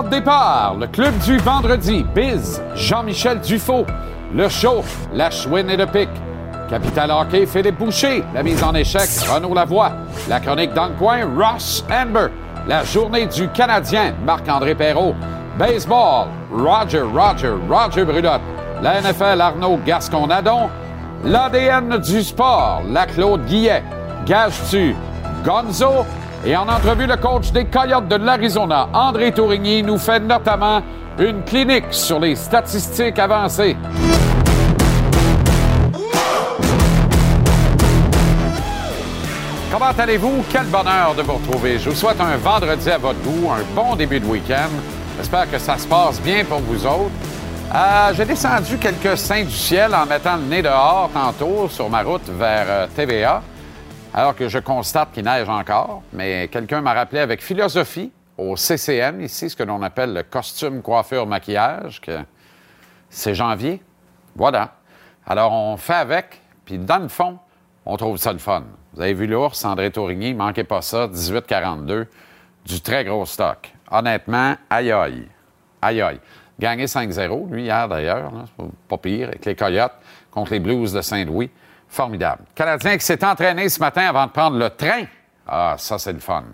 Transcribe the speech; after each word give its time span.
Le 0.00 0.86
club 0.86 1.18
du 1.24 1.38
vendredi, 1.38 2.06
Biz, 2.14 2.62
Jean-Michel 2.76 3.40
Dufaux, 3.40 3.84
le 4.32 4.48
show, 4.48 4.84
la 5.12 5.28
chouine 5.28 5.68
et 5.70 5.76
le 5.76 5.86
pic. 5.86 6.08
Capital 6.70 7.10
Hockey, 7.10 7.46
Philippe 7.46 7.78
Boucher, 7.78 8.22
la 8.32 8.44
mise 8.44 8.62
en 8.62 8.74
échec, 8.76 9.08
Renaud 9.28 9.54
Lavoie, 9.54 9.90
la 10.28 10.38
chronique 10.38 10.72
dans 10.72 10.90
Ross 11.00 11.84
Amber, 11.90 12.28
la 12.68 12.84
journée 12.84 13.26
du 13.26 13.48
Canadien, 13.48 14.14
Marc-André 14.24 14.76
Perrault, 14.76 15.16
baseball, 15.58 16.28
Roger, 16.52 17.02
Roger, 17.02 17.54
Roger 17.68 18.04
Brulotte, 18.04 18.42
la 18.80 19.00
NFL, 19.00 19.40
Arnaud 19.40 19.80
Gascon-Nadon, 19.84 20.68
l'ADN 21.24 21.98
du 21.98 22.22
sport, 22.22 22.82
la 22.88 23.06
Claude 23.06 23.44
Guillet, 23.46 23.82
Gage-tu, 24.26 24.94
Gonzo, 25.44 26.06
et 26.44 26.56
en 26.56 26.68
entrevue, 26.68 27.06
le 27.06 27.16
coach 27.16 27.50
des 27.52 27.64
Coyotes 27.66 28.08
de 28.08 28.16
l'Arizona, 28.16 28.88
André 28.92 29.32
Tourigny, 29.32 29.82
nous 29.82 29.98
fait 29.98 30.20
notamment 30.20 30.80
une 31.18 31.42
clinique 31.42 31.86
sur 31.90 32.20
les 32.20 32.36
statistiques 32.36 33.18
avancées. 33.18 33.76
Comment 39.70 39.92
allez-vous? 39.98 40.44
Quel 40.50 40.64
bonheur 40.66 41.14
de 41.16 41.22
vous 41.22 41.34
retrouver. 41.34 41.78
Je 41.78 41.90
vous 41.90 41.96
souhaite 41.96 42.20
un 42.20 42.36
vendredi 42.38 42.90
à 42.90 42.98
votre 42.98 43.20
goût, 43.20 43.50
un 43.50 43.62
bon 43.74 43.96
début 43.96 44.18
de 44.18 44.24
week-end. 44.26 44.70
J'espère 45.18 45.50
que 45.50 45.58
ça 45.58 45.76
se 45.76 45.86
passe 45.86 46.20
bien 46.22 46.44
pour 46.44 46.60
vous 46.60 46.86
autres. 46.86 47.10
Euh, 47.74 48.12
J'ai 48.14 48.24
descendu 48.24 48.78
quelques 48.78 49.18
saints 49.18 49.44
du 49.44 49.52
ciel 49.54 49.94
en 49.94 50.06
mettant 50.06 50.36
le 50.36 50.42
nez 50.44 50.62
dehors 50.62 51.10
tantôt 51.12 51.68
sur 51.68 51.90
ma 51.90 52.02
route 52.02 52.26
vers 52.28 52.64
euh, 52.66 52.86
TVA, 52.96 53.42
alors 54.14 54.34
que 54.34 54.48
je 54.48 54.58
constate 54.58 55.12
qu'il 55.12 55.24
neige 55.24 55.48
encore. 55.48 56.02
Mais 56.12 56.48
quelqu'un 56.48 56.80
m'a 56.80 56.94
rappelé 56.94 57.20
avec 57.20 57.42
philosophie 57.42 58.12
au 58.36 58.56
CCN, 58.56 59.20
ici, 59.20 59.50
ce 59.50 59.56
que 59.56 59.62
l'on 59.62 59.82
appelle 59.82 60.12
le 60.12 60.22
costume, 60.22 60.80
coiffure, 60.80 61.26
maquillage, 61.26 62.00
que 62.00 62.18
c'est 63.10 63.34
janvier. 63.34 63.82
Voilà. 64.36 64.74
Alors, 65.26 65.52
on 65.52 65.76
fait 65.76 65.94
avec, 65.94 66.40
puis 66.64 66.78
dans 66.78 66.98
le 66.98 67.08
fond, 67.08 67.38
on 67.84 67.96
trouve 67.96 68.16
ça 68.16 68.32
le 68.32 68.38
fun. 68.38 68.64
Vous 68.94 69.02
avez 69.02 69.14
vu 69.14 69.26
l'ours, 69.26 69.64
André 69.64 69.90
Tourigny, 69.90 70.34
manquez 70.34 70.64
pas 70.64 70.82
ça, 70.82 71.08
18-42, 71.08 72.06
du 72.64 72.80
très 72.80 73.04
gros 73.04 73.26
stock. 73.26 73.72
Honnêtement, 73.90 74.54
aïe 74.70 74.92
aïe. 74.92 75.26
Aïe 75.82 76.00
aïe. 76.00 76.20
Gagné 76.58 76.86
5-0, 76.86 77.50
lui, 77.50 77.64
hier 77.64 77.88
d'ailleurs, 77.88 78.32
pas 78.88 78.98
pire, 78.98 79.28
avec 79.28 79.44
les 79.44 79.54
Coyotes 79.54 79.92
contre 80.30 80.52
les 80.52 80.60
Blues 80.60 80.92
de 80.92 81.00
Saint-Louis. 81.00 81.50
Formidable. 81.88 82.42
Canadien 82.54 82.98
qui 82.98 83.04
s'est 83.04 83.24
entraîné 83.24 83.68
ce 83.68 83.80
matin 83.80 84.06
avant 84.08 84.26
de 84.26 84.30
prendre 84.30 84.58
le 84.58 84.70
train. 84.70 85.04
Ah, 85.46 85.74
ça, 85.78 85.98
c'est 85.98 86.12
le 86.12 86.18
fun. 86.18 86.44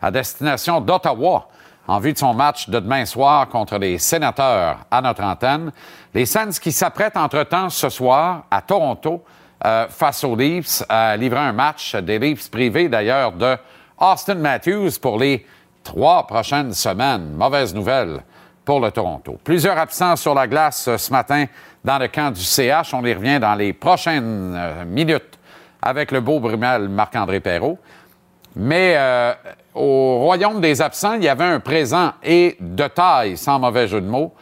À 0.00 0.10
destination 0.10 0.80
d'Ottawa, 0.80 1.48
en 1.86 1.98
vue 1.98 2.12
de 2.12 2.18
son 2.18 2.34
match 2.34 2.68
de 2.68 2.78
demain 2.78 3.04
soir 3.06 3.48
contre 3.48 3.78
les 3.78 3.98
sénateurs 3.98 4.78
à 4.90 5.00
notre 5.00 5.22
antenne. 5.22 5.72
Les 6.14 6.26
Sens 6.26 6.58
qui 6.58 6.70
s'apprêtent 6.70 7.16
entre-temps 7.16 7.70
ce 7.70 7.88
soir 7.88 8.44
à 8.50 8.60
Toronto 8.60 9.24
euh, 9.64 9.88
face 9.88 10.22
aux 10.22 10.36
Leafs 10.36 10.82
à 10.88 11.16
livrer 11.16 11.40
un 11.40 11.52
match 11.52 11.94
des 11.96 12.18
Leafs 12.18 12.50
privés 12.50 12.88
d'ailleurs 12.88 13.32
de 13.32 13.56
Austin 13.98 14.36
Matthews 14.36 14.92
pour 15.00 15.18
les 15.18 15.44
trois 15.82 16.26
prochaines 16.26 16.74
semaines. 16.74 17.32
Mauvaise 17.34 17.74
nouvelle 17.74 18.22
pour 18.68 18.80
le 18.80 18.90
Toronto. 18.90 19.38
Plusieurs 19.42 19.78
absents 19.78 20.14
sur 20.16 20.34
la 20.34 20.46
glace 20.46 20.88
euh, 20.88 20.98
ce 20.98 21.10
matin 21.10 21.46
dans 21.82 21.96
le 21.96 22.06
camp 22.06 22.30
du 22.30 22.42
CH. 22.42 22.92
On 22.92 23.02
y 23.02 23.14
revient 23.14 23.40
dans 23.40 23.54
les 23.54 23.72
prochaines 23.72 24.54
euh, 24.54 24.84
minutes 24.84 25.38
avec 25.80 26.12
le 26.12 26.20
beau 26.20 26.38
Brumel 26.38 26.86
Marc-André 26.86 27.40
Perrault. 27.40 27.78
Mais 28.56 28.92
euh, 28.98 29.32
au 29.74 30.18
royaume 30.18 30.60
des 30.60 30.82
absents, 30.82 31.14
il 31.14 31.24
y 31.24 31.28
avait 31.28 31.46
un 31.46 31.60
présent 31.60 32.12
et 32.22 32.58
de 32.60 32.86
taille, 32.88 33.38
sans 33.38 33.58
mauvais 33.58 33.88
jeu 33.88 34.02
de 34.02 34.06
mots. 34.06 34.34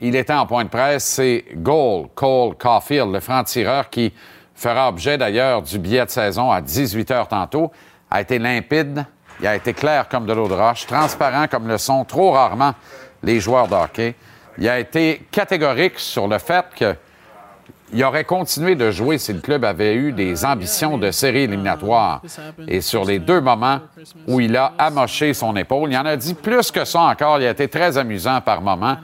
Il 0.00 0.16
était 0.16 0.32
en 0.32 0.44
point 0.44 0.64
de 0.64 0.70
presse, 0.70 1.04
c'est 1.04 1.44
Goal, 1.54 2.08
Cole 2.16 2.56
Caulfield, 2.56 3.12
le 3.12 3.20
franc-tireur 3.20 3.90
qui 3.90 4.12
fera 4.56 4.88
objet 4.88 5.18
d'ailleurs 5.18 5.62
du 5.62 5.78
billet 5.78 6.04
de 6.04 6.10
saison 6.10 6.50
à 6.50 6.60
18 6.60 7.12
heures 7.12 7.28
tantôt, 7.28 7.70
a 8.10 8.22
été 8.22 8.40
limpide, 8.40 9.04
il 9.38 9.46
a 9.46 9.54
été 9.54 9.72
clair 9.72 10.08
comme 10.08 10.26
de 10.26 10.32
l'eau 10.32 10.48
de 10.48 10.54
roche, 10.54 10.84
transparent 10.84 11.46
comme 11.46 11.68
le 11.68 11.78
sont 11.78 12.04
trop 12.04 12.32
rarement 12.32 12.74
les 13.22 13.40
joueurs 13.40 13.68
de. 13.68 14.14
Il 14.58 14.68
a 14.68 14.78
été 14.78 15.22
catégorique 15.30 15.98
sur 15.98 16.26
le 16.26 16.38
fait 16.38 16.64
qu'il 16.74 18.04
aurait 18.04 18.24
continué 18.24 18.74
de 18.74 18.90
jouer 18.90 19.18
si 19.18 19.32
le 19.32 19.40
club 19.40 19.64
avait 19.64 19.94
eu 19.94 20.12
des 20.12 20.44
ambitions 20.44 20.98
de 20.98 21.10
série 21.10 21.42
éliminatoire. 21.42 22.22
Et 22.66 22.80
sur 22.80 23.04
les 23.04 23.18
deux 23.18 23.40
moments 23.40 23.80
où 24.26 24.40
il 24.40 24.56
a 24.56 24.72
amoché 24.78 25.32
son 25.32 25.54
épaule, 25.56 25.92
il 25.92 25.96
en 25.96 26.06
a 26.06 26.16
dit 26.16 26.34
plus 26.34 26.70
que 26.70 26.84
ça 26.84 27.02
encore. 27.02 27.38
Il 27.38 27.46
a 27.46 27.50
été 27.50 27.68
très 27.68 27.96
amusant 27.96 28.40
par 28.40 28.60
moments. 28.60 28.96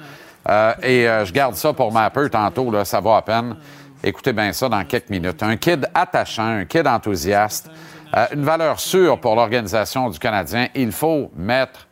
Euh, 0.48 0.74
et 0.82 1.08
euh, 1.08 1.24
je 1.24 1.32
garde 1.32 1.54
ça 1.54 1.72
pour 1.72 1.90
ma 1.90 2.10
peu 2.10 2.28
tantôt, 2.28 2.72
ça 2.84 3.00
va 3.00 3.16
à 3.16 3.22
peine. 3.22 3.56
Écoutez 4.02 4.34
bien 4.34 4.52
ça 4.52 4.68
dans 4.68 4.84
quelques 4.84 5.08
minutes. 5.08 5.42
Un 5.42 5.56
kid 5.56 5.88
attachant, 5.94 6.58
un 6.58 6.64
kid 6.66 6.86
enthousiaste, 6.86 7.70
euh, 8.14 8.26
une 8.34 8.44
valeur 8.44 8.78
sûre 8.78 9.18
pour 9.18 9.34
l'organisation 9.34 10.10
du 10.10 10.18
Canadien. 10.18 10.68
Il 10.74 10.92
faut 10.92 11.30
mettre 11.34 11.86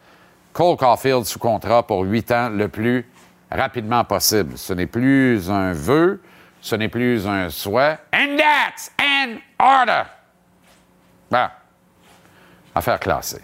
Cole 0.53 0.77
Caulfield 0.77 1.25
sous 1.25 1.39
contrat 1.39 1.87
pour 1.87 2.03
huit 2.03 2.31
ans 2.31 2.51
le 2.51 2.69
plus 2.69 3.07
rapidement 3.51 4.05
possible. 4.05 4.57
Ce 4.57 4.73
n'est 4.73 4.87
plus 4.87 5.51
un 5.51 5.73
vœu, 5.73 6.21
ce 6.61 6.77
n'est 6.77 6.89
plus 6.89 7.27
un 7.27 7.49
souhait. 7.49 7.99
And 8.13 8.37
that's 8.37 8.91
an 9.01 9.39
order. 9.59 10.03
Bon. 11.31 11.47
Affaire 12.75 13.01
classée. 13.01 13.43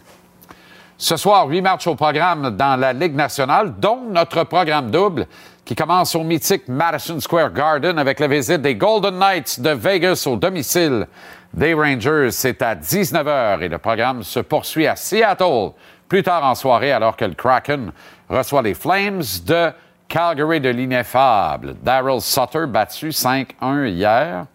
Ce 0.96 1.16
soir, 1.16 1.46
huit 1.46 1.62
matchs 1.62 1.86
au 1.86 1.94
programme 1.94 2.56
dans 2.56 2.78
la 2.78 2.92
Ligue 2.92 3.14
nationale, 3.14 3.75
dont 3.78 4.00
notre 4.10 4.44
programme 4.44 4.90
double 4.90 5.26
qui 5.64 5.75
commence 5.75 6.14
au 6.14 6.25
mythique 6.25 6.66
Madison 6.66 7.20
Square 7.20 7.52
Garden 7.52 7.98
avec 7.98 8.19
la 8.20 8.26
visite 8.26 8.62
des 8.62 8.75
Golden 8.75 9.19
Knights 9.19 9.60
de 9.60 9.70
Vegas 9.70 10.25
au 10.26 10.36
domicile 10.36 11.06
des 11.54 11.75
Rangers. 11.75 12.30
C'est 12.32 12.62
à 12.62 12.75
19h 12.75 13.62
et 13.62 13.69
le 13.69 13.78
programme 13.78 14.22
se 14.22 14.40
poursuit 14.40 14.86
à 14.86 14.96
Seattle 14.96 15.72
plus 16.08 16.22
tard 16.22 16.44
en 16.44 16.54
soirée 16.54 16.92
alors 16.92 17.16
que 17.16 17.24
le 17.24 17.34
Kraken 17.34 17.92
reçoit 18.28 18.62
les 18.62 18.74
Flames 18.74 19.22
de 19.44 19.70
Calgary 20.08 20.60
de 20.60 20.70
l'ineffable. 20.70 21.74
Daryl 21.82 22.20
Sutter 22.20 22.66
battu 22.66 23.10
5-1 23.10 23.88
hier 23.88 24.46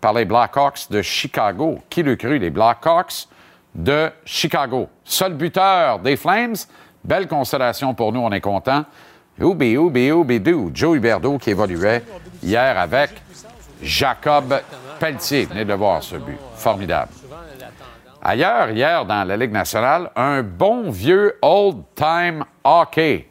par 0.00 0.12
les 0.12 0.24
Blackhawks 0.24 0.90
de 0.90 1.02
Chicago. 1.02 1.78
Qui 1.90 2.02
le 2.02 2.16
cru, 2.16 2.38
les 2.38 2.50
Blackhawks 2.50 3.26
de 3.74 4.10
Chicago? 4.24 4.88
Seul 5.04 5.34
buteur 5.34 5.98
des 5.98 6.16
Flames. 6.16 6.56
Belle 7.02 7.26
consolation 7.26 7.92
pour 7.94 8.12
nous, 8.12 8.20
on 8.20 8.30
est 8.30 8.40
content. 8.40 8.84
Oubi, 9.40 9.76
oubi, 9.76 10.12
oubi, 10.12 10.38
dou. 10.38 10.70
Joe 10.72 10.96
Huberdeau 10.96 11.38
qui 11.38 11.50
évoluait 11.50 12.04
hier 12.42 12.78
avec 12.78 13.10
Jacob 13.82 14.60
Pelletier. 14.98 15.46
Venez 15.46 15.64
de 15.64 15.74
voir 15.74 16.02
ce 16.02 16.16
but. 16.16 16.38
Formidable. 16.56 17.12
Ailleurs, 18.22 18.70
hier, 18.70 19.06
dans 19.06 19.24
la 19.24 19.36
Ligue 19.36 19.52
nationale, 19.52 20.10
un 20.14 20.42
bon 20.42 20.90
vieux 20.90 21.38
old-time 21.40 22.44
hockey 22.62 23.28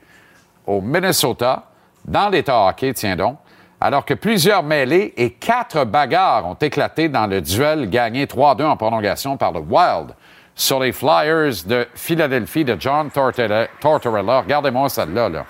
au 0.66 0.82
Minnesota, 0.82 1.64
dans 2.06 2.30
l'État 2.30 2.68
hockey, 2.68 2.94
tiens 2.94 3.16
donc, 3.16 3.38
alors 3.80 4.04
que 4.04 4.14
plusieurs 4.16 4.64
mêlées 4.64 5.14
et 5.16 5.32
quatre 5.32 5.86
bagarres 5.86 6.46
ont 6.48 6.56
éclaté 6.56 7.08
dans 7.08 7.28
le 7.28 7.40
duel 7.40 7.90
gagné 7.90 8.26
3-2 8.26 8.66
en 8.66 8.76
prolongation 8.76 9.38
par 9.38 9.52
le 9.52 9.60
Wild 9.60 10.16
sur 10.56 10.80
les 10.80 10.92
Flyers 10.92 11.64
de 11.66 11.88
Philadelphie 11.94 12.66
de 12.66 12.76
John 12.78 13.10
Tortorella. 13.10 14.42
Regardez-moi 14.42 14.90
celle-là. 14.90 15.30
Là. 15.30 15.46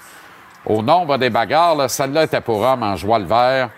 Au 0.65 0.83
nombre 0.83 1.17
des 1.17 1.29
bagarres, 1.29 1.75
là, 1.75 1.87
celle-là 1.87 2.25
était 2.25 2.41
pour 2.41 2.61
homme 2.61 2.83
en 2.83 2.95
joie 2.95 3.19
le 3.19 3.25
vert 3.25 3.69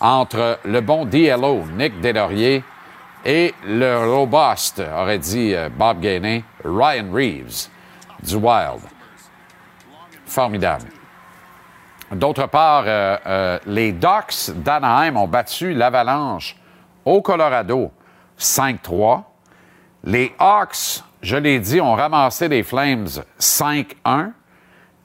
entre 0.00 0.58
le 0.64 0.80
bon 0.80 1.04
DLO, 1.04 1.62
Nick 1.76 2.00
Deslauriers, 2.00 2.64
et 3.24 3.54
le 3.64 4.12
robuste, 4.12 4.80
aurait 4.80 5.18
dit 5.18 5.54
euh, 5.54 5.68
Bob 5.68 6.00
Gainey, 6.00 6.44
Ryan 6.64 7.12
Reeves 7.12 7.68
du 8.22 8.36
Wild. 8.36 8.80
Formidable. 10.26 10.86
D'autre 12.12 12.46
part, 12.46 12.84
euh, 12.86 13.16
euh, 13.26 13.58
les 13.66 13.92
Ducks 13.92 14.50
d'Anaheim 14.54 15.16
ont 15.16 15.28
battu 15.28 15.72
l'Avalanche 15.72 16.56
au 17.04 17.22
Colorado 17.22 17.90
5-3. 18.38 19.22
Les 20.04 20.34
Hawks, 20.38 21.02
je 21.22 21.36
l'ai 21.36 21.58
dit, 21.58 21.80
ont 21.80 21.94
ramassé 21.94 22.48
les 22.48 22.62
Flames 22.62 23.08
5-1. 23.38 24.32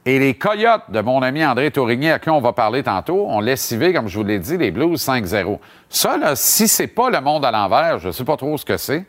Et 0.07 0.19
les 0.19 0.35
Coyotes 0.35 0.89
de 0.89 1.01
mon 1.01 1.21
ami 1.21 1.45
André 1.45 1.69
Tourigny, 1.69 2.09
à 2.09 2.17
qui 2.17 2.29
on 2.29 2.39
va 2.39 2.53
parler 2.53 2.81
tantôt, 2.81 3.27
ont 3.27 3.41
lessivé, 3.41 3.91
comme 3.91 4.07
je 4.07 4.17
vous 4.17 4.23
l'ai 4.23 4.39
dit, 4.39 4.57
les 4.57 4.71
Blues 4.71 5.05
5-0. 5.05 5.59
Ça, 5.89 6.15
là, 6.15 6.33
si 6.37 6.69
c'est 6.69 6.87
pas 6.87 7.09
le 7.09 7.19
monde 7.19 7.43
à 7.43 7.51
l'envers, 7.51 7.99
je 7.99 8.07
ne 8.07 8.11
sais 8.13 8.23
pas 8.23 8.37
trop 8.37 8.57
ce 8.57 8.63
que 8.63 8.77
c'est, 8.77 9.03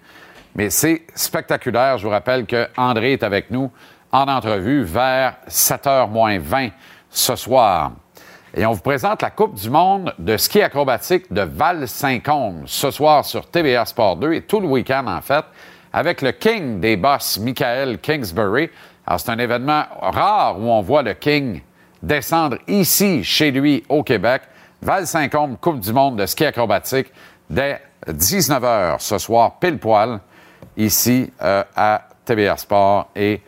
Mais 0.56 0.70
c'est 0.70 1.02
spectaculaire. 1.14 1.98
Je 1.98 2.04
vous 2.04 2.10
rappelle 2.10 2.46
que 2.46 2.66
André 2.76 3.12
est 3.12 3.22
avec 3.22 3.48
nous 3.52 3.70
en 4.10 4.26
entrevue 4.26 4.82
vers 4.82 5.36
7h 5.48 6.10
moins 6.10 6.40
20 6.40 6.70
ce 7.10 7.36
soir. 7.36 7.92
Et 8.52 8.66
on 8.66 8.72
vous 8.72 8.82
présente 8.82 9.22
la 9.22 9.30
Coupe 9.30 9.54
du 9.54 9.70
monde 9.70 10.12
de 10.18 10.36
ski 10.36 10.62
acrobatique 10.62 11.32
de 11.32 11.42
Val-Saint-Côme 11.42 12.64
ce 12.66 12.90
soir 12.90 13.24
sur 13.24 13.46
TVA 13.46 13.84
Sport 13.84 14.16
2 14.16 14.32
et 14.32 14.42
tout 14.42 14.58
le 14.58 14.66
week-end 14.66 15.06
en 15.06 15.20
fait 15.20 15.44
avec 15.92 16.22
le 16.22 16.32
King 16.32 16.80
des 16.80 16.96
boss, 16.96 17.38
Michael 17.38 17.98
Kingsbury. 17.98 18.70
Alors 19.08 19.18
c'est 19.20 19.30
un 19.30 19.38
événement 19.38 19.84
rare 20.02 20.60
où 20.60 20.70
on 20.70 20.82
voit 20.82 21.02
le 21.02 21.14
King 21.14 21.62
descendre 22.02 22.58
ici 22.68 23.24
chez 23.24 23.50
lui 23.50 23.82
au 23.88 24.02
Québec. 24.02 24.42
Val-Saint-Côme, 24.82 25.56
Coupe 25.56 25.80
du 25.80 25.94
monde 25.94 26.16
de 26.18 26.26
ski 26.26 26.44
acrobatique 26.44 27.06
dès 27.48 27.80
19h 28.06 28.98
ce 28.98 29.16
soir, 29.16 29.58
pile 29.58 29.78
poil, 29.78 30.20
ici 30.76 31.32
euh, 31.40 31.64
à 31.74 32.02
TVA 32.26 32.58
Sport 32.58 33.08
et 33.16 33.40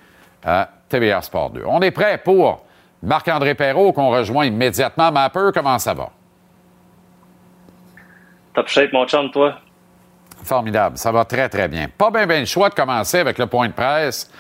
à 0.43 0.67
TVA 0.89 1.21
Sport 1.21 1.51
2. 1.51 1.65
On 1.67 1.83
est 1.83 1.91
prêt 1.91 2.17
pour 2.17 2.65
Marc-André 3.03 3.55
Perrault 3.55 3.93
qu'on 3.93 4.09
rejoint 4.09 4.47
immédiatement. 4.47 5.13
Mapper, 5.13 5.51
comment 5.53 5.79
ça 5.79 5.93
va? 5.93 6.09
Top 8.55 8.67
shape, 8.67 8.95
mon 8.95 9.07
chum, 9.07 9.31
toi? 9.31 9.59
Formidable. 10.43 10.97
Ça 10.97 11.13
va 11.13 11.27
très, 11.27 11.51
très 11.51 11.69
bien. 11.69 11.87
Pas 11.87 12.11
bien, 12.11 12.27
bien 12.27 12.41
le 12.41 12.47
choix 12.47 12.71
de 12.71 12.75
commencer 12.75 13.19
avec 13.19 13.37
le 13.37 13.47
point 13.47 13.69
de 13.69 13.75
presse 13.75 14.31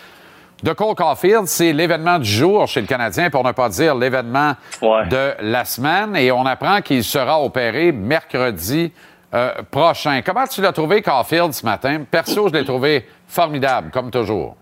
de 0.62 0.72
Cole 0.72 0.94
Caulfield. 0.94 1.46
C'est 1.46 1.72
l'événement 1.72 2.18
du 2.18 2.28
jour 2.28 2.66
chez 2.66 2.80
le 2.80 2.86
Canadien, 2.86 3.30
pour 3.30 3.44
ne 3.44 3.52
pas 3.52 3.68
dire 3.68 3.94
l'événement 3.94 4.54
de 4.82 5.34
la 5.40 5.64
semaine. 5.64 6.16
Et 6.16 6.30
on 6.32 6.46
apprend 6.46 6.80
qu'il 6.80 7.04
sera 7.04 7.40
opéré 7.42 7.92
mercredi 7.92 8.92
euh, 9.32 9.62
prochain. 9.70 10.22
Comment 10.24 10.46
tu 10.46 10.60
l'as 10.60 10.72
trouvé, 10.72 11.02
Caulfield, 11.02 11.52
ce 11.52 11.64
matin? 11.64 12.04
Perso, 12.10 12.48
je 12.48 12.54
l'ai 12.54 12.64
trouvé 12.64 13.06
formidable, 13.28 13.90
comme 13.90 14.10
toujours. 14.10 14.56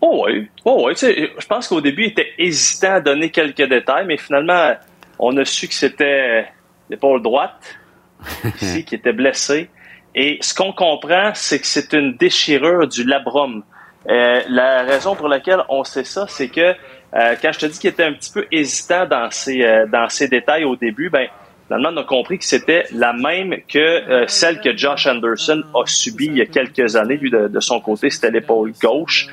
Oh 0.00 0.26
oui, 0.26 0.48
oh 0.64 0.86
oui. 0.86 0.92
je 0.96 1.46
pense 1.46 1.68
qu'au 1.68 1.80
début, 1.80 2.04
il 2.04 2.10
était 2.10 2.32
hésitant 2.38 2.94
à 2.94 3.00
donner 3.00 3.30
quelques 3.30 3.66
détails, 3.68 4.04
mais 4.06 4.18
finalement, 4.18 4.74
on 5.18 5.36
a 5.38 5.44
su 5.44 5.66
que 5.66 5.74
c'était 5.74 6.46
l'épaule 6.90 7.22
droite, 7.22 7.78
ici, 8.60 8.84
qui 8.84 8.94
était 8.94 9.14
blessée. 9.14 9.70
Et 10.14 10.38
ce 10.40 10.54
qu'on 10.54 10.72
comprend, 10.72 11.32
c'est 11.34 11.58
que 11.58 11.66
c'est 11.66 11.92
une 11.92 12.16
déchirure 12.16 12.86
du 12.86 13.04
labrum. 13.04 13.62
Euh, 14.08 14.40
la 14.48 14.82
raison 14.82 15.14
pour 15.14 15.28
laquelle 15.28 15.62
on 15.68 15.84
sait 15.84 16.04
ça, 16.04 16.26
c'est 16.28 16.48
que 16.48 16.60
euh, 17.14 17.34
quand 17.40 17.52
je 17.52 17.58
te 17.58 17.66
dis 17.66 17.78
qu'il 17.78 17.90
était 17.90 18.04
un 18.04 18.12
petit 18.12 18.32
peu 18.32 18.46
hésitant 18.52 19.06
dans 19.06 19.30
ses, 19.30 19.62
euh, 19.62 19.86
dans 19.86 20.08
ses 20.08 20.28
détails 20.28 20.64
au 20.64 20.76
début, 20.76 21.10
ben, 21.10 21.26
finalement, 21.66 21.90
on 21.92 21.96
a 21.96 22.04
compris 22.04 22.38
que 22.38 22.44
c'était 22.44 22.84
la 22.92 23.12
même 23.12 23.56
que 23.68 24.26
celle 24.28 24.60
que 24.60 24.76
Josh 24.76 25.06
Anderson 25.06 25.62
a 25.74 25.86
subie 25.86 26.26
il 26.26 26.38
y 26.38 26.42
a 26.42 26.46
quelques 26.46 26.94
années. 26.94 27.16
Lui, 27.16 27.30
de, 27.30 27.60
son 27.60 27.80
côté, 27.80 28.10
c'était 28.10 28.30
l'épaule 28.30 28.72
gauche. 28.80 29.28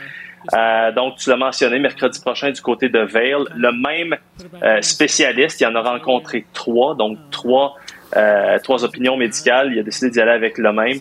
Euh, 0.53 0.91
donc, 0.91 1.17
tu 1.17 1.29
l'as 1.29 1.37
mentionné, 1.37 1.79
mercredi 1.79 2.19
prochain 2.19 2.51
du 2.51 2.61
côté 2.61 2.89
de 2.89 2.99
Vale. 2.99 3.45
Le 3.55 3.71
même 3.71 4.17
euh, 4.61 4.81
spécialiste, 4.81 5.61
il 5.61 5.67
en 5.67 5.75
a 5.75 5.81
rencontré 5.81 6.45
trois, 6.53 6.95
donc 6.95 7.17
trois, 7.31 7.75
euh, 8.17 8.57
trois 8.59 8.83
opinions 8.83 9.15
médicales. 9.15 9.71
Il 9.71 9.79
a 9.79 9.83
décidé 9.83 10.11
d'y 10.11 10.19
aller 10.19 10.31
avec 10.31 10.57
le 10.57 10.73
même. 10.73 10.99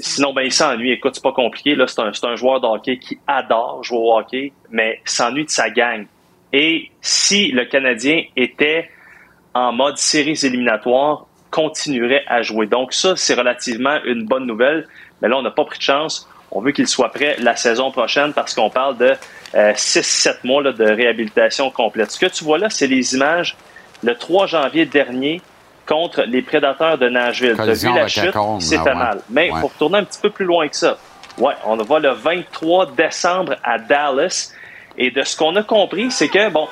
Sinon, 0.00 0.32
ben, 0.32 0.42
il 0.42 0.52
s'ennuie. 0.52 0.92
Écoute, 0.92 1.14
c'est 1.14 1.22
pas 1.22 1.32
compliqué. 1.32 1.74
Là, 1.74 1.86
c'est 1.86 2.00
un, 2.00 2.12
un, 2.30 2.36
joueur 2.36 2.60
de 2.60 2.66
hockey 2.66 2.98
qui 2.98 3.18
adore 3.26 3.82
jouer 3.82 3.98
au 3.98 4.16
hockey, 4.16 4.52
mais 4.70 5.00
s'ennuie 5.04 5.44
de 5.44 5.50
sa 5.50 5.70
gang. 5.70 6.06
Et 6.52 6.90
si 7.00 7.50
le 7.50 7.64
Canadien 7.64 8.24
était 8.36 8.90
en 9.54 9.72
mode 9.72 9.96
séries 9.96 10.38
éliminatoires, 10.42 11.26
continuerait 11.50 12.24
à 12.26 12.42
jouer. 12.42 12.66
Donc 12.66 12.92
ça, 12.92 13.14
c'est 13.16 13.34
relativement 13.34 13.98
une 14.04 14.24
bonne 14.24 14.46
nouvelle. 14.46 14.88
Mais 15.20 15.28
là, 15.28 15.36
on 15.36 15.42
n'a 15.42 15.50
pas 15.50 15.64
pris 15.64 15.78
de 15.78 15.84
chance. 15.84 16.28
On 16.50 16.60
veut 16.60 16.72
qu'il 16.72 16.86
soit 16.88 17.10
prêt 17.10 17.36
la 17.38 17.56
saison 17.56 17.90
prochaine 17.90 18.32
parce 18.32 18.54
qu'on 18.54 18.70
parle 18.70 18.98
de 18.98 19.12
6-7 19.54 20.28
euh, 20.28 20.32
mois 20.44 20.62
de 20.62 20.84
réhabilitation 20.84 21.70
complète. 21.70 22.10
Ce 22.10 22.18
que 22.18 22.26
tu 22.26 22.44
vois 22.44 22.58
là, 22.58 22.68
c'est 22.68 22.86
les 22.86 23.14
images 23.14 23.56
le 24.02 24.14
3 24.14 24.46
janvier 24.46 24.84
dernier 24.84 25.40
contre 25.86 26.22
les 26.22 26.42
prédateurs 26.42 26.98
de 26.98 27.08
Nashville. 27.08 27.54
Tu 27.56 27.60
as 27.62 27.72
vu 27.72 27.94
la 27.94 28.08
chute, 28.08 28.34
c'est 28.60 28.78
fait 28.78 28.94
mal. 28.94 29.20
Mais 29.30 29.48
il 29.48 29.56
faut 29.56 29.68
retourner 29.68 29.98
un 29.98 30.04
petit 30.04 30.20
peu 30.20 30.30
plus 30.30 30.44
loin 30.44 30.68
que 30.68 30.76
ça. 30.76 30.98
Ouais, 31.38 31.54
on 31.64 31.76
va 31.76 31.98
le 31.98 32.10
23 32.10 32.92
décembre 32.92 33.56
à 33.62 33.78
Dallas. 33.78 34.52
Et 34.98 35.10
de 35.10 35.22
ce 35.22 35.36
qu'on 35.36 35.56
a 35.56 35.62
compris, 35.62 36.10
c'est 36.10 36.28
que, 36.28 36.50
bon, 36.50 36.68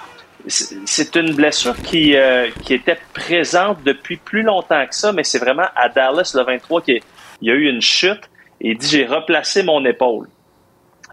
c'est 0.47 1.17
une 1.17 1.35
blessure 1.35 1.77
qui, 1.83 2.15
euh, 2.15 2.49
qui 2.65 2.75
était 2.75 2.99
présente 3.15 3.83
depuis 3.83 4.19
plus 4.19 4.43
longtemps 4.43 4.87
que 4.87 4.95
ça, 4.95 5.13
mais 5.13 5.25
c'est 5.25 5.39
vraiment 5.39 5.67
à 5.75 5.89
Dallas, 5.89 6.33
le 6.35 6.43
23, 6.43 6.83
qu'il 6.83 7.01
y 7.41 7.51
a 7.51 7.55
eu 7.55 7.69
une 7.69 7.81
chute 7.81 8.29
il 8.61 8.77
dit 8.77 8.89
j'ai 8.89 9.07
replacé 9.07 9.63
mon 9.63 9.85
épaule. 9.85 10.29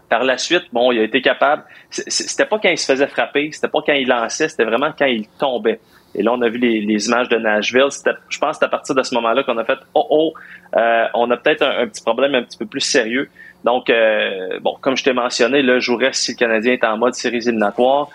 Par 0.08 0.24
la 0.24 0.38
suite, 0.38 0.64
bon, 0.72 0.90
il 0.92 1.00
a 1.00 1.02
été 1.02 1.20
capable. 1.20 1.64
C'était 1.90 2.46
pas 2.46 2.58
quand 2.58 2.70
il 2.70 2.78
se 2.78 2.90
faisait 2.90 3.06
frapper, 3.08 3.50
c'était 3.52 3.68
pas 3.68 3.80
quand 3.84 3.92
il 3.92 4.08
lançait, 4.08 4.48
c'était 4.48 4.64
vraiment 4.64 4.90
quand 4.98 5.06
il 5.06 5.28
tombait. 5.38 5.80
Et 6.14 6.22
là, 6.22 6.32
on 6.32 6.42
a 6.42 6.48
vu 6.48 6.58
les, 6.58 7.06
images 7.06 7.28
de 7.28 7.36
Nashville. 7.36 7.88
Je 8.28 8.38
pense 8.38 8.52
que 8.52 8.58
c'est 8.58 8.64
à 8.64 8.68
partir 8.68 8.94
de 8.94 9.02
ce 9.02 9.14
moment-là 9.14 9.42
qu'on 9.42 9.58
a 9.58 9.64
fait 9.64 9.78
oh 9.94 10.06
oh, 10.10 10.32
euh, 10.76 11.04
on 11.14 11.30
a 11.30 11.36
peut-être 11.36 11.62
un, 11.62 11.86
petit 11.86 12.02
problème 12.02 12.34
un 12.34 12.42
petit 12.42 12.58
peu 12.58 12.66
plus 12.66 12.80
sérieux. 12.80 13.28
Donc, 13.64 13.90
euh, 13.90 14.58
bon, 14.60 14.76
comme 14.80 14.96
je 14.96 15.04
t'ai 15.04 15.12
mentionné, 15.12 15.62
là, 15.62 15.74
je 15.74 15.84
jouerais 15.84 16.12
si 16.12 16.32
le 16.32 16.36
Canadien 16.36 16.72
est 16.72 16.84
en 16.84 16.96
mode 16.96 17.14
séries 17.14 17.38
éliminatoires. 17.38 18.08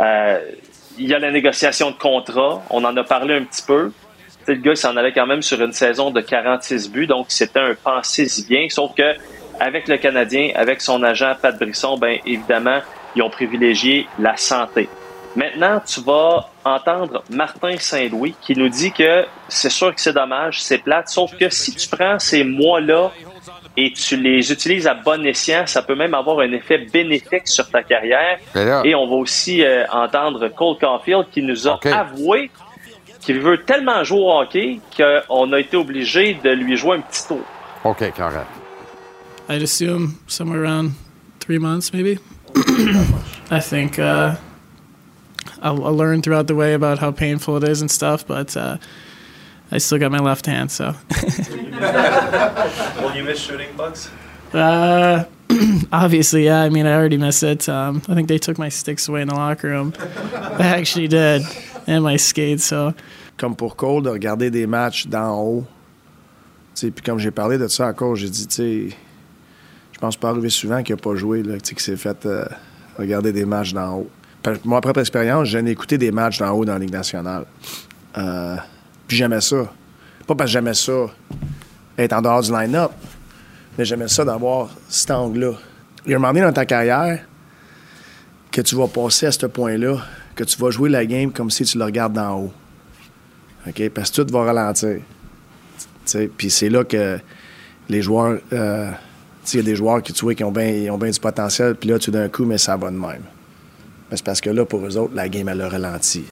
Euh, 0.00 0.38
il 0.98 1.06
y 1.06 1.14
a 1.14 1.18
la 1.18 1.30
négociation 1.30 1.90
de 1.90 1.96
contrat. 1.96 2.62
On 2.70 2.84
en 2.84 2.96
a 2.96 3.04
parlé 3.04 3.34
un 3.34 3.44
petit 3.44 3.62
peu 3.62 3.92
le 4.48 4.60
gars, 4.60 4.74
s'en 4.74 4.96
allait 4.96 5.12
quand 5.12 5.26
même 5.26 5.42
sur 5.42 5.60
une 5.62 5.72
saison 5.72 6.10
de 6.10 6.20
46 6.20 6.90
buts, 6.90 7.06
donc 7.06 7.26
c'était 7.28 7.60
un 7.60 7.74
pensez-y 7.74 8.46
bien. 8.46 8.66
Sauf 8.70 8.94
que 8.94 9.14
avec 9.60 9.88
le 9.88 9.98
Canadien, 9.98 10.50
avec 10.54 10.80
son 10.80 11.02
agent 11.02 11.34
Pat 11.40 11.58
Brisson, 11.58 11.98
ben 11.98 12.18
évidemment, 12.24 12.80
ils 13.14 13.22
ont 13.22 13.30
privilégié 13.30 14.06
la 14.18 14.36
santé. 14.36 14.88
Maintenant, 15.36 15.80
tu 15.86 16.00
vas 16.00 16.48
entendre 16.64 17.22
Martin 17.30 17.76
Saint-Louis 17.78 18.34
qui 18.40 18.56
nous 18.56 18.68
dit 18.68 18.92
que 18.92 19.24
c'est 19.48 19.70
sûr 19.70 19.94
que 19.94 20.00
c'est 20.00 20.12
dommage, 20.12 20.62
c'est 20.62 20.78
plate, 20.78 21.08
sauf 21.08 21.36
que 21.36 21.48
si 21.48 21.74
tu 21.74 21.88
prends 21.88 22.18
ces 22.18 22.44
mois-là 22.44 23.12
et 23.76 23.92
tu 23.92 24.16
les 24.16 24.50
utilises 24.50 24.86
à 24.86 24.94
bon 24.94 25.24
escient, 25.24 25.66
ça 25.66 25.82
peut 25.82 25.94
même 25.94 26.14
avoir 26.14 26.40
un 26.40 26.50
effet 26.52 26.78
bénéfique 26.78 27.46
sur 27.46 27.68
ta 27.70 27.82
carrière. 27.82 28.38
Et 28.84 28.94
on 28.94 29.06
va 29.06 29.14
aussi 29.14 29.62
euh, 29.62 29.84
entendre 29.90 30.48
Cole 30.48 30.78
Caulfield 30.78 31.26
qui 31.30 31.42
nous 31.42 31.68
a 31.68 31.78
avoué 31.92 32.50
qu'il 33.20 33.40
veut 33.40 33.62
tellement 33.64 34.02
jouer 34.04 34.20
au 34.20 34.40
hockey 34.40 34.80
qu'on 34.96 35.52
a 35.52 35.60
été 35.60 35.76
obligé 35.76 36.34
de 36.42 36.50
lui 36.50 36.76
jouer 36.76 36.96
un 36.96 37.00
petit 37.00 37.26
tour. 37.26 37.42
OK, 37.84 38.12
correct. 38.16 38.48
I'd 39.48 39.62
assume 39.62 40.18
somewhere 40.26 40.62
around 40.64 40.92
three 41.40 41.58
months, 41.58 41.92
maybe. 41.92 42.18
I 43.50 43.60
think 43.60 43.98
uh, 43.98 44.34
I'll, 45.62 45.84
I'll, 45.84 45.94
learn 45.94 46.22
throughout 46.22 46.46
the 46.46 46.54
way 46.54 46.74
about 46.74 46.98
how 46.98 47.10
painful 47.10 47.56
it 47.56 47.64
is 47.64 47.80
and 47.80 47.90
stuff, 47.90 48.26
but 48.26 48.56
uh, 48.56 48.78
I 49.70 49.78
still 49.78 49.98
got 49.98 50.12
my 50.12 50.18
left 50.18 50.46
hand, 50.46 50.70
so. 50.70 50.94
Will 53.00 53.14
you 53.14 53.24
miss 53.24 53.40
shooting 53.40 53.76
bucks? 53.76 54.10
Uh, 54.52 55.24
obviously, 55.92 56.44
yeah. 56.44 56.62
I 56.62 56.68
mean, 56.68 56.86
I 56.86 56.94
already 56.94 57.16
miss 57.16 57.42
it. 57.42 57.68
Um, 57.68 58.02
I 58.08 58.14
think 58.14 58.28
they 58.28 58.38
took 58.38 58.58
my 58.58 58.68
sticks 58.68 59.08
away 59.08 59.22
in 59.22 59.28
the 59.28 59.34
locker 59.34 59.68
room. 59.68 59.92
I 59.98 60.66
actually 60.78 61.08
did, 61.08 61.42
and 61.86 62.02
my 62.02 62.16
skates. 62.16 62.64
So. 62.64 62.94
Comme 63.36 63.54
pour 63.54 63.76
Cole, 63.76 64.02
de 64.02 64.10
regarder 64.10 64.50
des 64.50 64.66
matchs 64.66 65.06
d'en 65.06 65.38
haut. 65.38 65.66
Puis 66.74 66.92
comme 67.04 67.18
j'ai 67.18 67.30
parlé 67.30 67.58
de 67.58 67.66
ça 67.68 67.88
encore, 67.88 68.16
j'ai 68.16 68.28
dit, 68.28 68.46
tu 68.46 68.54
sais, 68.54 68.96
je 69.92 69.98
pense 69.98 70.16
pas 70.16 70.30
arriver 70.30 70.50
souvent 70.50 70.82
qu'il 70.82 70.94
n'a 70.94 71.00
pas 71.00 71.16
joué, 71.16 71.42
là, 71.42 71.58
qu'il 71.58 71.78
s'est 71.78 71.96
fait 71.96 72.24
euh, 72.24 72.44
regarder 72.96 73.32
des 73.32 73.44
matchs 73.44 73.72
d'en 73.72 73.98
haut. 73.98 74.10
Moi, 74.64 74.80
propre 74.80 75.00
expérience, 75.00 75.48
j'ai 75.48 75.58
écouté 75.70 75.98
des 75.98 76.10
matchs 76.10 76.38
d'en 76.38 76.50
haut 76.52 76.64
dans 76.64 76.74
la 76.74 76.78
Ligue 76.78 76.92
nationale. 76.92 77.44
Euh, 78.16 78.56
puis 79.06 79.16
j'aimais 79.16 79.40
ça. 79.40 79.72
Pas 80.26 80.34
parce 80.34 80.48
que 80.48 80.52
j'aimais 80.52 80.74
ça 80.74 81.06
être 81.96 82.12
en 82.12 82.22
dehors 82.22 82.42
du 82.42 82.52
line-up, 82.52 82.92
mais 83.76 83.84
j'aimais 83.84 84.08
ça 84.08 84.24
d'avoir 84.24 84.70
cet 84.88 85.10
angle-là. 85.10 85.52
Il 86.04 86.12
y 86.12 86.14
a 86.14 86.16
un 86.16 86.20
moment 86.20 86.32
donné 86.32 86.46
dans 86.46 86.52
ta 86.52 86.64
carrière 86.64 87.24
que 88.50 88.60
tu 88.60 88.76
vas 88.76 88.86
passer 88.86 89.26
à 89.26 89.32
ce 89.32 89.46
point-là, 89.46 89.98
que 90.34 90.44
tu 90.44 90.56
vas 90.58 90.70
jouer 90.70 90.88
la 90.88 91.04
game 91.04 91.32
comme 91.32 91.50
si 91.50 91.64
tu 91.64 91.78
le 91.78 91.84
regardes 91.84 92.12
d'en 92.12 92.38
haut. 92.38 92.52
OK? 93.66 93.88
Parce 93.90 94.10
que 94.10 94.22
tout 94.22 94.32
va 94.32 94.44
ralentir. 94.44 95.00
Puis 96.36 96.50
c'est 96.50 96.70
là 96.70 96.84
que 96.84 97.18
les 97.88 98.02
joueurs. 98.02 98.38
Euh, 98.52 98.90
il 99.54 99.56
y 99.56 99.60
a 99.60 99.62
des 99.62 99.76
joueurs 99.76 100.02
qui, 100.02 100.12
tu 100.12 100.24
vois, 100.24 100.34
qui 100.34 100.44
ont 100.44 100.52
bien 100.52 101.10
du 101.10 101.20
potentiel, 101.20 101.74
puis 101.74 101.88
là, 101.88 101.98
tout 101.98 102.10
d'un 102.10 102.28
coup, 102.28 102.44
mais 102.44 102.58
ça 102.58 102.76
va 102.76 102.90
de 102.90 102.96
même. 102.96 103.22
C'est 104.10 104.24
parce 104.24 104.40
que 104.40 104.50
là, 104.50 104.64
pour 104.64 104.84
eux 104.86 104.96
autres, 104.96 105.14
la 105.14 105.28
game, 105.28 105.48
elle 105.48 105.60
a 105.60 105.68
ralenti. 105.68 106.26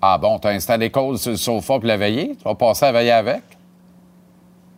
Ah 0.00 0.18
bon, 0.18 0.38
t'as 0.38 0.50
installé 0.50 0.90
Cole 0.90 1.18
sur 1.18 1.30
le 1.30 1.36
sofa 1.36 1.74
pour 1.74 1.86
la 1.86 1.96
veiller? 1.96 2.36
Tu 2.36 2.44
vas 2.44 2.54
passer 2.54 2.86
à 2.86 2.92
veiller 2.92 3.12
avec? 3.12 3.42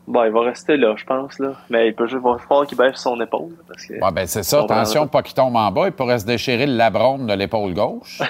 Bon, 0.07 0.23
il 0.25 0.31
va 0.31 0.43
rester 0.43 0.77
là, 0.77 0.95
je 0.97 1.05
pense. 1.05 1.39
Là. 1.41 1.55
Mais 1.69 1.89
il 1.89 1.95
peut 1.95 2.07
juste 2.07 2.23
falloir 2.23 2.67
qu'il 2.67 2.79
baisse 2.79 2.97
son 2.97 3.21
épaule. 3.21 3.55
Parce 3.67 3.87
que 3.87 3.95
ouais, 3.95 4.13
ben 4.13 4.27
c'est 4.27 4.45
ça. 4.45 4.63
Attention, 4.63 5.09
pas 5.09 5.23
qu'il 5.23 5.35
tombe 5.35 5.57
en 5.57 5.71
bas. 5.73 5.87
Il 5.87 5.93
pourrait 5.93 6.21
se 6.21 6.27
déchirer 6.27 6.67
le 6.67 6.77
labron 6.77 7.19
de 7.19 7.33
l'épaule 7.33 7.75
gauche. 7.75 8.23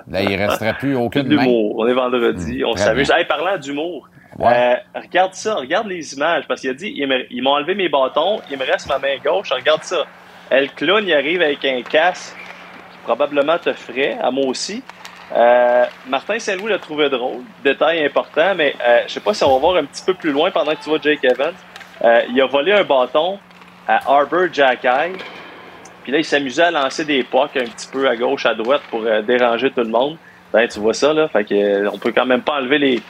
là, 0.07 0.21
il 0.21 0.29
ne 0.29 0.37
resterait 0.37 0.73
plus 0.77 0.95
aucune 0.95 1.33
main. 1.33 1.45
On 1.47 1.87
est 1.87 1.93
vendredi. 1.93 2.59
Mmh, 2.59 2.65
on 2.67 2.75
s'amuse. 2.75 3.09
Hey, 3.11 3.25
parlant 3.25 3.57
d'humour, 3.57 4.09
Euh, 4.39 4.75
regarde 4.95 5.33
ça, 5.33 5.55
regarde 5.55 5.87
les 5.87 6.13
images, 6.13 6.45
parce 6.47 6.61
qu'il 6.61 6.69
a 6.69 6.73
dit, 6.73 6.93
ils 7.29 7.41
m'ont 7.43 7.51
enlevé 7.51 7.75
mes 7.75 7.89
bâtons, 7.89 8.41
il 8.49 8.57
me 8.57 8.65
reste 8.65 8.87
ma 8.87 8.97
main 8.97 9.17
gauche, 9.23 9.51
regarde 9.51 9.83
ça. 9.83 10.05
El 10.49 10.71
clown, 10.71 11.03
il 11.07 11.13
arrive 11.13 11.41
avec 11.41 11.63
un 11.65 11.81
casque 11.81 12.35
probablement 13.03 13.57
te 13.57 13.73
ferait, 13.73 14.17
à 14.21 14.31
moi 14.31 14.45
aussi. 14.47 14.81
Euh, 15.35 15.85
Martin 16.07 16.39
Saint-Louis 16.39 16.69
l'a 16.69 16.79
trouvé 16.79 17.09
drôle, 17.09 17.41
détail 17.63 18.03
important, 18.05 18.55
mais 18.55 18.75
euh, 18.85 19.01
je 19.07 19.13
sais 19.13 19.19
pas 19.19 19.33
si 19.33 19.43
on 19.43 19.53
va 19.53 19.59
voir 19.59 19.75
un 19.75 19.85
petit 19.85 20.03
peu 20.05 20.13
plus 20.13 20.31
loin 20.31 20.51
pendant 20.51 20.73
que 20.73 20.83
tu 20.83 20.89
vois 20.89 20.99
Jake 21.01 21.23
Evans. 21.23 21.53
Euh, 22.03 22.21
il 22.29 22.39
a 22.41 22.45
volé 22.45 22.71
un 22.73 22.83
bâton 22.83 23.39
à 23.87 24.11
Arbor 24.11 24.47
Jackeye, 24.51 25.13
puis 26.03 26.11
là 26.11 26.19
il 26.19 26.25
s'amusait 26.25 26.63
à 26.63 26.71
lancer 26.71 27.05
des 27.05 27.23
pocs 27.23 27.55
un 27.57 27.65
petit 27.65 27.87
peu 27.91 28.07
à 28.07 28.15
gauche, 28.15 28.45
à 28.45 28.53
droite 28.53 28.81
pour 28.89 29.03
déranger 29.25 29.71
tout 29.71 29.81
le 29.81 29.89
monde. 29.89 30.17
Ben, 30.51 30.67
tu 30.67 30.79
vois 30.79 30.93
ça, 30.93 31.13
là, 31.13 31.27
fait 31.27 31.45
que, 31.45 31.97
peut 31.97 32.11
quand 32.11 32.27
même 32.27 32.43
pas 32.43 32.59
enlever 32.59 32.77
les, 32.77 33.01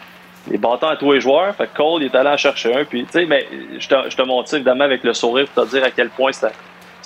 les 0.50 0.58
bâtons 0.58 0.88
à 0.88 0.96
tous 0.96 1.12
les 1.12 1.22
joueurs. 1.22 1.56
Fait 1.56 1.68
que 1.68 1.76
Cole, 1.76 2.02
il 2.02 2.06
est 2.06 2.16
allé 2.16 2.30
en 2.30 2.38
chercher 2.38 2.76
un. 2.76 2.86
Puis, 2.86 3.06
tu 3.06 3.12
sais, 3.12 3.26
mais 3.26 3.48
je 3.78 3.88
te, 3.88 4.10
je 4.10 4.16
te 4.16 4.22
montre 4.22 4.54
évidemment 4.54 4.84
avec 4.84 5.04
le 5.04 5.14
sourire 5.14 5.48
pour 5.48 5.66
te 5.66 5.70
dire 5.70 5.84
à 5.84 5.92
quel 5.92 6.10
point 6.10 6.32
c'est 6.32 6.52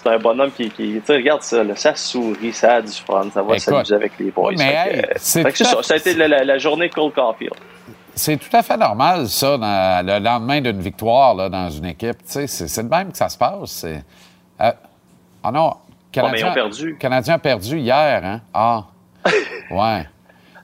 un 0.06 0.20
bonhomme 0.20 0.52
qui, 0.52 0.70
qui 0.70 0.94
tu 0.94 1.02
sais, 1.06 1.16
regarde 1.16 1.42
ça, 1.42 1.64
là, 1.64 1.76
ça 1.76 1.94
sourit, 1.96 2.54
ça 2.54 2.76
a 2.76 2.82
du 2.82 2.92
fun, 2.92 3.30
ça 3.34 3.42
va 3.42 3.60
s'amuser 3.60 3.96
avec 3.96 4.14
les 4.20 4.32
boys. 4.32 4.54
mais 4.58 5.10
c'est 5.18 5.56
ça, 5.56 5.84
ça 5.84 5.94
a 5.94 5.98
été 5.98 6.14
la, 6.14 6.58
journée 6.58 6.90
Cole 6.90 7.12
Caulfield. 7.12 7.56
C'est 8.16 8.38
tout 8.38 8.56
à 8.56 8.64
fait 8.64 8.78
normal, 8.78 9.28
ça, 9.28 9.58
le 10.04 10.20
lendemain 10.20 10.62
d'une 10.62 10.80
victoire 10.80 11.36
là, 11.36 11.50
dans 11.50 11.70
une 11.70 11.86
équipe. 11.86 12.18
C'est, 12.24 12.48
c'est 12.48 12.82
le 12.82 12.90
même 12.90 13.12
que 13.12 13.18
ça 13.18 13.30
se 13.30 13.38
passe. 13.38 13.86
Euh, 13.86 14.72
ah 15.44 15.52
non, 15.52 15.74
Canadien, 16.12 16.48
oh, 16.50 16.54
perdu. 16.54 16.98
Canadien 17.00 17.34
a 17.36 17.40
perdu 17.40 17.78
hier, 17.78 18.22
hein? 18.24 18.42
Ah, 18.54 18.86
ouais. 19.72 20.08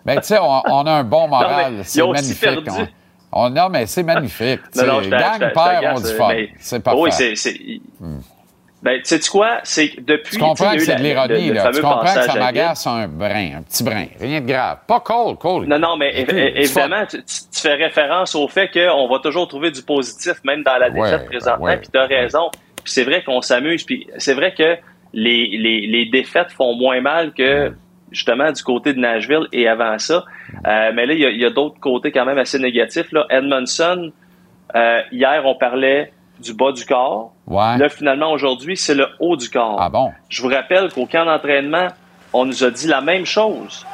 Mais 0.05 0.15
tu 0.17 0.27
sais, 0.27 0.37
on, 0.39 0.85
a 0.85 0.91
un 0.91 1.03
bon 1.03 1.27
moral. 1.27 1.81
C'est 1.83 2.05
magnifique. 2.05 2.69
On, 3.35 3.49
non, 3.49 3.69
mais 3.69 3.87
c'est 3.87 4.03
magnifique. 4.03 4.59
non, 4.75 5.01
non, 5.01 5.09
Gang 5.09 5.39
perd, 5.53 5.85
on 5.95 5.99
dit 5.99 6.13
fun. 6.13 6.33
C'est 6.59 6.83
pas 6.83 6.95
Oui, 6.95 7.11
c'est. 7.11 7.33
Hmm. 7.99 8.19
Ben, 8.83 9.01
tu 9.01 9.17
sais 9.17 9.29
quoi? 9.29 9.59
C'est 9.63 9.93
depuis. 9.97 10.35
Tu 10.35 10.39
comprends 10.39 10.73
que 10.73 10.79
c'est 10.79 10.97
de 10.97 11.01
l'ironie, 11.01 11.51
là. 11.51 11.71
Tu 11.71 11.81
comprends 11.81 12.03
que 12.03 12.21
ça 12.21 12.35
m'agace 12.35 12.85
un 12.85 13.07
brin, 13.07 13.57
un 13.57 13.61
petit 13.61 13.83
brin. 13.83 14.05
Rien 14.19 14.41
de 14.41 14.45
grave. 14.45 14.79
Pas 14.85 14.99
cold, 14.99 15.37
cold. 15.39 15.67
Non, 15.69 15.79
non, 15.79 15.97
mais 15.97 16.25
évidemment, 16.55 17.05
tu, 17.05 17.21
fais 17.53 17.75
référence 17.75 18.35
au 18.35 18.47
fait 18.47 18.69
qu'on 18.69 19.07
va 19.07 19.19
toujours 19.19 19.47
trouver 19.47 19.71
du 19.71 19.81
positif, 19.81 20.35
même 20.43 20.63
dans 20.63 20.77
la 20.77 20.89
défaite 20.89 21.25
présentement. 21.27 21.77
Puis 21.77 21.89
tu 21.91 21.97
as 21.97 22.05
raison. 22.05 22.51
Puis 22.83 22.91
c'est 22.91 23.03
vrai 23.03 23.23
qu'on 23.23 23.41
s'amuse. 23.41 23.83
Puis 23.83 24.07
c'est 24.17 24.33
vrai 24.33 24.53
que 24.53 24.77
les, 25.13 25.57
les, 25.57 25.87
les 25.87 26.05
défaites 26.05 26.51
font 26.51 26.75
moins 26.75 26.99
mal 26.99 27.31
que 27.33 27.71
justement 28.13 28.51
du 28.51 28.63
côté 28.63 28.93
de 28.93 28.99
Nashville 28.99 29.47
et 29.51 29.67
avant 29.67 29.99
ça. 29.99 30.23
Euh, 30.65 30.91
mais 30.93 31.05
là, 31.05 31.13
il 31.13 31.41
y 31.41 31.45
a, 31.45 31.49
d'autres 31.49 31.79
côtés 31.79 32.11
quand 32.11 32.25
même 32.25 32.37
assez 32.37 32.59
négatifs. 32.59 33.11
Là. 33.11 33.25
Edmondson, 33.29 34.11
euh, 34.75 35.01
hier, 35.11 35.41
on 35.45 35.55
parlait 35.55 36.13
du 36.39 36.53
bas 36.53 36.71
du 36.71 36.85
corps. 36.85 37.33
Là, 37.49 37.89
finalement, 37.89 38.31
aujourd'hui, 38.31 38.77
c'est 38.77 38.95
le 38.95 39.07
haut 39.19 39.35
du 39.35 39.49
corps. 39.49 39.77
Ah 39.79 39.89
bon? 39.89 40.11
Je 40.29 40.41
vous 40.41 40.49
rappelle 40.49 40.91
qu'au 40.91 41.05
camp 41.05 41.25
d'entraînement, 41.25 41.87
on 42.31 42.45
nous 42.45 42.63
a 42.63 42.71
dit 42.71 42.87
la 42.87 43.01
même 43.01 43.25
chose. 43.25 43.85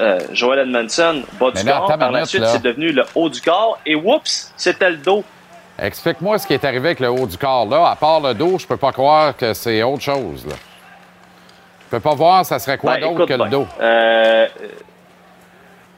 Euh, 0.00 0.20
Joel 0.32 0.60
Edmondson, 0.60 1.22
bas 1.38 1.50
du 1.50 1.64
corps. 1.64 1.98
Par 1.98 2.10
la 2.10 2.24
suite, 2.24 2.44
c'est 2.46 2.62
devenu 2.62 2.92
le 2.92 3.04
haut 3.14 3.28
du 3.28 3.40
corps. 3.40 3.78
Et 3.86 3.94
whoops, 3.94 4.52
c'était 4.56 4.90
le 4.90 4.96
dos. 4.96 5.24
Explique-moi 5.78 6.38
ce 6.38 6.46
qui 6.46 6.54
est 6.54 6.64
arrivé 6.64 6.88
avec 6.88 7.00
le 7.00 7.08
haut 7.08 7.26
du 7.26 7.38
corps. 7.38 7.66
Là, 7.66 7.90
à 7.90 7.96
part 7.96 8.20
le 8.20 8.34
dos, 8.34 8.58
je 8.58 8.66
peux 8.66 8.76
pas 8.76 8.90
croire 8.90 9.36
que 9.36 9.54
c'est 9.54 9.82
autre 9.82 10.02
chose. 10.02 10.46
Là. 10.46 10.54
Je 11.88 11.96
peux 11.96 12.02
pas 12.02 12.14
voir, 12.14 12.44
ça 12.44 12.58
serait 12.58 12.76
quoi 12.76 12.98
ben, 12.98 13.14
d'autre 13.14 13.24
que 13.24 13.32
le 13.32 13.48
dos? 13.48 13.66
Euh, 13.80 14.46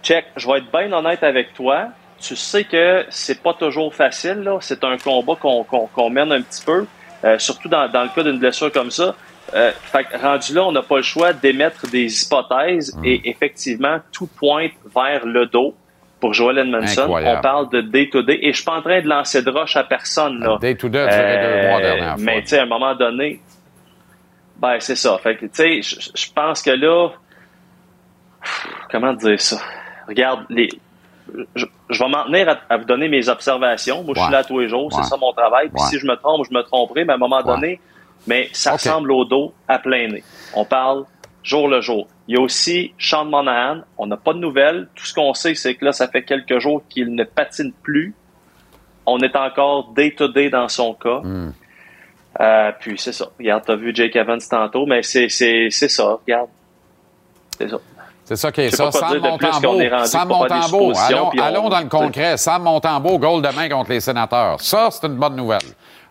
check, 0.04 0.26
je 0.37 0.47
vais 0.47 0.59
être 0.59 0.70
bien 0.70 0.92
honnête 0.92 1.25
avec 1.25 1.52
toi. 1.52 1.88
Tu 2.20 2.37
sais 2.37 2.62
que 2.62 3.04
c'est 3.09 3.42
pas 3.42 3.54
toujours 3.54 3.92
facile, 3.92 4.42
là. 4.44 4.59
C'est 4.61 4.85
un 4.85 4.99
combat 4.99 5.35
qu'on 5.35 6.11
mène 6.11 6.30
un 6.30 6.42
petit 6.42 6.64
peu, 6.64 6.87
euh, 7.25 7.38
surtout 7.40 7.68
dans, 7.68 7.82
le 7.82 8.14
cas 8.14 8.23
d'une 8.23 8.38
blessure 8.38 8.70
comme 8.70 8.92
ça. 8.92 9.16
Euh, 9.52 9.73
fait 9.82 10.06
rendu 10.23 10.54
là, 10.54 10.62
on 10.62 10.70
n'a 10.70 10.82
pas 10.82 10.99
le 10.99 11.02
choix 11.02 11.32
d'émettre 11.32 11.90
des 11.90 12.23
hypothèses 12.23 12.94
hmm. 12.94 13.04
et 13.04 13.28
effectivement, 13.28 13.99
tout 14.12 14.28
pointe 14.28 14.70
vers 14.94 15.26
le 15.26 15.47
dos 15.47 15.75
pour 16.20 16.35
Joel 16.35 16.59
Edmondson. 16.59 17.09
On 17.09 17.40
parle 17.40 17.68
de 17.70 17.80
day-to-day 17.80 18.38
et 18.42 18.52
je 18.52 18.56
suis 18.59 18.64
pas 18.64 18.76
en 18.76 18.82
train 18.82 19.00
de 19.00 19.09
lancer 19.09 19.42
de 19.42 19.50
roche 19.50 19.76
à 19.76 19.82
personne. 19.82 20.38
là. 20.38 20.56
Day-to-day, 20.61 21.00
deux 21.00 21.68
mois 21.68 21.80
dernière 21.80 22.16
Mais 22.18 22.42
tu 22.42 22.49
sais, 22.49 22.61
à 22.61 22.62
un 22.62 22.66
moment 22.66 22.94
donné, 22.94 23.40
ben, 24.61 24.76
c'est 24.79 24.97
ça. 24.97 25.19
Fait 25.19 25.37
que, 25.37 25.47
tu 25.47 25.83
sais, 25.83 26.09
je 26.14 26.33
pense 26.33 26.62
que 26.62 26.71
là, 26.71 27.11
comment 28.90 29.12
dire 29.14 29.40
ça? 29.40 29.59
Regarde, 30.07 30.45
les, 30.50 30.69
je, 31.55 31.67
vais 31.99 32.09
m'en 32.09 32.25
tenir 32.25 32.61
à, 32.69 32.76
vous 32.76 32.85
donner 32.85 33.09
mes 33.09 33.29
observations. 33.29 34.02
Moi, 34.02 34.14
je 34.17 34.23
suis 34.23 34.33
là 34.33 34.45
tous 34.45 34.59
les 34.59 34.69
jours, 34.69 34.93
c'est 34.93 35.05
ça 35.05 35.17
mon 35.17 35.33
travail. 35.33 35.69
Puis 35.69 35.83
si 35.85 35.99
je 35.99 36.07
me 36.07 36.17
trompe, 36.17 36.47
je 36.49 36.55
me 36.55 36.62
tromperai, 36.62 37.05
mais 37.05 37.12
à 37.12 37.17
un 37.17 37.19
moment 37.19 37.43
donné, 37.43 37.81
mais 38.26 38.49
ça 38.52 38.73
ressemble 38.73 39.12
au 39.12 39.25
dos 39.25 39.52
à 39.69 39.79
plein 39.79 40.09
nez. 40.09 40.25
On 40.55 40.64
parle 40.64 41.05
jour 41.43 41.69
le 41.69 41.81
jour. 41.81 42.09
Il 42.29 42.37
y 42.37 42.38
a 42.38 42.43
aussi 42.43 42.93
Sean 42.99 43.25
Monahan. 43.25 43.81
On 43.99 44.07
n'a 44.07 44.17
pas 44.17 44.35
de 44.35 44.38
nouvelles. 44.38 44.88
Tout 44.95 45.07
ce 45.07 45.14
qu'on 45.14 45.33
sait, 45.35 45.55
c'est 45.55 45.75
que 45.75 45.85
là, 45.85 45.93
ça 45.93 46.09
fait 46.09 46.23
quelques 46.23 46.59
jours 46.59 46.83
qu'il 46.88 47.14
ne 47.14 47.25
patine 47.25 47.73
plus. 47.83 48.14
On 49.07 49.19
est 49.21 49.35
encore 49.37 49.93
day-to-day 49.95 50.50
dans 50.50 50.69
son 50.69 50.95
cas. 50.95 51.21
Hmm. 51.23 51.52
Euh, 52.38 52.70
puis 52.78 52.96
c'est 52.99 53.12
ça. 53.12 53.26
Regarde, 53.38 53.64
t'as 53.66 53.76
vu 53.76 53.94
Jake 53.94 54.14
Evans 54.14 54.40
tantôt, 54.49 54.87
mais 54.87 55.02
c'est, 55.02 55.28
c'est, 55.28 55.68
c'est 55.70 55.88
ça. 55.88 56.18
Regarde. 56.25 56.49
C'est 57.58 57.68
ça. 57.68 57.76
C'est 58.25 58.37
ça 58.37 58.52
qui 58.52 58.60
est 58.60 58.70
ça. 58.70 58.92
Sam 58.92 59.18
Montembeau, 59.18 60.04
Sam 60.04 60.28
Montembeau. 60.28 60.92
Allons, 60.96 61.30
allons 61.30 61.68
dans 61.68 61.80
le 61.80 61.88
concret. 61.88 62.37
Sam 62.37 62.62
Montembeau, 62.62 63.18
goal 63.18 63.42
demain 63.42 63.68
contre 63.68 63.90
les 63.90 63.99
sénateurs. 63.99 64.60
Ça, 64.60 64.88
c'est 64.92 65.04
une 65.08 65.16
bonne 65.16 65.34
nouvelle. 65.34 65.58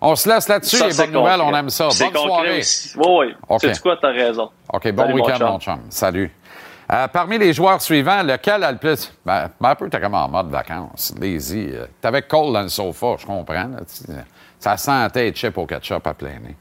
On 0.01 0.15
se 0.15 0.27
laisse 0.27 0.49
là-dessus, 0.49 0.83
les 0.85 0.93
bonnes 0.95 1.11
nouvelles, 1.11 1.41
on 1.41 1.55
aime 1.55 1.69
ça. 1.69 1.87
Bonne 1.87 2.13
soirée. 2.13 2.59
Aussi. 2.59 2.93
Oui, 2.97 3.05
oui. 3.07 3.35
Okay. 3.47 3.71
Tu 3.71 3.81
quoi, 3.81 3.97
t'as 4.01 4.11
raison. 4.11 4.49
OK, 4.71 4.91
bon 4.91 5.13
week-end, 5.13 5.37
mon 5.39 5.59
chum. 5.59 5.79
Salut. 5.89 6.29
Euh, 6.91 7.07
parmi 7.07 7.37
les 7.37 7.53
joueurs 7.53 7.81
suivants, 7.81 8.23
lequel 8.23 8.63
a 8.63 8.71
le 8.71 8.79
plus? 8.79 9.13
Ben, 9.23 9.49
ben 9.61 9.69
un 9.69 9.75
peu, 9.75 9.89
t'es 9.89 9.99
comme 9.99 10.15
en 10.15 10.27
mode 10.27 10.49
vacances, 10.49 11.13
lazy. 11.21 11.69
Euh, 11.71 11.85
t'es 12.01 12.07
avec 12.07 12.27
Cole 12.27 12.51
dans 12.51 12.63
le 12.63 12.69
sofa, 12.69 13.15
je 13.19 13.27
comprends. 13.27 13.53
Là, 13.53 13.79
ça 14.59 14.77
sent 14.77 15.33
chip 15.35 15.57
au 15.57 15.65
ketchup 15.65 16.05
à 16.05 16.13
plein 16.13 16.39
nez. 16.39 16.55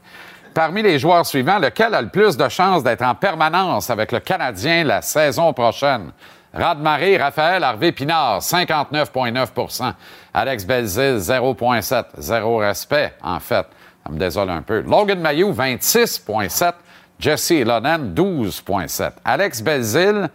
Parmi 0.53 0.81
les 0.81 0.97
joueurs 0.97 1.25
suivants, 1.25 1.59
lequel 1.59 1.93
a 1.93 2.01
le 2.01 2.09
plus 2.09 2.35
de 2.35 2.49
chances 2.49 2.83
d'être 2.83 3.03
en 3.03 3.15
permanence 3.15 3.89
avec 3.89 4.11
le 4.11 4.19
Canadien 4.19 4.83
la 4.83 5.01
saison 5.01 5.53
prochaine? 5.53 6.11
Rad-Marie, 6.53 7.17
Raphaël 7.17 7.63
Harvey-Pinard, 7.63 8.39
59,9% 8.39 9.93
Alex 10.33 10.65
Belzil, 10.65 11.17
0,7% 11.17 12.05
Zéro 12.17 12.57
respect, 12.57 13.13
en 13.21 13.39
fait. 13.39 13.67
Ça 14.03 14.11
me 14.11 14.17
désole 14.17 14.49
un 14.49 14.63
peu. 14.63 14.81
Logan 14.81 15.19
Mayou, 15.19 15.53
26,7% 15.53 16.73
Jesse 17.19 17.63
Lonan, 17.65 17.99
12,7 18.15 19.11
Alex 19.23 19.61
Belzil, 19.61 20.29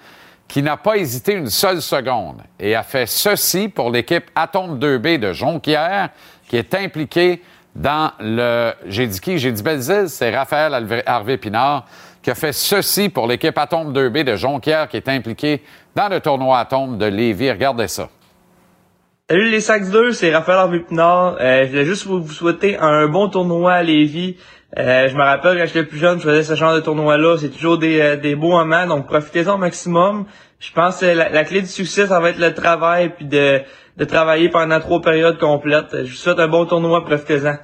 qui 0.47 0.62
n'a 0.62 0.76
pas 0.76 0.97
hésité 0.97 1.33
une 1.33 1.49
seule 1.49 1.83
seconde 1.83 2.42
et 2.61 2.76
a 2.76 2.83
fait 2.83 3.06
ceci 3.06 3.68
pour 3.68 3.90
l'équipe 3.90 4.30
Atome 4.35 4.78
2B 4.78 5.18
de 5.18 5.33
Jonquière, 5.33 6.11
qui 6.47 6.56
est 6.56 6.75
impliquée 6.75 7.42
dans 7.75 8.12
le. 8.21 8.73
J'ai 8.87 9.07
dit 9.07 9.21
qui? 9.21 9.38
J'ai 9.38 9.52
dit 9.52 9.62
Belzile, 9.62 10.09
c'est 10.09 10.35
Raphaël 10.35 11.02
Harvey-Pinard 11.07 11.87
qui 12.23 12.31
a 12.31 12.35
fait 12.35 12.52
ceci 12.52 13.11
pour 13.11 13.26
l'équipe 13.26 13.57
Atome 13.59 13.93
2B 13.93 14.25
de 14.25 14.37
Jonquière 14.37 14.88
qui 14.88 14.97
est 14.97 15.09
impliquée 15.09 15.62
dans 15.95 16.09
le 16.09 16.21
tournoi 16.21 16.59
Atome 16.59 16.97
de 16.97 17.04
Lévis. 17.04 17.50
Regardez 17.50 17.87
ça. 17.87 18.09
Salut 19.28 19.50
les 19.50 19.61
Sacs 19.61 19.90
2, 19.90 20.12
c'est 20.12 20.35
Raphaël 20.35 20.59
Harvey-Pinard. 20.59 21.37
Euh, 21.40 21.64
je 21.64 21.71
voulais 21.71 21.85
juste 21.85 22.07
vous 22.07 22.26
souhaiter 22.28 22.76
un 22.78 23.09
bon 23.09 23.28
tournoi 23.28 23.73
à 23.73 23.83
Lévis. 23.83 24.37
Euh, 24.78 25.09
je 25.09 25.14
me 25.14 25.23
rappelle 25.23 25.57
quand 25.57 25.66
j'étais 25.66 25.85
plus 25.85 25.99
jeune, 25.99 26.19
je 26.19 26.25
faisais 26.25 26.43
ce 26.43 26.54
genre 26.54 26.75
de 26.75 26.81
tournoi-là. 26.81 27.37
C'est 27.38 27.50
toujours 27.50 27.78
des, 27.78 28.00
euh, 28.00 28.16
des 28.16 28.35
beaux 28.35 28.50
moments, 28.50 28.87
donc 28.87 29.07
profitez-en 29.07 29.54
au 29.54 29.59
maximum. 29.59 30.26
Je 30.59 30.73
pense 30.73 31.00
que 31.00 31.07
la, 31.07 31.28
la, 31.28 31.45
clé 31.45 31.61
du 31.61 31.69
succès, 31.69 32.07
ça 32.07 32.21
va 32.21 32.31
être 32.31 32.38
le 32.38 32.52
travail, 32.54 33.14
puis 33.14 33.25
de, 33.25 33.62
de 33.97 34.05
travailler 34.05 34.49
pendant 34.49 34.81
trois 34.81 35.01
périodes 35.01 35.39
complètes. 35.39 36.05
Je 36.05 36.11
vous 36.11 36.17
souhaite 36.17 36.39
un 36.39 36.49
bon 36.49 36.67
tournoi, 36.67 37.05
profitez-en. 37.05 37.57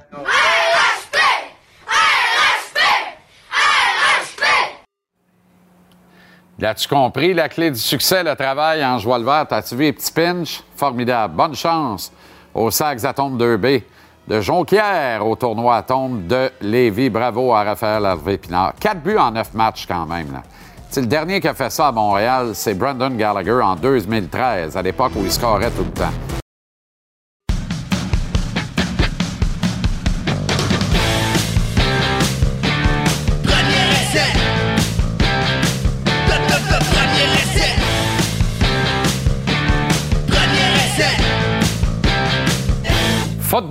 As-tu 6.63 6.87
compris 6.87 7.33
la 7.33 7.49
clé 7.49 7.71
du 7.71 7.79
succès, 7.79 8.23
le 8.23 8.35
travail 8.35 8.85
en 8.85 8.99
joie 8.99 9.17
le 9.17 9.25
vert? 9.25 9.47
T'as-tu 9.49 9.75
vu 9.75 9.83
les 9.85 9.93
petits 9.93 10.11
pinch? 10.11 10.61
Formidable. 10.75 11.33
Bonne 11.35 11.55
chance 11.55 12.11
aux 12.53 12.69
Sacs 12.69 13.03
Atomes 13.03 13.35
2B 13.35 13.81
de 14.27 14.41
Jonquière 14.41 15.25
au 15.25 15.35
tournoi 15.35 15.77
Atome 15.77 16.27
de 16.27 16.51
Lévis. 16.61 17.09
Bravo 17.09 17.51
à 17.51 17.63
Raphaël 17.63 18.05
Hervé-Pinard. 18.05 18.73
Quatre 18.79 19.01
buts 19.01 19.17
en 19.17 19.31
neuf 19.31 19.55
matchs 19.55 19.87
quand 19.87 20.05
même. 20.05 20.31
Là 20.31 20.43
le 20.99 21.07
dernier 21.07 21.39
qui 21.39 21.47
a 21.47 21.53
fait 21.53 21.69
ça 21.69 21.87
à 21.87 21.91
Montréal, 21.93 22.51
c'est 22.53 22.73
Brandon 22.73 23.11
Gallagher 23.11 23.61
en 23.63 23.75
2013, 23.75 24.75
à 24.75 24.81
l'époque 24.81 25.13
où 25.15 25.23
il 25.23 25.31
scorait 25.31 25.71
tout 25.71 25.85
le 25.85 25.91
temps. 25.91 26.30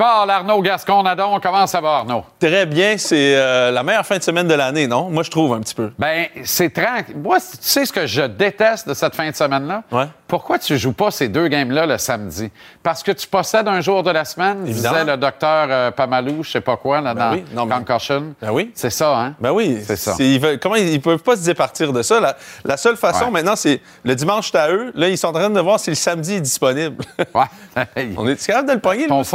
Football, 0.01 0.31
Arnaud 0.31 0.63
Gascon-Nadon, 0.63 1.41
comment 1.43 1.67
ça 1.67 1.79
va, 1.83 1.97
Arnaud? 1.97 2.25
Très 2.41 2.65
bien, 2.65 2.97
c'est 2.97 3.37
euh, 3.37 3.71
la 3.71 3.83
meilleure 3.83 4.07
fin 4.07 4.17
de 4.17 4.23
semaine 4.23 4.49
de 4.49 4.55
l'année, 4.55 4.87
non? 4.87 5.11
Moi, 5.11 5.23
je 5.25 5.31
trouve 5.31 5.53
un 5.53 5.61
petit 5.61 5.75
peu. 5.75 5.93
Ben, 5.99 6.27
c'est 6.43 6.71
tranquille. 6.73 7.19
Moi, 7.23 7.37
tu 7.39 7.59
sais 7.61 7.85
ce 7.85 7.93
que 7.93 8.07
je 8.07 8.23
déteste 8.23 8.89
de 8.89 8.95
cette 8.95 9.15
fin 9.15 9.29
de 9.29 9.37
semaine-là? 9.37 9.83
Ouais. 9.93 10.07
Pourquoi 10.27 10.59
tu 10.59 10.79
joues 10.79 10.95
pas 10.95 11.11
ces 11.11 11.29
deux 11.29 11.49
games-là 11.49 11.85
le 11.85 11.99
samedi? 11.99 12.51
Parce 12.83 13.03
que 13.03 13.11
tu 13.13 13.27
possèdes 13.27 13.69
un 13.69 13.83
jour 13.83 14.03
de 14.03 14.11
la 14.11 14.25
semaine, 14.25 14.67
Évidemment. 14.67 14.95
disait 15.01 15.11
le 15.11 15.17
docteur 15.19 15.67
euh, 15.69 15.91
Pamalou, 15.91 16.45
je 16.45 16.51
sais 16.53 16.61
pas 16.63 16.79
quoi, 16.79 17.03
là, 17.03 17.13
dans 17.13 17.33
oui, 17.33 17.45
non, 17.53 17.67
mais- 17.67 17.75
Concussion. 17.85 18.35
Ben 18.41 18.53
oui. 18.53 18.71
C'est 18.75 18.89
ça, 18.89 19.15
hein? 19.19 19.35
Ben 19.39 19.51
oui, 19.51 19.83
C'est 19.85 19.97
ça. 19.97 20.15
Ils 20.19 20.41
veulent- 20.41 20.59
comment 20.61 20.77
ils, 20.77 21.01
peuvent 21.03 21.19
pas 21.19 21.37
se 21.37 21.45
départir 21.45 21.93
de 21.93 22.01
ça? 22.01 22.21
La, 22.21 22.37
la 22.65 22.79
seule 22.79 22.97
façon 22.97 23.27
Ouais. 23.27 23.31
maintenant, 23.33 23.57
c'est 23.57 23.83
le 24.05 24.15
dimanche, 24.15 24.51
c'est 24.51 24.59
à 24.59 24.71
eux. 24.71 24.93
Là, 24.95 25.11
ils 25.11 25.19
sont 25.19 25.29
en 25.29 25.33
train 25.33 25.51
de 25.51 25.61
voir 25.61 25.79
si 25.79 25.91
le 25.91 25.97
samedi 25.97 26.37
est 26.37 26.41
disponible. 26.41 27.05
Ouais. 27.35 27.45
On 28.17 28.27
est 28.27 28.47
capable 28.47 28.69
de 28.69 28.75
le 28.75 28.81
pogner, 28.81 29.07
Ton 29.09 29.17
lui 29.17 29.21
aussi? 29.21 29.31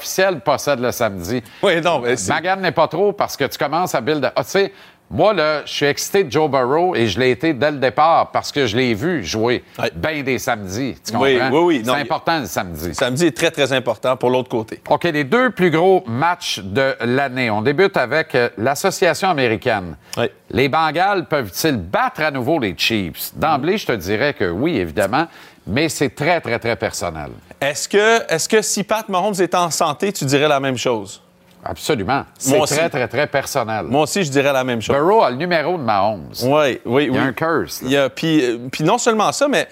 Fournisseur 0.00 0.30
officiel 0.30 0.40
possède 0.40 0.80
le 0.80 0.92
samedi. 0.92 1.42
Oui, 1.62 1.80
non, 1.80 2.00
mais 2.00 2.14
Magane 2.28 2.60
n'est 2.60 2.72
pas 2.72 2.88
trop 2.88 3.12
parce 3.12 3.36
que 3.36 3.44
tu 3.44 3.58
commences 3.58 3.94
à 3.94 4.00
build. 4.00 4.32
Ah, 4.34 4.44
tu 4.44 4.50
sais, 4.50 4.72
moi, 5.12 5.34
là, 5.34 5.62
je 5.64 5.72
suis 5.72 5.86
excité 5.86 6.22
de 6.22 6.30
Joe 6.30 6.48
Burrow 6.48 6.94
et 6.94 7.08
je 7.08 7.18
l'ai 7.18 7.32
été 7.32 7.52
dès 7.52 7.72
le 7.72 7.78
départ 7.78 8.30
parce 8.30 8.52
que 8.52 8.66
je 8.66 8.76
l'ai 8.76 8.94
vu 8.94 9.24
jouer 9.24 9.64
bien 9.96 10.22
des 10.22 10.38
samedis. 10.38 10.94
Tu 11.04 11.12
comprends? 11.12 11.26
Oui, 11.26 11.40
oui, 11.50 11.60
oui. 11.64 11.82
C'est 11.84 11.90
important 11.90 12.38
le 12.38 12.46
samedi. 12.46 12.94
samedi 12.94 13.26
est 13.26 13.36
très, 13.36 13.50
très 13.50 13.72
important 13.72 14.16
pour 14.16 14.30
l'autre 14.30 14.48
côté. 14.48 14.80
OK, 14.88 15.02
les 15.04 15.24
deux 15.24 15.50
plus 15.50 15.72
gros 15.72 16.04
matchs 16.06 16.60
de 16.60 16.94
l'année. 17.00 17.50
On 17.50 17.60
débute 17.60 17.96
avec 17.96 18.36
euh, 18.36 18.50
l'Association 18.56 19.28
américaine. 19.28 19.96
Oui. 20.16 20.26
Les 20.52 20.68
Bengals 20.68 21.26
peuvent-ils 21.26 21.76
battre 21.76 22.22
à 22.22 22.30
nouveau 22.30 22.60
les 22.60 22.74
Chiefs? 22.76 23.32
D'emblée, 23.34 23.78
je 23.78 23.86
te 23.86 23.92
dirais 23.92 24.34
que 24.34 24.48
oui, 24.48 24.78
évidemment, 24.78 25.26
mais 25.70 25.88
c'est 25.88 26.10
très, 26.10 26.40
très, 26.40 26.58
très 26.58 26.76
personnel. 26.76 27.30
Est-ce 27.60 27.88
que, 27.88 28.32
est-ce 28.32 28.48
que 28.48 28.60
si 28.62 28.84
Pat 28.84 29.08
Mahomes 29.08 29.34
était 29.40 29.56
en 29.56 29.70
santé, 29.70 30.12
tu 30.12 30.24
dirais 30.24 30.48
la 30.48 30.60
même 30.60 30.76
chose? 30.76 31.22
Absolument. 31.64 32.24
C'est 32.38 32.58
très, 32.60 32.88
très, 32.88 33.06
très 33.08 33.26
personnel. 33.26 33.84
Moi 33.84 34.02
aussi, 34.02 34.24
je 34.24 34.30
dirais 34.30 34.52
la 34.52 34.64
même 34.64 34.80
chose. 34.80 34.96
Burrow 34.96 35.22
a 35.22 35.30
le 35.30 35.36
numéro 35.36 35.76
de 35.76 35.82
Mahomes. 35.82 36.30
Oui, 36.42 36.80
oui, 36.86 37.04
Il 37.04 37.08
y 37.08 37.10
oui. 37.10 37.18
a 37.18 37.22
un 37.22 37.32
curse. 37.32 37.82
puis, 38.14 38.44
euh, 38.44 38.58
puis 38.72 38.82
non 38.82 38.96
seulement 38.98 39.30
ça, 39.32 39.46
mais 39.46 39.68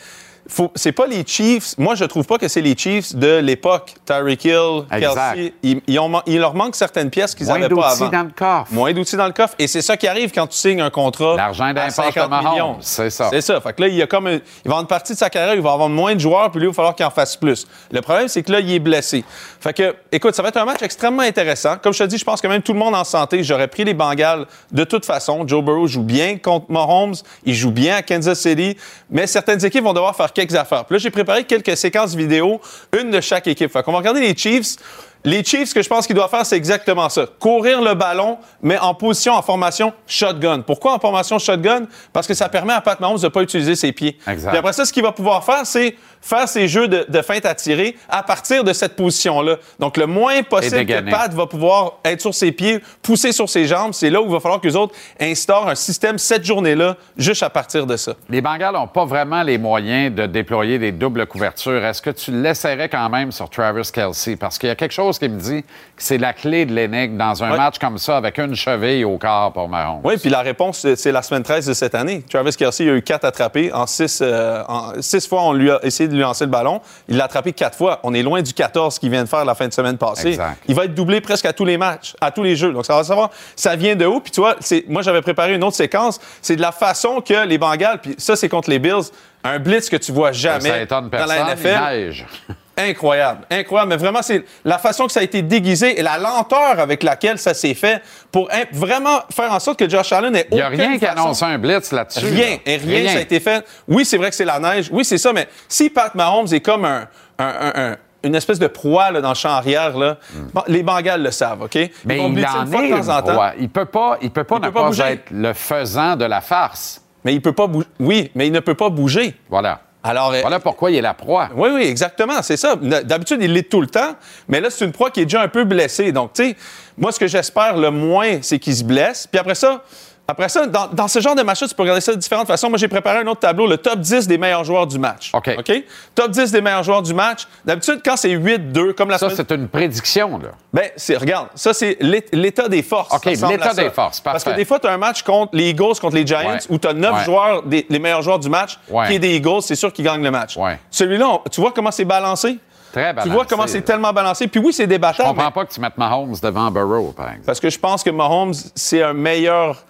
c'est 0.75 0.93
pas 0.93 1.07
les 1.07 1.25
Chiefs. 1.27 1.75
Moi, 1.79 1.95
je 1.95 2.05
trouve 2.05 2.25
pas 2.27 2.39
que 2.39 2.49
c'est 2.49 2.61
les 2.61 2.77
Chiefs 2.77 3.15
de 3.15 3.37
l'époque. 3.39 3.95
Tyreek 4.07 4.45
Hill, 4.45 4.85
Exact. 4.91 5.35
Kelsey. 5.35 5.53
Ils, 5.63 5.81
ils 5.87 5.99
ont 5.99 6.23
il 6.27 6.39
leur 6.39 6.55
manque 6.55 6.75
certaines 6.75 7.11
pièces 7.11 7.35
qu'ils 7.35 7.47
Moins 7.47 7.59
n'avaient 7.59 7.75
pas 7.75 7.91
d'outils 7.91 8.03
avant. 8.05 8.13
dans 8.13 8.23
le 8.25 8.31
coffre. 8.31 8.73
Moins 8.73 8.93
d'outils 8.93 9.17
dans 9.17 9.27
le 9.27 9.33
coffre. 9.33 9.55
Et 9.59 9.67
c'est 9.67 9.83
ça 9.83 9.97
qui 9.97 10.07
arrive 10.09 10.33
quand 10.33 10.47
tu 10.47 10.57
signes 10.57 10.81
un 10.81 10.91
contrat. 10.91 11.37
L'argent 11.37 11.65
à 11.65 11.73
d'importe 11.75 11.93
50 12.15 12.25
de 12.25 12.29
Mahomes, 12.31 12.51
millions. 12.53 12.77
c'est 12.81 13.11
ça. 13.11 13.29
C'est 13.31 13.41
ça. 13.43 13.61
Fait 13.61 13.73
que 13.75 13.83
là, 13.83 13.89
il 13.89 13.95
y 13.95 14.03
a 14.03 14.07
comme 14.07 14.29
il 14.29 14.41
va 14.71 14.77
une 14.77 14.87
partie 14.87 15.13
de 15.13 15.19
sa 15.19 15.29
carrière, 15.31 15.55
il 15.55 15.61
va 15.61 15.73
avoir 15.73 15.89
moins 15.89 16.15
de 16.15 16.21
joueurs, 16.21 16.51
puis 16.51 16.61
lui, 16.61 16.67
il 16.67 16.71
va 16.71 16.75
falloir 16.75 16.95
qu'il 16.95 17.05
en 17.07 17.11
fasse 17.11 17.37
plus. 17.37 17.67
Le 17.91 18.01
problème, 18.01 18.29
c'est 18.29 18.43
que 18.43 18.51
là, 18.53 18.61
il 18.61 18.73
est 18.73 18.79
blessé. 18.79 19.25
Fait 19.61 19.73
que, 19.75 19.95
écoute, 20.11 20.35
ça 20.35 20.43
va 20.43 20.49
être 20.49 20.57
un 20.57 20.65
match 20.65 20.83
extrêmement 20.83 21.23
intéressant. 21.23 21.77
Comme 21.83 21.93
je 21.93 21.99
te 21.99 22.05
dis, 22.09 22.19
je 22.19 22.25
pense 22.25 22.41
que 22.41 22.47
même 22.49 22.63
tout 22.63 22.73
le 22.73 22.79
monde 22.79 22.95
en 22.95 23.05
santé, 23.05 23.43
j'aurais 23.45 23.69
pris 23.69 23.85
les 23.85 23.95
Bengals 23.95 24.47
de 24.73 24.85
toute 24.85 25.05
façon. 25.05 25.47
Joe 25.47 25.63
Burrow 25.63 25.87
joue 25.87 26.03
bien 26.03 26.39
contre 26.39 26.67
Mahomes, 26.71 27.15
il 27.45 27.55
joue 27.55 27.71
bien 27.71 27.97
à 27.97 28.03
Kansas 28.03 28.39
City, 28.41 28.77
mais 29.11 29.27
certaines 29.27 29.65
équipes 29.65 29.85
vont 29.85 29.93
devoir 29.93 30.17
faire 30.17 30.33
quelques 30.39 30.55
affaires. 30.55 30.85
Puis 30.85 30.95
là, 30.95 30.99
j'ai 30.99 31.11
préparé 31.11 31.45
quelques 31.45 31.77
séquences 31.77 32.15
vidéo, 32.15 32.61
une 32.99 33.11
de 33.11 33.21
chaque 33.21 33.47
équipe. 33.49 33.73
Fait 33.73 33.83
qu'on 33.83 33.93
va 33.93 33.99
regarder 33.99 34.21
les 34.21 34.37
Chiefs. 34.37 34.77
Les 35.25 35.43
Chiefs, 35.43 35.71
ce 35.71 35.75
que 35.75 35.83
je 35.83 35.89
pense 35.89 36.07
qu'ils 36.07 36.15
doivent 36.15 36.31
faire, 36.31 36.47
c'est 36.47 36.57
exactement 36.57 37.09
ça. 37.09 37.27
Courir 37.41 37.83
le 37.83 37.95
ballon, 37.95 38.39
mais 38.63 38.79
en 38.79 38.95
position, 38.95 39.33
en 39.33 39.43
formation 39.43 39.93
shotgun. 40.07 40.61
Pourquoi 40.61 40.95
en 40.95 41.01
formation 41.01 41.41
shotgun? 41.41 41.87
Parce 42.13 42.29
que 42.29 42.35
ça 42.35 42.49
permet 42.49 42.73
à 42.73 42.81
Pat 42.81 43.01
Mahomes 43.01 43.19
de 43.19 43.25
ne 43.25 43.29
pas 43.29 43.43
utiliser 43.43 43.75
ses 43.75 43.91
pieds. 43.91 44.17
Exact. 44.29 44.51
Puis 44.51 44.59
après 44.59 44.73
ça, 44.73 44.85
ce 44.85 44.93
qu'il 44.93 45.03
va 45.03 45.11
pouvoir 45.11 45.45
faire, 45.45 45.67
c'est 45.67 45.97
faire 46.21 46.49
ses 46.49 46.69
jeux 46.69 46.89
de, 46.89 47.07
de 47.09 47.23
feinte 47.23 47.47
à 47.47 47.55
tirer 47.55 47.97
à 48.09 48.23
partir 48.23 48.65
de 48.65 48.73
cette 48.73 48.97
position-là. 48.97 49.57
Donc, 49.79 49.97
le 49.97 50.07
moins 50.07 50.43
possible 50.43 50.85
que. 50.87 51.11
Pat 51.11 51.33
va 51.33 51.47
pouvoir 51.47 51.95
être 52.05 52.21
sur 52.21 52.35
ses 52.35 52.53
pieds, 52.53 52.81
pousser 53.03 53.33
sur 53.33 53.49
ses 53.49 53.67
jambes, 53.67 53.93
c'est 53.95 54.11
là 54.11 54.21
où 54.21 54.27
il 54.27 54.33
va 54.33 54.41
falloir 54.41 54.61
que 54.61 54.67
les 54.67 54.77
autres 54.77 54.95
instaurent 55.21 55.69
un 55.69 55.75
système 55.75 56.19
cette 56.19 56.45
journée-là, 56.45 56.97
juste 57.17 57.43
à 57.43 57.51
partir 57.51 57.87
de 57.87 57.97
ça. 57.97 58.15
Les 58.29 58.41
Bengals 58.41 58.75
n'ont 58.75 58.87
pas 58.89 59.05
vraiment 59.05 59.43
les 59.43 59.59
moyens 59.59 60.15
de 60.15 60.27
déployer 60.27 60.79
des 60.79 60.93
doubles 60.93 61.27
couvertures. 61.27 61.85
Est-ce 61.85 62.03
que 62.03 62.11
tu 62.11 62.31
laisserais 62.33 62.89
quand 62.89 63.09
même 63.09 63.33
sur 63.33 63.49
Travis 63.49 63.91
Kelsey? 63.93 64.37
Parce 64.37 64.59
qu'il 64.59 64.69
y 64.69 64.73
a 64.73 64.77
quelque 64.77 64.93
chose 64.95 65.19
qui 65.19 65.29
me 65.29 65.39
dit 65.39 65.63
que 65.63 65.69
c'est 66.03 66.19
la 66.19 66.33
clé 66.33 66.67
de 66.67 66.75
l'énigme 66.75 67.17
dans 67.17 67.43
un 67.45 67.51
Ouais. 67.53 67.57
match 67.57 67.79
comme 67.79 67.99
ça 67.99 68.17
avec 68.17 68.39
une 68.39 68.55
cheville 68.55 69.05
au 69.05 69.17
corps 69.19 69.53
pour 69.53 69.69
Mahomes. 69.69 70.01
Oui, 70.05 70.17
puis 70.19 70.29
la 70.31 70.41
réponse, 70.41 70.87
c'est- 70.95 71.13
la 71.13 71.23
semaine 71.23 71.43
13 71.43 71.67
de 71.67 71.73
cette 71.75 71.95
année. 71.95 72.23
Travis 72.29 72.55
Kelsey 72.57 72.89
a 72.91 72.95
eu 72.95 73.03
quatre 73.03 73.25
attrapés. 73.25 73.73
En 73.73 73.87
six, 73.87 74.21
euh, 74.21 74.63
en 74.69 75.01
six 75.01 75.27
fois, 75.27 75.43
on 75.45 75.53
lui 75.53 75.71
a 75.71 75.79
essayé 75.83 76.09
de 76.09 76.18
lui 76.19 76.25
lancer 76.25 76.45
le 76.45 76.51
ballon. 76.51 76.81
Il 77.09 77.17
l'a 77.17 77.25
attrapé 77.25 77.53
quatre 77.53 77.77
fois. 77.77 78.01
On 78.03 78.13
est 78.15 78.23
loin 78.23 78.43
du 78.43 78.53
14 78.53 78.99
qu'il 78.99 79.11
vient 79.11 79.25
de 79.25 79.29
faire 79.29 79.45
la 79.45 79.55
fin 79.55 79.67
de 79.69 79.73
semaine 79.73 79.97
passée. 79.97 80.29
Exact. 80.29 80.63
Il 80.69 80.75
va 80.75 80.85
être 80.85 80.95
doublé 80.95 81.21
presque 81.21 81.45
à 81.47 81.53
tous 81.53 81.65
les 81.65 81.79
matchs, 81.79 82.15
à 82.21 82.31
tous 82.31 82.43
les 82.43 82.57
jeux. 82.57 82.73
Donc, 82.73 82.85
ça 82.85 82.95
va 82.97 83.05
savoir, 83.05 83.31
ça 83.57 83.77
vient 83.77 83.97
de 83.97 84.05
où. 84.07 84.21
Puis 84.21 84.33
tu 84.33 84.41
vois, 84.41 84.57
c'est- 84.61 84.85
moi, 84.89 85.03
j'avais 85.03 85.23
préparé 85.23 85.55
une 85.55 85.65
autre 85.65 85.77
séquence. 85.77 86.21
C'est 86.43 86.57
de 86.57 86.61
la 86.63 86.73
façon 86.73 87.21
que 87.21 87.47
les 87.47 87.59
Bengals, 87.59 88.01
puis 88.03 88.15
ça, 88.19 88.37
c'est 88.37 88.49
contre 88.49 88.71
les 88.71 88.79
Bills, 88.79 89.05
un 89.45 89.59
blitz 89.59 89.89
que 89.89 89.97
tu 89.97 90.13
vois 90.13 90.33
jamais 90.33 90.87
Ça 90.89 91.01
dans 91.01 91.27
la 91.27 91.55
NFL. 91.55 92.13
Incroyable, 92.79 93.45
incroyable. 93.51 93.91
Mais 93.91 93.97
vraiment, 93.97 94.23
c'est 94.23 94.45
la 94.65 94.79
façon 94.79 95.07
que 95.07 95.13
ça 95.13 95.21
a 95.21 95.23
été 95.23 95.43
déguisé 95.43 95.99
et 95.99 96.03
la 96.03 96.17
lenteur 96.19 96.79
avec 96.79 97.03
laquelle 97.03 97.39
ça 97.39 97.55
s'est 97.55 97.75
fait 97.75 98.01
pour 98.33 98.49
im- 98.53 98.65
vraiment 98.73 99.21
faire 99.35 99.53
en 99.53 99.59
sorte 99.61 99.79
que 99.79 99.89
Josh 99.89 100.13
Allen 100.13 100.35
ait 100.37 100.47
Il 100.51 100.55
n'y 100.57 100.61
a 100.63 100.69
rien 100.69 100.99
qui 100.99 101.07
annonce 101.07 101.43
un 101.43 101.59
blitz 101.59 101.93
là-dessus. 101.93 102.25
Rien, 102.27 102.51
là. 102.51 102.57
et 102.67 102.77
rien, 102.77 103.13
ça 103.13 103.19
a 103.19 103.21
été 103.21 103.41
fait. 103.41 103.65
Oui, 103.87 104.05
c'est 104.05 104.17
vrai 104.17 104.31
que 104.31 104.37
c'est 104.37 104.45
la 104.45 104.59
neige. 104.59 104.89
Oui, 104.93 105.05
c'est 105.05 105.19
ça, 105.19 105.33
mais 105.33 105.49
si 105.69 105.91
Pat 105.91 106.15
Mahomes 106.15 106.47
est 106.53 106.61
comme 106.61 106.85
un, 106.85 107.09
un- 107.39 107.45
un- 107.47 107.73
un- 107.93 107.97
une 108.25 108.35
espèce 108.35 108.59
de 108.59 108.67
proie 108.67 109.11
là, 109.13 109.21
dans 109.21 109.29
le 109.29 109.35
champ 109.37 109.51
arrière, 109.51 109.97
là, 109.97 110.17
bon, 110.53 110.63
les 110.67 110.83
Bengals 110.83 111.23
le 111.23 111.31
savent, 111.31 111.63
OK? 111.63 111.75
Ils 111.77 111.85
Hmm. 111.85 111.91
Mais 112.05 112.17
il 112.17 112.21
en 112.21 112.27
une 112.27 112.39
est 112.39 112.43
de 112.43 112.97
temps 113.07 113.17
en 113.17 113.23
temps. 113.23 113.51
Il 113.61 113.69
peut 113.69 113.85
pas, 113.85 114.19
il 114.21 114.31
peut 114.31 114.45
pas 114.45 114.57
Il 114.57 114.63
ne 114.63 114.67
peut 114.67 114.73
pas 114.73 114.81
pas, 114.83 114.87
bouger. 114.89 115.03
être 115.05 115.31
le 115.31 115.53
faisant 115.53 116.17
de 116.17 116.25
la 116.25 116.41
farce. 116.41 117.01
Mais 117.25 117.35
il 117.35 117.41
peut 117.41 117.53
pas 117.53 117.67
bouger. 117.67 117.87
Oui, 118.01 118.31
mais 118.35 118.47
il 118.47 118.53
ne 118.53 118.61
peut 118.61 118.75
pas 118.75 118.89
bouger. 118.91 119.35
Voilà. 119.49 119.81
Alors, 120.03 120.33
euh, 120.33 120.41
Voilà 120.41 120.61
pourquoi 120.61 120.91
il 120.91 120.97
est 120.97 121.03
la 121.03 121.15
proie. 121.15 121.49
Oui, 121.57 121.71
oui, 121.73 121.83
exactement, 121.83 122.41
c'est 122.43 122.57
ça. 122.57 122.77
D'habitude, 122.77 123.39
il 123.43 123.53
l'est 123.53 123.69
tout 123.69 123.81
le 123.81 123.89
temps, 123.89 124.15
mais 124.49 124.61
là, 124.61 124.71
c'est 124.71 124.85
une 124.85 124.93
proie 124.93 125.11
qui 125.11 125.21
est 125.21 125.25
déjà 125.25 125.43
un 125.43 125.49
peu 125.49 125.65
blessée. 125.65 126.13
Donc, 126.13 126.33
tu 126.35 126.45
sais, 126.45 126.57
moi, 126.97 127.13
ce 127.13 127.19
que 127.19 127.27
j'espère 127.27 127.77
le 127.77 127.91
moins, 127.91 128.39
c'est 128.43 128.59
qu'il 128.59 128.77
se 128.77 128.85
blesse. 128.85 129.27
Puis 129.27 129.39
après 129.39 129.55
ça, 129.55 129.83
après 130.31 130.51
ça, 130.51 130.67
dans, 130.67 130.89
dans 130.89 131.09
ce 131.09 131.21
genre 131.21 131.35
de 131.35 131.41
match-là, 131.43 131.67
tu 131.69 131.75
peux 131.75 131.83
regarder 131.83 132.03
ça 132.03 132.13
de 132.13 132.19
différentes 132.19 132.47
façons. 132.47 132.69
Moi, 132.69 132.77
j'ai 132.79 132.87
préparé 132.89 133.21
un 133.21 133.27
autre 133.29 133.41
tableau, 133.41 133.67
le 133.67 133.79
top 133.79 133.99
10 134.01 134.29
des 134.29 134.37
meilleurs 134.37 134.63
joueurs 134.65 134.87
du 134.87 134.99
match. 134.99 135.31
OK. 135.33 135.51
OK? 135.59 135.85
Top 136.15 136.31
10 136.31 136.53
des 136.53 136.61
meilleurs 136.61 136.83
joueurs 136.83 137.01
du 137.01 137.15
match. 137.15 137.47
D'habitude, 137.65 138.01
quand 138.05 138.17
c'est 138.19 138.35
8-2, 138.37 138.93
comme 138.93 139.09
la 139.09 139.17
Ça, 139.17 139.31
semaine... 139.31 139.37
c'est 139.49 139.55
une 139.55 139.69
prédiction, 139.69 140.39
là. 140.39 140.49
Ben, 140.73 140.91
c'est, 140.97 141.17
regarde, 141.17 141.49
ça, 141.55 141.73
c'est 141.73 141.97
l'é- 142.01 142.27
l'état 142.33 142.69
des 142.69 142.83
forces. 142.83 143.15
OK, 143.15 143.25
l'état 143.25 143.73
des 143.73 143.89
forces, 143.91 144.21
Parce 144.21 144.45
que 144.45 144.51
des 144.51 144.67
fois, 144.67 144.79
tu 144.79 144.87
as 144.87 144.93
un 144.93 144.99
match 144.99 145.23
contre 145.23 145.57
les 145.57 145.71
Eagles, 145.71 145.95
contre 145.99 146.17
les 146.17 146.27
Giants, 146.27 146.39
Ouais. 146.41 146.59
où 146.69 146.77
tu 146.79 146.87
as 146.87 146.93
9 146.93 147.15
Ouais. 147.15 147.25
joueurs, 147.25 147.63
des- 147.63 147.87
les 147.89 147.99
meilleurs 147.99 148.21
joueurs 148.23 148.39
du 148.39 148.51
match, 148.51 148.79
Ouais. 148.91 149.07
qui 149.09 149.15
est 149.15 149.19
des 149.19 149.35
Eagles, 149.37 149.63
c'est 149.63 149.77
sûr 149.77 149.91
qu'ils 149.93 150.05
gagnent 150.05 150.23
le 150.23 150.31
match. 150.31 150.59
Ouais. 150.59 150.79
Celui-là, 150.91 151.27
on- 151.27 151.41
tu 151.51 151.61
vois 151.63 151.73
comment 151.73 151.91
c'est 151.91 152.05
balancé? 152.05 152.59
Très 152.93 153.11
Tu 153.11 153.17
balancé. 153.17 153.31
vois 153.35 153.45
comment 153.45 153.67
c'est 153.67 153.83
tellement 153.83 154.13
balancé? 154.15 154.47
Puis 154.49 154.61
oui, 154.61 154.73
c'est 154.73 154.85
Je 154.85 154.89
débattable. 154.89 155.29
comprends 155.29 155.45
mais- 155.47 155.51
pas 155.53 155.65
que 155.67 155.73
tu 155.73 155.81
mettes 155.81 155.99
Mahomes 155.99 156.35
devant 156.43 156.71
Burrow, 156.71 157.13
par 157.17 157.27
exemple. 157.29 157.45
Parce 157.47 157.61
que 157.61 157.69
je 157.71 157.79
pense 157.79 158.03
que 158.03 158.09
Mahomes, 158.11 158.55
c'est 158.75 159.03
un 159.03 159.13
meilleur. 159.13 159.85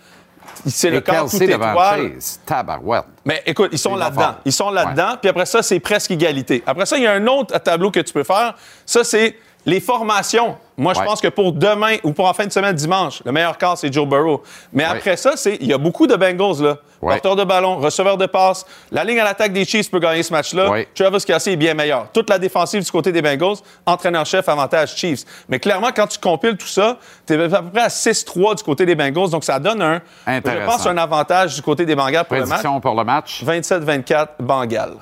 C'est 0.66 0.90
le 0.90 1.00
corps 1.00 1.30
tout 1.30 1.42
étoile. 1.42 2.12
Tabarouette. 2.44 3.04
Mais 3.24 3.42
écoute, 3.46 3.70
ils 3.72 3.78
sont 3.78 3.96
là-dedans. 3.96 4.36
Ils 4.44 4.52
sont 4.52 4.70
là-dedans. 4.70 5.16
Puis 5.20 5.28
après 5.28 5.46
ça, 5.46 5.62
c'est 5.62 5.80
presque 5.80 6.10
égalité. 6.10 6.62
Après 6.66 6.86
ça, 6.86 6.96
il 6.96 7.04
y 7.04 7.06
a 7.06 7.12
un 7.12 7.26
autre 7.26 7.58
tableau 7.58 7.90
que 7.90 8.00
tu 8.00 8.12
peux 8.12 8.24
faire. 8.24 8.54
Ça, 8.84 9.04
c'est 9.04 9.36
les 9.66 9.80
formations. 9.80 10.56
Moi, 10.76 10.94
je 10.94 11.00
Ouais. 11.00 11.04
pense 11.06 11.20
que 11.20 11.28
pour 11.28 11.52
demain 11.52 11.96
ou 12.04 12.12
pour 12.12 12.26
en 12.28 12.32
fin 12.32 12.46
de 12.46 12.52
semaine 12.52 12.74
dimanche, 12.74 13.20
le 13.24 13.32
meilleur 13.32 13.58
quart, 13.58 13.76
c'est 13.76 13.92
Joe 13.92 14.06
Burrow. 14.06 14.42
Mais 14.72 14.84
Ouais. 14.84 14.90
après 14.90 15.16
ça, 15.16 15.32
c'est 15.36 15.56
il 15.60 15.66
y 15.66 15.72
a 15.72 15.78
beaucoup 15.78 16.06
de 16.06 16.14
Bengals, 16.14 16.62
là. 16.62 16.76
Ouais. 17.02 17.14
Porteur 17.14 17.36
de 17.36 17.44
ballon, 17.44 17.76
receveur 17.76 18.16
de 18.16 18.26
passe. 18.26 18.64
La 18.92 19.04
ligne 19.04 19.18
à 19.20 19.24
l'attaque 19.24 19.52
des 19.52 19.64
Chiefs 19.64 19.90
peut 19.90 19.98
gagner 19.98 20.22
ce 20.22 20.32
match-là. 20.32 20.70
Travis 20.94 21.24
Kelsey 21.24 21.52
est 21.52 21.56
bien 21.56 21.74
meilleur. 21.74 22.08
Toute 22.12 22.30
la 22.30 22.38
défensive 22.38 22.84
du 22.84 22.90
côté 22.90 23.12
des 23.12 23.22
Bengals, 23.22 23.56
entraîneur-chef, 23.86 24.48
avantage 24.48 24.94
Chiefs. 24.96 25.24
Mais 25.48 25.58
clairement, 25.58 25.90
quand 25.94 26.06
tu 26.06 26.18
compiles 26.18 26.56
tout 26.56 26.66
ça, 26.66 26.96
tu 27.26 27.34
es 27.34 27.42
à 27.54 27.62
peu 27.62 27.70
près 27.70 27.82
à 27.82 27.88
6-3 27.88 28.54
du 28.54 28.62
côté 28.62 28.86
des 28.86 28.94
Bengals. 28.94 29.30
Donc, 29.30 29.44
ça 29.44 29.58
donne 29.58 29.82
un, 29.82 30.00
je 30.26 30.64
pense, 30.64 30.86
un 30.86 30.96
avantage 30.96 31.56
du 31.56 31.62
côté 31.62 31.84
des 31.84 31.94
Bengals 31.96 32.24
pour 32.24 32.36
le 32.36 32.46
match. 32.46 32.62
Pour 32.82 32.94
le 32.94 33.04
match. 33.04 33.42
27-24, 33.44 34.28
Bengals. 34.40 34.96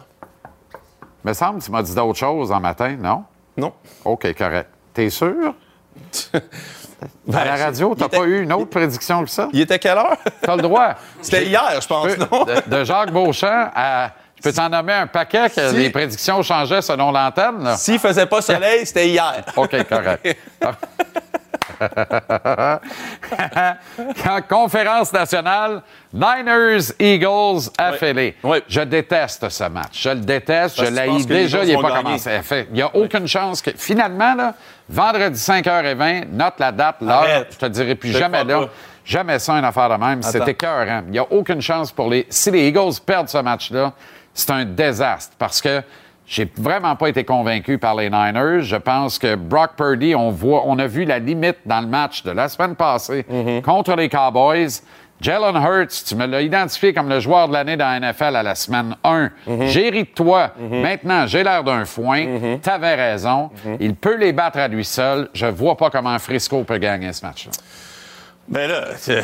Me 1.24 1.32
semble 1.32 1.58
que 1.60 1.64
tu 1.64 1.70
m'as 1.70 1.82
dit 1.82 1.94
d'autres 1.94 2.18
choses 2.18 2.52
en 2.52 2.60
matin, 2.60 2.96
non? 3.00 3.24
Non? 3.56 3.72
OK, 4.04 4.34
correct. 4.36 4.68
T'es 4.92 5.10
sûr? 5.10 5.54
à 7.32 7.44
la 7.44 7.56
radio, 7.56 7.94
il 7.94 7.98
t'as 7.98 8.08
pas 8.08 8.24
eu 8.24 8.42
une 8.42 8.52
autre 8.52 8.70
prédiction 8.70 9.22
que 9.24 9.30
ça? 9.30 9.48
Il 9.52 9.60
était 9.60 9.78
quelle 9.78 9.98
heure? 9.98 10.16
T'as 10.42 10.56
le 10.56 10.62
droit. 10.62 10.94
C'était 11.20 11.46
hier, 11.46 11.80
je 11.80 11.86
pense, 11.86 12.16
non? 12.18 12.44
De, 12.44 12.70
de 12.78 12.84
Jacques 12.84 13.12
Beauchamp 13.12 13.70
à. 13.74 14.12
Peux 14.46 14.52
t'en 14.52 14.68
nommer 14.68 14.92
un 14.92 15.06
paquet 15.08 15.50
que 15.50 15.70
Si- 15.70 15.76
les 15.76 15.90
prédictions 15.90 16.40
changeaient 16.40 16.80
selon 16.80 17.10
l'antenne. 17.10 17.74
S'il 17.76 17.98
faisait 17.98 18.26
pas 18.26 18.40
soleil, 18.40 18.86
c'était 18.86 19.08
hier. 19.08 19.42
OK, 19.56 19.74
correct. 19.88 20.36
En 24.28 24.40
conférence 24.48 25.12
nationale, 25.12 25.82
Niners 26.12 26.92
Eagles 26.98 27.68
affilés. 27.76 28.36
Oui. 28.42 28.58
Je 28.68 28.80
déteste 28.82 29.48
ce 29.48 29.64
match. 29.64 30.00
Je 30.02 30.10
le 30.10 30.20
déteste. 30.20 30.76
Parce 30.76 30.88
je 30.88 30.94
l'ai 30.94 31.24
déjà. 31.24 31.64
Il 31.64 31.74
n'est 31.76 31.82
pas 31.82 31.88
gagner. 31.90 32.02
commencé. 32.18 32.66
Il 32.70 32.74
n'y 32.74 32.82
a 32.82 32.94
aucune 32.94 33.26
chance 33.26 33.60
que. 33.60 33.70
Finalement, 33.76 34.34
là, 34.34 34.54
vendredi 34.88 35.38
5h20, 35.38 36.28
note 36.30 36.54
la 36.58 36.72
date, 36.72 36.96
l'heure. 37.00 37.46
Je 37.50 37.56
te 37.56 37.66
dirai 37.66 37.94
plus 37.96 38.12
Je 38.12 38.18
jamais 38.18 38.44
là. 38.44 38.60
pas. 38.60 38.68
Jamais 39.04 39.38
ça, 39.38 39.52
une 39.54 39.64
affaire 39.64 39.88
de 39.90 39.96
même. 40.02 40.22
C'était 40.22 40.52
écœurant. 40.52 41.02
Il 41.06 41.12
n'y 41.12 41.18
a 41.18 41.26
aucune 41.30 41.60
chance 41.60 41.92
pour 41.92 42.08
les. 42.08 42.26
Si 42.30 42.50
les 42.50 42.68
Eagles 42.68 42.94
perdent 43.04 43.28
ce 43.28 43.38
match-là, 43.38 43.92
c'est 44.36 44.50
un 44.50 44.64
désastre 44.64 45.34
parce 45.38 45.60
que 45.60 45.82
j'ai 46.28 46.50
vraiment 46.56 46.94
pas 46.96 47.08
été 47.08 47.24
convaincu 47.24 47.78
par 47.78 47.94
les 47.94 48.10
Niners. 48.10 48.62
Je 48.62 48.76
pense 48.76 49.18
que 49.18 49.34
Brock 49.36 49.72
Purdy, 49.76 50.14
on 50.14 50.30
voit, 50.30 50.62
on 50.66 50.78
a 50.78 50.86
vu 50.86 51.04
la 51.04 51.18
limite 51.20 51.58
dans 51.64 51.80
le 51.80 51.86
match 51.86 52.22
de 52.24 52.32
la 52.32 52.48
semaine 52.48 52.74
passée 52.74 53.24
Mm-hmm. 53.30 53.62
contre 53.62 53.94
les 53.96 54.08
Cowboys. 54.08 54.68
Jalen 55.20 55.56
Hurts, 55.56 56.04
tu 56.06 56.14
me 56.14 56.26
l'as 56.26 56.42
identifié 56.42 56.92
comme 56.92 57.08
le 57.08 57.20
joueur 57.20 57.48
de 57.48 57.54
l'année 57.54 57.76
dans 57.78 57.88
la 57.88 58.00
NFL 58.12 58.36
à 58.36 58.42
la 58.42 58.54
semaine 58.54 58.94
1. 59.02 59.30
Mm-hmm. 59.48 59.66
J'ai 59.68 59.88
ri 59.88 60.02
de 60.02 60.08
toi. 60.08 60.50
Maintenant, 60.58 61.26
j'ai 61.26 61.42
l'air 61.42 61.64
d'un 61.64 61.84
foin. 61.86 62.58
T'avais 62.60 62.94
raison. 62.96 63.48
Il 63.80 63.94
peut 63.94 64.16
les 64.16 64.32
battre 64.34 64.58
à 64.58 64.68
lui 64.68 64.84
seul. 64.84 65.30
Je 65.32 65.46
vois 65.46 65.76
pas 65.76 65.88
comment 65.88 66.18
Frisco 66.18 66.62
peut 66.64 66.76
gagner 66.78 67.12
ce 67.14 67.24
match-là. 67.24 67.52
Ben 68.48 68.68
là, 68.68 68.84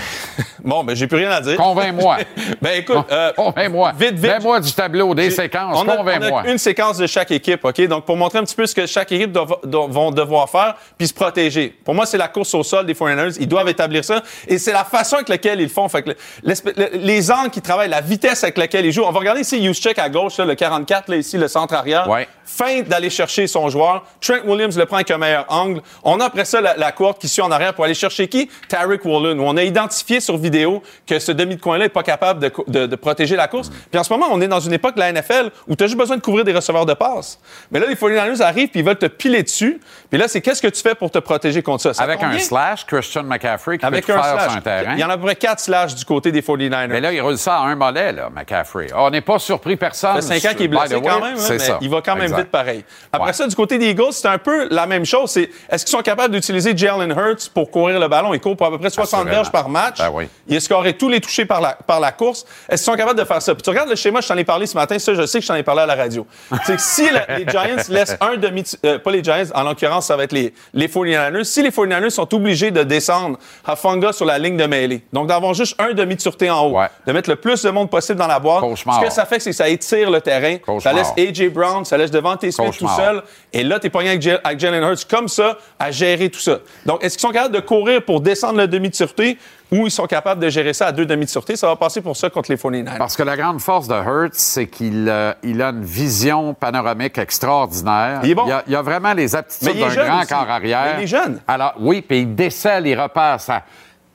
bon, 0.64 0.82
ben 0.84 0.96
j'ai 0.96 1.06
plus 1.06 1.18
rien 1.18 1.30
à 1.30 1.40
dire. 1.40 1.56
Convainc-moi. 1.56 2.18
Ben 2.60 2.78
écoute, 2.80 3.06
euh, 3.10 3.32
Convainc-moi. 3.34 3.92
vite, 3.98 4.14
vite. 4.14 4.30
Mets-moi 4.32 4.60
du 4.60 4.72
tableau, 4.72 5.14
des 5.14 5.30
séquences. 5.30 5.76
on 5.76 5.88
a- 5.88 5.96
Convainc-moi. 5.96 6.42
Une 6.48 6.58
séquence 6.58 6.98
de 6.98 7.06
chaque 7.06 7.30
équipe, 7.30 7.64
OK? 7.64 7.80
Donc, 7.86 8.04
pour 8.04 8.16
montrer 8.16 8.38
un 8.38 8.44
petit 8.44 8.54
peu 8.54 8.66
ce 8.66 8.74
que 8.74 8.86
chaque 8.86 9.10
équipe 9.12 9.32
doit- 9.32 9.60
doit- 9.64 9.86
vont 9.88 10.10
devoir 10.10 10.48
faire, 10.48 10.74
puis 10.98 11.06
se 11.08 11.14
protéger. 11.14 11.68
Pour 11.84 11.94
moi, 11.94 12.06
c'est 12.06 12.18
la 12.18 12.28
course 12.28 12.52
au 12.54 12.62
sol 12.62 12.86
des 12.86 12.94
49ers. 12.94 13.36
Ils 13.40 13.48
doivent 13.48 13.68
établir 13.68 14.04
ça. 14.04 14.22
Et 14.48 14.58
c'est 14.58 14.72
la 14.72 14.84
façon 14.84 15.16
avec 15.16 15.28
laquelle 15.28 15.60
ils 15.60 15.64
le 15.64 15.68
font. 15.68 15.88
Fait 15.88 16.02
que 16.02 16.10
le- 16.10 16.98
les 16.98 17.30
angles 17.30 17.50
qui 17.50 17.62
travaillent, 17.62 17.88
la 17.90 18.00
vitesse 18.00 18.42
avec 18.44 18.58
laquelle 18.58 18.86
ils 18.86 18.92
jouent. 18.92 19.04
On 19.04 19.12
va 19.12 19.20
regarder 19.20 19.40
ici 19.42 19.62
Juszczyk 19.64 19.98
à 19.98 20.08
gauche, 20.08 20.36
là, 20.38 20.44
le 20.44 20.54
44, 20.54 21.08
là, 21.08 21.16
ici, 21.16 21.36
le 21.38 21.48
centre 21.48 21.74
arrière. 21.74 22.08
Ouais. 22.08 22.26
Feinte 22.44 22.88
d'aller 22.88 23.08
chercher 23.10 23.46
son 23.46 23.68
joueur. 23.70 24.04
Trent 24.20 24.40
Williams 24.44 24.76
le 24.76 24.84
prend 24.86 24.96
avec 24.96 25.10
un 25.10 25.18
meilleur 25.18 25.46
angle. 25.48 25.80
On 26.04 26.20
a 26.20 26.24
après 26.26 26.44
ça 26.44 26.60
la, 26.60 26.76
la 26.76 26.92
courte 26.92 27.20
qui 27.20 27.28
suit 27.28 27.40
en 27.42 27.50
arrière 27.50 27.72
pour 27.72 27.84
aller 27.84 27.94
chercher 27.94 28.28
qui? 28.28 28.50
Tarek 28.68 29.04
Woolen. 29.12 29.38
Où 29.40 29.44
on 29.44 29.56
a 29.56 29.62
identifié 29.62 30.20
sur 30.20 30.36
vidéo 30.36 30.82
que 31.06 31.18
ce 31.18 31.32
demi 31.32 31.56
de 31.56 31.60
coin-là 31.60 31.84
n'est 31.84 31.88
pas 31.88 32.02
capable 32.02 32.40
de, 32.40 32.52
de- 32.68 32.86
de 32.86 32.96
protéger 32.96 33.36
la 33.36 33.48
course. 33.48 33.70
Puis 33.90 33.98
en 33.98 34.04
ce 34.04 34.12
moment, 34.12 34.26
on 34.30 34.40
est 34.40 34.48
dans 34.48 34.60
une 34.60 34.72
époque 34.72 34.94
de 34.94 35.00
la 35.00 35.12
NFL 35.12 35.50
où 35.68 35.76
tu 35.76 35.84
as 35.84 35.86
juste 35.86 35.98
besoin 35.98 36.16
de 36.16 36.22
couvrir 36.22 36.44
des 36.44 36.52
receveurs 36.52 36.86
de 36.86 36.94
passe. 36.94 37.38
Mais 37.70 37.78
là, 37.80 37.86
les 37.86 37.94
49ers 37.94 38.42
arrivent 38.42 38.68
puis 38.68 38.80
ils 38.80 38.86
veulent 38.86 38.96
te 38.98 39.06
piler 39.06 39.42
dessus. 39.42 39.80
Puis 40.10 40.18
là, 40.18 40.28
c'est 40.28 40.40
qu'est-ce 40.40 40.62
que 40.62 40.68
tu 40.68 40.80
fais 40.82 40.94
pour 40.94 41.10
te 41.10 41.18
protéger 41.18 41.62
contre 41.62 41.82
ça? 41.82 41.94
Ça 41.94 42.02
Avec 42.02 42.22
un 42.22 42.38
slash, 42.38 42.84
Christian 42.86 43.22
McCaffrey 43.24 43.78
qui 43.78 43.84
Avec 43.86 44.06
peut 44.06 44.12
un 44.12 44.22
faire 44.22 44.32
slash. 44.34 44.48
sur 44.50 44.58
un 44.58 44.60
terrain. 44.60 44.92
Il 44.94 45.00
y 45.00 45.04
en 45.04 45.10
a 45.10 45.14
à 45.14 45.16
peu 45.16 45.24
près 45.24 45.36
quatre 45.36 45.60
slash 45.60 45.94
du 45.94 46.04
côté 46.04 46.32
des 46.32 46.42
49ers. 46.42 46.88
Mais 46.88 47.00
là, 47.00 47.12
il 47.12 47.20
roule 47.20 47.38
ça 47.38 47.56
à 47.58 47.60
un 47.62 47.74
mollet, 47.74 48.12
là, 48.12 48.28
McCaffrey. 48.34 48.88
Ah, 48.92 49.04
on 49.04 49.10
n'est 49.10 49.20
pas 49.20 49.38
surpris 49.38 49.76
personne. 49.76 50.20
Ça 50.20 50.34
fait 50.34 50.40
5 50.40 50.50
ans 50.52 50.54
qu'il 50.54 50.64
est 50.66 50.68
blessé 50.68 50.94
quand 51.00 51.20
même, 51.20 51.34
mais 51.48 51.58
ça. 51.58 51.78
il 51.80 51.88
va 51.90 52.00
quand 52.02 52.14
même 52.14 52.24
Exact. 52.24 52.38
vite 52.38 52.50
pareil. 52.50 52.84
Après 53.12 53.28
Ouais. 53.28 53.32
ça, 53.32 53.46
du 53.46 53.54
côté 53.54 53.78
des 53.78 53.90
Eagles, 53.90 54.12
c'est 54.12 54.28
un 54.28 54.38
peu 54.38 54.68
la 54.70 54.86
même 54.86 55.04
chose. 55.04 55.30
C'est 55.30 55.48
est-ce 55.70 55.84
qu'ils 55.84 55.92
sont 55.96 56.02
capables 56.02 56.34
d'utiliser 56.34 56.76
Jalen 56.76 57.10
Hurts 57.10 57.50
pour 57.54 57.70
courir 57.70 57.98
le 57.98 58.08
ballon? 58.08 58.34
Il 58.34 58.40
court 58.40 58.56
pour 58.56 58.66
à 58.66 58.70
peu 58.70 58.78
près 58.78 58.90
60 58.90 59.01
Assurément. 59.04 59.30
verges 59.30 59.50
par 59.52 59.68
match. 59.68 59.98
Ben 59.98 60.10
oui. 60.12 60.28
Il 60.48 60.56
a 60.56 60.60
scoré 60.60 60.92
tous 60.96 61.08
les 61.08 61.20
touchés 61.20 61.44
par 61.44 61.60
la, 61.60 61.72
par 61.86 62.00
la 62.00 62.12
course. 62.12 62.44
Est-ce 62.68 62.82
qu'ils 62.84 62.92
sont 62.92 62.96
capables 62.98 63.18
de 63.18 63.24
faire 63.24 63.40
ça? 63.42 63.54
Puis 63.54 63.62
tu 63.62 63.70
regardes 63.70 63.88
le 63.88 63.96
schéma, 63.96 64.20
je 64.20 64.28
t'en 64.28 64.36
ai 64.36 64.44
parlé 64.44 64.66
ce 64.66 64.74
matin, 64.76 64.98
ça, 64.98 65.14
je 65.14 65.26
sais 65.26 65.38
que 65.38 65.42
je 65.44 65.48
t'en 65.48 65.54
ai 65.54 65.62
parlé 65.62 65.82
à 65.82 65.86
la 65.86 65.94
radio. 65.94 66.26
c'est 66.64 66.76
que 66.76 66.82
si 66.82 67.08
la- 67.10 67.38
les 67.38 67.46
Giants 67.46 67.82
laissent 67.88 68.16
un 68.20 68.36
demi... 68.36 68.64
euh, 68.84 68.98
pas 68.98 69.10
les 69.10 69.22
Giants, 69.22 69.44
en 69.54 69.62
l'occurrence, 69.64 70.06
ça 70.06 70.16
va 70.16 70.24
être 70.24 70.32
les, 70.32 70.52
les 70.74 70.88
49ers. 70.88 71.44
Si 71.44 71.62
les 71.62 71.70
49ers 71.70 72.10
sont 72.10 72.32
obligés 72.34 72.70
de 72.70 72.82
descendre 72.82 73.38
à 73.64 73.76
Funga 73.76 74.12
sur 74.12 74.24
la 74.26 74.38
ligne 74.38 74.56
de 74.56 74.66
mêlée, 74.66 75.02
donc 75.12 75.26
d'avoir 75.28 75.54
juste 75.54 75.74
un 75.80 75.92
demi 75.92 76.16
de 76.16 76.20
sûreté 76.20 76.50
en 76.50 76.66
haut, 76.66 76.78
Ouais. 76.78 76.88
de 77.06 77.12
mettre 77.12 77.28
le 77.30 77.36
plus 77.36 77.62
de 77.62 77.70
monde 77.70 77.90
possible 77.90 78.18
dans 78.18 78.26
la 78.26 78.38
boîte, 78.38 78.60
Cauchemar. 78.60 79.00
ce 79.00 79.06
que 79.06 79.12
ça 79.12 79.24
fait, 79.26 79.40
c'est 79.40 79.50
que 79.50 79.56
ça 79.56 79.68
étire 79.68 80.10
le 80.10 80.20
terrain. 80.20 80.56
Ça 80.80 80.92
laisse 80.92 81.12
A.J. 81.18 81.48
Brown, 81.48 81.84
ça 81.84 81.96
laisse 81.96 82.10
devant 82.10 82.36
tes 82.36 82.50
Smith 82.50 82.74
tout 82.78 82.88
seul. 82.96 83.22
Et 83.52 83.62
là, 83.64 83.78
t'es 83.78 83.90
pogné 83.90 84.10
avec 84.10 84.60
Jalen 84.60 84.82
Hurts 84.82 85.06
comme 85.08 85.28
ça 85.28 85.58
à 85.78 85.90
gérer 85.90 86.30
tout 86.30 86.40
ça. 86.40 86.58
Donc, 86.86 87.02
est-ce 87.04 87.16
qu'ils 87.18 87.26
sont 87.28 87.32
capables 87.32 87.54
de 87.54 87.60
courir 87.60 88.02
pour 88.04 88.20
descendre 88.20 88.58
le 88.58 88.66
demi 88.68 88.90
de 88.92 88.96
sûreté 88.96 89.36
ou 89.72 89.86
ils 89.86 89.90
sont 89.90 90.06
capables 90.06 90.40
de 90.40 90.48
gérer 90.48 90.72
ça 90.72 90.86
à 90.86 90.92
deux 90.92 91.04
demi 91.06 91.24
de 91.24 91.30
sûreté? 91.30 91.56
Ça 91.56 91.66
va 91.66 91.74
passer 91.76 92.00
pour 92.00 92.16
ça 92.16 92.30
contre 92.30 92.50
les 92.50 92.56
49ers. 92.56 92.98
Parce 92.98 93.16
que 93.16 93.22
la 93.24 93.36
grande 93.36 93.60
force 93.60 93.88
de 93.88 93.94
Hertz, 93.94 94.38
c'est 94.38 94.68
qu'il 94.68 95.06
euh, 95.08 95.32
il 95.42 95.60
a 95.62 95.70
une 95.70 95.82
vision 95.82 96.54
panoramique 96.54 97.18
extraordinaire. 97.18 98.20
Il 98.22 98.30
est 98.30 98.34
bon. 98.34 98.44
Il 98.46 98.52
a, 98.52 98.62
il 98.68 98.76
a 98.76 98.82
vraiment 98.82 99.12
les 99.14 99.34
aptitudes 99.34 99.78
d'un 99.78 99.88
grand 99.94 100.18
aussi. 100.20 100.28
corps 100.28 100.48
arrière. 100.50 100.82
Mais 100.96 101.00
il 101.00 101.04
est 101.04 101.06
jeune. 101.08 101.40
Alors, 101.48 101.74
oui, 101.80 102.02
puis 102.02 102.20
il 102.20 102.34
décèle, 102.34 102.86
il 102.86 103.00
repère 103.00 103.40
sa 103.40 103.62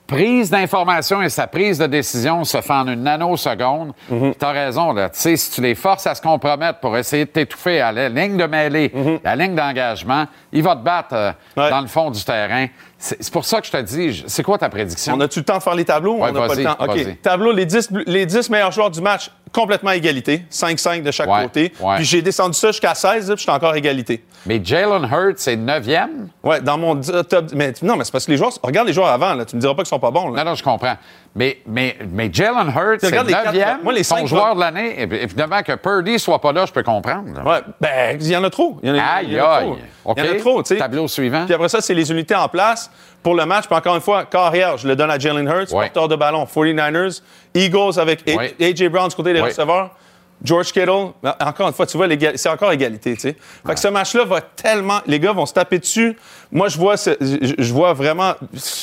prise 0.05 0.49
d'information 0.49 1.21
et 1.21 1.27
sa 1.27 1.47
prise 1.47 1.79
de 1.79 1.85
décision 1.85 2.45
se 2.45 2.61
fait 2.61 2.71
en 2.73 2.87
une 2.87 3.03
nanoseconde. 3.03 3.91
Mhm. 4.09 4.35
Tu 4.39 4.45
as 4.45 4.51
raison, 4.51 4.93
là. 4.93 5.09
Tu 5.09 5.19
sais, 5.19 5.35
si 5.35 5.51
tu 5.51 5.59
les 5.61 5.75
forces 5.75 6.07
à 6.07 6.15
se 6.15 6.21
compromettre 6.21 6.79
pour 6.79 6.95
essayer 6.95 7.25
de 7.25 7.29
t'étouffer 7.29 7.81
à 7.81 7.91
la 7.91 8.07
ligne 8.07 8.37
de 8.37 8.45
mêlée, 8.45 8.89
la 9.23 9.35
ligne 9.35 9.53
d'engagement, 9.53 10.25
il 10.53 10.63
va 10.63 10.77
te 10.77 10.81
battre 10.83 11.13
euh, 11.13 11.31
Mhm. 11.57 11.63
Ouais. 11.63 11.69
dans 11.71 11.81
le 11.81 11.87
fond 11.87 12.09
du 12.09 12.23
terrain. 12.23 12.67
C'est 12.99 13.21
c'est 13.21 13.31
pour 13.31 13.45
ça 13.45 13.61
que 13.61 13.67
je 13.67 13.71
te 13.71 13.81
dis, 13.81 14.23
c'est 14.25 14.41
quoi 14.41 14.57
ta 14.57 14.69
prédiction? 14.69 15.13
On 15.15 15.19
a-tu 15.21 15.39
le 15.39 15.45
temps 15.45 15.57
de 15.59 15.63
faire 15.63 15.75
les 15.75 15.85
tableaux? 15.85 16.15
Ouais, 16.15 16.29
on 16.29 16.33
n'a 16.33 16.47
pas 16.47 16.55
le 16.55 16.63
temps? 16.63 16.75
OK. 16.79 17.21
Tableau, 17.21 17.51
les 17.51 17.65
10, 17.67 17.91
bl- 17.91 18.03
les 18.07 18.25
10 18.25 18.49
meilleurs 18.49 18.71
joueurs 18.71 18.89
du 18.89 19.01
match, 19.01 19.29
complètement 19.53 19.91
à 19.91 19.95
égalité. 19.95 20.43
5-5 20.49 21.03
de 21.03 21.11
chaque 21.11 21.29
Ouais, 21.29 21.43
côté. 21.43 21.73
ouais. 21.79 21.95
Puis 21.97 22.05
j'ai 22.05 22.21
descendu 22.23 22.57
ça 22.57 22.71
jusqu'à 22.71 22.95
16, 22.95 23.29
là, 23.29 23.35
puis 23.35 23.41
j'étais 23.43 23.51
encore 23.55 23.75
égalité. 23.75 24.23
Mais 24.47 24.59
Jalen 24.63 25.03
Hurts 25.11 25.47
est 25.47 25.55
neuvième? 25.55 26.29
Ouais, 26.43 26.59
dans 26.61 26.77
mon 26.79 26.95
di- 26.95 27.11
top. 27.29 27.45
Mais 27.53 27.73
non, 27.83 27.97
mais 27.97 28.03
c'est 28.03 28.11
parce 28.11 28.25
que 28.25 28.31
les 28.31 28.37
joueurs. 28.37 28.53
Regarde 28.63 28.87
les 28.87 28.93
joueurs 28.93 29.09
avant, 29.09 29.35
là. 29.35 29.45
Tu 29.45 29.55
me 29.55 29.61
diras 29.61 29.73
pas 29.75 29.83
qu'ils 29.83 29.89
sont 29.89 29.99
pas 29.99 30.09
bons, 30.11 30.29
là. 30.31 30.43
Non, 30.43 30.49
non, 30.51 30.55
je 30.55 30.63
comprends. 30.63 30.95
Mais, 31.37 31.59
mais, 31.67 31.95
mais 32.11 32.29
Jalen 32.33 32.69
Hurts, 32.75 32.99
c'est 32.99 33.91
les 33.93 34.03
son 34.03 34.25
joueur 34.25 34.55
de 34.55 34.59
l'année. 34.59 34.99
Évidemment 34.99 35.61
que 35.61 35.75
Purdy 35.75 36.17
soit 36.17 36.41
pas 36.41 36.51
là, 36.51 36.65
je 36.65 36.71
peux 36.71 36.81
comprendre. 36.81 37.29
Ouais, 37.45 37.59
ben, 37.79 38.17
il 38.19 38.27
y 38.27 38.35
en 38.35 38.43
a 38.43 38.49
trop. 38.49 38.79
Il 38.81 38.89
y 38.89 38.91
en 38.91 38.95
a, 38.95 39.21
il 39.21 39.27
Aïe, 39.27 39.35
y 39.35 39.39
en 39.39 39.45
a 39.45 39.61
trop. 39.61 39.77
Il 40.17 40.23
y 40.25 40.27
en 40.29 40.31
a 40.31 40.35
trop, 40.39 40.63
tu 40.63 40.69
sais. 40.69 40.77
Tableau 40.77 41.07
suivant. 41.07 41.45
Puis 41.45 41.53
après 41.53 41.69
ça, 41.69 41.79
c'est 41.79 41.93
les 41.93 42.11
unités 42.11 42.33
en 42.33 42.47
place 42.49 42.89
pour 43.21 43.35
le 43.35 43.45
match. 43.45 43.65
Puis 43.67 43.75
encore 43.75 43.93
une 43.95 44.01
fois, 44.01 44.25
carrière, 44.25 44.77
je 44.77 44.87
le 44.87 44.95
donne 44.95 45.11
à 45.11 45.19
Jalen 45.19 45.45
Hurts, 45.47 45.71
Ouais. 45.73 45.85
porteur 45.85 46.07
de 46.07 46.15
ballon, 46.15 46.45
49ers, 46.45 47.21
Eagles 47.53 47.99
avec 47.99 48.23
Ouais. 48.25 48.55
A.J. 48.59 48.89
Brown 48.89 49.07
du 49.07 49.15
côté 49.15 49.31
des 49.33 49.41
receveurs. 49.41 49.91
George 50.43 50.71
Kittle, 50.71 51.13
ben, 51.23 51.35
encore 51.43 51.67
une 51.67 51.73
fois, 51.73 51.87
tu 51.87 51.97
vois, 51.97 52.05
c'est 52.35 52.49
encore 52.49 52.71
égalité, 52.71 53.15
tu 53.15 53.21
sais. 53.21 53.35
Fait 53.65 53.73
que 53.73 53.79
ce 53.79 53.87
match-là 53.87 54.23
va 54.23 54.39
tellement... 54.41 54.99
Les 55.07 55.19
gars 55.19 55.31
vont 55.31 55.47
se 55.47 55.53
taper 55.53 55.79
dessus. 55.79 56.15
Moi, 56.51 56.67
je 56.69 56.77
vois, 56.77 56.95
ce- 56.95 57.17
je 57.19 57.53
je 57.57 57.73
vois 57.73 57.93
vraiment... 57.93 58.33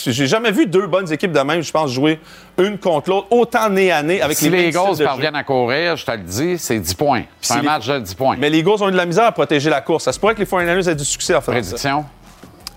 J'ai 0.06 0.26
jamais 0.26 0.50
vu 0.50 0.66
deux 0.66 0.88
bonnes 0.88 1.10
équipes 1.12 1.30
de 1.30 1.38
même, 1.40 1.62
je 1.62 1.70
pense, 1.70 1.92
jouer 1.92 2.18
une 2.58 2.76
contre 2.76 3.08
l'autre, 3.10 3.28
autant 3.30 3.68
nez 3.70 3.92
à 3.92 4.02
nez, 4.02 4.20
avec 4.20 4.36
Si 4.36 4.50
les 4.50 4.62
les 4.62 4.72
styles 4.72 4.80
de 4.82 4.94
Eagles 4.94 5.04
parviennent 5.04 5.36
à 5.36 5.44
courir, 5.44 5.96
je 5.96 6.04
te 6.04 6.10
le 6.10 6.18
dis, 6.18 6.58
c'est 6.58 6.78
10 6.78 6.94
points. 6.94 7.22
C'est 7.40 7.52
Si 7.52 7.58
un 7.58 7.62
les- 7.62 7.68
match 7.68 7.86
de 7.86 7.98
10 8.00 8.14
points. 8.16 8.36
Mais 8.38 8.50
les 8.50 8.58
Eagles 8.58 8.82
ont 8.82 8.88
eu 8.88 8.92
de 8.92 8.96
la 8.96 9.06
misère 9.06 9.24
à 9.26 9.32
protéger 9.32 9.70
la 9.70 9.80
course. 9.80 10.04
Ça 10.04 10.12
se 10.12 10.18
pourrait 10.18 10.34
que 10.34 10.40
les 10.40 10.46
49ers 10.46 10.88
aient 10.90 10.94
du 10.96 11.04
succès 11.04 11.34
en 11.36 11.40
ça. 11.40 11.52
Prédiction? 11.52 12.04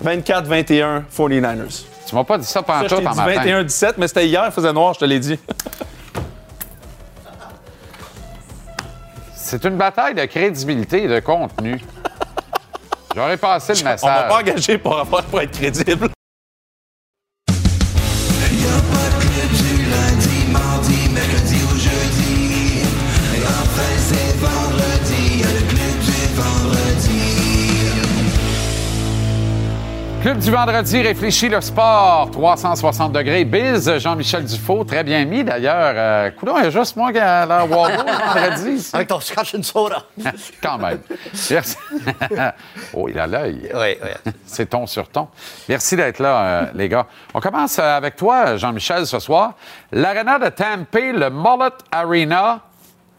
24-21, 0.05 1.03
49ers. 1.17 1.83
Tu 2.07 2.15
m'as 2.15 2.23
pas 2.23 2.37
dit 2.37 2.45
ça 2.45 2.61
pendant 2.61 2.87
tout 2.87 2.95
en 2.95 3.15
matin. 3.15 3.41
21-17, 3.63 3.93
mais 3.97 4.07
c'était 4.07 4.27
hier, 4.27 4.43
il 4.45 4.51
faisait 4.51 4.71
noir, 4.71 4.93
je 4.93 4.99
te 4.99 5.05
l'ai 5.05 5.19
dit. 5.19 5.39
C'est 9.49 9.63
une 9.63 9.77
bataille 9.77 10.13
de 10.13 10.25
crédibilité 10.25 11.03
et 11.03 11.07
de 11.07 11.21
contenu. 11.21 11.79
J'aurais 13.15 13.38
passé 13.38 13.75
le 13.75 13.79
On 13.79 13.83
va 13.86 13.91
message. 13.93 14.27
pas 14.27 14.38
engager 14.41 14.77
pour, 14.77 14.99
avoir, 14.99 15.23
pour 15.23 15.39
être 15.39 15.51
crédible. 15.51 16.10
Vendredi, 30.65 31.01
réfléchit 31.03 31.49
le 31.49 31.61
sport, 31.61 32.31
360 32.31 33.11
degrés. 33.11 33.45
Biz, 33.45 33.99
Jean-Michel 33.99 34.43
Dufault, 34.43 34.85
très 34.85 35.03
bien 35.03 35.23
mis 35.23 35.43
d'ailleurs. 35.43 35.93
Euh, 35.95 36.31
coudonc, 36.31 36.57
il 36.57 36.63
y 36.63 36.67
a 36.67 36.69
juste 36.71 36.95
moi 36.95 37.11
qui 37.11 37.19
a 37.19 37.45
l'air 37.45 37.69
Waldo 37.69 38.01
le 38.03 38.11
vendredi. 38.49 38.71
ici. 38.71 38.95
Avec 38.95 39.07
ton 39.07 39.19
scotch 39.19 39.53
and 39.53 39.61
soda. 39.61 40.03
Quand 40.63 40.79
même. 40.79 40.99
Merci. 41.51 41.75
oh, 42.95 43.07
il 43.07 43.19
a 43.19 43.27
l'œil. 43.27 43.69
oui, 43.71 43.97
oui. 44.01 44.31
C'est 44.47 44.65
ton 44.67 44.87
sur 44.87 45.07
ton. 45.09 45.27
Merci 45.69 45.95
d'être 45.95 46.17
là, 46.17 46.41
euh, 46.41 46.65
les 46.73 46.89
gars. 46.89 47.05
On 47.35 47.39
commence 47.39 47.77
euh, 47.77 47.95
avec 47.95 48.15
toi, 48.15 48.57
Jean-Michel, 48.57 49.05
ce 49.05 49.19
soir. 49.19 49.53
L'Arena 49.91 50.39
de 50.39 50.49
Tampa, 50.49 50.99
le 50.99 51.29
Mullet 51.29 51.69
Arena, 51.91 52.61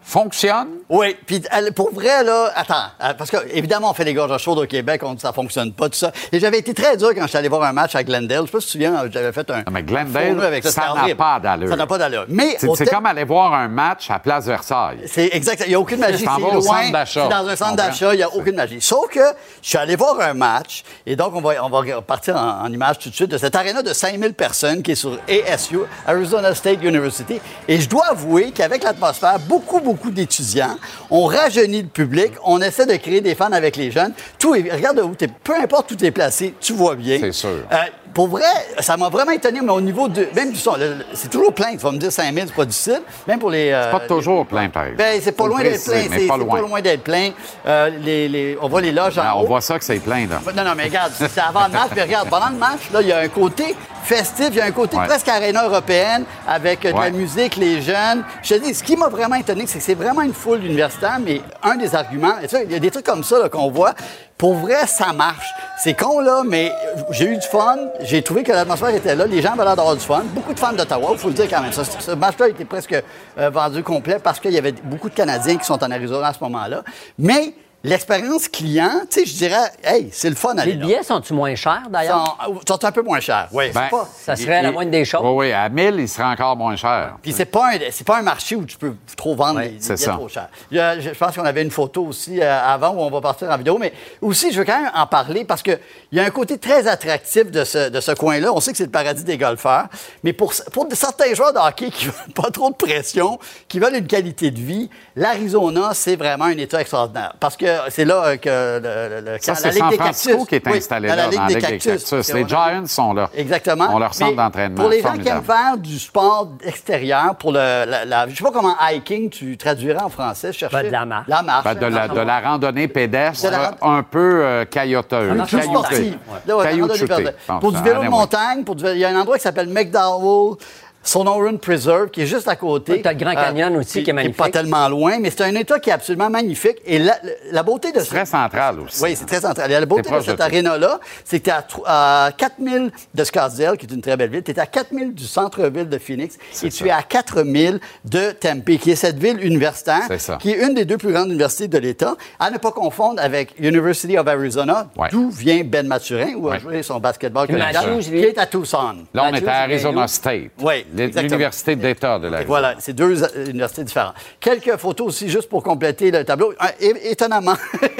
fonctionne? 0.09 0.69
Oui, 0.89 1.15
puis 1.27 1.43
pour 1.77 1.93
vrai, 1.93 2.25
là, 2.25 2.51
attends, 2.57 2.87
euh, 3.03 3.13
parce 3.13 3.31
que 3.31 3.37
évidemment, 3.53 3.91
on 3.91 3.95
fait 3.95 4.05
les 4.05 4.15
gorges 4.15 4.41
chaudes 4.41 4.59
au 4.59 4.67
Québec, 4.67 5.03
on 5.05 5.13
dit 5.13 5.21
ça 5.21 5.35
fonctionne 5.35 5.73
pas, 5.73 5.91
tout 5.91 5.99
ça. 5.99 6.13
Et 6.33 6.41
j'avais 6.41 6.59
été 6.59 6.73
très 6.73 6.97
dur 6.97 7.11
quand 7.15 7.27
j'étais 7.27 7.39
allé 7.39 7.49
voir 7.49 7.63
un 7.65 7.75
match 7.75 7.95
à 7.95 8.03
Glendale. 8.03 8.41
Je 8.43 8.47
sais 8.47 8.53
pas 8.53 8.61
si 8.61 8.67
tu 8.69 8.79
te 8.79 8.85
souviens, 8.85 9.05
j'avais 9.11 9.33
fait 9.33 9.51
un. 9.51 9.65
Ah, 9.67 9.71
mais 9.71 9.83
Glendale, 9.83 10.43
avec 10.43 10.65
ça 10.67 10.95
n'a 11.07 11.15
pas 11.15 11.39
d'allure. 11.41 11.69
Ça 11.69 11.77
n'a 11.77 11.87
pas 11.87 11.99
d'allure. 11.99 12.25
Mais 12.29 12.57
C'est 12.59 12.89
comme 12.89 13.05
aller 13.05 13.25
voir 13.25 13.53
un 13.53 13.69
match 13.69 14.11
à 14.11 14.19
Place 14.19 14.47
Versailles. 14.47 15.01
C'est 15.07 15.29
exact. 15.33 15.63
Il 15.67 15.69
n'y 15.69 15.75
a 15.75 15.81
aucune 15.81 16.01
magie. 16.01 16.25
C'est 16.25 16.43
au 16.43 16.53
loin. 16.53 16.63
centre 16.63 16.93
d'achat. 16.93 17.29
Dans 17.29 17.47
un 17.47 17.57
centre 17.57 17.77
d'achat. 17.77 18.15
Il 18.15 18.19
n'y 18.19 18.23
a 18.23 18.35
aucune 18.35 18.57
magie. 18.57 18.81
Sauf 18.81 19.09
que 19.11 19.21
je 19.61 19.69
suis 19.69 19.79
allé 19.79 19.95
voir 19.95 20.19
un 20.21 20.33
match, 20.33 20.85
et 21.05 21.17
donc 21.17 21.35
on 21.35 21.43
va, 21.43 21.63
on 21.63 21.69
va 21.69 22.01
partir 22.01 22.37
en, 22.37 22.65
en 22.65 22.73
image 22.73 22.99
tout 22.99 23.11
de 23.11 23.15
suite 23.15 23.31
de 23.31 23.37
cette 23.37 23.55
aréna 23.55 23.83
de 23.83 23.93
5000 23.93 24.33
personnes 24.33 24.83
qui 24.83 24.93
est 24.93 24.95
sur 24.95 25.19
ASU, 25.29 25.81
Arizona 26.07 26.55
State 26.55 26.83
University. 26.83 27.41
Et 27.67 27.79
je 27.79 27.89
dois 27.89 28.07
avouer 28.07 28.53
qu'avec 28.53 28.83
l'atmosphère, 28.83 29.39
beaucoup, 29.41 29.81
beaucoup 29.81 29.98
d'étudiants, 30.07 30.77
on 31.11 31.25
rajeunit 31.27 31.83
le 31.83 31.89
public, 31.89 32.33
on 32.45 32.61
essaie 32.61 32.87
de 32.87 32.97
créer 32.97 33.21
des 33.21 33.35
fans 33.35 33.53
avec 33.53 33.77
les 33.77 33.91
jeunes. 33.91 34.13
Tout 34.39 34.55
est- 34.55 34.73
regarde 34.73 34.99
où 35.01 35.15
tu 35.15 35.25
es, 35.25 35.29
peu 35.29 35.55
importe 35.57 35.91
où 35.93 35.95
tu 35.97 36.05
es 36.07 36.11
placé, 36.11 36.55
tu 36.61 36.73
vois 36.73 36.95
bien. 36.95 37.19
C'est 37.21 37.33
sûr. 37.33 37.49
Euh, 37.73 37.77
pour 38.15 38.29
vrai, 38.29 38.43
ça 38.81 38.97
m'a 38.97 39.09
vraiment 39.11 39.33
étonné, 39.33 39.61
mais 39.63 39.71
au 39.73 39.81
niveau 39.81 40.09
de. 40.09 40.27
Même 40.35 40.51
du 40.53 40.59
son, 40.59 40.75
c'est 41.13 41.29
toujours 41.31 41.53
plein. 41.53 41.73
Tu 41.73 41.77
vas 41.79 41.93
me 41.93 41.99
dire 41.99 42.11
5000, 42.11 42.45
c'est 42.47 42.55
pas 42.55 42.65
difficile. 42.65 43.01
Même 43.27 43.39
pour 43.39 43.51
les. 43.51 43.71
euh, 43.71 43.91
Pas 43.93 44.01
toujours 44.01 44.47
plein, 44.47 44.69
par 44.71 44.85
exemple. 44.85 44.99
ben, 45.03 45.21
c'est 45.23 45.33
pas 45.33 45.47
loin 45.47 45.63
d'être 45.63 45.85
plein. 45.85 45.95
C'est 46.03 46.09
pas 46.27 46.35
c'est 46.39 46.61
loin. 46.63 46.81
d'être 46.81 47.03
plein. 47.05 47.31
Euh, 47.67 47.91
les, 48.03 48.29
les- 48.29 48.59
on 48.61 48.69
voit 48.69 48.81
les 48.81 48.93
loges 48.93 49.19
en 49.19 49.23
Ah, 49.25 49.37
on 49.37 49.43
haut. 49.43 49.47
voit 49.47 49.61
ça 49.61 49.79
que 49.79 49.85
c'est 49.85 49.99
plein, 50.01 50.27
là. 50.27 50.41
Non, 50.57 50.65
non, 50.65 50.73
mais 50.77 50.85
regarde, 50.85 51.13
c'est 51.17 51.39
avant 51.41 51.67
le 51.67 51.73
match. 51.73 51.91
Mais 51.95 52.03
regarde, 52.03 52.29
pendant 52.31 52.49
le 52.49 52.57
match, 52.57 52.91
là, 52.93 53.03
il 53.03 53.09
y 53.09 53.13
a 53.13 53.19
un 53.19 53.29
côté 53.29 53.77
festif, 54.05 54.49
il 54.51 54.57
y 54.57 54.61
a 54.61 54.65
un 54.65 54.71
côté 54.73 54.97
Ouais. 54.97 55.07
presque 55.07 55.29
aréna 55.29 55.65
européenne 55.67 56.25
avec 56.47 56.81
de 56.83 56.93
Ouais. 56.93 57.05
la 57.05 57.11
musique, 57.11 57.57
les 57.57 57.83
jeunes. 57.83 58.25
Je 58.43 58.55
te 58.55 58.65
dis, 58.65 58.75
ce 58.75 58.83
qui 58.83 58.97
m'a 58.97 59.09
vraiment 59.09 59.37
étonné, 59.37 59.65
c'est 59.67 59.79
que 59.79 59.85
c'est 59.89 59.95
vraiment 59.95 60.21
une 60.21 60.35
foule 60.35 60.63
universitaire, 60.67 61.19
mais 61.19 61.41
un 61.63 61.77
des 61.77 61.95
arguments, 61.95 62.35
il 62.67 62.71
y 62.71 62.75
a 62.75 62.79
des 62.79 62.91
trucs 62.91 63.07
comme 63.07 63.25
ça 63.25 63.49
qu'on 63.49 63.71
voit. 63.71 63.95
Pour 64.37 64.53
vrai, 64.53 64.87
ça 64.87 65.15
marche. 65.15 65.49
C'est 65.83 65.95
con, 65.95 66.21
là, 66.21 66.43
mais 66.47 66.71
j'ai 67.11 67.25
eu 67.25 67.37
du 67.37 67.47
fun. 67.47 67.79
J'ai 68.01 68.21
trouvé 68.21 68.43
que 68.43 68.53
l'atmosphère 68.53 68.91
était 68.91 69.17
là. 69.17 69.25
Les 69.25 69.41
gens 69.41 69.55
avaient 69.55 69.65
l'air 69.65 69.77
d'avoir 69.77 69.97
du 69.97 70.05
fun. 70.05 70.25
Beaucoup 70.35 70.53
de 70.53 70.59
fans 70.59 70.75
d'Ottawa, 70.75 71.09
il 71.13 71.19
faut 71.19 71.29
le 71.29 71.35
dire 71.35 71.49
quand 71.49 71.63
même. 71.63 71.73
Ce 71.73 72.11
match-là 72.11 72.49
était 72.49 72.67
presque 72.67 73.03
euh, 73.39 73.49
vendu 73.49 73.83
complet 73.83 74.19
parce 74.23 74.39
qu'il 74.41 74.51
y 74.51 74.59
avait 74.59 74.73
beaucoup 74.73 75.09
de 75.09 75.15
Canadiens 75.15 75.57
qui 75.57 75.65
sont 75.65 75.83
en 75.83 75.91
Arizona 75.91 76.27
à 76.27 76.33
ce 76.35 76.45
moment-là. 76.45 76.83
Mais 77.19 77.55
l'expérience 77.89 78.49
client, 78.49 79.01
tu 79.11 79.21
sais, 79.21 79.27
je 79.27 79.35
dirais, 79.37 79.71
hey, 79.85 80.09
c'est 80.13 80.29
le 80.31 80.37
fun 80.37 80.57
à 80.57 80.65
Les 80.65 80.75
billets 80.75 81.03
sont-ils 81.03 81.35
moins 81.35 81.55
chers, 81.55 81.83
d'ailleurs? 81.91 82.37
sont, 82.45 82.61
sont 82.77 82.85
un 82.85 82.93
peu 82.93 83.03
moins 83.03 83.21
chers. 83.21 83.49
Oui, 83.53 83.71
Ben, 83.73 83.83
c'est 83.85 83.91
pas. 83.97 84.09
Ça 84.25 84.37
serait 84.37 84.63
la 84.63 84.73
moindre 84.73 84.91
des 84.91 85.05
choses. 85.05 85.21
Oui, 85.25 85.49
oui, 85.49 85.53
à 85.53 85.69
1000, 85.69 85.95
il 85.99 86.09
serait 86.09 86.25
encore 86.25 86.57
moins 86.57 86.77
cher. 86.77 87.17
Puis 87.23 87.33
c'est 87.33 87.45
pas 87.47 87.71
un 87.75 87.79
c'est 87.91 88.07
pas 88.07 88.19
un 88.19 88.23
marché 88.23 88.57
où 88.57 88.65
tu 88.65 88.77
peux 88.77 88.95
trop 89.17 89.35
vendre 89.35 89.57
Ouais, 89.59 89.67
les, 89.67 89.71
les 89.73 89.81
c'est 89.81 89.95
billets 89.95 90.07
ça. 90.07 90.13
trop 90.13 90.29
chers. 90.29 90.49
Il 90.71 90.77
y 90.77 90.81
a- 90.81 90.99
je, 91.01 91.09
je 91.11 91.15
pense 91.19 91.35
qu'on 91.35 91.45
avait 91.45 91.63
une 91.63 91.71
photo 91.71 92.05
aussi 92.07 92.41
euh, 92.41 92.61
avant 92.65 92.91
où 92.91 93.01
on 93.01 93.11
va 93.11 93.21
partir 93.21 93.49
en 93.51 93.57
vidéo, 93.57 93.79
mais 93.79 93.93
aussi 94.21 94.53
je 94.53 94.59
veux 94.59 94.65
quand 94.65 94.81
même 94.81 94.91
en 94.95 95.07
parler 95.07 95.45
parce 95.45 95.63
que 95.63 95.79
il 96.13 96.19
y 96.19 96.21
a 96.21 96.25
un 96.25 96.31
côté 96.31 96.59
très 96.59 96.87
attractif 96.87 97.51
de 97.51 97.65
ce, 97.65 97.89
de 97.89 98.01
ce 98.01 98.13
coin-là. 98.13 98.53
On 98.53 98.61
sait 98.61 98.71
que 98.73 98.77
c'est 98.79 98.85
le 98.85 98.91
paradis 98.91 99.25
des 99.25 99.39
golfeurs, 99.39 99.87
mais 100.23 100.33
pour 100.33 100.53
pour 100.73 100.87
certains 100.93 101.33
joueurs 101.35 101.53
de 101.53 101.59
hockey 101.59 101.91
qui 101.91 102.05
veulent 102.07 102.33
pas 102.35 102.51
trop 102.51 102.71
de 102.71 102.75
pression, 102.77 103.39
qui 103.69 103.79
veulent 103.79 103.97
une 103.97 104.07
qualité 104.07 104.51
de 104.51 104.61
vie, 104.61 104.91
l'Arizona 105.17 105.91
c'est 105.95 106.17
vraiment 106.17 106.45
un 106.47 106.57
état 106.59 106.81
extraordinaire 106.81 107.35
parce 107.41 107.57
que 107.57 107.67
c'est 107.89 108.05
là 108.05 108.25
euh, 108.25 108.37
que 108.37 108.49
le, 108.49 109.21
le- 109.21 109.33
le- 109.33 109.39
Ça, 109.41 109.53
la 109.53 109.59
c'est 109.59 109.71
Ligue 109.71 109.79
San 109.79 109.91
des 109.91 109.97
Francisco 109.97 110.31
Cactus. 110.39 110.49
qui 110.49 110.55
est 110.57 110.67
Oui, 110.73 110.79
installé 110.79 111.09
dans 111.09 111.15
là, 111.17 111.23
la 111.23 111.29
Ligue 111.29 111.37
dans 111.39 111.43
la 111.43 111.49
des 111.49 111.55
Ligue 111.55 111.65
des 111.65 111.71
Cactus. 111.79 112.11
Cactus. 112.11 112.35
Les 112.35 112.49
Giants 112.49 112.87
sont 112.87 113.15
là. 113.15 113.31
Exactement. 113.35 113.89
On 113.91 113.99
leur 113.99 114.15
centre 114.15 114.37
d'entraînement. 114.37 114.81
Pour 114.83 114.91
les 114.91 115.01
gens 115.03 115.13
qui 115.15 115.29
aiment 115.29 115.43
faire 115.43 115.77
du 115.79 115.99
sport 115.99 116.49
extérieur, 116.65 117.35
pour 117.37 117.53
le, 117.53 117.59
la, 117.59 118.05
la- 118.05 118.29
je 118.29 118.35
sais 118.37 118.45
pas 118.45 118.51
comment 118.53 118.75
hiking 118.91 119.31
tu 119.31 119.57
traduirais 119.57 120.03
en 120.03 120.09
français, 120.09 120.53
je 120.53 120.59
cherchais. 120.59 120.77
Ben, 120.77 120.87
de 120.87 120.93
la 120.93 121.05
marche. 121.07 121.29
La 121.29 121.43
marche. 121.43 121.65
Ben, 121.65 121.75
de, 121.75 121.87
la, 121.87 122.09
de 122.09 122.21
la 122.21 122.41
randonnée 122.41 122.89
pédestre 122.89 123.49
un 123.83 124.03
peu 124.03 124.41
euh, 124.45 124.65
cailloteuse. 124.65 125.45
Sportive. 125.47 126.19
Ouais, 126.49 126.73
je 126.95 127.07
pense. 127.47 127.61
Pour 127.61 127.73
du 127.73 127.83
vélo 127.83 128.03
de 128.03 128.09
montagne, 128.09 128.65
pour 128.65 128.77
il 128.79 128.99
y 128.99 129.05
a 129.05 129.09
un 129.09 129.17
endroit 129.21 129.37
qui 129.37 129.43
s'appelle 129.43 129.69
McDowell. 129.69 130.57
Sonoran 131.03 131.57
Preserve, 131.57 132.11
qui 132.11 132.23
est 132.23 132.27
juste 132.27 132.49
à 132.49 132.57
côté. 132.57 132.93
Ouais, 132.93 133.03
t'as 133.03 133.13
le 133.13 133.19
Grand 133.19 133.35
Canyon 133.35 133.77
aussi, 133.77 134.03
qui 134.03 134.11
est 134.11 134.13
magnifique. 134.13 134.37
pas 134.37 134.51
tellement 134.51 134.89
loin, 134.89 135.19
mais 135.21 135.31
c'est 135.31 135.43
un 135.43 135.55
état 135.55 135.79
qui 135.79 135.91
est 135.91 135.93
absolument 135.93 136.29
magnifique. 136.29 136.77
Et 136.85 136.99
la, 136.99 137.17
la 137.51 137.63
beauté 137.63 137.93
de 137.93 138.01
ce- 138.01 138.11
Très 138.11 138.27
central 138.27 138.81
aussi. 138.81 139.03
Oui, 139.03 139.15
c'est 139.17 139.25
très 139.25 139.41
central. 139.41 139.71
Et 139.71 139.75
la 139.81 139.87
beauté 139.87 140.09
C'est 140.11 140.17
de 140.17 140.23
cette 140.23 140.41
aréna-là, 140.41 141.01
c'est 141.25 141.41
que 141.41 141.45
tu 141.45 141.51
es 141.51 141.55
à, 141.87 142.27
à 142.27 142.33
4000 142.33 142.91
de 143.15 143.25
Scottsdale, 143.25 143.79
qui 143.79 143.87
est 143.87 143.95
une 143.95 144.03
très 144.03 144.17
belle 144.17 144.31
ville. 144.31 144.43
Tu 144.43 144.51
es 144.51 144.59
à 144.59 144.67
4000 144.67 145.15
du 145.15 145.25
centre-ville 145.25 145.89
de 145.89 145.99
Phoenix. 145.99 146.37
Et 146.63 146.69
tu 146.69 146.87
es 146.87 146.91
à 146.91 147.03
4000 147.03 147.81
de 148.05 148.33
Tempe, 148.33 148.65
qui 148.79 148.91
est 148.91 148.97
cette 148.97 149.19
ville 149.19 149.43
universitaire, 149.43 150.03
C'est 150.19 150.37
qui 150.39 150.51
est 150.51 150.67
une 150.67 150.75
des 150.75 150.85
deux 150.85 150.99
plus 150.99 151.13
grandes 151.13 151.29
universités 151.31 151.69
de 151.69 151.79
l'État. 151.79 152.17
À 152.39 152.51
ne 152.51 152.59
pas 152.59 152.73
confondre 152.73 153.23
avec 153.23 153.55
University 153.59 154.19
of 154.19 154.27
Arizona, 154.29 154.89
Ouais. 154.97 155.09
d'où 155.11 155.31
vient 155.31 155.63
Ben 155.65 155.87
Mathurin, 155.87 156.35
où 156.37 156.49
a 156.51 156.59
joué 156.59 156.83
son 156.83 156.99
basketball 157.01 157.47
collégial, 157.47 157.99
qui 158.01 158.17
est 158.19 158.39
à 158.39 158.47
Tucson. 158.47 159.05
Là, 159.15 159.25
on 159.29 159.31
Matthews, 159.33 159.47
est 159.47 159.51
à 159.51 159.57
Arizona? 159.63 160.09
State. 160.09 160.51
Oui. 160.61 160.85
L'université 160.95 161.77
d'État 161.77 162.19
de 162.19 162.29
la 162.29 162.45
Voilà, 162.45 162.75
c'est 162.79 162.93
deux 162.93 163.23
euh, 163.23 163.47
universités 163.47 163.85
différentes. 163.85 164.15
Quelques 164.41 164.77
photos 164.77 165.09
aussi, 165.09 165.29
juste 165.29 165.49
pour 165.49 165.63
compléter 165.63 166.11
le 166.11 166.25
tableau. 166.25 166.53
Euh, 166.63 166.67
é- 166.81 167.11
étonnamment. 167.13 167.55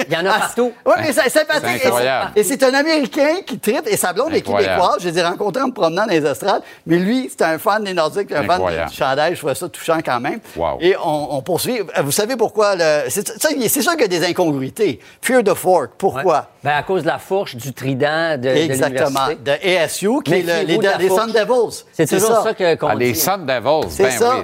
Il 0.07 0.13
y 0.13 0.17
en 0.17 0.25
a 0.25 0.33
partout. 0.39 0.71
Oui, 0.85 0.93
mais 0.99 1.13
c'est 1.13 1.29
sympathique. 1.29 1.79
C'est 1.81 1.87
incroyable. 1.87 2.31
Et 2.35 2.43
c'est 2.43 2.61
un 2.63 2.73
Américain 2.73 3.35
qui 3.45 3.59
tripe, 3.59 3.87
et 3.87 3.97
sa 3.97 4.13
blonde 4.13 4.33
est 4.33 4.41
québécoise. 4.41 4.97
Je 5.01 5.09
les 5.09 5.17
ai 5.19 5.23
rencontrés 5.23 5.61
en 5.63 5.67
me 5.67 5.73
promenant 5.73 6.05
dans 6.05 6.11
les 6.11 6.25
estrades. 6.25 6.61
Mais 6.85 6.97
lui, 6.97 7.29
c'est 7.29 7.43
un 7.43 7.57
fan 7.59 7.83
des 7.83 7.93
Nordiques, 7.93 8.31
un 8.31 8.43
fan 8.43 8.51
Incroyable. 8.51 8.89
du 8.91 8.95
chandail. 8.97 9.33
Je 9.35 9.39
trouvais 9.39 9.55
ça 9.55 9.69
touchant 9.69 9.99
quand 10.03 10.19
même. 10.19 10.39
Wow. 10.55 10.77
Et 10.79 10.95
on, 11.03 11.35
on 11.37 11.41
poursuit. 11.41 11.81
Vous 12.03 12.11
savez 12.11 12.35
pourquoi? 12.35 12.75
le- 12.75 13.09
C'est 13.09 13.27
ça, 13.27 13.49
c'est 13.67 13.81
sûr 13.81 13.91
qu'il 13.93 14.01
y 14.01 14.05
a 14.05 14.07
des 14.07 14.25
incongruités. 14.25 14.99
Fear 15.21 15.43
the 15.43 15.53
fork. 15.53 15.91
Pourquoi? 15.97 16.47
Ben, 16.63 16.71
à 16.71 16.83
cause 16.83 17.03
de 17.03 17.07
la 17.07 17.19
fourche, 17.19 17.55
du 17.55 17.71
trident 17.73 18.37
de, 18.37 18.49
Exactement. 18.49 19.27
l'université. 19.29 19.35
De 19.69 19.77
ASU, 19.83 20.21
qui 20.25 20.33
est 20.33 20.41
le- 20.41 20.67
les. 20.99 21.09
Sun 21.09 21.27
Devils. 21.31 21.83
C'est 21.93 22.05
toujours 22.09 22.43
ça, 22.43 22.53
que- 22.53 22.75
qu'on 22.75 22.87
Ah, 22.89 22.95
les. 22.95 23.13
Sun 23.13 23.45
Devils, 23.45 23.87
C'est 23.89 24.03
ben 24.03 24.11
ça. 24.11 24.35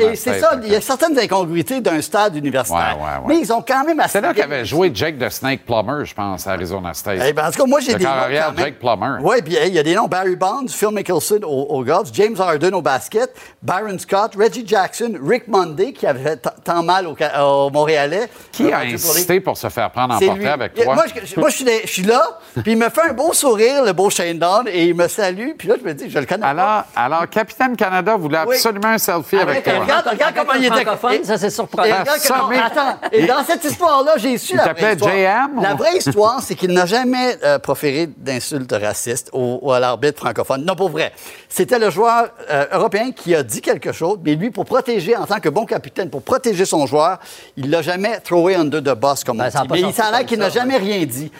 oui, 0.00 0.16
c'est 0.16 0.40
ça. 0.40 0.58
Il 0.64 0.72
y 0.72 0.76
a 0.76 0.80
certaines 0.80 1.18
incongruités 1.18 1.80
d'un 1.80 2.00
stade 2.00 2.36
universitaire. 2.36 2.96
Ouais, 2.98 3.04
ouais, 3.04 3.10
ouais. 3.28 3.34
Mais 3.34 3.40
ils 3.40 3.52
ont 3.52 3.62
quand 3.66 3.84
même 3.84 4.00
assez. 4.00 4.12
C'est 4.12 4.20
là 4.22 4.32
qu'avait 4.32 4.64
joué 4.64 4.90
Jake 4.94 5.18
de 5.18 5.28
Snake 5.28 5.64
Plummer, 5.66 6.04
je 6.06 6.14
pense, 6.14 6.46
à 6.46 6.52
Arizona 6.52 6.94
State. 6.94 7.20
Eh 7.26 7.32
ben, 7.34 7.48
en 7.48 7.50
tout 7.50 7.58
cas, 7.60 7.66
moi, 7.66 7.80
j'ai 7.80 7.94
des 7.94 8.04
noms. 8.04 8.10
quand 8.10 8.28
même. 8.28 8.56
Jake 8.56 8.78
Plummer. 8.78 9.18
Oui, 9.22 9.36
puis 9.44 9.56
il 9.66 9.74
y 9.74 9.78
a 9.78 9.82
des 9.82 9.94
noms. 9.94 10.06
Barry 10.08 10.36
Bonds, 10.36 10.68
Phil 10.68 10.88
Mickelson 10.92 11.40
au, 11.42 11.66
au 11.68 11.84
golf, 11.84 12.08
James 12.14 12.36
Harden 12.38 12.72
au 12.74 12.80
basket, 12.82 13.30
Byron 13.62 13.98
Scott, 13.98 14.32
Reggie 14.38 14.64
Jackson, 14.66 15.12
Rick 15.22 15.46
Monday, 15.48 15.92
qui 15.92 16.06
avait 16.06 16.36
tant 16.64 16.82
mal 16.82 17.06
au, 17.06 17.14
au 17.42 17.70
Montréalais. 17.70 18.28
Qui 18.52 18.72
a 18.72 18.78
pour 18.78 18.86
les- 18.86 18.94
insisté 18.94 19.40
pour 19.40 19.56
se 19.58 19.68
faire 19.68 19.90
prendre 19.90 20.14
en 20.14 20.18
portrait 20.18 20.46
avec 20.46 20.74
toi? 20.74 20.94
Moi, 20.94 21.04
je 21.50 21.57
suis 21.58 21.64
là- 21.64 21.80
je 21.84 21.90
suis 21.92 22.02
là, 22.02 22.38
puis 22.62 22.72
il 22.72 22.78
me 22.78 22.88
fait 22.88 23.02
un 23.10 23.12
beau 23.12 23.32
sourire, 23.32 23.84
le 23.84 23.92
beau 23.92 24.10
Shane 24.10 24.38
Down, 24.38 24.66
et 24.68 24.86
il 24.86 24.94
me 24.94 25.06
salue, 25.08 25.50
puis 25.56 25.68
là, 25.68 25.74
je 25.80 25.86
me 25.86 25.94
dis, 25.94 26.10
je 26.10 26.18
le 26.18 26.26
connais 26.26 26.40
pas. 26.42 26.48
Alors, 26.48 26.84
alors, 26.96 27.28
Capitaine 27.28 27.76
Canada 27.76 28.16
voulait 28.16 28.38
Oui. 28.46 28.54
absolument 28.56 28.88
un 28.88 28.98
selfie 28.98 29.36
avec 29.36 29.48
Avec 29.48 29.64
toi. 29.64 29.72
un 29.74 29.80
Regarde, 29.80 30.08
regarde 30.08 30.34
comment 30.36 30.52
il 30.54 30.64
était. 30.66 30.74
francophone, 30.82 31.24
ça, 31.24 31.38
c'est 31.38 31.46
Et 31.46 31.50
surprenant. 31.50 32.00
regarde 32.00 32.18
ça, 32.18 32.34
comment- 32.36 32.48
mais- 32.48 32.58
Attends, 32.58 32.96
et 33.12 33.26
dans 33.26 33.44
cette 33.44 33.64
histoire-là, 33.64 34.12
j'ai 34.18 34.36
su 34.38 34.52
Il 34.54 34.56
la 34.56 34.72
vraie 34.72 34.92
histoire. 34.94 35.12
JM, 35.14 35.58
ou- 35.58 35.62
La 35.62 35.74
vraie 35.74 35.96
histoire, 35.96 36.40
c'est 36.42 36.54
qu'il 36.54 36.72
n'a 36.72 36.86
jamais 36.86 37.36
euh, 37.44 37.58
proféré 37.58 38.08
d'insultes 38.16 38.72
racistes 38.72 39.30
au, 39.32 39.58
au- 39.62 39.72
à 39.72 39.80
l'arbitre 39.80 40.18
francophone. 40.18 40.64
Non, 40.64 40.74
pour 40.76 40.88
vrai. 40.90 41.12
C'était 41.48 41.78
le 41.78 41.90
joueur 41.90 42.28
euh, 42.50 42.66
européen 42.72 43.10
qui 43.12 43.34
a 43.34 43.42
dit 43.42 43.60
quelque 43.60 43.92
chose, 43.92 44.18
mais 44.24 44.34
lui, 44.34 44.50
pour 44.50 44.64
protéger, 44.64 45.16
en 45.16 45.24
tant 45.26 45.40
que 45.40 45.48
bon 45.48 45.64
capitaine, 45.64 46.10
pour 46.10 46.22
protéger 46.22 46.64
son 46.64 46.86
joueur, 46.86 47.18
il 47.56 47.70
l'a 47.70 47.82
jamais 47.82 48.20
throwé 48.20 48.54
under 48.56 48.80
the 48.82 48.94
bus, 48.98 49.24
comme 49.24 49.38
Ben, 49.38 49.50
on 49.54 49.62
dit. 49.62 49.68
Mais 49.70 49.80
il 49.80 49.92
s'en 49.94 50.12
a 50.12 50.24
qu'il 50.24 50.38
n'a 50.38 50.48
jamais 50.50 50.76
rien 50.76 51.04
dit. 51.04 51.30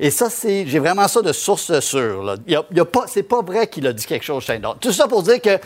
Et 0.00 0.10
ça, 0.10 0.30
c'est, 0.30 0.64
j'ai 0.66 0.78
vraiment 0.78 1.08
ça 1.08 1.22
de 1.22 1.32
source 1.32 1.80
sûre. 1.80 2.22
Là. 2.22 2.36
Il 2.46 2.52
y 2.52 2.56
a, 2.56 2.62
il 2.70 2.76
y 2.76 2.80
a 2.80 2.84
pas, 2.84 3.04
c'est 3.08 3.22
pas 3.24 3.42
vrai 3.42 3.66
qu'il 3.66 3.86
a 3.86 3.92
dit 3.92 4.06
quelque 4.06 4.24
chose, 4.24 4.44
Shane 4.44 4.60
Down. 4.60 4.76
Tout 4.80 4.92
ça 4.92 5.08
pour 5.08 5.22
dire 5.22 5.40
que 5.40 5.58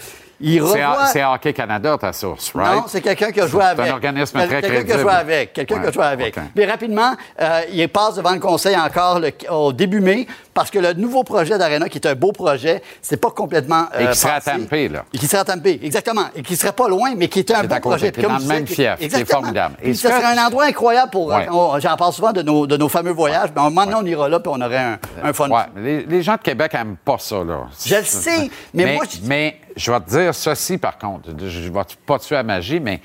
il 0.44 0.54
C'est 0.54 0.84
revoit... 0.84 1.06
c'est 1.06 1.24
Hockey 1.24 1.52
Canada, 1.52 1.96
ta 2.00 2.12
source, 2.12 2.50
right? 2.54 2.74
Non, 2.74 2.84
c'est 2.88 3.00
quelqu'un 3.00 3.30
qui 3.30 3.40
a 3.40 3.46
joué 3.46 3.60
C'est 3.62 3.68
avec. 3.80 3.88
un 3.88 3.92
organisme 3.92 4.38
très 4.38 4.48
Quelqu'un 4.48 4.60
qui 4.60 4.66
a 4.66 4.82
crédible. 4.82 5.00
joué 5.00 5.10
avec. 5.12 5.52
Quelqu'un 5.52 5.80
qui 5.80 5.86
a 5.86 5.92
joué 5.92 6.04
avec. 6.04 6.36
Mais 6.56 6.64
rapidement, 6.66 7.12
euh, 7.40 7.60
il 7.72 7.88
passe 7.88 8.16
devant 8.16 8.32
le 8.32 8.40
conseil 8.40 8.76
encore 8.76 9.20
le- 9.20 9.30
au 9.50 9.72
début 9.72 10.00
mai 10.00 10.26
parce 10.54 10.70
que 10.70 10.78
le 10.78 10.92
nouveau 10.94 11.24
projet 11.24 11.56
d'Arena, 11.58 11.88
qui 11.88 11.98
est 11.98 12.06
un 12.06 12.14
beau 12.14 12.32
projet, 12.32 12.82
c'est 13.00 13.16
pas 13.16 13.30
complètement. 13.30 13.86
Et 13.98 14.04
euh, 14.04 14.10
qui 14.12 14.18
serait 14.18 14.32
à. 14.34 14.40
Tempe, 14.40 14.70
là. 14.70 15.04
Et 15.12 15.18
qui 15.18 15.26
serait 15.26 15.38
à 15.38 15.44
Tempe, 15.44 15.66
exactement. 15.66 16.24
Et 16.36 16.42
qui 16.42 16.56
serait 16.56 16.72
pas 16.72 16.88
loin, 16.88 17.14
mais 17.16 17.28
qui 17.28 17.40
était 17.40 17.54
un 17.54 17.62
C'est 17.62 17.68
beau 17.68 17.74
à 17.74 17.80
projet. 17.80 18.12
qui 18.12 18.20
est 18.20 18.22
Comme 18.22 18.32
dans 18.34 18.38
le 18.38 18.44
même 18.46 18.66
fief, 18.66 18.76
qui 18.76 18.82
est 18.82 19.02
Exactement. 19.04 19.40
formidable. 19.40 19.74
Et 19.82 19.94
ce 19.94 20.08
serait 20.08 20.24
un 20.38 20.46
endroit 20.46 20.64
incroyable 20.64 21.10
pour. 21.10 21.28
Ouais. 21.28 21.46
J'en 21.80 21.96
parle 21.96 22.12
souvent 22.12 22.32
de 22.32 22.42
nos, 22.42 22.66
de 22.66 22.76
nos 22.76 22.88
fameux 22.88 23.12
voyages, 23.12 23.50
mais 23.54 23.60
à 23.60 23.64
un 23.64 23.70
moment 23.70 23.86
donné, 23.86 23.96
on 23.96 24.06
ira 24.06 24.28
là, 24.28 24.40
puis 24.40 24.52
on 24.54 24.60
aurait 24.60 24.76
un, 24.78 24.98
un 25.22 25.32
fun. 25.32 25.48
Ouais, 25.48 25.62
les, 25.76 26.04
les 26.04 26.22
gens 26.22 26.34
de 26.36 26.42
Québec 26.42 26.74
n'aiment 26.74 26.96
pas 27.02 27.16
ça, 27.18 27.42
là. 27.44 27.66
Je 27.86 27.94
le 27.96 28.04
sais, 28.04 28.50
mais 28.74 28.94
moi, 28.94 29.04
je- 29.10 29.26
mais 29.26 29.56
je 29.76 29.90
vais 29.90 30.00
te 30.00 30.10
dire 30.10 30.34
ceci, 30.34 30.76
par 30.78 30.98
contre. 30.98 31.30
Je 31.46 31.58
ne 31.60 31.72
vais 31.72 31.80
pas 32.06 32.18
tuer 32.18 32.34
la 32.36 32.42
magie, 32.42 32.78
mais 32.80 33.00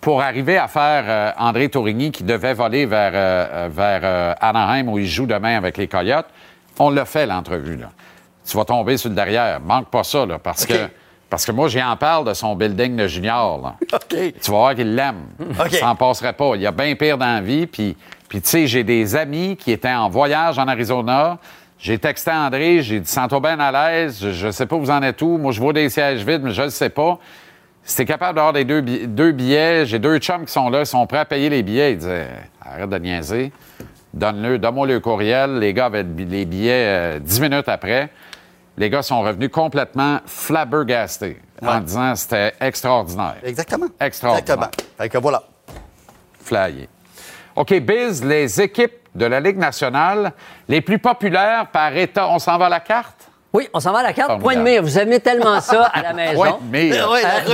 pour 0.00 0.20
arriver 0.20 0.58
à 0.58 0.66
faire 0.66 1.04
euh, 1.06 1.30
André 1.38 1.68
Tourigny, 1.68 2.10
qui 2.10 2.24
devait 2.24 2.54
voler 2.54 2.86
vers, 2.86 3.12
euh, 3.14 3.46
euh, 3.52 3.68
vers 3.72 4.00
euh, 4.02 4.34
Anaheim, 4.40 4.88
où 4.88 4.98
il 4.98 5.06
joue 5.06 5.26
demain 5.26 5.56
avec 5.56 5.76
les 5.76 5.86
Coyotes, 5.86 6.26
on 6.86 6.90
l'a 6.90 7.04
fait, 7.04 7.26
l'entrevue, 7.26 7.76
là. 7.76 7.90
Tu 8.44 8.56
vas 8.56 8.64
tomber 8.64 8.96
sur 8.96 9.08
le 9.08 9.14
derrière. 9.14 9.60
Manque 9.60 9.88
pas 9.88 10.02
ça, 10.02 10.26
là, 10.26 10.38
parce 10.38 10.66
que 10.66 10.74
Parce 11.32 11.46
que 11.46 11.52
moi, 11.52 11.66
j'y 11.68 11.82
en 11.82 11.96
parle 11.96 12.26
de 12.26 12.34
son 12.34 12.54
building 12.54 12.94
de 12.94 13.06
junior. 13.06 13.58
là. 13.62 13.98
Tu 14.08 14.50
vas 14.50 14.56
voir 14.58 14.74
qu'il 14.74 14.94
l'aime. 14.94 15.28
OK. 15.40 15.68
Il 15.72 15.78
s'en 15.78 15.94
passerait 15.94 16.34
pas. 16.34 16.56
Il 16.56 16.60
y 16.60 16.66
a 16.66 16.72
bien 16.72 16.94
pire 16.94 17.16
dans 17.16 17.24
la 17.24 17.40
vie. 17.40 17.66
Puis, 17.66 17.96
puis 18.28 18.42
tu 18.42 18.48
sais, 18.50 18.66
j'ai 18.66 18.84
des 18.84 19.16
amis 19.16 19.56
qui 19.56 19.72
étaient 19.72 19.94
en 19.94 20.10
voyage 20.10 20.58
en 20.58 20.68
Arizona. 20.68 21.38
J'ai 21.78 21.98
texté 21.98 22.30
André, 22.30 22.82
j'ai 22.82 23.00
dit 23.00 23.10
Sens-toi 23.10 23.40
bien 23.40 23.58
à 23.60 23.72
l'aise, 23.72 24.18
je, 24.30 24.46
ne 24.46 24.52
sais 24.52 24.66
pas 24.66 24.76
où 24.76 24.80
vous 24.80 24.90
en 24.90 25.02
êtes 25.02 25.22
où. 25.22 25.38
Moi, 25.38 25.52
je 25.52 25.60
vois 25.60 25.72
des 25.72 25.88
sièges 25.88 26.22
vides, 26.22 26.42
mais 26.42 26.52
je 26.52 26.62
ne 26.62 26.68
sais 26.68 26.90
pas. 26.90 27.18
Si 27.82 27.96
t'es 27.96 28.04
capable 28.04 28.36
d'avoir 28.36 28.52
des 28.52 28.64
deux, 28.64 28.82
deux 28.82 29.32
billets, 29.32 29.86
j'ai 29.86 29.98
deux 29.98 30.18
chums 30.18 30.44
qui 30.44 30.52
sont 30.52 30.68
là, 30.68 30.80
ils 30.80 30.86
sont 30.86 31.06
prêts 31.06 31.18
à 31.18 31.24
payer 31.24 31.48
les 31.48 31.62
billets. 31.62 31.92
Ils 31.92 31.98
disaient 31.98 32.28
Arrête 32.60 32.90
de 32.90 32.98
niaiser. 32.98 33.52
Donne-le, 34.12 34.58
donne-moi 34.58 34.86
le 34.86 35.00
courriel. 35.00 35.58
Les 35.58 35.72
gars 35.72 35.86
avaient 35.86 36.02
les 36.02 36.44
billets 36.44 37.16
euh, 37.16 37.18
dix 37.18 37.40
minutes 37.40 37.68
après. 37.68 38.10
Les 38.76 38.90
gars 38.90 39.02
sont 39.02 39.20
revenus 39.22 39.50
complètement 39.50 40.20
flabbergastés 40.26 41.40
en 41.62 41.80
disant 41.80 42.14
c'était 42.16 42.52
extraordinaire. 42.60 43.36
Exactement. 43.42 43.86
Extraordinaire. 44.00 44.42
Exactement. 44.42 44.86
Fait 44.98 45.08
que 45.08 45.18
voilà. 45.18 45.42
Flyé. 46.40 46.88
OK, 47.54 47.72
Biz, 47.80 48.24
les 48.24 48.60
équipes 48.60 49.08
de 49.14 49.26
la 49.26 49.40
Ligue 49.40 49.58
nationale, 49.58 50.32
les 50.68 50.80
plus 50.80 50.98
populaires 50.98 51.66
par 51.68 51.94
État, 51.96 52.28
on 52.28 52.38
s'en 52.38 52.56
va 52.56 52.66
à 52.66 52.70
la 52.70 52.80
carte? 52.80 53.21
Oui, 53.52 53.68
on 53.74 53.80
s'en 53.80 53.92
va 53.92 53.98
à 53.98 54.02
la 54.02 54.12
carte. 54.14 54.28
Formidable. 54.30 54.54
Point 54.54 54.64
de 54.64 54.68
mire. 54.70 54.82
Vous 54.82 54.98
aimez 54.98 55.20
tellement 55.20 55.60
ça 55.60 55.82
à 55.92 56.02
la 56.02 56.12
maison. 56.14 56.40
Oui, 56.42 56.48
mais... 56.70 56.90
Oui, 56.92 56.98
Euh, 56.98 57.04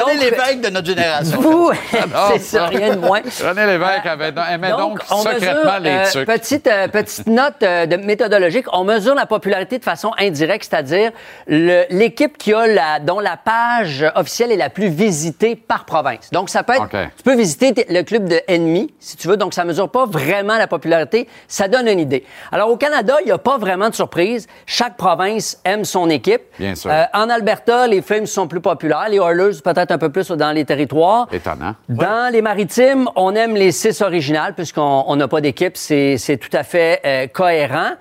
René 0.04 0.14
donc- 0.14 0.22
Lévesque 0.22 0.60
de 0.60 0.68
notre 0.70 0.86
génération. 0.86 1.40
Vous, 1.40 1.72
c'est 2.32 2.38
ça, 2.38 2.66
rien 2.66 2.94
de 2.94 3.00
moins. 3.00 3.20
René 3.44 3.66
Lévesque 3.66 4.06
avait, 4.06 4.32
aimait 4.52 4.70
donc, 4.70 5.00
on 5.10 5.22
secrètement 5.22 5.64
mesure, 5.64 5.80
les 5.80 5.90
euh, 5.90 6.04
trucs. 6.10 6.26
petite, 6.28 6.66
euh, 6.68 6.86
petite 6.86 7.26
note 7.26 7.54
euh, 7.64 7.86
de 7.86 7.96
méthodologique. 7.96 8.66
On 8.72 8.84
mesure 8.84 9.16
la 9.16 9.26
popularité 9.26 9.78
de 9.78 9.84
façon 9.84 10.12
indirecte, 10.18 10.68
c'est-à-dire 10.70 11.10
l'équipe 11.48 12.38
qui 12.38 12.54
a 12.54 12.66
la, 12.68 13.00
dont 13.00 13.18
la 13.18 13.36
page 13.36 14.06
officielle 14.14 14.52
est 14.52 14.56
la 14.56 14.70
plus 14.70 14.88
visitée 14.88 15.56
par 15.56 15.84
province. 15.84 16.30
Donc, 16.30 16.48
ça 16.48 16.62
peut 16.62 16.74
être, 16.74 16.88
tu 17.16 17.22
peux 17.24 17.34
visiter 17.34 17.74
le 17.88 18.02
club 18.02 18.28
de 18.28 18.40
ennemis, 18.46 18.92
si 19.00 19.16
tu 19.16 19.26
veux. 19.26 19.36
Donc, 19.36 19.52
ça 19.52 19.64
mesure 19.64 19.88
pas 19.90 20.06
vraiment 20.06 20.56
la 20.58 20.68
popularité. 20.68 21.28
Ça 21.48 21.66
donne 21.66 21.88
une 21.88 21.98
idée. 22.00 22.24
Alors, 22.52 22.70
au 22.70 22.76
Canada, 22.76 23.16
il 23.22 23.26
n'y 23.26 23.32
a 23.32 23.38
pas 23.38 23.58
vraiment 23.58 23.88
de 23.88 23.94
surprise. 23.94 24.46
Chaque 24.66 24.96
province 24.96 25.58
aime 25.64 25.84
son 25.88 26.08
équipe. 26.10 26.42
Bien 26.58 26.74
sûr. 26.74 26.90
Euh, 26.90 27.04
en 27.14 27.28
Alberta, 27.28 27.86
les 27.86 28.02
Flames 28.02 28.26
sont 28.26 28.46
plus 28.46 28.60
populaires. 28.60 29.06
Les 29.10 29.18
Oilers, 29.18 29.60
peut-être 29.62 29.90
un 29.90 29.98
peu 29.98 30.10
plus 30.10 30.28
dans 30.30 30.52
les 30.52 30.64
territoires. 30.64 31.26
Étonnant. 31.32 31.74
Dans 31.88 32.32
les 32.32 32.42
maritimes, 32.42 33.08
on 33.16 33.34
aime 33.34 33.54
les 33.54 33.72
six 33.72 34.00
originales 34.02 34.54
puisqu'on 34.54 35.04
on 35.06 35.16
n'a 35.16 35.28
pas 35.28 35.40
d'équipe. 35.40 35.76
C'est 35.76 36.38
tout 36.40 36.56
à 36.56 36.62
fait 36.62 37.00
euh, 37.04 37.26
cohérent. 37.26 37.92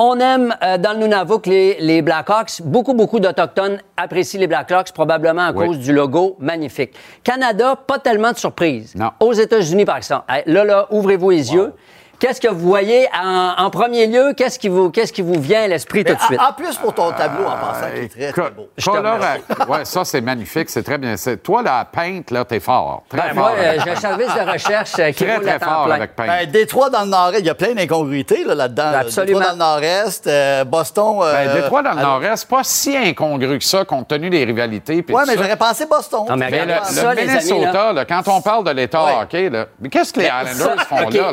On 0.00 0.20
aime 0.20 0.54
euh, 0.62 0.78
dans 0.78 0.92
le 0.92 0.98
Nunavut 1.00 1.44
les, 1.46 1.76
les 1.80 2.02
Blackhawks. 2.02 2.62
Beaucoup, 2.62 2.94
beaucoup 2.94 3.18
d'Autochtones 3.18 3.80
apprécient 3.96 4.38
les 4.38 4.46
Blackhawks, 4.46 4.92
probablement 4.92 5.46
à 5.46 5.52
Oui. 5.52 5.66
cause 5.66 5.78
du 5.80 5.92
logo 5.92 6.36
magnifique. 6.38 6.94
Canada, 7.24 7.74
pas 7.74 7.98
tellement 7.98 8.30
de 8.30 8.36
surprises. 8.36 8.94
Non. 8.94 9.10
Aux 9.18 9.32
États-Unis, 9.32 9.84
par 9.84 9.96
exemple. 9.96 10.22
Là, 10.46 10.64
là, 10.64 10.86
ouvrez-vous 10.92 11.30
les 11.30 11.52
yeux. 11.52 11.72
Qu'est-ce 12.20 12.40
que 12.40 12.48
vous 12.48 12.66
voyez 12.66 13.08
en, 13.16 13.54
en 13.58 13.70
premier 13.70 14.06
lieu? 14.08 14.32
Qu'est-ce 14.36 14.58
qui, 14.58 14.68
vous, 14.68 14.90
qu'est-ce 14.90 15.12
qui 15.12 15.22
vous 15.22 15.40
vient 15.40 15.62
à 15.62 15.68
l'esprit 15.68 16.02
tout 16.04 16.14
de 16.14 16.20
suite? 16.20 16.40
En 16.40 16.52
plus, 16.52 16.76
pour 16.76 16.92
ton 16.92 17.12
tableau, 17.12 17.44
en 17.46 17.56
passant, 17.56 17.86
qui 17.94 18.00
est 18.20 18.32
très, 18.32 18.42
très 18.42 18.50
beau. 18.50 18.68
Je 18.76 18.90
ouais, 19.68 19.84
ça, 19.84 20.04
c'est 20.04 20.20
magnifique, 20.20 20.68
c'est 20.70 20.82
très 20.82 20.98
bien. 20.98 21.16
C'est- 21.16 21.36
Toi, 21.36 21.62
la 21.62 21.84
peinte, 21.84 22.30
là, 22.32 22.44
t'es 22.44 22.58
fort. 22.60 23.04
Très 23.08 23.18
Ben, 23.18 23.28
fort. 23.28 23.36
moi, 23.36 23.52
euh, 23.56 23.76
j'ai 23.84 23.90
un 23.90 23.96
service 23.96 24.26
de 24.34 24.50
recherche 24.52 24.92
euh, 24.98 25.12
qui 25.12 25.24
très, 25.24 25.38
très 25.38 25.58
fort 25.60 25.84
plein. 25.84 25.94
avec 25.94 26.16
peinte. 26.16 26.26
Ben, 26.26 26.50
Détroit 26.50 26.90
dans 26.90 27.02
le 27.02 27.08
nord-est, 27.10 27.38
il 27.40 27.46
y 27.46 27.50
a 27.50 27.54
plein 27.54 27.74
d'incongruités 27.74 28.42
là, 28.44 28.54
là-dedans. 28.54 28.90
là. 28.90 28.98
Absolument. 28.98 29.38
Détroit 29.38 29.44
dans 29.46 29.52
le 29.52 29.58
nord-est, 29.82 30.26
euh, 30.26 30.64
Boston. 30.64 31.18
euh, 31.22 31.32
Ben, 31.32 31.54
Détroit 31.54 31.82
dans 31.82 31.92
le 31.94 32.02
Nord-Est, 32.02 32.48
pas 32.48 32.64
si 32.64 32.96
incongru 32.96 33.58
que 33.58 33.64
ça, 33.64 33.84
compte 33.84 34.08
tenu 34.08 34.28
des 34.28 34.44
rivalités. 34.44 35.02
tout 35.04 35.16
mais 35.26 35.34
j'aurais 35.36 35.56
pensé 35.56 35.86
Boston. 35.86 36.24
Non, 36.28 36.36
mais 36.36 36.48
Mais 36.50 36.56
le, 36.58 36.62
Regarde 36.64 36.84
le 36.88 36.94
ça, 36.94 37.14
les 37.14 37.20
amis, 37.22 37.30
Minnesota, 37.52 37.92
là, 37.92 38.04
quand 38.04 38.22
on 38.28 38.40
parle 38.40 38.64
de 38.64 38.70
l'État 38.70 39.04
Ouais. 39.04 39.12
hockey, 39.22 39.50
qu'est-ce 39.90 40.12
que 40.12 40.20
les 40.20 40.26
Islanders 40.26 40.86
font 40.86 41.08
là? 41.08 41.32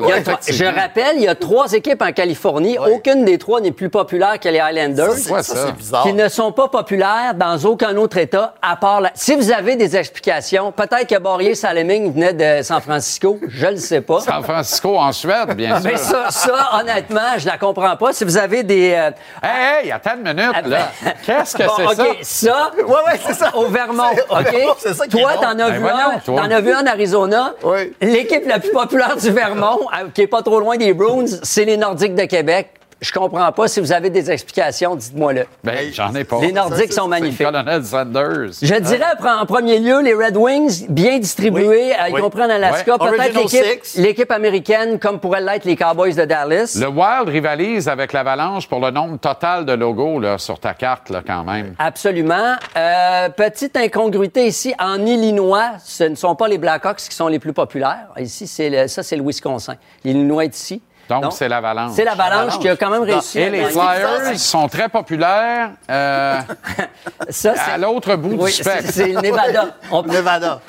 Il 0.75 0.77
y 0.77 0.79
a- 0.79 0.83
rappelle, 0.83 1.15
il 1.17 1.23
y 1.23 1.27
a 1.27 1.35
trois 1.35 1.71
équipes 1.73 2.01
en 2.01 2.11
Californie. 2.11 2.77
Ouais. 2.77 2.91
Aucune 2.93 3.25
des 3.25 3.37
trois 3.37 3.61
n'est 3.61 3.71
plus 3.71 3.89
populaire 3.89 4.39
que 4.39 4.49
les 4.49 4.59
Highlanders. 4.59 5.13
C'est- 5.13 5.29
quoi, 5.29 5.43
ça, 5.43 5.55
ça? 5.55 5.63
c'est 5.67 5.73
bizarre. 5.75 6.03
Qui 6.03 6.13
ne 6.13 6.27
sont 6.27 6.51
pas 6.51 6.67
populaires 6.67 7.33
dans 7.35 7.57
aucun 7.65 7.95
autre 7.97 8.17
État, 8.17 8.53
à 8.61 8.75
part 8.75 9.01
la... 9.01 9.11
Si 9.13 9.35
vous 9.35 9.51
avez 9.51 9.75
des 9.75 9.95
explications, 9.95 10.71
peut-être 10.71 11.07
que 11.07 11.17
Borrier 11.19 11.55
Saleming 11.55 12.13
venait 12.13 12.33
de 12.33 12.63
San 12.63 12.81
Francisco, 12.81 13.39
je 13.47 13.67
le 13.67 13.77
sais 13.77 14.01
pas. 14.01 14.19
San 14.19 14.43
Francisco, 14.43 14.97
en 14.97 15.11
Suède, 15.11 15.53
bien 15.55 15.79
sûr. 15.81 15.89
Mais 15.91 15.97
ça, 15.97 16.25
ça, 16.29 16.69
honnêtement, 16.79 17.37
je 17.37 17.45
la 17.45 17.57
comprends 17.57 17.95
pas. 17.95 18.13
Si 18.13 18.23
vous 18.23 18.37
avez 18.37 18.63
des... 18.63 18.93
euh, 18.93 19.11
Hey, 19.43 19.85
hey, 19.85 19.91
attends 19.91 20.15
une 20.17 20.23
minute, 20.33 20.67
là. 20.67 20.91
Qu'est-ce 21.25 21.55
que 21.55 21.63
Bon, 21.63 21.71
c'est 21.77 22.01
OK, 22.01 22.17
ça? 22.21 22.47
ça, 22.51 22.71
Ouais, 22.77 22.83
ouais, 22.83 23.19
c'est 23.25 23.33
ça. 23.33 23.55
au 23.55 23.65
Vermont, 23.67 24.03
OK? 24.29 24.55
Ça 24.79 24.89
est 25.05 25.07
toi, 25.09 25.31
t'en 25.39 25.49
as, 25.51 25.53
Ben 25.55 25.73
vu 25.73 25.79
voyons, 25.79 25.97
un, 26.15 26.19
toi. 26.19 26.41
t'en 26.41 26.51
as 26.51 26.61
vu 26.61 26.71
un 26.73 26.81
en 26.81 26.85
Arizona? 26.87 27.53
Oui. 27.63 27.93
L'équipe 28.01 28.45
la 28.47 28.59
plus 28.59 28.71
populaire 28.71 29.15
du 29.15 29.29
Vermont, 29.31 29.79
euh, 29.93 30.07
qui 30.13 30.21
est 30.23 30.27
pas 30.27 30.41
trop 30.41 30.59
loin 30.59 30.64
des 30.73 30.93
Bruins, 30.93 31.25
c'est 31.43 31.65
les 31.65 31.77
Nordiques 31.77 32.15
de 32.15 32.25
Québec. 32.25 32.69
Je 33.01 33.11
comprends 33.11 33.51
pas. 33.51 33.67
Si 33.67 33.79
vous 33.81 33.91
avez 33.91 34.09
des 34.09 34.31
explications, 34.31 34.95
dites-moi-le. 34.95 35.45
Ben, 35.63 35.91
j'en 35.93 36.13
ai 36.15 36.23
pas. 36.23 36.39
Les 36.39 36.51
Nordiques 36.51 36.93
sont 36.93 37.07
magnifiques. 37.07 37.45
colonel 37.45 37.83
Sanders. 37.83 38.51
Je 38.61 38.75
dirais 38.75 39.03
en 39.21 39.41
en 39.41 39.45
premier 39.45 39.79
lieu 39.79 40.01
les 40.01 40.13
Red 40.13 40.37
Wings, 40.37 40.87
bien 40.89 41.19
distribués, 41.19 41.89
y 41.91 42.13
Oui. 42.13 42.21
compris 42.21 42.41
en 42.43 42.49
Alaska. 42.49 42.97
Peut-être 42.97 43.97
l'équipe, 43.97 44.31
américaine, 44.31 44.97
comme 44.97 45.19
pourraient 45.19 45.41
l'être 45.41 45.65
les 45.65 45.75
Cowboys 45.75 46.15
de 46.15 46.25
Dallas. 46.25 46.77
Le 46.79 46.87
Wild 46.87 47.27
rivalise 47.29 47.87
avec 47.89 48.13
l'Avalanche 48.13 48.67
pour 48.67 48.79
le 48.79 48.91
nombre 48.91 49.17
total 49.19 49.65
de 49.65 49.73
logos 49.73 50.19
là, 50.19 50.37
sur 50.37 50.59
ta 50.59 50.73
carte, 50.73 51.09
là, 51.09 51.21
quand 51.25 51.43
même. 51.43 51.75
Absolument. 51.77 52.55
Euh, 52.77 53.29
petite 53.29 53.75
incongruité 53.77 54.47
ici, 54.47 54.73
en 54.79 55.05
Illinois, 55.05 55.71
ce 55.83 56.05
ne 56.05 56.15
sont 56.15 56.35
pas 56.35 56.47
les 56.47 56.57
Blackhawks 56.57 56.97
qui 57.09 57.15
sont 57.15 57.27
les 57.27 57.39
plus 57.39 57.53
populaires. 57.53 58.07
Ici, 58.17 58.47
c'est 58.47 58.69
le- 58.69 58.87
ça, 58.87 59.03
c'est 59.03 59.15
le 59.17 59.23
Wisconsin. 59.23 59.75
L'Illinois 60.03 60.45
est 60.45 60.55
ici. 60.55 60.81
Donc, 61.09 61.33
c'est 61.33 61.47
l'Avalanche. 61.47 61.91
C'est 61.95 62.03
l'Avalanche 62.03 62.57
qui 62.59 62.67
a 62.67 62.75
quand 62.75 62.89
même 62.89 63.03
réussi. 63.03 63.39
Et 63.39 63.45
à 63.45 63.49
les. 63.49 63.63
Flyers 63.65 64.39
sont 64.39 64.67
très 64.67 64.89
populaires 64.89 65.71
euh, 65.89 66.39
Ça, 67.29 67.51
à 67.51 67.55
c'est... 67.55 67.77
l'autre 67.77 68.15
bout 68.15 68.35
Oui, 68.39 68.45
du 68.51 68.51
spectre. 68.63 68.89
c'est, 68.91 69.07
le 69.09 69.21
Nevada. 69.21 69.65
On- 69.91 70.01
Nevada. 70.03 70.59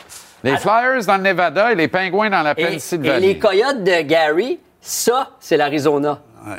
Les 0.44 0.56
Flyers 0.58 1.04
dans 1.06 1.16
le 1.16 1.22
Nevada 1.22 1.72
et 1.72 1.74
les 1.74 1.88
Pingouins 1.88 2.30
dans 2.30 2.42
la 2.42 2.52
Et, 2.56 2.62
et 2.62 2.66
Pennsylvanie. 2.72 3.26
les 3.26 3.38
Coyotes 3.38 3.82
de 3.82 4.02
Gary, 4.02 4.60
ça, 4.80 5.30
c'est 5.40 5.56
l'Arizona. 5.56 6.18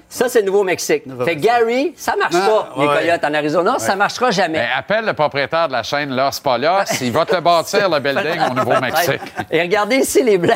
Ça, 0.10 0.28
c'est 0.30 0.40
le 0.42 0.46
Nouveau-Mexique. 0.48 1.04
Fait 1.26 1.36
que 1.36 1.42
Gary, 1.42 1.94
ça 1.96 2.16
marche 2.16 2.34
pas, 2.34 2.70
les. 2.78 2.88
Coyotes 2.88 3.24
en 3.24 3.34
Arizona. 3.34 3.76
Ça 3.80 3.96
marchera 3.96 4.32
jamais. 4.32 4.60
Ben, 4.60 4.68
appelle 4.78 5.06
le 5.06 5.14
propriétaire 5.14 5.68
de 5.68 5.74
la 5.74 5.84
chaîne 5.84 6.16
Los 6.16 6.42
Polios. 6.44 6.84
Il 7.02 7.12
va 7.12 7.26
te 7.26 7.40
bâtir 7.40 7.90
le 7.90 8.00
building 8.00 8.40
au 8.52 8.54
Nouveau-Mexique. 8.54 9.22
Et 9.52 9.62
regardez 9.62 9.98
ici 9.98 10.24
les 10.24 10.38
Ouais, 10.38 10.48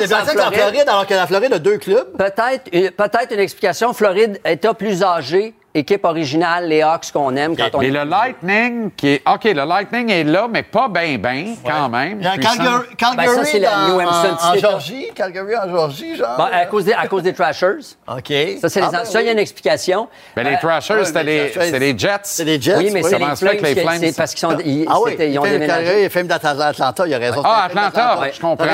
les 0.00 0.12
en 0.12 0.18
Blackhawks 0.22 0.28
en 0.28 0.32
Floride. 0.34 0.54
Floride, 0.60 0.88
alors 0.88 1.06
que 1.06 1.14
la 1.14 1.26
Floride 1.26 1.52
a 1.52 1.58
deux 1.58 1.78
clubs. 1.78 2.16
Peut-être, 2.16 2.68
une- 2.72 2.90
peut-être 2.90 3.32
une 3.32 3.40
explication. 3.40 3.92
Floride, 3.92 4.40
État 4.44 4.74
plus 4.74 5.02
âgé, 5.02 5.54
équipe 5.76 6.04
originale, 6.04 6.66
les 6.68 6.82
Hawks 6.82 7.12
qu'on 7.12 7.34
aime 7.36 7.56
quand 7.56 7.68
on 7.74 7.78
Mais 7.80 7.88
est... 7.88 7.90
le 7.90 8.04
Lightning, 8.04 8.90
qui 8.96 9.08
est. 9.08 9.22
OK, 9.28 9.44
le 9.44 9.64
Lightning 9.64 10.10
est 10.10 10.24
là, 10.24 10.46
mais 10.50 10.62
pas 10.62 10.88
bien, 10.88 11.18
bien, 11.18 11.54
quand 11.64 11.88
même. 11.88 12.18
Il 12.20 12.24
y 12.24 12.26
a. 12.26 12.36
Calgary, 12.38 12.86
Calgary 12.96 13.26
Ben, 13.26 13.34
ça, 13.34 13.44
c'est 13.44 13.58
la 13.58 13.70
dans- 13.70 13.88
New 13.88 14.00
Hampshire 14.00 14.38
en, 14.42 14.48
en. 14.50 14.54
Georgie. 14.58 15.06
Calgary 15.14 15.56
en 15.56 15.68
Georgie, 15.68 16.16
genre. 16.16 16.36
Bon, 16.36 16.44
à, 16.52 16.66
cause 16.66 16.84
des, 16.84 16.92
à 16.92 17.06
cause 17.06 17.22
des 17.22 17.32
Trashers. 17.32 17.96
OK. 18.08 18.32
Ça, 18.60 18.68
c'est 18.68 18.80
les, 18.80 18.86
Ah, 18.86 18.90
ben 18.92 19.04
ça, 19.04 19.20
il 19.22 19.26
y 19.26 19.28
a 19.28 19.32
une 19.32 19.36
oui. 19.38 19.42
explication. 19.42 20.08
Ben, 20.34 20.44
les 20.44 20.54
Euh, 20.54 20.58
Thrashers, 20.60 20.94
ouais, 20.94 21.04
c'était 21.04 21.24
mais 21.24 21.52
les, 21.56 21.70
les 21.72 21.78
les 21.92 21.98
Jets. 21.98 22.10
C'est 22.24 22.44
des 22.44 22.60
Jets. 22.60 22.76
oui, 22.78 22.90
mais 22.92 23.02
c'est 23.02 23.18
les 23.18 23.24
Comment 23.24 23.36
ça 23.36 23.46
fait 23.46 23.58
Flames, 23.58 23.60
que 23.60 23.74
les 23.76 23.82
Flames- 23.82 23.98
c'est 24.00 24.16
parce 24.16 24.34
qu'ils 24.34 24.40
sont, 24.48 24.58
ils, 24.64 24.86
Ah 24.88 24.96
oui, 25.00 25.16
ils 25.18 25.38
ont 25.38 25.44
les 25.44 25.50
déménagé. 25.50 25.84
Calgary, 25.84 26.02
les 26.02 26.08
Flames 26.08 26.26
d'Atlanta, 26.26 27.04
il 27.06 27.10
y 27.10 27.14
a 27.14 27.18
raison. 27.18 27.42
Ah, 27.44 27.68
les 27.72 27.78
Atlanta, 27.78 28.18
je 28.32 28.40
comprends. 28.40 28.66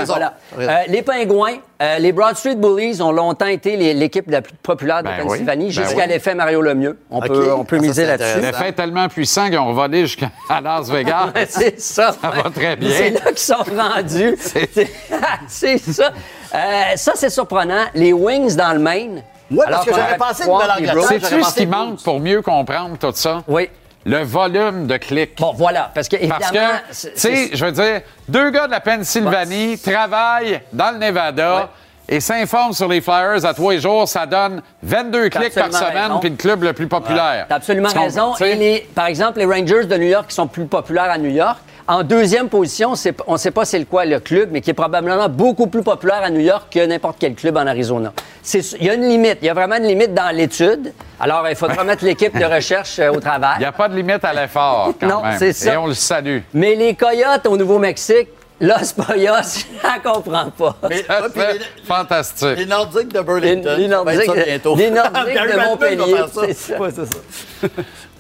Euh, 0.59 0.69
les 0.89 1.03
Pingouins, 1.03 1.57
euh, 1.83 1.99
les 1.99 2.13
Broad 2.13 2.37
Street 2.37 2.55
Bullies 2.55 3.03
ont 3.03 3.11
longtemps 3.13 3.47
été 3.47 3.77
l'équipe 3.95 4.31
la 4.31 4.41
plus 4.41 4.55
populaire 4.63 4.99
de 5.03 5.09
Ben 5.09 5.23
Pennsylvanie 5.27 5.67
oui, 5.69 5.75
ben 5.77 5.83
jusqu'à 5.85 6.03
oui. 6.05 6.09
l'effet 6.09 6.35
Mario 6.35 6.63
Lemieux. 6.63 6.99
On 7.11 7.21
peut, 7.21 7.53
on 7.53 7.65
peut 7.65 7.77
Ah, 7.79 7.83
miser 7.83 7.93
c'est 8.03 8.07
là-dessus. 8.07 8.41
L'effet 8.41 8.69
est 8.69 8.73
tellement 8.73 9.09
puissant 9.09 9.47
qu'ils 9.49 9.59
ont 9.59 9.73
volé 9.73 10.03
jusqu'à 10.03 10.31
Las 10.63 10.89
Vegas. 10.89 11.33
C'est 11.49 11.81
ça. 11.81 12.13
Ça 12.21 12.31
va 12.31 12.51
très 12.51 12.77
bien. 12.77 12.91
C'est 12.97 13.11
là 13.11 13.21
qu'ils 13.31 13.39
sont 13.39 13.65
rendus. 13.77 14.37
C'est 15.49 15.79
ça. 15.79 16.11
Euh, 16.55 16.59
ça, 16.97 17.13
c'est 17.15 17.31
surprenant. 17.31 17.85
Les 17.95 18.13
Wings 18.13 18.55
dans 18.57 18.73
le 18.75 18.79
Maine. 18.79 19.23
Ouais, 19.51 19.65
parce 19.69 19.69
Alors 19.69 19.85
que 19.85 19.91
aurait 19.91 20.17
pensé. 20.17 20.45
J'aurais 20.93 21.19
Sais-tu 21.21 21.43
ce 21.43 21.55
qui 21.55 21.65
que- 21.67 21.71
manque 21.71 22.03
pour 22.03 22.21
mieux 22.21 22.41
comprendre 22.43 22.97
tout 22.99 23.13
ça? 23.15 23.43
Oui. 23.49 23.69
Le 24.05 24.23
volume 24.23 24.87
de 24.87 24.97
clics. 24.97 25.39
Bon, 25.39 25.53
voilà. 25.53 25.91
Parce 25.95 26.09
que, 26.09 26.17
Parce 26.27 26.51
que, 26.51 26.59
tu 26.91 27.11
sais, 27.15 27.51
je 27.53 27.65
veux 27.65 27.73
dire, 27.73 28.01
deux 28.29 28.51
gars 28.51 28.67
de 28.67 28.73
la 28.73 28.81
Pennsylvanie 28.81 29.79
travaillent 29.79 30.61
dans 30.73 30.91
le 30.91 30.99
Nevada 30.99 31.71
et 32.09 32.21
s'informent 32.21 32.73
sur 32.73 32.89
les 32.89 33.01
Flyers 33.01 33.45
à 33.45 33.55
les 33.71 33.81
jours. 33.81 34.09
Ça 34.09 34.27
donne 34.27 34.61
22 34.83 35.31
T'as 35.31 35.41
clics 35.41 35.55
par 35.55 35.73
semaine, 35.73 36.13
puis 36.21 36.31
le 36.31 36.37
club 36.37 36.63
le 36.63 36.73
plus 36.73 36.89
populaire. 36.89 37.47
T'as 37.49 37.57
absolument 37.57 37.89
raison. 37.89 38.35
Et 38.37 38.55
les, 38.55 38.89
par 38.95 39.07
exemple, 39.07 39.39
les 39.39 39.47
Rangers 39.47 39.85
de 39.85 39.97
New 39.97 40.09
York 40.09 40.27
qui 40.29 40.35
sont 40.35 40.47
plus 40.47 40.67
populaires 40.67 41.11
à 41.11 41.19
New 41.19 41.31
York, 41.31 41.59
en 41.93 42.03
deuxième 42.03 42.49
position, 42.49 42.95
c'est- 42.95 43.15
on 43.27 43.33
ne 43.33 43.39
sait 43.39 43.51
pas 43.51 43.65
c'est 43.65 43.85
quoi 43.85 44.05
le 44.05 44.21
club, 44.21 44.51
mais 44.53 44.61
qui 44.61 44.71
est 44.71 44.75
probablement 44.75 45.29
beaucoup 45.29 45.67
plus 45.67 45.83
populaire 45.83 46.23
à 46.23 46.31
New 46.31 46.41
York 46.41 46.67
que 46.73 46.85
n'importe 46.87 47.17
quel 47.19 47.35
club 47.35 47.57
en 47.57 47.67
Arizona. 47.67 48.13
C'est- 48.43 48.73
Il 48.81 48.87
y 48.87 48.91
a 48.91 48.95
une 48.95 49.09
limite. 49.09 49.39
Il 49.43 49.47
y 49.47 49.51
a 49.51 49.55
vraiment 49.55 49.77
une 49.77 49.87
limite 49.87 50.15
dans 50.15 50.35
l'étude. 50.35 50.93
Alors, 51.21 51.47
il 51.49 51.57
faudra 51.57 51.85
mettre 51.85 52.05
l'équipe 52.05 52.37
de 52.39 52.45
recherche 52.45 52.99
euh, 52.99 53.11
au 53.13 53.21
travail. 53.21 53.55
Il 53.57 53.61
n'y 53.61 53.65
a 53.67 53.73
pas 53.73 53.89
de 53.89 53.95
limite 53.97 54.25
à 54.25 54.33
l'effort, 54.33 54.93
quand 55.01 55.07
Non, 55.07 55.23
même. 55.23 55.39
c'est 55.39 55.53
ça. 55.53 55.75
Et 55.75 55.77
on 55.77 55.87
le 55.87 55.95
salue. 55.95 56.39
Mais 56.55 56.75
les 56.75 56.95
Coyotes 56.95 57.47
au 57.47 57.57
Nouveau-Mexique, 57.57 58.29
Los 58.61 58.93
Poyos, 58.97 59.33
je 59.59 59.65
la 59.87 59.99
comprends 59.99 60.51
pas. 60.51 60.77
Mais, 60.89 61.03
Ça 61.03 61.21
les, 61.35 61.59
fantastique. 61.85 62.57
les 62.59 62.67
Nordiques 62.67 63.09
de 63.13 63.19
Les, 63.19 63.25
Burlington. 63.25 63.75
les 63.77 63.85
être 63.85 63.91
Nordiques, 63.91 64.25
ça 64.25 64.45
bientôt. 64.45 64.77
les 64.79 64.91
Nordiques 64.91 65.35
de 65.53 65.69
Montpellier, 65.69 66.17
c'est 66.33 66.53
ça. 66.55 66.79
Ouais, 66.81 66.89
c'est 66.95 67.07
ça. 67.07 67.69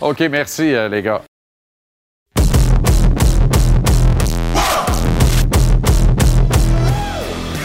OK, 0.01 0.18
merci, 0.31 0.75
euh, 0.75 0.89
les 0.89 1.01
gars. 1.03 1.23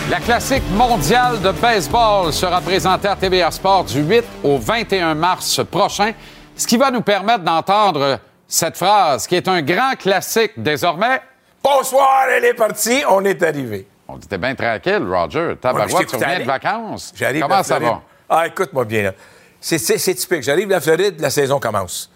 La 0.10 0.22
classique 0.22 0.64
mondiale 0.72 1.42
de 1.42 1.52
baseball 1.52 2.32
sera 2.32 2.62
présentée 2.62 3.10
à 3.10 3.16
TVA 3.18 3.52
Sport 3.52 3.84
du 3.84 4.02
8 4.02 4.24
au 4.42 4.58
21 4.58 5.14
mars 5.16 5.60
prochain, 5.70 6.14
ce 6.56 6.66
qui 6.66 6.78
va 6.78 6.90
nous 6.92 7.02
permettre 7.02 7.44
d'entendre 7.44 8.18
cette 8.48 8.78
phrase 8.78 9.28
qui 9.28 9.36
est 9.36 9.50
un 9.50 9.62
grand 9.62 9.96
classique 10.00 10.54
désormais. 10.56 11.22
Bonsoir, 11.62 12.24
elle 12.30 12.46
est 12.46 12.54
partie, 12.54 13.04
on 13.10 13.26
est 13.26 13.44
arrivé. 13.44 13.86
On 14.08 14.18
était 14.18 14.38
bien 14.38 14.56
tranquille, 14.56 15.06
Roger. 15.06 15.56
Tabarouette, 15.60 16.08
tu 16.08 16.16
reviens 16.16 16.40
de 16.40 16.46
vacances. 16.46 17.12
J'arrive 17.14 17.42
Comment 17.42 17.64
ça 17.64 17.78
va? 17.78 18.02
Ah, 18.30 18.48
écoute-moi 18.48 18.86
bien, 18.86 19.12
c'est 19.60 19.78
typique. 19.78 20.44
J'arrive 20.44 20.68
de 20.68 20.74
la 20.74 20.80
Floride, 20.80 21.20
la 21.20 21.30
saison 21.30 21.60
commence. 21.60 22.10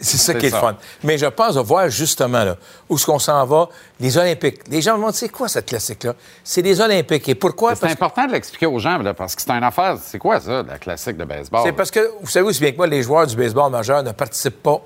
C'est 0.00 0.16
ça 0.18 0.34
qui 0.34 0.46
est 0.46 0.50
ça. 0.50 0.56
le 0.56 0.60
fun. 0.62 0.76
Mais 1.04 1.16
je 1.18 1.26
pense 1.26 1.54
de 1.54 1.60
voir 1.60 1.88
justement 1.88 2.44
là, 2.44 2.56
où 2.88 2.96
est-ce 2.96 3.06
qu'on 3.06 3.18
s'en 3.18 3.44
va, 3.46 3.68
les 3.98 4.16
Olympiques. 4.18 4.60
Les 4.68 4.82
gens 4.82 4.92
me 4.92 4.98
demandent, 4.98 5.14
c'est 5.14 5.28
quoi 5.28 5.48
cette 5.48 5.66
classique-là? 5.66 6.14
C'est 6.44 6.62
les 6.62 6.80
Olympiques. 6.80 7.28
Et 7.28 7.34
pourquoi? 7.34 7.74
C'est 7.74 7.86
que- 7.86 7.92
important 7.92 8.26
de 8.26 8.32
l'expliquer 8.32 8.66
aux 8.66 8.78
gens, 8.78 8.98
là, 8.98 9.14
parce 9.14 9.34
que 9.34 9.42
c'est 9.42 9.50
une 9.50 9.64
affaire. 9.64 9.96
C'est 10.02 10.18
quoi 10.18 10.40
ça, 10.40 10.62
la 10.62 10.78
classique 10.78 11.16
de 11.16 11.24
baseball? 11.24 11.62
C'est 11.64 11.72
parce 11.72 11.90
que, 11.90 12.10
vous 12.20 12.28
savez 12.28 12.46
aussi 12.46 12.60
bien 12.60 12.72
que 12.72 12.76
moi, 12.76 12.86
les 12.86 13.02
joueurs 13.02 13.26
du 13.26 13.36
baseball 13.36 13.70
majeur 13.70 14.02
ne 14.02 14.12
participent 14.12 14.62
pas 14.62 14.80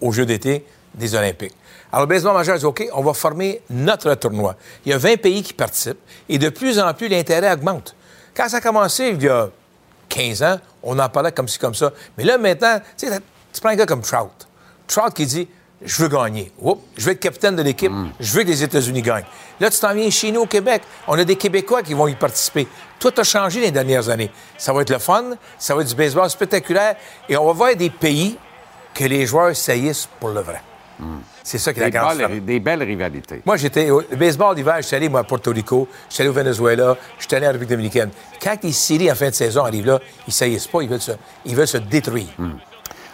aux 0.00 0.12
Jeux 0.12 0.26
d'été 0.26 0.64
des 0.94 1.14
Olympiques. 1.14 1.54
Alors, 1.92 2.06
le 2.06 2.08
baseball 2.08 2.34
majeur 2.34 2.56
dit, 2.58 2.64
OK, 2.64 2.86
on 2.94 3.02
va 3.02 3.12
former 3.14 3.60
notre 3.70 4.14
tournoi. 4.14 4.54
Il 4.86 4.90
y 4.90 4.94
a 4.94 4.98
20 4.98 5.16
pays 5.20 5.42
qui 5.42 5.52
participent 5.52 5.98
et 6.28 6.38
de 6.38 6.48
plus 6.48 6.78
en 6.78 6.92
plus, 6.94 7.08
l'intérêt 7.08 7.52
augmente. 7.52 7.94
Quand 8.34 8.48
ça 8.48 8.58
a 8.58 8.60
commencé, 8.60 9.08
il 9.08 9.22
y 9.22 9.28
a 9.28 9.48
15 10.08 10.42
ans, 10.42 10.58
on 10.82 10.98
en 10.98 11.08
parlait 11.08 11.32
comme 11.32 11.48
ci, 11.48 11.58
comme 11.58 11.74
ça. 11.74 11.92
Mais 12.16 12.24
là, 12.24 12.38
maintenant, 12.38 12.78
tu 12.96 13.08
sais, 13.08 13.18
tu 13.52 13.60
prends 13.60 13.70
un 13.70 13.76
gars 13.76 13.86
comme 13.86 14.02
Trout. 14.02 14.48
Trout 14.86 15.12
qui 15.14 15.26
dit, 15.26 15.48
je 15.82 16.02
veux 16.02 16.08
gagner. 16.08 16.52
Oups, 16.60 16.82
je 16.96 17.06
veux 17.06 17.12
être 17.12 17.20
capitaine 17.20 17.56
de 17.56 17.62
l'équipe. 17.62 17.92
Je 18.18 18.32
veux 18.32 18.42
que 18.42 18.48
les 18.48 18.62
États-Unis 18.62 19.02
gagnent. 19.02 19.24
Là, 19.60 19.70
tu 19.70 19.78
t'en 19.78 19.94
viens 19.94 20.10
chez 20.10 20.30
nous 20.30 20.42
au 20.42 20.46
Québec. 20.46 20.82
On 21.06 21.18
a 21.18 21.24
des 21.24 21.36
Québécois 21.36 21.82
qui 21.82 21.94
vont 21.94 22.06
y 22.06 22.14
participer. 22.14 22.66
Tout 22.98 23.12
a 23.16 23.24
changé 23.24 23.60
les 23.60 23.70
dernières 23.70 24.08
années. 24.08 24.30
Ça 24.58 24.72
va 24.72 24.82
être 24.82 24.90
le 24.90 24.98
fun, 24.98 25.24
ça 25.58 25.74
va 25.74 25.82
être 25.82 25.88
du 25.88 25.94
baseball 25.94 26.28
spectaculaire 26.28 26.96
et 27.28 27.36
on 27.36 27.46
va 27.46 27.52
voir 27.52 27.76
des 27.76 27.90
pays 27.90 28.36
que 28.94 29.04
les 29.04 29.26
joueurs 29.26 29.56
saillissent 29.56 30.08
pour 30.18 30.30
le 30.30 30.40
vrai. 30.40 30.62
C'est 31.42 31.56
ça 31.56 31.72
qui 31.72 31.80
est 31.80 31.84
la 31.84 31.90
grande 31.90 32.18
belles, 32.18 32.44
des 32.44 32.60
belles 32.60 32.82
rivalités. 32.82 33.40
Moi, 33.46 33.56
j'étais 33.56 33.90
au 33.90 34.02
le 34.02 34.16
baseball 34.16 34.54
d'hiver, 34.54 34.76
je 34.78 34.82
suis 34.82 34.96
allé 34.96 35.08
moi, 35.08 35.20
à 35.20 35.24
Porto 35.24 35.50
Rico, 35.50 35.88
je 36.08 36.14
suis 36.14 36.22
allé 36.22 36.28
au 36.28 36.34
Venezuela, 36.34 36.96
je 37.18 37.26
suis 37.26 37.34
allé 37.34 37.46
en 37.46 37.52
République 37.52 37.70
dominicaine. 37.70 38.10
Quand 38.42 38.56
les 38.62 38.72
séries 38.72 39.10
en 39.10 39.14
fin 39.14 39.30
de 39.30 39.34
saison 39.34 39.64
arrivent 39.64 39.86
là, 39.86 39.98
ils 40.26 40.32
saillissent 40.32 40.66
pas, 40.66 40.82
ils 40.82 40.88
veulent 40.90 41.00
se, 41.00 41.12
ils 41.46 41.56
veulent 41.56 41.66
se 41.66 41.78
détruire. 41.78 42.28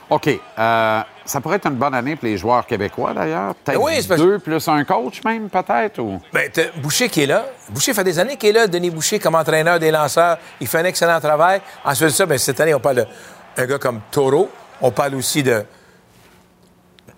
OK. 0.08 0.28
euh, 0.58 1.00
ça 1.24 1.40
pourrait 1.40 1.56
être 1.56 1.66
une 1.66 1.74
bonne 1.74 1.94
année 1.94 2.14
pour 2.14 2.26
les 2.26 2.36
joueurs 2.36 2.64
québécois, 2.66 3.12
d'ailleurs. 3.12 3.54
Peut-être 3.56 3.80
Oui, 3.82 3.94
parce- 4.06 4.20
deux 4.20 4.38
plus 4.38 4.68
un 4.68 4.84
coach, 4.84 5.22
même, 5.24 5.48
peut-être? 5.50 5.98
Ou... 5.98 6.20
Ben, 6.32 6.48
Boucher 6.76 7.08
qui 7.08 7.22
est 7.24 7.26
là. 7.26 7.46
Boucher 7.70 7.92
fait 7.92 8.04
des 8.04 8.18
années 8.18 8.36
qu'il 8.36 8.50
est 8.50 8.52
là, 8.52 8.66
Denis 8.68 8.90
Boucher, 8.90 9.18
comme 9.18 9.34
entraîneur 9.34 9.80
des 9.80 9.90
lanceurs. 9.90 10.38
Il 10.60 10.68
fait 10.68 10.78
un 10.78 10.84
excellent 10.84 11.20
travail. 11.20 11.60
Ensuite 11.84 12.08
de 12.08 12.12
ça, 12.12 12.26
ben, 12.26 12.38
cette 12.38 12.60
année, 12.60 12.74
on 12.74 12.80
parle 12.80 13.06
d'un 13.56 13.66
gars 13.66 13.78
comme 13.78 14.00
Taureau. 14.12 14.48
On 14.80 14.92
parle 14.92 15.16
aussi 15.16 15.42
de 15.42 15.64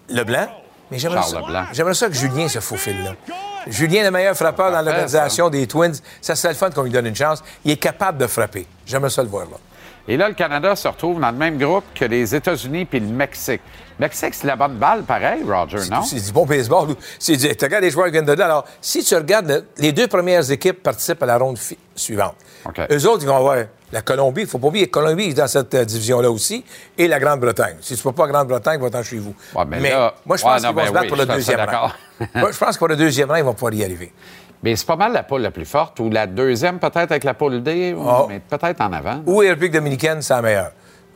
Leblanc. 0.08 0.48
Mais 0.90 0.98
j'aimerais 0.98 1.20
Charles 1.20 1.44
ça, 1.52 1.66
j'aimerais 1.72 1.94
ça 1.94 2.06
que 2.08 2.14
Julien 2.14 2.48
se 2.48 2.60
faufile 2.60 3.04
là. 3.04 3.10
Julien, 3.66 4.04
le 4.04 4.10
meilleur 4.10 4.34
frappeur 4.34 4.70
dans 4.72 4.80
l'organisation 4.80 5.50
des 5.50 5.66
Twins, 5.66 5.92
ça 6.22 6.34
serait 6.34 6.54
le 6.54 6.58
fun 6.58 6.70
qu'on 6.70 6.82
lui 6.82 6.90
donne 6.90 7.04
une 7.06 7.14
chance. 7.14 7.42
Il 7.62 7.72
est 7.72 7.76
capable 7.76 8.16
de 8.16 8.26
frapper. 8.26 8.66
J'aimerais 8.86 9.10
ça 9.10 9.22
le 9.22 9.28
voir 9.28 9.44
là. 9.44 9.58
Et 10.10 10.16
là, 10.16 10.28
le 10.28 10.34
Canada 10.34 10.74
se 10.74 10.88
retrouve 10.88 11.20
dans 11.20 11.30
le 11.30 11.36
même 11.36 11.58
groupe 11.58 11.84
que 11.94 12.06
les 12.06 12.34
États-Unis 12.34 12.86
puis 12.86 12.98
le 12.98 13.06
Mexique. 13.08 13.60
Mexique, 14.00 14.32
c'est 14.34 14.46
la 14.46 14.56
bonne 14.56 14.76
balle, 14.76 15.02
pareil, 15.02 15.42
Roger, 15.46 15.78
non? 15.90 16.02
C'est 16.02 16.24
du 16.24 16.32
bon 16.32 16.46
baseball. 16.46 16.94
C'est 17.18 17.36
du- 17.36 17.54
Tu 17.54 17.64
regardes 17.64 17.82
les 17.84 17.90
joueurs 17.90 18.06
qui 18.06 18.12
viennent 18.12 18.24
de 18.24 18.32
là. 18.32 18.44
Alors, 18.46 18.64
si 18.80 19.04
tu 19.04 19.14
regardes, 19.14 19.48
le- 19.48 19.66
les 19.76 19.92
deux 19.92 20.06
premières 20.06 20.50
équipes 20.50 20.82
participent 20.82 21.22
à 21.22 21.26
la 21.26 21.36
ronde 21.36 21.58
suivante. 21.94 22.36
OK. 22.64 22.80
Eux 22.90 23.06
autres, 23.08 23.22
ils 23.24 23.28
vont 23.28 23.36
avoir 23.36 23.56
la 23.92 24.00
Colombie. 24.00 24.42
Il 24.42 24.44
ne 24.44 24.48
faut 24.50 24.58
pas 24.58 24.68
oublier 24.68 24.86
que 24.86 24.92
Colombie 24.92 25.24
est 25.30 25.34
dans 25.34 25.46
cette 25.48 25.74
euh, 25.74 25.84
division-là 25.84 26.30
aussi. 26.30 26.64
Et 26.96 27.08
la 27.08 27.18
Grande-Bretagne. 27.18 27.76
Si 27.80 27.94
tu 27.96 28.00
ne 28.06 28.12
vas 28.12 28.16
pas 28.16 28.28
Grande-Bretagne, 28.32 28.80
va-t'en 28.80 29.02
chez 29.02 29.18
vous. 29.18 29.34
Ouais, 29.54 29.64
mais 29.68 29.80
là- 29.90 30.14
moi, 30.24 30.36
je 30.36 30.44
Ouais, 30.44 30.52
pense 30.52 30.62
non, 30.62 30.68
qu'ils 30.68 30.76
vont 30.76 30.82
ben 30.82 30.88
se 30.88 30.92
battre 30.92 31.02
oui, 31.04 31.08
pour 31.08 31.18
le 31.18 31.26
deuxième 31.26 31.60
rang. 31.68 31.90
Moi, 32.34 32.50
je 32.52 32.58
pense 32.58 32.74
que 32.74 32.78
pour 32.78 32.88
le 32.88 32.96
deuxième 32.96 33.28
rang, 33.30 33.36
ils 33.36 33.44
vont 33.44 33.52
pouvoir 33.54 33.74
y 33.74 33.84
arriver. 33.84 34.12
Mais 34.62 34.74
c'est 34.76 34.86
pas 34.86 34.96
mal 34.96 35.12
la 35.12 35.22
poule 35.22 35.42
la 35.42 35.50
plus 35.50 35.64
forte, 35.64 36.00
ou 36.00 36.10
la 36.10 36.26
deuxième, 36.26 36.78
peut-être, 36.78 37.10
avec 37.12 37.24
la 37.24 37.34
poule 37.34 37.62
D, 37.62 37.94
ou- 37.96 38.02
Ah. 38.08 38.26
mais 38.28 38.40
peut-être 38.40 38.80
en 38.80 38.92
avant. 38.92 39.22
Ou 39.26 39.40
la 39.42 39.50
République 39.50 39.72
dominicaine, 39.72 40.20
c'est 40.22 40.34
la 40.34 40.42
meilleure. 40.42 40.70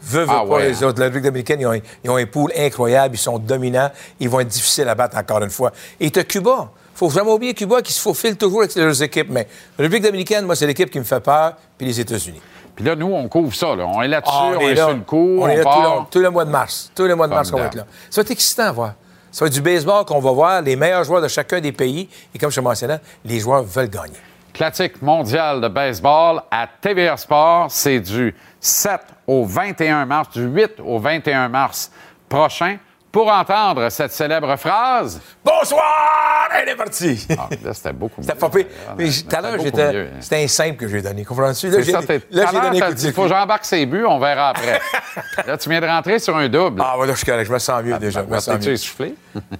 Veux, 0.05 0.22
veux 0.22 0.26
Ah 0.30 0.40
pas 0.40 0.45
ouais. 0.57 0.68
les 0.68 0.82
autres. 0.84 0.99
La 0.99 1.07
République 1.07 1.24
dominicaine, 1.26 1.61
ils 1.61 1.66
ont, 1.66 1.80
ils 2.05 2.11
ont 2.11 2.16
un 2.16 2.26
pool 2.26 2.53
incroyable, 2.57 3.14
ils 3.14 3.18
sont 3.18 3.38
dominants, 3.38 3.90
ils 4.20 4.28
vont 4.28 4.40
être 4.40 4.49
difficiles 4.49 4.88
à 4.88 4.95
battre 4.95 5.16
encore 5.16 5.43
une 5.43 5.51
fois. 5.51 5.70
Et 6.01 6.11
tu 6.11 6.24
Cuba. 6.24 6.70
faut 6.95 7.09
jamais 7.11 7.30
oublier 7.30 7.55
Cuba 7.55 7.82
qui 7.82 7.93
se 7.93 8.01
faufile 8.01 8.36
toujours 8.36 8.61
avec 8.61 8.74
leurs 8.76 9.03
équipes. 9.03 9.28
Mais 9.30 9.47
la 9.78 9.82
République 9.84 10.05
dominicaine, 10.05 10.45
moi, 10.45 10.55
c'est 10.57 10.66
l'équipe 10.66 10.90
qui 10.90 10.99
me 10.99 11.05
fait 11.05 11.20
peur, 11.20 11.55
puis 11.78 11.86
les 11.86 11.99
États-Unis. 12.01 12.40
Puis 12.76 12.84
là, 12.84 12.95
nous, 12.97 13.07
on 13.12 13.28
couvre 13.28 13.55
ça. 13.55 13.74
Là. 13.76 13.86
On 13.86 14.01
est 14.03 14.09
là-dessus, 14.09 14.32
Ah, 14.34 14.53
on, 14.57 14.61
est, 14.61 14.74
là. 14.74 14.84
sur 14.86 14.95
le 14.95 15.01
coup, 15.03 15.36
on, 15.38 15.43
On 15.43 15.49
est 15.49 15.57
là 15.57 15.62
tout 15.62 15.68
part. 15.68 15.97
le, 16.01 16.11
tout 16.11 16.18
le 16.20 16.30
mois 16.30 16.45
de 16.45 16.51
mars. 16.51 16.90
Tout 16.95 17.05
le 17.05 17.14
mois 17.16 17.26
de 17.28 17.34
mars 17.34 17.51
qu'on 17.51 17.59
va 17.59 17.66
être 17.66 17.74
là. 17.74 17.86
Ça 18.11 18.20
va 18.20 18.24
être 18.24 18.30
excitant 18.30 18.64
à 18.64 18.72
voir. 18.72 18.95
Ça 19.33 19.45
va 19.45 19.47
être 19.47 19.55
du 19.55 19.62
baseball 19.62 20.05
qu'on 20.05 20.20
va 20.20 20.30
voir, 20.30 20.61
les 20.61 20.76
meilleurs 20.76 21.05
joueurs 21.05 21.22
de 21.22 21.28
chacun 21.28 21.59
des 21.59 21.72
pays. 21.72 22.07
Et 22.35 22.39
comme 22.39 22.51
je 22.51 22.57
te 22.57 22.61
mentionnais, 22.61 23.01
les 23.24 23.41
joueurs 23.41 23.62
veulent 23.62 23.89
gagner. 23.89 24.18
Classique 24.53 25.01
mondial 25.01 25.62
de 25.62 25.68
baseball 25.68 26.43
à 26.51 26.66
TVA 26.66 27.16
Sport. 27.16 27.68
C'est 27.70 28.01
du 28.01 28.35
7 28.61 29.01
au 29.26 29.47
21 29.47 30.05
mars, 30.05 30.28
du 30.30 30.43
8 30.43 30.72
au 30.85 30.99
21 30.99 31.49
mars 31.49 31.91
prochain. 32.28 32.76
Pour 33.12 33.30
entendre 33.30 33.90
cette 33.90 34.10
célèbre 34.12 34.56
phrase. 34.56 35.20
Bonsoir! 35.44 36.48
Elle 36.58 36.70
est 36.70 36.76
partie! 36.76 37.26
Ah, 37.38 37.46
là, 37.62 37.74
c'était 37.74 37.92
beaucoup 37.92 38.22
mieux. 38.22 38.26
Ah, 38.30 38.94
Mais 38.96 39.10
c'était 39.10 39.28
tout 39.28 39.36
à 39.36 39.40
l'heure, 39.42 39.60
j'étais. 39.62 39.92
mieux. 39.92 40.08
C'était 40.20 40.42
un 40.42 40.48
simple 40.48 40.76
que 40.76 40.88
j'ai 40.88 41.02
donné. 41.02 41.22
Comprends-tu? 41.22 41.68
Là, 41.68 41.82
j'ai 41.82 41.92
donné 41.92 42.80
coup 42.80 42.86
circuit. 42.96 43.12
faut 43.12 43.22
que 43.24 43.28
j'embarque 43.28 43.66
ses 43.66 43.84
buts, 43.84 44.06
on 44.06 44.18
verra 44.18 44.48
après. 44.48 44.80
là, 45.46 45.58
tu 45.58 45.68
viens 45.68 45.82
de 45.82 45.86
rentrer 45.86 46.18
sur 46.20 46.34
un 46.38 46.48
double. 46.48 46.80
Ah, 46.82 46.94
voilà, 46.96 47.12
je 47.12 47.18
suis 47.18 47.26
correct. 47.26 47.46
Je 47.46 47.52
me 47.52 47.58
sens 47.58 47.82
mieux 47.82 47.98
déjà. 47.98 48.22
Je 48.22 48.26
me 48.34 48.40
sens 48.40 48.54
T'es-tu 48.54 48.68
mieux. 48.68 48.72
essoufflé? 48.74 49.14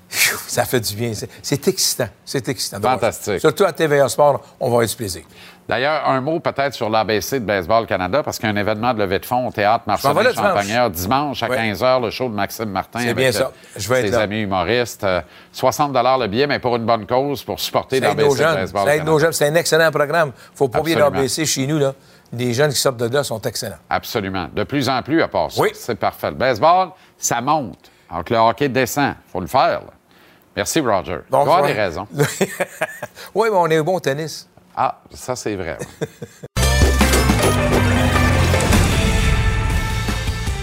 Pfiou, 0.09 0.39
Ça 0.47 0.65
fait 0.65 0.81
du 0.81 0.95
bien. 0.95 1.13
C'est- 1.43 1.69
excitant. 1.69 2.09
C'est 2.25 2.49
excitant. 2.49 2.81
Fantastique. 2.81 3.41
Surtout 3.41 3.65
à 3.65 3.73
TVA 3.73 4.09
Sport, 4.09 4.41
on 4.61 4.67
va 4.69 4.77
avoir 4.77 4.87
du 4.89 4.97
plaisir. 4.97 5.23
D'ailleurs, 5.69 6.07
un 6.09 6.21
mot 6.21 6.41
peut-être 6.41 6.75
sur 6.75 6.91
l'ABC 6.91 7.35
de 7.41 7.45
Baseball 7.45 7.87
Canada, 7.87 8.23
parce 8.23 8.39
qu'il 8.39 8.49
y 8.49 8.53
a 8.53 8.55
un 8.55 8.57
événement 8.61 8.93
de 8.95 8.99
levée 8.99 9.19
de 9.21 9.25
fonds 9.25 9.47
au 9.47 9.53
théâtre 9.53 9.85
Marcelin 9.87 10.13
dimanche. 10.13 10.35
Champagnard 10.35 10.91
dimanche 10.91 11.43
à 11.43 11.49
Ouais. 11.49 11.57
15h, 11.73 12.03
le 12.03 12.11
show 12.11 12.29
de 12.29 12.35
Maxime 12.35 12.69
Martin. 12.71 12.99
C'est 12.99 13.05
avec, 13.07 13.17
bien 13.17 13.33
ça. 13.33 13.45
euh, 13.45 13.49
Je 13.77 13.89
vais 13.89 14.01
être 14.01 14.07
ses 14.07 14.13
là. 14.13 14.21
amis 14.21 14.41
humoristes. 14.43 15.05
Euh, 15.05 15.21
60 15.53 15.93
le 15.95 16.27
billet, 16.27 16.47
mais 16.47 16.59
pour 16.59 16.77
une 16.77 16.85
bonne 16.85 17.07
cause, 17.07 17.43
pour 17.45 17.61
supporter 17.61 18.01
Ça 18.01 18.09
l'ABC 18.09 18.29
de 18.31 18.37
jeunes. 18.37 18.55
Baseball 18.57 18.83
Ça 18.85 18.91
aide 18.91 18.99
Canada. 18.99 19.11
nos 19.13 19.19
jeunes. 19.19 19.33
C'est 19.33 19.47
un 19.49 19.55
excellent 19.55 19.91
programme. 19.91 20.33
faut 20.55 20.69
pas 20.69 20.81
oublier 20.81 20.97
l'ABC 20.97 21.45
chez 21.47 21.67
nous. 21.67 21.79
Là. 21.79 21.93
Les 22.33 22.53
jeunes 22.55 22.71
qui 22.73 22.81
sortent 22.81 22.97
de 22.97 23.09
là 23.15 23.23
sont 23.23 23.41
excellents. 23.43 23.77
Absolument. 23.89 24.49
De 24.55 24.65
plus 24.65 24.89
en 24.89 25.01
plus, 25.03 25.23
à 25.23 25.29
part 25.29 25.51
ça. 25.53 25.61
Oui. 25.61 25.71
C'est 25.75 25.95
parfait. 25.99 26.31
Le 26.31 26.37
baseball, 26.37 26.89
ça 27.19 27.41
monte. 27.41 27.79
Alors 28.11 28.25
que 28.25 28.35
le 28.35 28.41
hockey 28.41 28.69
descend. 28.69 29.15
faut 29.31 29.41
le 29.41 29.47
faire. 29.47 29.81
là. 29.81 29.93
Merci, 30.57 30.81
Roger. 30.81 31.19
Tu 31.27 31.31
Bon, 31.31 31.41
avoir 31.43 31.67
je 31.67 31.73
des 31.73 31.81
raisons. 31.81 32.07
oui, 33.35 33.49
mais 33.51 33.57
on 33.57 33.67
est 33.69 33.79
au 33.79 33.85
bon 33.85 33.99
tennis. 34.01 34.49
Ah, 34.77 34.99
ça, 35.11 35.37
c'est 35.37 35.55
vrai. 35.55 35.79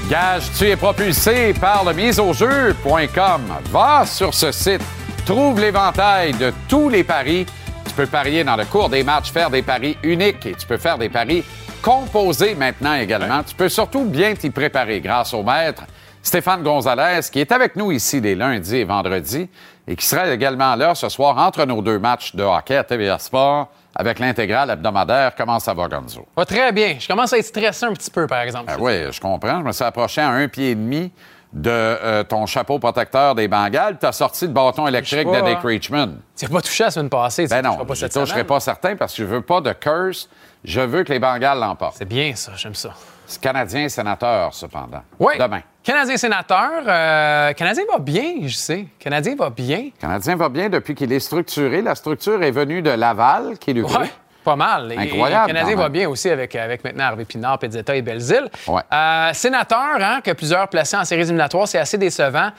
Gage, 0.09 0.51
tu 0.57 0.65
es 0.65 0.75
propulsé 0.75 1.53
par 1.53 1.85
le 1.85 1.93
miseaujeu.com. 1.93 3.41
Va 3.65 4.05
sur 4.07 4.33
ce 4.33 4.51
site, 4.51 4.81
trouve 5.23 5.61
l'éventail 5.61 6.33
de 6.33 6.51
tous 6.67 6.89
les 6.89 7.03
paris. 7.03 7.45
Tu 7.85 7.93
peux 7.93 8.07
parier 8.07 8.43
dans 8.43 8.55
le 8.55 8.65
cours 8.65 8.89
des 8.89 9.03
matchs, 9.03 9.31
faire 9.31 9.51
des 9.51 9.61
paris 9.61 9.95
uniques 10.01 10.47
et 10.47 10.55
tu 10.55 10.65
peux 10.65 10.77
faire 10.77 10.97
des 10.97 11.09
paris 11.09 11.43
composés 11.83 12.55
maintenant 12.55 12.95
également. 12.95 13.43
Tu 13.43 13.53
peux 13.53 13.69
surtout 13.69 14.05
bien 14.05 14.33
t'y 14.33 14.49
préparer 14.49 14.99
grâce 14.99 15.31
au 15.35 15.43
maître 15.43 15.83
Stéphane 16.23 16.63
Gonzalez 16.63 17.21
qui 17.31 17.39
est 17.39 17.51
avec 17.51 17.75
nous 17.75 17.91
ici 17.91 18.19
les 18.19 18.33
lundis 18.33 18.77
et 18.77 18.83
vendredis 18.85 19.47
et 19.87 19.95
qui 19.95 20.05
sera 20.05 20.27
également 20.27 20.75
là 20.75 20.95
ce 20.95 21.07
soir 21.07 21.37
entre 21.37 21.65
nos 21.65 21.83
deux 21.83 21.99
matchs 21.99 22.35
de 22.35 22.43
hockey 22.43 22.75
à 22.75 22.83
TVA 22.83 23.19
Sport 23.19 23.69
avec 23.99 24.17
l'intégrale 24.17 24.69
hebdomadaire. 24.69 25.33
Comment 25.35 25.59
ça 25.59 25.73
va, 25.73 25.89
Gonzo? 25.89 26.25
Va 26.35 26.45
très 26.45 26.71
bien. 26.71 26.95
Je 26.97 27.05
commence 27.05 27.33
à 27.33 27.37
être 27.37 27.45
stressé 27.45 27.85
un 27.85 27.91
petit 27.91 28.09
peu, 28.09 28.27
par 28.27 28.39
exemple. 28.39 28.67
Ben 28.67 28.77
oui, 28.79 29.11
je 29.11 29.19
comprends. 29.19 29.59
Je 29.59 29.65
me 29.65 29.71
suis 29.73 29.83
approché 29.83 30.21
à 30.21 30.29
un 30.29 30.47
pied 30.47 30.71
et 30.71 30.75
demi 30.75 31.11
de 31.51 31.69
euh, 31.69 32.23
ton 32.23 32.45
chapeau 32.45 32.79
protecteur 32.79 33.35
des 33.35 33.47
Bengals, 33.47 33.97
tu 33.99 34.05
as 34.05 34.11
sorti 34.11 34.45
le 34.45 34.53
bâton 34.53 34.87
électrique 34.87 35.29
pas, 35.29 35.41
de 35.41 35.47
Dick 35.47 35.57
hein. 35.57 35.61
Richmond. 35.67 36.13
Tu 36.37 36.45
n'as 36.45 36.51
pas 36.51 36.61
touché 36.61 36.83
la 36.85 36.91
semaine 36.91 37.09
passée. 37.09 37.47
Ben 37.47 37.61
non, 37.61 37.83
pas 37.85 37.93
je 37.93 38.05
ne 38.05 38.09
toucherai 38.09 38.43
pas 38.45 38.59
certain 38.59 38.95
parce 38.95 39.13
que 39.13 39.23
je 39.23 39.27
veux 39.27 39.41
pas 39.41 39.59
de 39.59 39.73
curse. 39.73 40.29
Je 40.63 40.79
veux 40.79 41.03
que 41.03 41.11
les 41.11 41.19
Bengals 41.19 41.59
l'emportent. 41.59 41.95
C'est 41.97 42.07
bien 42.07 42.35
ça, 42.35 42.53
j'aime 42.55 42.75
ça. 42.75 42.93
Canadien 43.37 43.87
sénateur, 43.89 44.53
cependant. 44.53 45.03
Oui. 45.19 45.33
Demain. 45.39 45.61
Canadien 45.83 46.17
sénateur. 46.17 46.69
euh, 46.87 47.53
Canadien 47.53 47.83
va 47.91 47.99
bien, 47.99 48.33
je 48.45 48.55
sais. 48.55 48.85
Canadien 48.99 49.35
va 49.35 49.49
bien. 49.49 49.89
Canadien 49.99 50.35
va 50.35 50.49
bien 50.49 50.69
depuis 50.69 50.95
qu'il 50.95 51.11
est 51.13 51.19
structuré. 51.19 51.81
La 51.81 51.95
structure 51.95 52.41
est 52.43 52.51
venue 52.51 52.81
de 52.81 52.89
Laval, 52.91 53.57
qui 53.59 53.71
est 53.71 53.73
le 53.73 53.83
Ouais, 53.85 54.11
pas 54.43 54.55
mal. 54.55 54.91
Incroyable, 54.97 55.49
Et 55.49 55.53
le 55.53 55.59
Canadien 55.59 55.75
va 55.77 55.89
bien 55.89 56.09
aussi 56.09 56.29
avec, 56.29 56.55
avec 56.55 56.83
maintenant 56.83 57.05
Harvey 57.05 57.25
Pinard, 57.25 57.59
Pizzetta 57.59 57.95
et 57.95 58.01
Belzile. 58.01 58.49
Ouais. 58.67 58.81
Euh, 58.93 59.33
sénateur, 59.33 59.97
hein, 59.99 60.19
que 60.23 60.31
plusieurs 60.31 60.67
placés 60.67 60.97
en 60.97 61.05
séries 61.05 61.21
éliminatoires, 61.21 61.67
c'est 61.67 61.79
assez 61.79 61.97
décevant. 61.97 62.49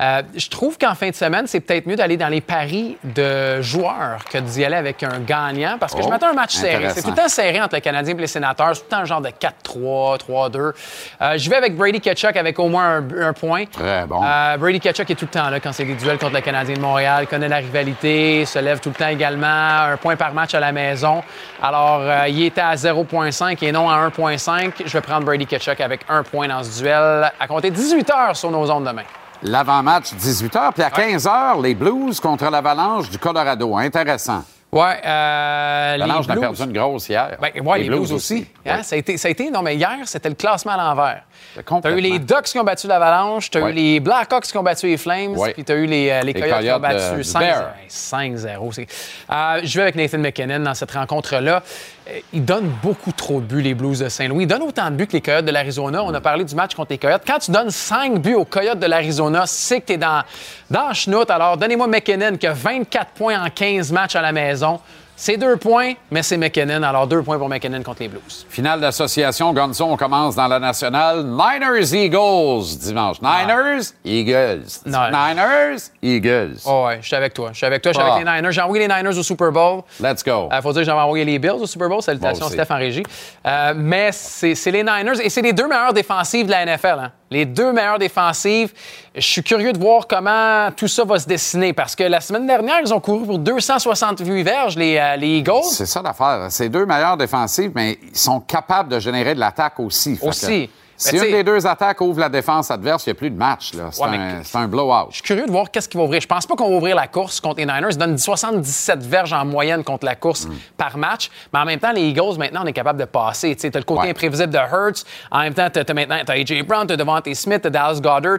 Euh, 0.00 0.22
je 0.34 0.48
trouve 0.48 0.78
qu'en 0.78 0.94
fin 0.94 1.10
de 1.10 1.14
semaine, 1.14 1.46
c'est 1.46 1.60
peut-être 1.60 1.86
mieux 1.86 1.96
d'aller 1.96 2.16
dans 2.16 2.28
les 2.28 2.40
paris 2.40 2.96
de 3.04 3.60
joueurs 3.60 4.24
que 4.32 4.38
d'y 4.38 4.64
aller 4.64 4.76
avec 4.76 5.02
un 5.02 5.18
gagnant 5.20 5.76
parce 5.78 5.94
que 5.94 6.00
je 6.00 6.06
Oh, 6.06 6.10
m'attends 6.10 6.28
à 6.28 6.30
un 6.30 6.34
match 6.34 6.54
serré. 6.54 6.88
C'est 6.90 7.02
tout 7.02 7.10
le 7.10 7.16
temps 7.16 7.28
serré 7.28 7.60
entre 7.60 7.74
le 7.74 7.80
Canadien 7.80 8.16
et 8.16 8.20
les 8.20 8.26
sénateurs. 8.26 8.74
C'est 8.74 8.80
tout 8.80 8.86
le 8.90 8.96
temps 8.96 9.02
un 9.02 9.04
genre 9.04 9.20
de 9.20 9.28
4-3, 9.28 10.18
3-2. 10.18 10.72
Euh, 11.20 11.36
je 11.38 11.50
vais 11.50 11.56
avec 11.56 11.76
Brady 11.76 12.00
Ketchuk 12.00 12.34
avec 12.36 12.58
au 12.58 12.68
moins 12.68 12.96
un, 12.96 13.28
un 13.28 13.32
point. 13.34 13.66
Très 13.66 14.06
bon. 14.06 14.22
Euh, 14.24 14.56
Brady 14.56 14.80
Ketchuk 14.80 15.10
est 15.10 15.14
tout 15.14 15.26
le 15.26 15.30
temps 15.38 15.50
là 15.50 15.60
quand 15.60 15.72
c'est 15.72 15.84
des 15.84 15.94
duels 15.94 16.18
contre 16.18 16.34
le 16.34 16.40
Canadien 16.40 16.76
de 16.76 16.80
Montréal, 16.80 17.26
connaît 17.26 17.48
la 17.48 17.58
rivalité, 17.58 18.46
se 18.46 18.58
lève 18.58 18.80
tout 18.80 18.88
le 18.88 18.94
temps 18.94 19.08
également, 19.08 19.46
un 19.92 19.96
point 19.98 20.16
par 20.16 20.32
match 20.32 20.54
à 20.54 20.60
la 20.60 20.72
maison. 20.72 21.22
Alors, 21.62 22.00
euh, 22.00 22.26
il 22.28 22.42
était 22.44 22.60
à 22.62 22.74
0.5 22.74 23.62
et 23.62 23.70
non 23.72 23.90
à 23.90 23.96
1.5. 24.08 24.72
Je 24.86 24.90
vais 24.92 25.00
prendre 25.02 25.26
Brady 25.26 25.46
Ketchuk 25.46 25.80
avec 25.80 26.00
un 26.08 26.22
point 26.22 26.48
dans 26.48 26.62
ce 26.64 26.80
duel 26.80 27.30
à 27.38 27.46
compter 27.46 27.70
18 27.70 28.10
heures 28.10 28.36
sur 28.36 28.50
nos 28.50 28.70
ondes 28.70 28.86
demain. 28.86 29.02
L'avant-match, 29.42 30.12
18h. 30.14 30.72
Puis 30.74 30.82
à 30.82 30.90
15h, 30.90 31.62
les 31.62 31.74
Blues 31.74 32.20
contre 32.20 32.50
l'Avalanche 32.50 33.08
du 33.08 33.18
Colorado. 33.18 33.76
Intéressant. 33.76 34.44
Ouais, 34.72 35.00
euh, 35.04 35.92
les 35.94 35.98
L'Avalanche 35.98 36.28
a 36.28 36.36
perdu 36.36 36.62
une 36.62 36.72
grosse 36.72 37.08
hier. 37.08 37.36
Ben, 37.40 37.50
ouais, 37.66 37.78
les, 37.80 37.88
Blues, 37.88 38.12
aussi. 38.12 38.46
Hein, 38.64 38.76
Ouais. 38.76 38.82
Ça, 38.84 38.94
a 38.94 38.98
été, 38.98 39.16
ça 39.16 39.26
a 39.28 39.30
été- 39.32 39.50
non, 39.50 39.62
mais 39.62 39.74
hier, 39.74 39.96
c'était 40.04 40.28
le 40.28 40.36
classement 40.36 40.72
à 40.72 40.76
l'envers. 40.76 41.22
Tu 41.54 41.88
as 41.88 41.90
eu 41.90 42.00
les 42.00 42.18
Ducks 42.18 42.44
qui 42.44 42.58
ont 42.58 42.64
battu 42.64 42.86
l'Avalanche, 42.86 43.50
tu 43.50 43.58
as 43.58 43.62
Ouais. 43.62 43.70
eu 43.70 43.74
les 43.74 44.00
Blackhawks 44.00 44.44
qui 44.46 44.56
ont 44.56 44.62
battu 44.62 44.86
les 44.86 44.96
Flames, 44.96 45.36
Ouais. 45.36 45.52
puis 45.52 45.64
tu 45.64 45.72
as 45.72 45.74
eu 45.76 45.86
les, 45.86 46.08
euh, 46.10 46.20
les 46.22 46.32
Les 46.32 46.40
Coyotes, 46.40 46.60
qui 46.62 46.70
ont 46.70 46.76
de- 46.76 46.80
battu 46.82 47.14
du 47.16 47.24
5 47.24 47.40
Bear. 47.40 47.74
5-0. 47.88 48.72
C'est- 48.72 48.86
Euh, 49.30 49.60
je 49.64 49.76
vais 49.76 49.82
avec 49.82 49.94
Nathan 49.96 50.18
McKinnon 50.18 50.60
dans 50.60 50.74
cette 50.74 50.90
rencontre-là. 50.92 51.62
Euh, 52.08 52.18
Il 52.32 52.44
donne 52.44 52.68
beaucoup 52.82 53.12
trop 53.12 53.40
de 53.40 53.44
buts, 53.46 53.62
les 53.62 53.74
Blues 53.74 54.00
de 54.00 54.08
Saint-Louis. 54.08 54.44
Il 54.44 54.46
donne 54.46 54.62
autant 54.62 54.90
de 54.90 54.96
buts 54.96 55.06
que 55.06 55.12
les 55.12 55.20
Coyotes 55.20 55.44
de 55.44 55.52
l'Arizona. 55.52 56.02
On 56.02 56.12
a 56.12 56.20
parlé 56.20 56.44
du 56.44 56.54
match 56.56 56.74
contre 56.74 56.90
les 56.90 56.98
Coyotes. 56.98 57.22
Quand 57.26 57.38
tu 57.38 57.50
donnes 57.52 57.70
5 57.70 58.18
buts 58.18 58.34
aux 58.34 58.44
Coyotes 58.44 58.78
de 58.80 58.86
l'Arizona, 58.86 59.44
c'est 59.46 59.80
que 59.80 59.86
tu 59.86 59.92
es 59.92 59.96
dans, 59.96 60.22
dans 60.70 60.92
schnout. 60.92 61.30
Alors, 61.30 61.56
donnez-moi 61.56 61.86
McKinnon 61.86 62.36
qui 62.36 62.46
a 62.48 62.52
24 62.52 63.10
points 63.12 63.40
en 63.40 63.48
15 63.50 63.92
matchs 63.92 64.16
à 64.16 64.22
la 64.22 64.32
maison. 64.32 64.80
C'est 65.22 65.36
deux 65.36 65.58
points, 65.58 65.92
mais 66.10 66.22
c'est 66.22 66.38
McKinnon. 66.38 66.82
Alors, 66.82 67.06
deux 67.06 67.20
points 67.20 67.36
pour 67.36 67.50
McKinnon 67.50 67.82
contre 67.82 68.00
les 68.00 68.08
Blues. 68.08 68.46
Finale 68.48 68.80
d'association, 68.80 69.52
Gonzo, 69.52 69.84
on 69.84 69.98
commence 69.98 70.34
dans 70.34 70.46
la 70.48 70.58
nationale. 70.58 71.24
Niners, 71.26 71.92
Eagles, 71.92 72.78
dimanche. 72.80 73.18
Niners, 73.20 73.82
Eagles. 74.02 74.64
Non. 74.86 75.10
Niners, 75.10 75.90
Eagles. 76.02 76.56
Oh 76.64 76.84
ouais, 76.86 77.00
je 77.02 77.06
suis 77.06 77.16
avec 77.16 77.34
toi. 77.34 77.50
Je 77.52 77.58
suis 77.58 77.66
avec 77.66 77.82
toi. 77.82 77.92
Je 77.92 77.98
suis 77.98 78.08
Ah. 78.08 78.14
avec 78.14 78.26
les 78.26 78.32
Niners. 78.32 78.50
J'ai 78.50 78.62
envoyé 78.62 78.88
les 78.88 78.94
Niners 78.94 79.18
au 79.18 79.22
Super 79.22 79.52
Bowl. 79.52 79.82
Let's 80.02 80.24
go. 80.24 80.48
Il 80.50 80.62
faut 80.62 80.72
dire 80.72 80.80
que 80.80 80.86
j'avais 80.86 81.00
envoyé 81.02 81.26
les 81.26 81.38
Bills 81.38 81.50
au 81.60 81.66
Super 81.66 81.90
Bowl. 81.90 82.00
Salutations. 82.00 82.48
Steph 82.48 82.70
en 82.70 82.76
régie. 82.78 83.02
Euh, 83.46 83.74
mais 83.76 84.12
c'est 84.12 84.54
c'est 84.54 84.70
les 84.70 84.82
Niners 84.82 85.20
et 85.22 85.28
c'est 85.28 85.42
les 85.42 85.52
deux 85.52 85.68
meilleures 85.68 85.92
défensives 85.92 86.46
de 86.46 86.50
la 86.50 86.64
NFL. 86.64 86.96
hein. 86.98 87.12
Les 87.32 87.44
deux 87.44 87.72
meilleures 87.72 88.00
défensives. 88.00 88.72
Je 89.14 89.20
suis 89.20 89.42
curieux 89.44 89.72
de 89.72 89.78
voir 89.78 90.08
comment 90.08 90.68
tout 90.76 90.88
ça 90.88 91.04
va 91.04 91.16
se 91.16 91.28
dessiner 91.28 91.72
parce 91.72 91.94
que 91.94 92.02
la 92.02 92.20
semaine 92.20 92.44
dernière, 92.44 92.80
ils 92.84 92.92
ont 92.92 92.98
couru 92.98 93.24
pour 93.24 93.38
268 93.38 94.42
verges, 94.42 94.76
les, 94.76 94.96
euh, 94.96 95.14
les 95.14 95.38
Eagles. 95.38 95.62
C'est 95.70 95.86
ça 95.86 96.02
l'affaire. 96.02 96.46
C'est 96.50 96.68
deux 96.68 96.84
meilleures 96.86 97.16
défensives, 97.16 97.70
mais 97.72 97.98
ils 98.02 98.18
sont 98.18 98.40
capables 98.40 98.88
de 98.88 98.98
générer 98.98 99.36
de 99.36 99.40
l'attaque 99.40 99.78
aussi. 99.78 100.16
Fait 100.16 100.24
que 100.24 100.28
Aussi. 100.30 100.70
Si 101.00 101.16
une 101.16 101.22
des 101.32 101.42
deux 101.42 101.66
attaques 101.66 102.00
ouvre 102.02 102.20
la 102.20 102.28
défense 102.28 102.70
adverse, 102.70 103.06
il 103.06 103.08
n'y 103.08 103.12
a 103.12 103.14
plus 103.14 103.30
de 103.30 103.36
match. 103.38 103.72
là. 103.74 103.88
C'est 103.90 104.02
Ouais, 104.02 104.08
un, 104.08 104.10
mais- 104.18 104.44
c'est 104.44 104.58
un 104.58 104.68
blowout. 104.68 105.06
Je 105.10 105.14
suis 105.16 105.22
curieux 105.22 105.46
de 105.46 105.50
voir 105.50 105.70
qu'est-ce 105.70 105.88
qu'ils 105.88 105.98
vont 105.98 106.04
ouvrir. 106.04 106.20
Je 106.20 106.26
pense 106.26 106.46
pas 106.46 106.54
qu'on 106.56 106.68
va 106.68 106.76
ouvrir 106.76 106.94
la 106.94 107.06
course 107.08 107.40
contre 107.40 107.56
les 107.58 107.64
Niners. 107.66 107.88
Ils 107.92 107.96
donnent 107.98 108.18
77 108.18 109.02
verges 109.02 109.32
en 109.32 109.44
moyenne 109.44 109.82
contre 109.82 110.04
la 110.04 110.14
course 110.14 110.46
Mm. 110.46 110.52
par 110.76 110.98
match. 110.98 111.30
Mais 111.52 111.58
en 111.58 111.64
même 111.64 111.78
temps, 111.80 111.92
les 111.92 112.02
Eagles, 112.02 112.36
maintenant, 112.38 112.60
on 112.64 112.66
est 112.66 112.72
capable 112.72 112.98
de 113.00 113.06
passer. 113.06 113.56
Tu 113.56 113.66
as 113.66 113.70
le 113.78 113.82
côté 113.84 114.02
Ouais. 114.02 114.10
imprévisible 114.10 114.50
de 114.52 114.58
Hurts. 114.58 115.04
En 115.30 115.40
même 115.40 115.54
temps, 115.54 115.68
tu 115.72 115.78
as, 115.80 115.94
maintenant 115.94 116.18
t'as 116.24 116.34
A.J. 116.34 116.62
Brown, 116.62 116.86
tu 116.86 116.92
as 116.92 116.96
Devontae 116.96 117.34
Smith, 117.34 117.62
tu 117.62 117.68
as 117.68 117.70
Dallas 117.70 118.00
Goddard. 118.02 118.38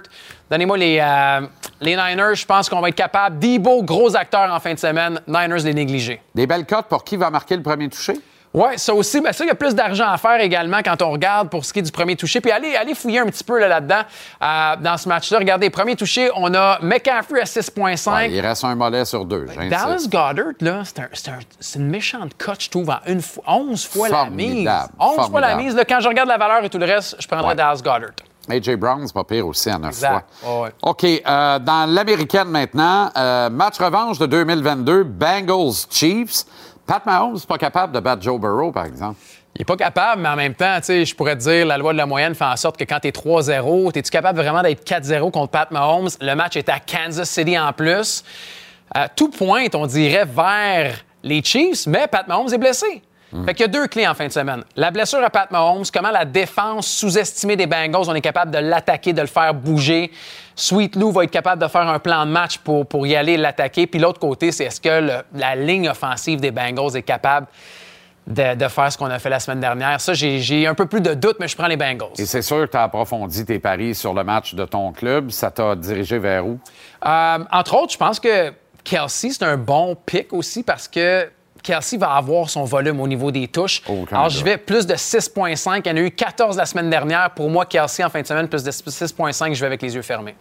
Donnez-moi 0.49 0.77
les, 0.77 0.99
euh, 0.99 1.47
les 1.79 1.95
Niners. 1.95 2.35
Je 2.35 2.45
pense 2.45 2.69
qu'on 2.69 2.81
va 2.81 2.89
être 2.89 2.95
capable. 2.95 3.39
Debo, 3.39 3.81
gros 3.83 4.15
acteur 4.15 4.53
en 4.53 4.59
fin 4.59 4.73
de 4.73 4.79
semaine. 4.79 5.19
Niners, 5.27 5.63
les 5.63 5.73
négligés. 5.73 6.21
Des 6.35 6.45
belles 6.45 6.65
cotes 6.65 6.87
pour 6.87 7.03
qui 7.03 7.17
va 7.17 7.29
marquer 7.29 7.55
le 7.55 7.63
premier 7.63 7.89
touché? 7.89 8.13
Oui, 8.53 8.71
ça 8.77 8.93
aussi. 8.93 9.21
Ben 9.21 9.31
ça, 9.31 9.45
il 9.45 9.47
y 9.47 9.51
a 9.51 9.55
plus 9.55 9.73
d'argent 9.73 10.09
à 10.09 10.17
faire 10.17 10.39
également 10.41 10.79
quand 10.83 11.01
on 11.01 11.11
regarde 11.11 11.49
pour 11.49 11.63
ce 11.63 11.71
qui 11.71 11.79
est 11.79 11.83
du 11.83 11.91
premier 11.91 12.17
touché. 12.17 12.41
Puis 12.41 12.51
allez, 12.51 12.75
allez 12.75 12.93
fouiller 12.93 13.19
un 13.19 13.25
petit 13.27 13.45
peu 13.45 13.57
là, 13.57 13.69
là-dedans 13.69 14.01
euh, 14.43 14.75
dans 14.81 14.97
ce 14.97 15.07
match-là. 15.07 15.37
Regardez, 15.39 15.69
premier 15.69 15.95
touché, 15.95 16.29
on 16.35 16.53
a 16.53 16.77
McCaffrey 16.81 17.39
à 17.39 17.45
6,5. 17.45 18.13
Ouais, 18.13 18.29
il 18.31 18.41
reste 18.41 18.65
un 18.65 18.75
mollet 18.75 19.05
sur 19.05 19.23
deux. 19.23 19.45
Dallas 19.69 20.05
Goddard, 20.11 20.53
là, 20.59 20.83
c'est 21.13 21.29
un- 21.29 21.39
une 21.75 21.87
méchante 21.89 22.31
cote, 22.37 22.61
je 22.61 22.69
trouve, 22.69 22.89
en 22.89 22.97
une 23.07 23.21
fois, 23.21 23.43
11 23.47 23.85
fois 23.87 24.09
la 24.09 24.25
mise. 24.29 24.47
Formidable, 24.49 24.89
11 24.99 25.15
fois 25.15 25.23
la 25.23 25.29
formidable. 25.47 25.63
mise. 25.63 25.75
Là, 25.75 25.85
quand 25.85 25.99
je 26.01 26.07
regarde 26.09 26.27
la 26.27 26.37
valeur 26.37 26.63
et 26.65 26.69
tout 26.69 26.77
le 26.77 26.85
reste, 26.85 27.15
je 27.19 27.27
prendrais 27.27 27.47
Ouais. 27.49 27.55
Dallas 27.55 27.77
Goddard. 27.77 28.11
A.J. 28.49 28.75
Brown, 28.75 29.03
c'est 29.05 29.13
pas 29.13 29.23
pire 29.23 29.47
aussi 29.47 29.71
en 29.71 29.79
neuf 29.79 29.95
fois. 29.99 30.23
Ouais. 30.43 30.69
OK. 30.81 31.03
euh, 31.05 31.59
dans 31.59 31.89
l'américaine 31.89 32.49
maintenant, 32.49 33.09
euh, 33.15 33.49
match 33.49 33.77
revanche 33.79 34.17
de 34.19 34.25
2022, 34.25 35.03
Bengals-Chiefs. 35.03 36.45
Pat 36.91 37.05
Mahomes 37.05 37.35
n'est 37.35 37.47
pas 37.47 37.57
capable 37.57 37.93
de 37.93 38.01
battre 38.01 38.21
Joe 38.21 38.37
Burrow, 38.37 38.73
par 38.73 38.85
exemple. 38.85 39.15
Il 39.55 39.59
n'est 39.59 39.65
pas 39.65 39.77
capable, 39.77 40.21
mais 40.21 40.27
en 40.27 40.35
même 40.35 40.53
temps, 40.53 40.77
je 40.85 41.15
pourrais 41.15 41.37
te 41.37 41.43
dire, 41.43 41.65
la 41.65 41.77
loi 41.77 41.93
de 41.93 41.97
la 41.97 42.05
moyenne 42.05 42.35
fait 42.35 42.43
en 42.43 42.57
sorte 42.57 42.75
que 42.75 42.83
quand 42.83 42.99
tu 42.99 43.07
es 43.07 43.11
3-0, 43.11 43.97
es-tu 43.97 44.11
capable 44.11 44.41
vraiment 44.41 44.61
d'être 44.61 44.83
4-0 44.83 45.31
contre 45.31 45.51
Pat 45.51 45.71
Mahomes? 45.71 46.09
Le 46.19 46.35
match 46.35 46.57
est 46.57 46.67
à 46.67 46.81
Kansas 46.81 47.29
City 47.29 47.57
en 47.57 47.71
plus. 47.71 48.25
Euh, 48.97 49.07
tout 49.15 49.29
pointe, 49.29 49.73
on 49.73 49.85
dirait, 49.85 50.25
vers 50.25 50.97
les 51.23 51.41
Chiefs, 51.41 51.87
mais 51.87 52.07
Pat 52.07 52.27
Mahomes 52.27 52.53
est 52.53 52.57
blessé. 52.57 53.01
Fait 53.45 53.53
qu'il 53.53 53.61
y 53.61 53.63
a 53.63 53.67
deux 53.71 53.87
clés 53.87 54.07
en 54.07 54.13
fin 54.13 54.27
de 54.27 54.31
semaine. 54.31 54.63
La 54.75 54.91
blessure 54.91 55.23
à 55.23 55.29
Pat 55.29 55.49
Mahomes, 55.51 55.85
comment 55.93 56.11
la 56.11 56.25
défense 56.25 56.87
sous-estimée 56.87 57.55
des 57.55 57.65
Bengals, 57.67 58.09
on 58.09 58.13
est 58.13 58.21
capable 58.21 58.51
de 58.51 58.57
l'attaquer, 58.57 59.13
de 59.13 59.21
le 59.21 59.27
faire 59.27 59.53
bouger? 59.53 60.11
Sweet 60.55 60.95
Lou 60.97 61.11
va 61.11 61.23
être 61.23 61.31
capable 61.31 61.61
de 61.61 61.67
faire 61.67 61.87
un 61.87 61.99
plan 61.99 62.25
de 62.25 62.31
match 62.31 62.57
pour, 62.57 62.85
pour 62.85 63.07
y 63.07 63.15
aller 63.15 63.37
l'attaquer. 63.37 63.87
Puis 63.87 63.99
l'autre 63.99 64.19
côté, 64.19 64.51
c'est 64.51 64.65
est-ce 64.65 64.81
que 64.81 65.01
le- 65.01 65.21
la 65.39 65.55
ligne 65.55 65.87
offensive 65.89 66.41
des 66.41 66.51
Bengals 66.51 66.95
est 66.97 67.03
capable 67.03 67.47
de, 68.27 68.53
de 68.55 68.67
faire 68.67 68.91
ce 68.91 68.97
qu'on 68.97 69.09
a 69.09 69.17
fait 69.17 69.29
la 69.29 69.39
semaine 69.39 69.61
dernière? 69.61 70.01
Ça, 70.01 70.13
j'ai 70.13 70.67
un 70.67 70.75
peu 70.75 70.85
plus 70.85 71.01
de 71.01 71.13
doute, 71.13 71.37
mais 71.39 71.47
je 71.47 71.55
prends 71.55 71.67
les 71.67 71.77
Bengals. 71.77 72.09
Et 72.19 72.25
c'est 72.25 72.41
sûr 72.41 72.65
que 72.65 72.71
tu 72.71 72.77
as 72.77 72.83
approfondi 72.83 73.45
tes 73.45 73.59
paris 73.59 73.95
sur 73.95 74.13
le 74.13 74.23
match 74.25 74.53
de 74.55 74.65
ton 74.65 74.91
club. 74.91 75.31
Ça 75.31 75.49
t'a 75.51 75.75
dirigé 75.75 76.19
vers 76.19 76.45
où? 76.45 76.59
Euh, 77.05 77.39
entre 77.51 77.75
autres, 77.75 77.93
je 77.93 77.97
pense 77.97 78.19
que 78.19 78.51
Kelsey, 78.83 79.29
c'est 79.31 79.43
un 79.43 79.57
bon 79.57 79.95
pick 80.05 80.33
aussi 80.33 80.63
parce 80.63 80.87
que 80.87 81.29
Kelsey 81.63 81.97
va 81.97 82.13
avoir 82.13 82.49
son 82.49 82.63
volume 82.63 82.99
au 82.99 83.07
niveau 83.07 83.31
des 83.31 83.47
touches. 83.47 83.81
Alors, 84.11 84.29
je 84.29 84.43
vais 84.43 84.57
plus 84.57 84.85
de 84.85 84.95
6,5. 84.95 85.81
Il 85.85 85.89
y 85.89 85.91
en 85.91 85.97
a 85.97 85.99
eu 85.99 86.11
14 86.11 86.57
la 86.57 86.65
semaine 86.65 86.89
dernière. 86.89 87.31
Pour 87.31 87.49
moi, 87.49 87.65
Kelsey, 87.65 88.03
en 88.03 88.09
fin 88.09 88.21
de 88.21 88.27
semaine, 88.27 88.47
plus 88.47 88.63
de 88.63 88.71
6,5, 88.71 89.53
je 89.53 89.59
vais 89.59 89.67
avec 89.67 89.81
les 89.81 89.95
yeux 89.95 90.01
fermés. 90.01 90.35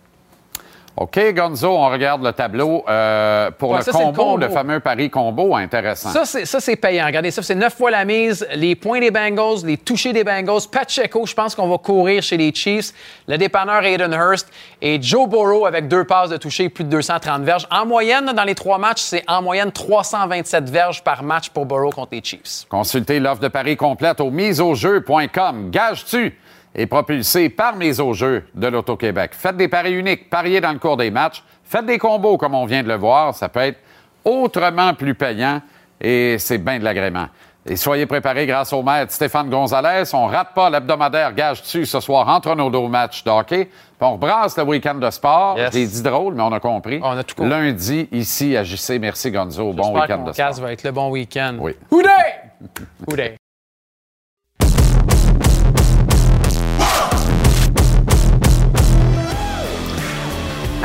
OK, 1.00 1.18
Gonzo, 1.34 1.70
on 1.70 1.88
regarde 1.88 2.22
le 2.22 2.30
tableau. 2.30 2.84
Euh, 2.86 3.50
pour 3.52 3.70
Ouais, 3.70 3.78
le, 3.78 3.84
ça, 3.84 3.92
c'est 3.92 3.98
le 4.04 4.12
combo, 4.12 4.36
le 4.36 4.50
fameux 4.50 4.80
pari 4.80 5.08
combo, 5.08 5.56
intéressant. 5.56 6.10
Ça, 6.10 6.26
c'est, 6.26 6.44
ça, 6.44 6.60
c'est 6.60 6.76
payant. 6.76 7.06
Regardez 7.06 7.30
ça, 7.30 7.42
c'est 7.42 7.54
9 7.54 7.74
fois 7.74 7.90
la 7.90 8.04
mise. 8.04 8.46
Les 8.54 8.74
points 8.74 9.00
des 9.00 9.10
Bengals, 9.10 9.64
les 9.64 9.78
touchés 9.78 10.12
des 10.12 10.24
Bengals. 10.24 10.60
Pacheco, 10.70 11.24
je 11.24 11.32
pense 11.32 11.54
qu'on 11.54 11.68
va 11.68 11.78
courir 11.78 12.22
chez 12.22 12.36
les 12.36 12.54
Chiefs. 12.54 12.92
Le 13.26 13.38
dépanneur 13.38 13.82
Hayden 13.82 14.12
Hurst 14.12 14.50
et 14.82 15.00
Joe 15.00 15.26
Burrow 15.26 15.64
avec 15.64 15.88
deux 15.88 16.04
passes 16.04 16.28
de 16.28 16.36
toucher, 16.36 16.68
plus 16.68 16.84
de 16.84 16.90
230 16.90 17.44
verges. 17.44 17.66
En 17.70 17.86
moyenne, 17.86 18.26
dans 18.36 18.44
les 18.44 18.54
trois 18.54 18.76
matchs, 18.76 19.00
c'est 19.00 19.24
en 19.26 19.40
moyenne 19.40 19.72
327 19.72 20.68
verges 20.68 21.02
par 21.02 21.22
match 21.22 21.48
pour 21.48 21.64
Burrow 21.64 21.88
contre 21.92 22.10
les 22.12 22.22
Chiefs. 22.22 22.66
Consultez 22.68 23.20
l'offre 23.20 23.40
de 23.40 23.48
paris 23.48 23.78
complète 23.78 24.20
au 24.20 24.30
miseaujeu.com. 24.30 25.70
Gage-tu 25.70 26.36
est 26.74 26.86
propulsé 26.86 27.48
par 27.48 27.76
Mise 27.76 28.00
au 28.00 28.12
jeu 28.12 28.44
de 28.54 28.66
l'Auto-Québec. 28.66 29.32
Faites 29.34 29.56
des 29.56 29.68
paris 29.68 29.94
uniques, 29.94 30.30
pariez 30.30 30.60
dans 30.60 30.72
le 30.72 30.78
cours 30.78 30.96
des 30.96 31.10
matchs, 31.10 31.42
faites 31.64 31.86
des 31.86 31.98
combos 31.98 32.38
comme 32.38 32.54
on 32.54 32.64
vient 32.64 32.82
de 32.82 32.88
le 32.88 32.96
voir. 32.96 33.34
Ça 33.34 33.48
peut 33.48 33.60
être 33.60 33.78
autrement 34.24 34.94
plus 34.94 35.14
payant 35.14 35.60
et 36.00 36.36
c'est 36.38 36.58
bien 36.58 36.78
de 36.78 36.84
l'agrément. 36.84 37.26
Et 37.66 37.76
soyez 37.76 38.06
préparés 38.06 38.46
grâce 38.46 38.72
au 38.72 38.82
maître 38.82 39.12
Stéphane 39.12 39.50
Gonzalez. 39.50 40.04
On 40.14 40.26
rate 40.26 40.54
pas 40.54 40.70
l'hebdomadaire 40.70 41.34
Gage-tu 41.34 41.84
ce 41.84 42.00
soir 42.00 42.26
entre 42.28 42.54
nos 42.54 42.70
deux 42.70 42.88
matchs 42.88 43.22
de 43.22 43.30
hockey. 43.30 43.66
Puis 43.66 43.72
on 44.00 44.12
rebrasse 44.12 44.56
le 44.56 44.64
week-end 44.64 44.94
de 44.94 45.10
sport. 45.10 45.58
Yes. 45.58 45.72
Je 45.74 45.78
l'ai 45.78 45.86
dit 45.86 46.02
drôle, 46.02 46.34
mais 46.34 46.42
on 46.42 46.52
a 46.52 46.60
compris. 46.60 47.00
On 47.02 47.10
a 47.10 47.22
tout 47.22 47.34
compris. 47.34 47.50
Lundi, 47.50 48.08
ici 48.12 48.56
à 48.56 48.64
JC. 48.64 48.98
Merci 48.98 49.30
Gonzo. 49.30 49.72
Bon 49.74 49.94
week-end 49.94 50.24
de 50.24 50.32
sport. 50.32 50.34
casque 50.34 50.62
va 50.62 50.72
être 50.72 50.84
le 50.84 50.92
bon 50.92 51.10
week-end. 51.10 51.56
Oui. 51.60 51.76
Who 51.90 52.02
day? 52.02 53.36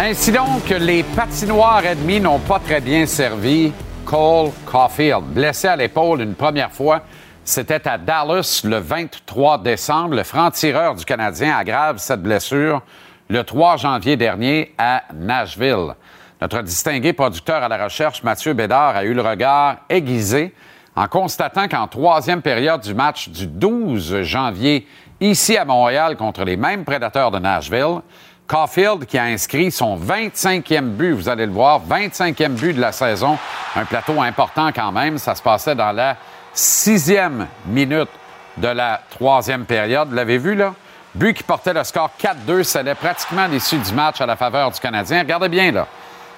Ainsi 0.08 0.32
donc, 0.32 0.70
les 0.70 1.02
patinoires 1.02 1.84
ennemis 1.84 2.20
n'ont 2.20 2.38
pas 2.38 2.60
très 2.60 2.80
bien 2.80 3.08
servi 3.08 3.74
Cole 4.06 4.52
Caulfield. 4.64 5.24
Blessé 5.34 5.68
à 5.68 5.76
l'épaule 5.76 6.22
une 6.22 6.36
première 6.36 6.72
fois, 6.72 7.02
c'était 7.44 7.88
à 7.88 7.98
Dallas 7.98 8.62
le 8.64 8.78
23 8.78 9.64
décembre. 9.64 10.14
Le 10.14 10.22
franc-tireur 10.22 10.94
du 10.94 11.06
Canadien 11.06 11.58
aggrave 11.58 11.98
cette 11.98 12.22
blessure 12.22 12.84
le 13.30 13.44
3 13.44 13.78
janvier 13.78 14.16
dernier 14.16 14.76
à 14.78 15.06
Nashville. 15.12 15.96
Notre 16.40 16.62
distingué 16.62 17.12
producteur 17.12 17.64
à 17.64 17.68
la 17.68 17.86
recherche, 17.86 18.22
Mathieu 18.22 18.54
Bédard, 18.54 18.96
a 18.96 19.06
eu 19.06 19.16
le 19.16 19.24
regard 19.24 19.78
aiguisé 19.90 20.54
en 20.96 21.08
constatant 21.08 21.68
qu'en 21.68 21.88
troisième 21.88 22.44
période 22.44 22.82
du 22.82 22.94
match 22.94 23.30
du 23.30 23.48
12 23.48 24.22
janvier, 24.22 24.88
ici 25.20 25.58
à 25.58 25.66
Montréal, 25.66 26.16
contre 26.16 26.44
les 26.44 26.58
mêmes 26.58 26.86
prédateurs 26.86 27.32
de 27.32 27.40
Nashville, 27.40 28.02
Caulfield, 28.48 29.06
qui 29.06 29.18
a 29.18 29.24
inscrit 29.24 29.72
son 29.72 29.98
25e 29.98 30.82
but, 30.82 31.14
vous 31.14 31.30
allez 31.30 31.46
le 31.46 31.52
voir, 31.52 31.82
25e 31.90 32.50
but 32.50 32.74
de 32.74 32.82
la 32.82 32.92
saison, 32.92 33.38
un 33.76 33.86
plateau 33.86 34.22
important 34.22 34.70
quand 34.74 34.92
même, 34.92 35.18
ça 35.18 35.34
se 35.34 35.42
passait 35.42 35.74
dans 35.74 35.92
la 35.92 36.16
sixième 36.54 37.48
minute 37.66 38.10
de 38.58 38.68
la 38.68 39.02
troisième 39.10 39.66
période. 39.66 40.10
Vous 40.10 40.16
l'avez 40.16 40.38
vu, 40.38 40.56
là? 40.56 40.74
But 41.16 41.38
qui 41.38 41.44
portait 41.44 41.74
le 41.74 41.84
score 41.84 42.12
4-2, 42.22 42.64
c'était 42.64 42.94
pratiquement 42.94 43.48
l'issue 43.48 43.78
du 43.78 43.94
match 43.94 44.22
à 44.22 44.26
la 44.26 44.36
faveur 44.36 44.70
du 44.70 44.80
Canadien. 44.80 45.20
Regardez 45.20 45.50
bien, 45.50 45.72
là. 45.72 45.88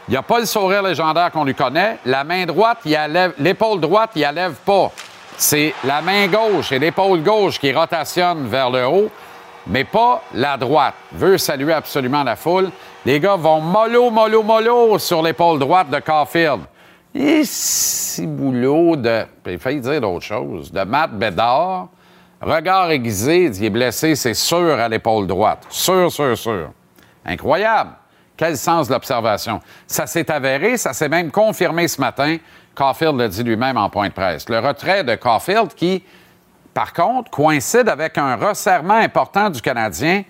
Il 0.08 0.12
n'y 0.12 0.18
a 0.18 0.22
pas 0.22 0.40
le 0.40 0.46
sourire 0.46 0.84
légendaire 0.84 1.32
qu'on 1.32 1.44
lui 1.44 1.56
connaît. 1.56 1.98
La 2.06 2.24
main 2.24 2.46
droite, 2.46 2.80
il 2.86 2.92
lève, 2.92 3.34
l'épaule 3.40 3.82
droite, 3.82 4.12
il 4.16 4.22
lève 4.22 4.54
pas. 4.66 4.92
C'est 5.36 5.74
la 5.84 6.02
main 6.02 6.28
gauche 6.28 6.72
et 6.72 6.80
l'épaule 6.80 7.22
gauche 7.22 7.60
qui 7.60 7.74
rotationne 7.74 8.48
vers 8.48 8.70
le 8.70 8.88
haut, 8.88 9.12
mais 9.70 9.84
pas 9.84 10.24
la 10.34 10.58
droite. 10.58 10.96
Veut 11.12 11.38
saluer 11.38 11.74
absolument 11.74 12.24
la 12.24 12.36
foule. 12.36 12.70
Les 13.06 13.20
gars 13.20 13.36
vont 13.36 13.62
mollo, 13.62 14.10
mollo, 14.10 14.44
mollo 14.44 15.00
sur 15.00 15.22
l'épaule 15.22 15.60
droite 15.60 15.90
de 15.90 16.00
Caulfield. 16.00 16.62
Et 17.14 17.42
si 17.44 18.28
boulot 18.28 18.96
de. 18.96 19.26
Il 19.48 19.60
failli 19.60 19.82
dire 19.82 20.02
d'autres 20.02 20.26
choses. 20.26 20.72
De 20.72 20.84
Matt 20.84 21.12
Bédard. 21.12 21.88
Regard 22.40 22.92
aiguisé, 22.92 23.46
il 23.46 23.64
est 23.64 23.70
blessé, 23.72 24.16
c'est 24.16 24.36
sûr, 24.36 24.80
à 24.80 24.88
l'épaule 24.88 25.26
droite. 25.26 25.66
Sûr, 25.70 26.12
sûr, 26.12 26.38
sûr. 26.38 26.70
Incroyable. 27.26 27.92
Quel 28.36 28.56
sens 28.56 28.88
de 28.88 28.94
l'observation. 28.94 29.60
Ça 29.88 30.06
s'est 30.06 30.30
avéré, 30.30 30.78
ça 30.78 30.94
s'est 30.94 31.10
même 31.10 31.32
confirmé 31.32 31.88
ce 31.88 32.00
matin. 32.00 32.38
Caulfield 32.76 33.18
l'a 33.18 33.28
dit 33.28 33.42
lui-même 33.42 33.78
en 33.78 33.90
point 33.90 34.10
de 34.10 34.14
presse. 34.14 34.48
Le 34.50 34.60
retrait 34.60 35.04
de 35.04 35.16
Caulfield 35.16 35.74
qui, 35.74 36.04
par 36.78 36.94
contre, 36.94 37.32
coïncide 37.32 37.90
avec 37.90 38.20
un 38.20 38.36
resserrement 38.36 38.98
important 38.98 39.50
du 39.50 39.64
Canadien 39.64 40.22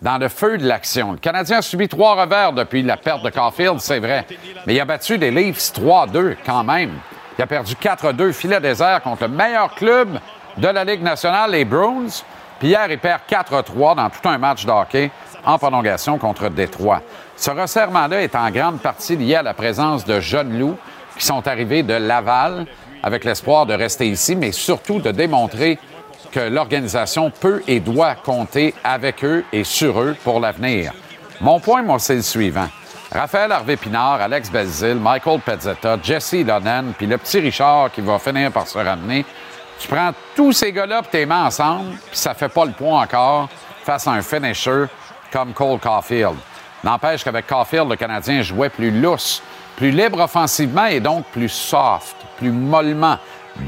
dans 0.00 0.16
le 0.16 0.30
feu 0.30 0.56
de 0.56 0.66
l'action. 0.66 1.12
Le 1.12 1.18
Canadien 1.18 1.58
a 1.58 1.62
subi 1.62 1.88
trois 1.88 2.14
revers 2.14 2.54
depuis 2.54 2.82
la 2.82 2.96
perte 2.96 3.22
de 3.22 3.28
Caulfield, 3.28 3.80
c'est 3.80 3.98
vrai. 3.98 4.26
Mais 4.66 4.72
il 4.72 4.80
a 4.80 4.86
battu 4.86 5.18
des 5.18 5.30
Leafs 5.30 5.74
3-2 5.74 6.36
quand 6.46 6.64
même. 6.64 6.92
Il 7.38 7.42
a 7.42 7.46
perdu 7.46 7.74
4-2 7.74 8.32
filet 8.32 8.60
désert 8.60 9.02
contre 9.02 9.24
le 9.24 9.28
meilleur 9.28 9.74
club 9.74 10.18
de 10.56 10.68
la 10.68 10.84
Ligue 10.84 11.02
nationale, 11.02 11.50
les 11.50 11.66
Bruins. 11.66 12.22
Puis 12.58 12.68
hier, 12.68 12.90
il 12.90 12.98
perd 12.98 13.20
4-3 13.28 13.96
dans 13.96 14.08
tout 14.08 14.26
un 14.26 14.38
match 14.38 14.64
de 14.64 14.70
hockey 14.70 15.10
en 15.44 15.58
prolongation 15.58 16.16
contre 16.16 16.48
Détroit. 16.48 17.02
Ce 17.36 17.50
resserrement-là 17.50 18.22
est 18.22 18.34
en 18.34 18.50
grande 18.50 18.80
partie 18.80 19.16
lié 19.16 19.34
à 19.34 19.42
la 19.42 19.52
présence 19.52 20.06
de 20.06 20.18
jeunes 20.18 20.58
loups 20.58 20.78
qui 21.18 21.26
sont 21.26 21.46
arrivés 21.46 21.82
de 21.82 21.92
Laval 21.92 22.64
avec 23.02 23.24
l'espoir 23.24 23.66
de 23.66 23.74
rester 23.74 24.08
ici, 24.08 24.36
mais 24.36 24.52
surtout 24.52 25.00
de 25.00 25.10
démontrer 25.10 25.78
que 26.30 26.40
l'organisation 26.40 27.30
peut 27.30 27.62
et 27.66 27.80
doit 27.80 28.14
compter 28.14 28.74
avec 28.84 29.24
eux 29.24 29.44
et 29.52 29.64
sur 29.64 30.00
eux 30.00 30.16
pour 30.22 30.40
l'avenir. 30.40 30.92
Mon 31.40 31.58
point, 31.60 31.82
moi, 31.82 31.98
c'est 31.98 32.16
le 32.16 32.22
suivant. 32.22 32.68
Raphaël 33.12 33.50
Harvey-Pinard, 33.50 34.20
Alex 34.20 34.50
Belzil, 34.50 34.94
Michael 34.94 35.40
Pezzetta, 35.40 35.98
Jesse 36.00 36.44
Lonen, 36.46 36.92
puis 36.96 37.06
le 37.06 37.18
petit 37.18 37.40
Richard 37.40 37.90
qui 37.90 38.00
va 38.02 38.18
finir 38.18 38.52
par 38.52 38.68
se 38.68 38.78
ramener. 38.78 39.24
Tu 39.80 39.88
prends 39.88 40.12
tous 40.36 40.52
ces 40.52 40.72
gars-là 40.72 41.00
et 41.04 41.10
tes 41.10 41.26
mets 41.26 41.34
ensemble, 41.34 41.96
puis 42.10 42.18
ça 42.18 42.34
fait 42.34 42.48
pas 42.48 42.64
le 42.66 42.72
point 42.72 43.02
encore 43.02 43.48
face 43.82 44.06
à 44.06 44.12
un 44.12 44.22
finisher 44.22 44.84
comme 45.32 45.52
Cole 45.52 45.80
Caulfield. 45.80 46.36
N'empêche 46.84 47.24
qu'avec 47.24 47.46
Caulfield, 47.46 47.88
le 47.88 47.96
Canadien 47.96 48.42
jouait 48.42 48.68
plus 48.68 48.90
lousse, 48.90 49.42
plus 49.80 49.92
libre 49.92 50.20
offensivement 50.20 50.84
et 50.84 51.00
donc 51.00 51.24
plus 51.32 51.48
soft, 51.48 52.14
plus 52.36 52.52
mollement 52.52 53.16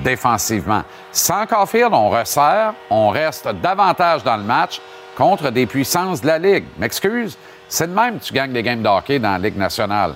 défensivement. 0.05 0.83
Sans 1.11 1.47
Caulfield, 1.47 1.95
on 1.95 2.11
resserre, 2.11 2.75
on 2.91 3.09
reste 3.09 3.49
davantage 3.63 4.23
dans 4.23 4.37
le 4.37 4.43
match 4.43 4.79
contre 5.17 5.51
des 5.51 5.65
puissances 5.65 6.21
de 6.21 6.27
la 6.27 6.39
Ligue. 6.39 6.67
M'excuse, 6.77 7.39
c'est 7.67 7.87
de 7.87 7.95
même 7.95 8.19
que 8.19 8.25
tu 8.25 8.35
gagnes 8.35 8.53
des 8.53 8.63
games 8.63 8.83
de 8.83 8.89
hockey 8.89 9.19
dans 9.19 9.33
la 9.33 9.39
Ligue 9.39 9.57
nationale. 9.57 10.15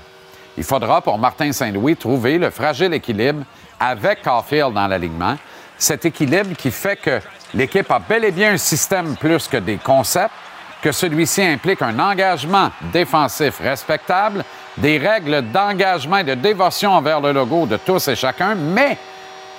Il 0.59 0.65
faudra 0.65 1.01
pour 1.01 1.17
Martin 1.17 1.51
Saint-Louis 1.51 1.97
trouver 1.97 2.37
le 2.37 2.51
fragile 2.51 2.93
équilibre 2.93 3.45
avec 3.81 4.21
Caulfield 4.21 4.75
dans 4.75 4.89
l'alignement. 4.89 5.39
Cet 5.79 6.05
équilibre 6.05 6.55
qui 6.59 6.73
fait 6.73 6.97
que 6.97 7.21
l'équipe 7.55 7.91
a 7.91 8.01
bel 8.01 8.23
et 8.27 8.33
bien 8.33 8.53
un 8.53 8.59
système 8.59 9.17
plus 9.17 9.49
que 9.49 9.57
des 9.57 9.79
concepts, 9.79 10.35
que 10.87 10.93
celui-ci 10.93 11.43
implique 11.43 11.83
un 11.83 11.99
engagement 11.99 12.71
défensif 12.93 13.59
respectable, 13.59 14.45
des 14.77 14.99
règles 14.99 15.43
d'engagement 15.51 16.19
et 16.19 16.23
de 16.23 16.35
dévotion 16.35 16.93
envers 16.93 17.21
le 17.21 17.33
logo 17.33 17.67
de 17.67 17.77
tous 17.77 18.07
et 18.07 18.15
chacun, 18.15 18.55
mais 18.55 18.97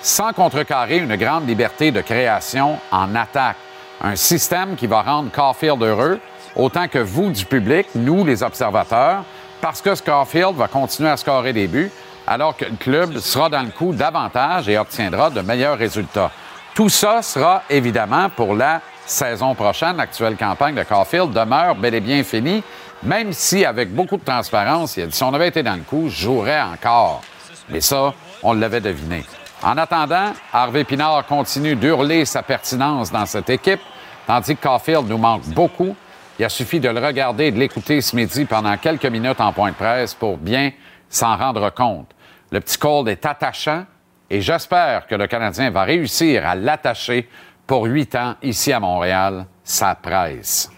sans 0.00 0.32
contrecarrer 0.32 0.96
une 0.96 1.16
grande 1.16 1.46
liberté 1.46 1.90
de 1.90 2.00
création 2.00 2.78
en 2.90 3.14
attaque. 3.14 3.58
Un 4.00 4.16
système 4.16 4.74
qui 4.74 4.86
va 4.86 5.02
rendre 5.02 5.30
Caulfield 5.30 5.82
heureux, 5.82 6.18
autant 6.56 6.88
que 6.88 6.98
vous 6.98 7.28
du 7.28 7.44
public, 7.44 7.88
nous 7.94 8.24
les 8.24 8.42
observateurs, 8.42 9.22
parce 9.60 9.82
que 9.82 10.02
Caulfield 10.02 10.56
va 10.56 10.66
continuer 10.68 11.10
à 11.10 11.18
scorer 11.18 11.52
des 11.52 11.66
buts, 11.66 11.92
alors 12.26 12.56
que 12.56 12.64
le 12.64 12.76
club 12.76 13.18
sera 13.18 13.50
dans 13.50 13.60
le 13.60 13.70
coup 13.70 13.92
davantage 13.92 14.66
et 14.70 14.78
obtiendra 14.78 15.28
de 15.28 15.42
meilleurs 15.42 15.76
résultats. 15.76 16.30
Tout 16.74 16.88
ça 16.88 17.20
sera 17.20 17.64
évidemment 17.68 18.30
pour 18.30 18.54
la 18.54 18.80
saison 19.08 19.54
prochaine. 19.54 19.96
L'actuelle 19.96 20.36
campagne 20.36 20.74
de 20.74 20.82
Caulfield 20.82 21.32
demeure 21.32 21.74
bel 21.74 21.94
et 21.94 22.00
bien 22.00 22.22
finie, 22.22 22.62
même 23.02 23.32
si, 23.32 23.64
avec 23.64 23.94
beaucoup 23.94 24.16
de 24.16 24.24
transparence, 24.24 24.96
il 24.96 25.04
a 25.04 25.06
dit 25.06 25.16
si 25.16 25.22
on 25.22 25.32
avait 25.34 25.48
été 25.48 25.62
dans 25.62 25.74
le 25.74 25.82
coup, 25.82 26.08
je 26.08 26.22
jouerais 26.22 26.60
encore. 26.60 27.22
Mais 27.68 27.80
ça, 27.80 28.14
on 28.42 28.52
l'avait 28.54 28.80
deviné. 28.80 29.24
En 29.62 29.76
attendant, 29.76 30.32
Harvey 30.52 30.84
Pinard 30.84 31.26
continue 31.26 31.74
d'hurler 31.74 32.24
sa 32.24 32.42
pertinence 32.42 33.10
dans 33.10 33.26
cette 33.26 33.50
équipe, 33.50 33.80
tandis 34.26 34.56
que 34.56 34.62
Caulfield 34.62 35.08
nous 35.08 35.18
manque 35.18 35.46
beaucoup. 35.48 35.96
Il 36.38 36.44
a 36.44 36.48
suffi 36.48 36.78
de 36.78 36.88
le 36.88 37.04
regarder 37.04 37.46
et 37.46 37.50
de 37.50 37.58
l'écouter 37.58 38.00
ce 38.00 38.14
midi 38.14 38.44
pendant 38.44 38.76
quelques 38.76 39.06
minutes 39.06 39.40
en 39.40 39.52
point 39.52 39.70
de 39.70 39.74
presse 39.74 40.14
pour 40.14 40.36
bien 40.36 40.70
s'en 41.08 41.36
rendre 41.36 41.70
compte. 41.70 42.10
Le 42.52 42.60
petit 42.60 42.78
Cole 42.78 43.08
est 43.08 43.26
attachant 43.26 43.84
et 44.30 44.40
j'espère 44.40 45.06
que 45.06 45.14
le 45.14 45.26
Canadien 45.26 45.70
va 45.70 45.82
réussir 45.82 46.46
à 46.46 46.54
l'attacher 46.54 47.28
pour 47.68 47.84
huit 47.84 48.16
ans 48.16 48.34
ici 48.42 48.72
à 48.72 48.80
Montréal. 48.80 49.46
Ça 49.62 49.94
presse. 49.94 50.70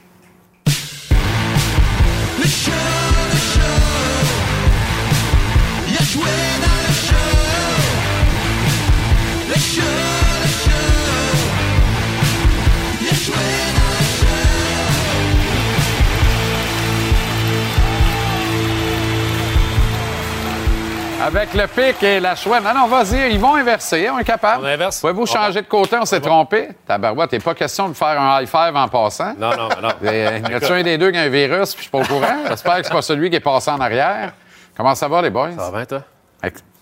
Avec 21.22 21.52
le 21.52 21.66
pic 21.66 22.02
et 22.02 22.18
la 22.18 22.34
chouette. 22.34 22.62
Non, 22.64 22.72
non, 22.74 22.86
vas-y, 22.86 23.32
ils 23.32 23.38
vont 23.38 23.54
inverser, 23.54 24.08
on 24.08 24.18
est 24.18 24.24
capable. 24.24 24.64
On 24.64 24.66
inverse? 24.66 25.00
Pouvez-vous 25.00 25.26
changer 25.26 25.60
de 25.60 25.66
côté? 25.66 25.96
On 26.00 26.06
s'est 26.06 26.20
trompé. 26.20 26.70
Tabarouette, 26.86 27.30
t'es 27.30 27.38
pas 27.38 27.54
question 27.54 27.88
de 27.90 27.94
faire 27.94 28.18
un 28.20 28.40
high 28.40 28.48
five 28.48 28.74
en 28.74 28.88
passant. 28.88 29.34
Non, 29.36 29.50
non, 29.54 29.68
non. 29.82 29.90
Y 30.02 30.54
a-tu 30.54 30.72
un 30.72 30.82
des 30.82 30.96
deux 30.96 31.10
qui 31.10 31.18
a 31.18 31.22
un 31.22 31.28
virus, 31.28 31.74
puis 31.74 31.78
je 31.78 31.82
suis 31.82 31.90
pas 31.90 31.98
au 31.98 32.04
courant? 32.04 32.36
J'espère 32.48 32.78
que 32.78 32.84
c'est 32.86 32.92
pas 32.92 33.02
celui 33.02 33.28
qui 33.28 33.36
est 33.36 33.40
passé 33.40 33.70
en 33.70 33.80
arrière. 33.80 34.32
Comment 34.76 34.94
ça 34.94 35.08
va, 35.08 35.20
les 35.20 35.28
boys? 35.30 35.50
Ça 35.56 35.70
va 35.70 35.84
bien, 35.84 35.84
toi? 35.84 36.02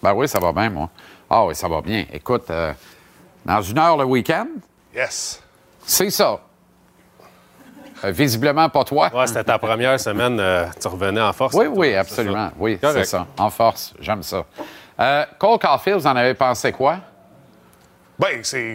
Ben 0.00 0.12
oui, 0.14 0.28
ça 0.28 0.38
va 0.38 0.52
bien, 0.52 0.70
moi. 0.70 0.88
Ah 1.28 1.44
oui, 1.44 1.54
ça 1.56 1.66
va 1.66 1.80
bien. 1.80 2.04
Écoute, 2.12 2.48
euh, 2.50 2.72
dans 3.44 3.60
une 3.60 3.78
heure 3.78 3.96
le 3.96 4.04
week-end, 4.04 4.46
Yes. 4.94 5.42
c'est 5.84 6.10
ça. 6.10 6.38
Euh, 8.04 8.10
visiblement 8.10 8.68
pas 8.68 8.84
toi. 8.84 9.10
Ouais, 9.14 9.26
c'était 9.26 9.44
ta 9.44 9.58
première 9.58 9.98
semaine. 9.98 10.38
euh, 10.40 10.66
tu 10.80 10.88
revenais 10.88 11.20
en 11.20 11.32
force. 11.32 11.54
Oui, 11.54 11.66
oui, 11.66 11.94
absolument. 11.94 12.50
Oui, 12.58 12.78
c'est 12.80 13.04
ça. 13.04 13.26
En 13.38 13.50
force, 13.50 13.94
j'aime 14.00 14.22
ça. 14.22 14.44
Euh, 15.00 15.24
Cole 15.38 15.58
Caulfield, 15.58 15.98
vous 16.00 16.06
en 16.06 16.16
avez 16.16 16.34
pensé 16.34 16.72
quoi? 16.72 16.98
Ben, 18.18 18.40
c'est. 18.42 18.74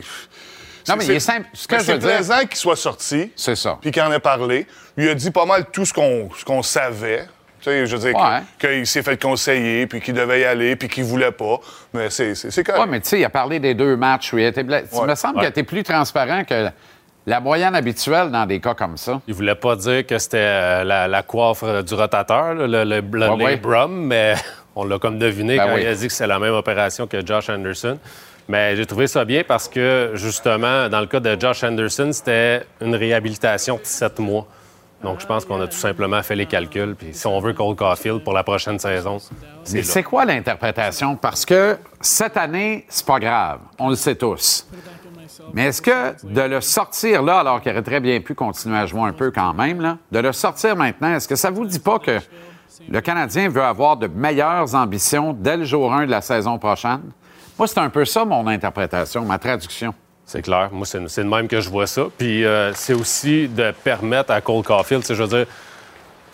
Non, 0.88 0.96
mais 0.98 1.06
il 1.06 1.12
est 1.12 1.20
simple. 1.20 1.48
Ce 1.54 1.68
que 1.68 1.78
je 1.80 1.84
c'est 1.84 1.94
veux 1.94 2.00
dire, 2.00 2.10
plaisant 2.16 2.40
qu'il 2.42 2.56
soit 2.58 2.76
sorti, 2.76 3.32
c'est 3.36 3.56
ça. 3.56 3.78
puis 3.82 3.92
qu'il 3.92 4.02
en 4.02 4.12
ait 4.12 4.20
parlé. 4.20 4.68
Il 4.98 5.08
a 5.10 5.16
dit 5.16 5.32
pas 5.32 5.46
mal 5.46 5.66
tout 5.72 5.86
ce 5.86 5.94
qu'on 5.94 6.30
ce 6.38 6.44
qu'on 6.46 6.62
savait. 6.62 7.26
Tu 7.60 7.70
sais, 7.70 7.86
je 7.86 7.96
veux 7.96 8.12
dire, 8.12 8.20
Ouais. 8.20 8.42
qu'il 8.60 8.86
s'est 8.86 9.02
fait 9.02 9.22
conseiller, 9.22 9.88
puis 9.88 10.02
qu'il 10.02 10.14
devait 10.14 10.42
y 10.42 10.44
aller, 10.46 10.76
puis 10.76 10.90
qu'il 10.90 11.06
voulait 11.06 11.32
pas. 11.32 11.60
Mais 11.94 12.10
c'est 12.10 12.36
c'est- 12.36 12.52
c'est 12.52 12.64
correct. 12.64 12.82
Oui, 12.84 12.90
mais 12.90 13.00
tu 13.00 13.08
sais, 13.10 13.20
il 13.20 13.24
a 13.26 13.30
parlé 13.30 13.60
des 13.62 13.74
deux 13.74 13.96
matchs 13.96 14.34
où 14.34 14.38
il 14.38 14.44
a 14.46 14.50
été 14.50 14.64
blessé. 14.64 14.88
Il 14.92 15.00
Ouais. 15.00 15.08
me 15.08 15.16
semble 15.16 15.36
qu'il 15.36 15.42
a 15.44 15.46
Ouais. 15.46 15.50
été 15.50 15.64
plus 15.64 15.84
transparent 15.84 16.44
que 16.44 16.70
la 17.26 17.40
moyenne 17.40 17.76
habituelle 17.76 18.32
dans 18.32 18.46
des 18.46 18.60
cas 18.60 18.74
comme 18.74 18.98
ça? 18.98 19.22
Il 19.28 19.34
voulait 19.34 19.56
pas 19.56 19.76
dire 19.76 20.06
que 20.06 20.18
c'était 20.18 20.38
euh, 20.40 20.84
la, 20.84 21.08
la 21.08 21.24
coiffe 21.24 21.64
euh, 21.64 21.82
du 21.82 21.94
rotateur, 21.94 22.54
le, 22.54 22.84
labrum, 22.84 24.06
mais 24.08 24.36
on 24.76 24.86
l'a 24.86 25.00
comme 25.00 25.20
deviné 25.20 25.58
Ben 25.58 25.68
quand 25.68 25.76
oui. 25.76 25.82
il 25.84 25.88
a 25.88 25.96
dit 25.96 26.08
que 26.08 26.14
c'est 26.14 26.28
la 26.28 26.40
même 26.40 26.54
opération 26.54 27.08
que 27.08 27.26
Josh 27.26 27.50
Anderson. 27.50 27.98
Mais 28.50 28.76
j'ai 28.76 28.86
trouvé 28.86 29.08
ça 29.08 29.24
bien 29.24 29.44
parce 29.48 29.70
que, 29.70 30.12
justement, 30.16 30.90
dans 30.90 31.00
le 31.00 31.06
cas 31.06 31.22
de 31.22 31.40
Josh 31.40 31.64
Anderson, 31.64 32.10
c'était 32.12 32.64
une 32.82 32.94
réhabilitation 32.94 33.76
de 33.76 33.86
sept 33.86 34.20
mois. 34.20 34.46
Donc, 35.02 35.20
je 35.20 35.26
pense 35.26 35.46
qu'on 35.46 35.60
a 35.62 35.68
tout 35.68 35.78
simplement 35.78 36.22
fait 36.24 36.36
les 36.36 36.46
calculs. 36.46 36.96
Puis, 36.96 37.14
si 37.14 37.28
on 37.28 37.40
veut 37.40 37.54
Cole 37.54 37.76
Caulfield 37.76 38.24
pour 38.24 38.34
la 38.34 38.44
prochaine 38.44 38.80
saison, 38.80 39.18
c'est 39.64 39.84
c'est 39.84 40.04
quoi 40.04 40.26
l'interprétation? 40.26 41.16
Parce 41.16 41.46
que 41.46 41.78
cette 42.00 42.38
année, 42.38 42.86
c'est 42.88 43.06
pas 43.06 43.20
grave. 43.20 43.60
On 43.80 43.90
le 43.90 43.96
sait 43.96 44.16
tous. 44.16 44.66
Mais 45.54 45.66
est-ce 45.66 45.82
que 45.82 46.26
de 46.26 46.42
le 46.42 46.62
sortir 46.62 47.22
là, 47.22 47.40
alors 47.40 47.62
qu'il 47.62 47.72
aurait 47.72 47.82
très 47.82 48.00
bien 48.00 48.20
pu 48.22 48.34
continuer 48.34 48.78
à 48.78 48.86
jouer 48.86 49.02
un 49.02 49.14
peu 49.14 49.32
quand 49.32 49.54
même, 49.54 49.98
de 50.12 50.20
le 50.20 50.32
sortir 50.32 50.76
maintenant, 50.76 51.16
est-ce 51.16 51.28
que 51.28 51.36
ça 51.36 51.52
vous 51.52 51.66
dit 51.66 51.80
pas 51.80 52.00
que 52.00 52.20
le 52.90 53.02
Canadien 53.02 53.50
veut 53.50 53.64
avoir 53.64 53.98
de 53.98 54.08
meilleures 54.08 54.74
ambitions 54.76 55.34
dès 55.34 55.58
le 55.58 55.66
jour 55.66 55.94
1 55.94 56.06
de 56.06 56.12
la 56.12 56.22
saison 56.22 56.58
prochaine? 56.58 57.02
Moi, 57.58 57.68
c'est 57.68 57.80
un 57.80 57.90
peu 57.90 58.06
ça 58.06 58.26
mon 58.26 58.48
interprétation, 58.48 59.24
ma 59.26 59.38
traduction. 59.38 59.94
C'est 60.26 60.42
clair. 60.42 60.70
Moi, 60.72 60.86
c'est 60.86 61.00
de 61.00 61.30
même 61.30 61.48
que 61.48 61.60
je 61.60 61.70
vois 61.70 61.86
ça. 61.86 62.06
Puis 62.18 62.46
euh, 62.46 62.74
c'est 62.74 62.94
aussi 62.94 63.48
de 63.48 63.72
permettre 63.84 64.32
à 64.32 64.42
Cole 64.42 64.64
Caulfield, 64.64 65.06
je 65.08 65.14
veux 65.14 65.28
dire, 65.28 65.46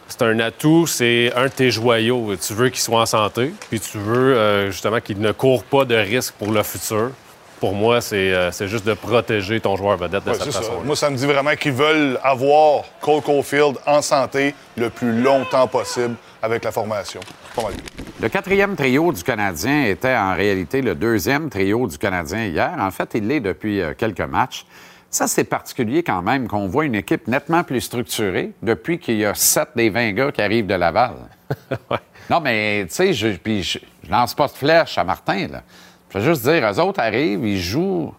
c'est 0.08 0.24
un 0.24 0.40
atout, 0.40 0.88
c'est 0.88 1.32
un 1.36 1.46
de 1.46 1.50
tes 1.50 1.72
joyaux. 1.72 2.36
Tu 2.36 2.54
veux 2.54 2.70
qu'il 2.70 2.80
soit 2.80 3.02
en 3.02 3.06
santé, 3.06 3.54
puis 3.70 3.80
tu 3.80 3.98
veux 3.98 4.36
euh, 4.36 4.72
justement 4.72 5.00
qu'il 5.00 5.20
ne 5.20 5.32
court 5.32 5.64
pas 5.64 5.86
de 5.86 5.96
risque 5.96 6.34
pour 6.36 6.52
le 6.52 6.64
futur. 6.64 7.12
Pour 7.60 7.74
moi, 7.74 8.00
c'est 8.00 8.34
euh, 8.34 8.52
c'est 8.52 8.68
juste 8.68 8.86
de 8.86 8.94
protéger 8.94 9.60
ton 9.60 9.76
joueur 9.76 9.98
vedette 9.98 10.24
de 10.24 10.30
Ouais, 10.32 10.36
cette 10.38 10.52
ça. 10.52 10.60
façon. 10.62 10.82
Moi, 10.86 10.96
ça 10.96 11.10
me 11.10 11.18
dit 11.18 11.26
vraiment 11.26 11.56
qu'ils 11.56 11.74
veulent 11.74 12.18
avoir 12.24 12.84
Cole 13.02 13.22
Caulfield 13.22 13.78
en 13.86 14.02
santé 14.02 14.56
le 14.78 14.90
plus 14.90 15.22
longtemps 15.22 15.68
possible 15.68 16.16
avec 16.42 16.64
la 16.64 16.72
formation. 16.72 17.20
C'est 17.54 17.56
pas 17.62 17.68
mal. 17.70 17.78
Le 18.22 18.30
quatrième 18.30 18.76
trio 18.76 19.12
du 19.12 19.24
Canadien 19.24 19.84
était 19.86 20.16
en 20.16 20.36
réalité 20.36 20.82
le 20.82 20.96
deuxième 20.96 21.50
trio 21.50 21.86
du 21.88 21.98
Canadien 21.98 22.46
hier. 22.46 22.74
En 22.80 22.92
fait, 22.92 23.10
il 23.16 23.28
l'est 23.28 23.42
depuis 23.42 23.82
euh, 23.82 23.94
quelques 23.98 24.22
matchs. 24.22 24.66
Ça, 25.12 25.28
c'est 25.28 25.44
particulier 25.44 26.04
quand 26.04 26.22
même 26.22 26.48
qu'on 26.48 26.68
voit 26.68 26.86
une 26.86 26.94
équipe 26.96 27.28
nettement 27.28 27.64
plus 27.64 27.82
structurée 27.82 28.52
depuis 28.62 29.00
qu'il 29.00 29.16
y 29.18 29.26
a 29.26 29.34
sept 29.34 29.70
des 29.76 29.90
20 29.90 30.12
gars 30.14 30.32
qui 30.32 30.42
arrivent 30.42 30.68
de 30.68 30.76
Laval. 30.76 31.14
Non, 32.30 32.40
mais 32.42 32.86
tu 32.88 32.94
sais, 32.94 33.12
je, 33.12 33.30
puis 33.30 33.64
je, 33.64 33.80
je 34.04 34.12
lance 34.12 34.36
pas 34.36 34.46
de 34.46 34.52
flèche 34.52 35.00
à 35.00 35.04
Martin. 35.04 35.48
Là. 35.48 35.64
Je 36.10 36.20
juste 36.20 36.44
dire, 36.44 36.68
eux 36.72 36.80
autres 36.80 37.00
arrivent, 37.00 37.46
ils 37.46 37.60
jouent 37.60 38.14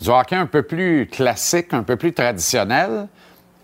du 0.00 0.10
hockey 0.10 0.36
un 0.36 0.46
peu 0.46 0.62
plus 0.62 1.06
classique, 1.06 1.72
un 1.72 1.82
peu 1.82 1.96
plus 1.96 2.12
traditionnel. 2.12 3.08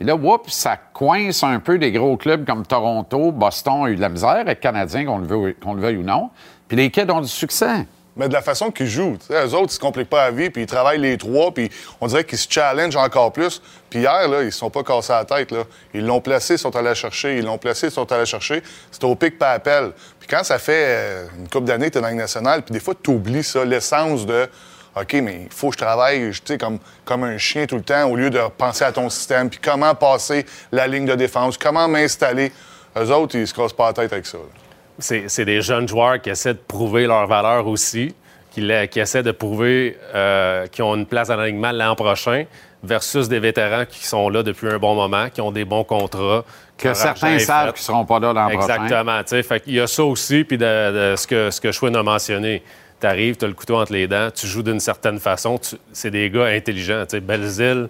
Et 0.01 0.05
là, 0.05 0.15
oups, 0.17 0.53
ça 0.53 0.77
coince 0.77 1.43
un 1.43 1.59
peu 1.61 1.79
des 1.79 1.93
gros 1.93 2.17
clubs 2.17 2.45
comme 2.45 2.67
Toronto, 2.67 3.33
Boston 3.33 3.85
a 3.85 3.91
eu 3.91 3.97
de 3.97 4.01
la 4.01 4.09
misère 4.09 4.31
avec 4.31 4.61
Canadiens, 4.61 5.05
qu'on 5.05 5.19
le, 5.19 5.27
le 5.27 5.81
veuille 5.81 5.97
ou 5.97 6.03
non. 6.03 6.31
Puis 6.69 6.77
les 6.77 6.91
kids 6.91 7.11
ont 7.11 7.21
du 7.21 7.29
succès. 7.29 7.87
Mais 8.17 8.29
de 8.29 8.33
la 8.35 8.43
façon 8.43 8.71
qu'ils 8.71 8.89
jouent. 8.89 9.17
Sais, 9.27 9.47
eux 9.47 9.55
autres, 9.55 9.73
ils 9.73 9.77
se 9.77 9.81
compliquent 9.81 10.11
pas 10.11 10.27
la 10.27 10.31
vie, 10.31 10.51
puis 10.51 10.63
ils 10.63 10.67
travaillent 10.67 11.01
les 11.01 11.17
trois, 11.17 11.53
puis 11.53 11.71
on 12.01 12.07
dirait 12.07 12.25
qu'ils 12.25 12.39
se 12.39 12.47
challengent 12.49 12.97
encore 12.97 13.33
plus. 13.33 13.63
Puis 13.89 14.01
hier, 14.01 14.29
là, 14.29 14.43
ils 14.43 14.53
se 14.53 14.59
sont 14.59 14.69
pas 14.69 14.83
cassés 14.83 15.13
la 15.13 15.25
tête. 15.25 15.51
Là. 15.51 15.65
Ils 15.95 16.05
l'ont 16.05 16.21
placé, 16.21 16.55
ils 16.55 16.59
sont 16.59 16.75
allés 16.77 16.95
chercher. 16.95 17.39
Ils 17.39 17.45
l'ont 17.45 17.57
placé, 17.57 17.87
ils 17.87 17.93
sont 17.93 18.11
allés 18.13 18.27
chercher. 18.27 18.63
C'était 18.91 19.07
au 19.07 19.15
pic 19.15 19.39
pas 19.39 19.53
appel. 19.53 19.93
Puis 20.19 20.29
quand 20.29 20.45
ça 20.45 20.59
fait 20.59 20.85
euh, 20.87 21.27
une 21.39 21.49
couple 21.49 21.65
d'années 21.65 21.89
que 21.89 21.95
tu 21.95 22.01
dans 22.01 22.09
la 22.09 22.15
nationale, 22.15 22.63
puis 22.63 22.75
des 22.75 22.81
fois, 22.81 22.95
tu 23.03 23.11
oublies 23.11 23.45
ça, 23.45 23.65
l'essence 23.65 24.27
de 24.27 24.49
OK, 24.95 25.15
mais 25.15 25.45
il 25.45 25.53
faut 25.53 25.71
que 25.71 25.75
je 25.75 25.79
travaille 25.79 26.33
comme, 26.61 26.79
comme 27.07 27.25
un 27.25 27.39
chien 27.39 27.65
tout 27.65 27.77
le 27.77 27.83
temps 27.83 28.11
au 28.11 28.17
lieu 28.17 28.29
de 28.29 28.41
penser 28.59 28.85
à 28.85 28.93
ton 28.93 29.09
système, 29.09 29.49
puis 29.49 29.59
comment 29.63 29.95
passer 29.95 30.45
la 30.71 30.87
ligne 30.87 31.07
de 31.07 31.15
défense, 31.15 31.57
comment 31.57 31.89
m'installer. 31.89 32.53
Eux 32.99 33.11
autres, 33.11 33.37
ils 33.37 33.49
se 33.49 33.55
cassent 33.55 33.73
pas 33.73 33.87
la 33.87 33.93
tête 33.95 34.13
avec 34.13 34.27
ça. 34.27 34.37
là. 34.37 34.62
C'est 34.99 35.45
des 35.45 35.63
jeunes 35.63 35.89
joueurs 35.89 36.21
qui 36.21 36.31
essaient 36.31 36.55
de 36.55 36.59
prouver 36.59 37.07
leur 37.07 37.27
valeur 37.27 37.67
aussi, 37.67 38.15
qui, 38.53 38.71
essaient 38.71 39.23
de 39.23 39.33
prouver 39.33 39.97
euh, 40.15 40.67
qu'ils 40.67 40.85
ont 40.85 40.95
une 40.95 41.07
place 41.07 41.29
dans 41.29 41.37
l'alignement 41.37 41.73
l'an 41.73 41.95
prochain, 41.95 42.45
versus 42.83 43.29
des 43.29 43.39
vétérans 43.39 43.85
qui 43.89 44.05
sont 44.05 44.29
là 44.29 44.43
depuis 44.43 44.69
un 44.69 44.79
bon 44.79 44.95
moment, 44.95 45.29
qui 45.31 45.41
ont 45.41 45.53
des 45.53 45.65
bons 45.65 45.85
contrats. 45.85 46.45
Que 46.77 46.95
certains 46.95 47.39
savent 47.39 47.73
qu'ils 47.73 47.83
seront 47.83 48.05
pas 48.05 48.19
là 48.19 48.33
l'an 48.33 48.49
prochain. 48.49 48.75
Exactement. 48.75 49.23
tu 49.23 49.29
sais. 49.29 49.43
Fait 49.43 49.61
qu'il 49.61 49.75
y 49.75 49.81
a 49.81 49.87
ça 49.87 50.05
aussi, 50.05 50.45
puis 50.45 50.59
de, 50.59 51.13
de 51.13 51.17
ce 51.17 51.27
que, 51.27 51.51
ce 51.51 51.61
que 51.61 51.97
a 51.97 52.03
mentionné. 52.03 52.63
Tu 53.01 53.07
arrives, 53.07 53.37
tu 53.37 53.45
as 53.45 53.49
le 53.49 53.55
couteau 53.55 53.77
entre 53.77 53.93
les 53.93 54.07
dents, 54.07 54.31
tu 54.33 54.47
joues 54.47 54.63
d'une 54.63 54.79
certaine 54.79 55.19
façon. 55.19 55.59
C'est 55.93 56.11
des 56.11 56.31
gars 56.31 56.47
intelligents. 56.47 57.03
tu 57.05 57.17
sais. 57.17 57.21
Belzile, 57.21 57.89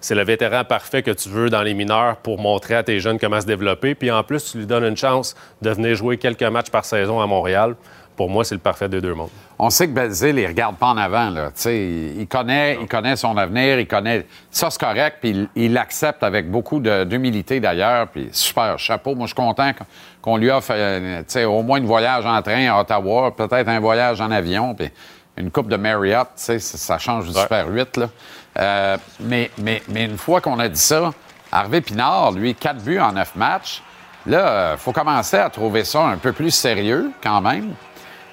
c'est 0.00 0.14
le 0.14 0.24
vétéran 0.24 0.64
parfait 0.64 1.02
que 1.02 1.10
tu 1.10 1.28
veux 1.28 1.50
dans 1.50 1.62
les 1.62 1.74
mineurs 1.74 2.16
pour 2.16 2.38
montrer 2.40 2.74
à 2.76 2.82
tes 2.82 3.00
jeunes 3.00 3.18
comment 3.18 3.40
se 3.40 3.46
développer. 3.46 3.94
Puis 3.94 4.10
en 4.10 4.22
plus, 4.22 4.52
tu 4.52 4.58
lui 4.58 4.66
donnes 4.66 4.84
une 4.84 4.96
chance 4.96 5.34
de 5.62 5.70
venir 5.70 5.94
jouer 5.96 6.16
quelques 6.18 6.42
matchs 6.44 6.70
par 6.70 6.84
saison 6.84 7.20
à 7.20 7.26
Montréal. 7.26 7.74
Pour 8.16 8.28
moi, 8.28 8.44
c'est 8.44 8.56
le 8.56 8.60
parfait 8.60 8.88
des 8.88 9.00
deux 9.00 9.14
mondes. 9.14 9.28
On 9.60 9.70
sait 9.70 9.86
que 9.86 9.92
Belzile, 9.92 10.38
il 10.40 10.46
regarde 10.48 10.76
pas 10.76 10.86
en 10.88 10.96
avant. 10.96 11.30
Là. 11.30 11.50
Il, 11.66 12.26
connaît, 12.28 12.76
il 12.80 12.88
connaît 12.88 13.14
son 13.14 13.36
avenir, 13.36 13.78
il 13.78 13.86
connaît. 13.86 14.26
Ça, 14.50 14.70
c'est 14.70 14.80
correct, 14.80 15.18
puis 15.20 15.48
il- 15.54 15.72
l'accepte 15.72 16.24
avec 16.24 16.50
beaucoup 16.50 16.80
d'humilité 16.80 17.60
d'ailleurs. 17.60 18.08
Puis 18.08 18.28
super, 18.32 18.76
chapeau. 18.76 19.14
Moi, 19.14 19.26
je 19.26 19.34
suis 19.34 19.36
content 19.36 19.70
qu'on- 20.20 20.36
lui 20.36 20.50
offre 20.50 20.72
euh, 20.74 21.22
au 21.46 21.62
moins 21.62 21.78
une 21.78 21.86
voyage 21.86 22.26
en 22.26 22.42
train 22.42 22.68
à 22.72 22.80
Ottawa, 22.80 23.34
peut-être 23.36 23.68
un 23.68 23.78
voyage 23.78 24.20
en 24.20 24.32
avion, 24.32 24.74
puis 24.74 24.90
une 25.36 25.52
coupe 25.52 25.68
de 25.68 25.76
Marriott. 25.76 26.26
Ça, 26.34 26.98
change 26.98 27.28
du 27.28 27.32
Super 27.32 27.68
8. 27.68 27.98
Là. 27.98 28.08
Euh, 28.58 28.96
mais, 29.20 29.50
une 29.94 30.18
fois 30.18 30.40
qu'on 30.40 30.58
a 30.58 30.68
dit 30.68 30.80
ça, 30.80 31.10
Harvey 31.52 31.80
Pinard, 31.80 32.32
lui, 32.32 32.54
quatre 32.54 32.82
buts 32.82 32.98
en 32.98 33.12
neuf 33.12 33.34
matchs. 33.36 33.82
Là, 34.26 34.72
il 34.72 34.78
faut 34.78 34.92
commencer 34.92 35.36
à 35.36 35.48
trouver 35.48 35.84
ça 35.84 36.02
un 36.02 36.16
peu 36.16 36.32
plus 36.32 36.50
sérieux 36.50 37.12
quand 37.22 37.40
même. 37.40 37.74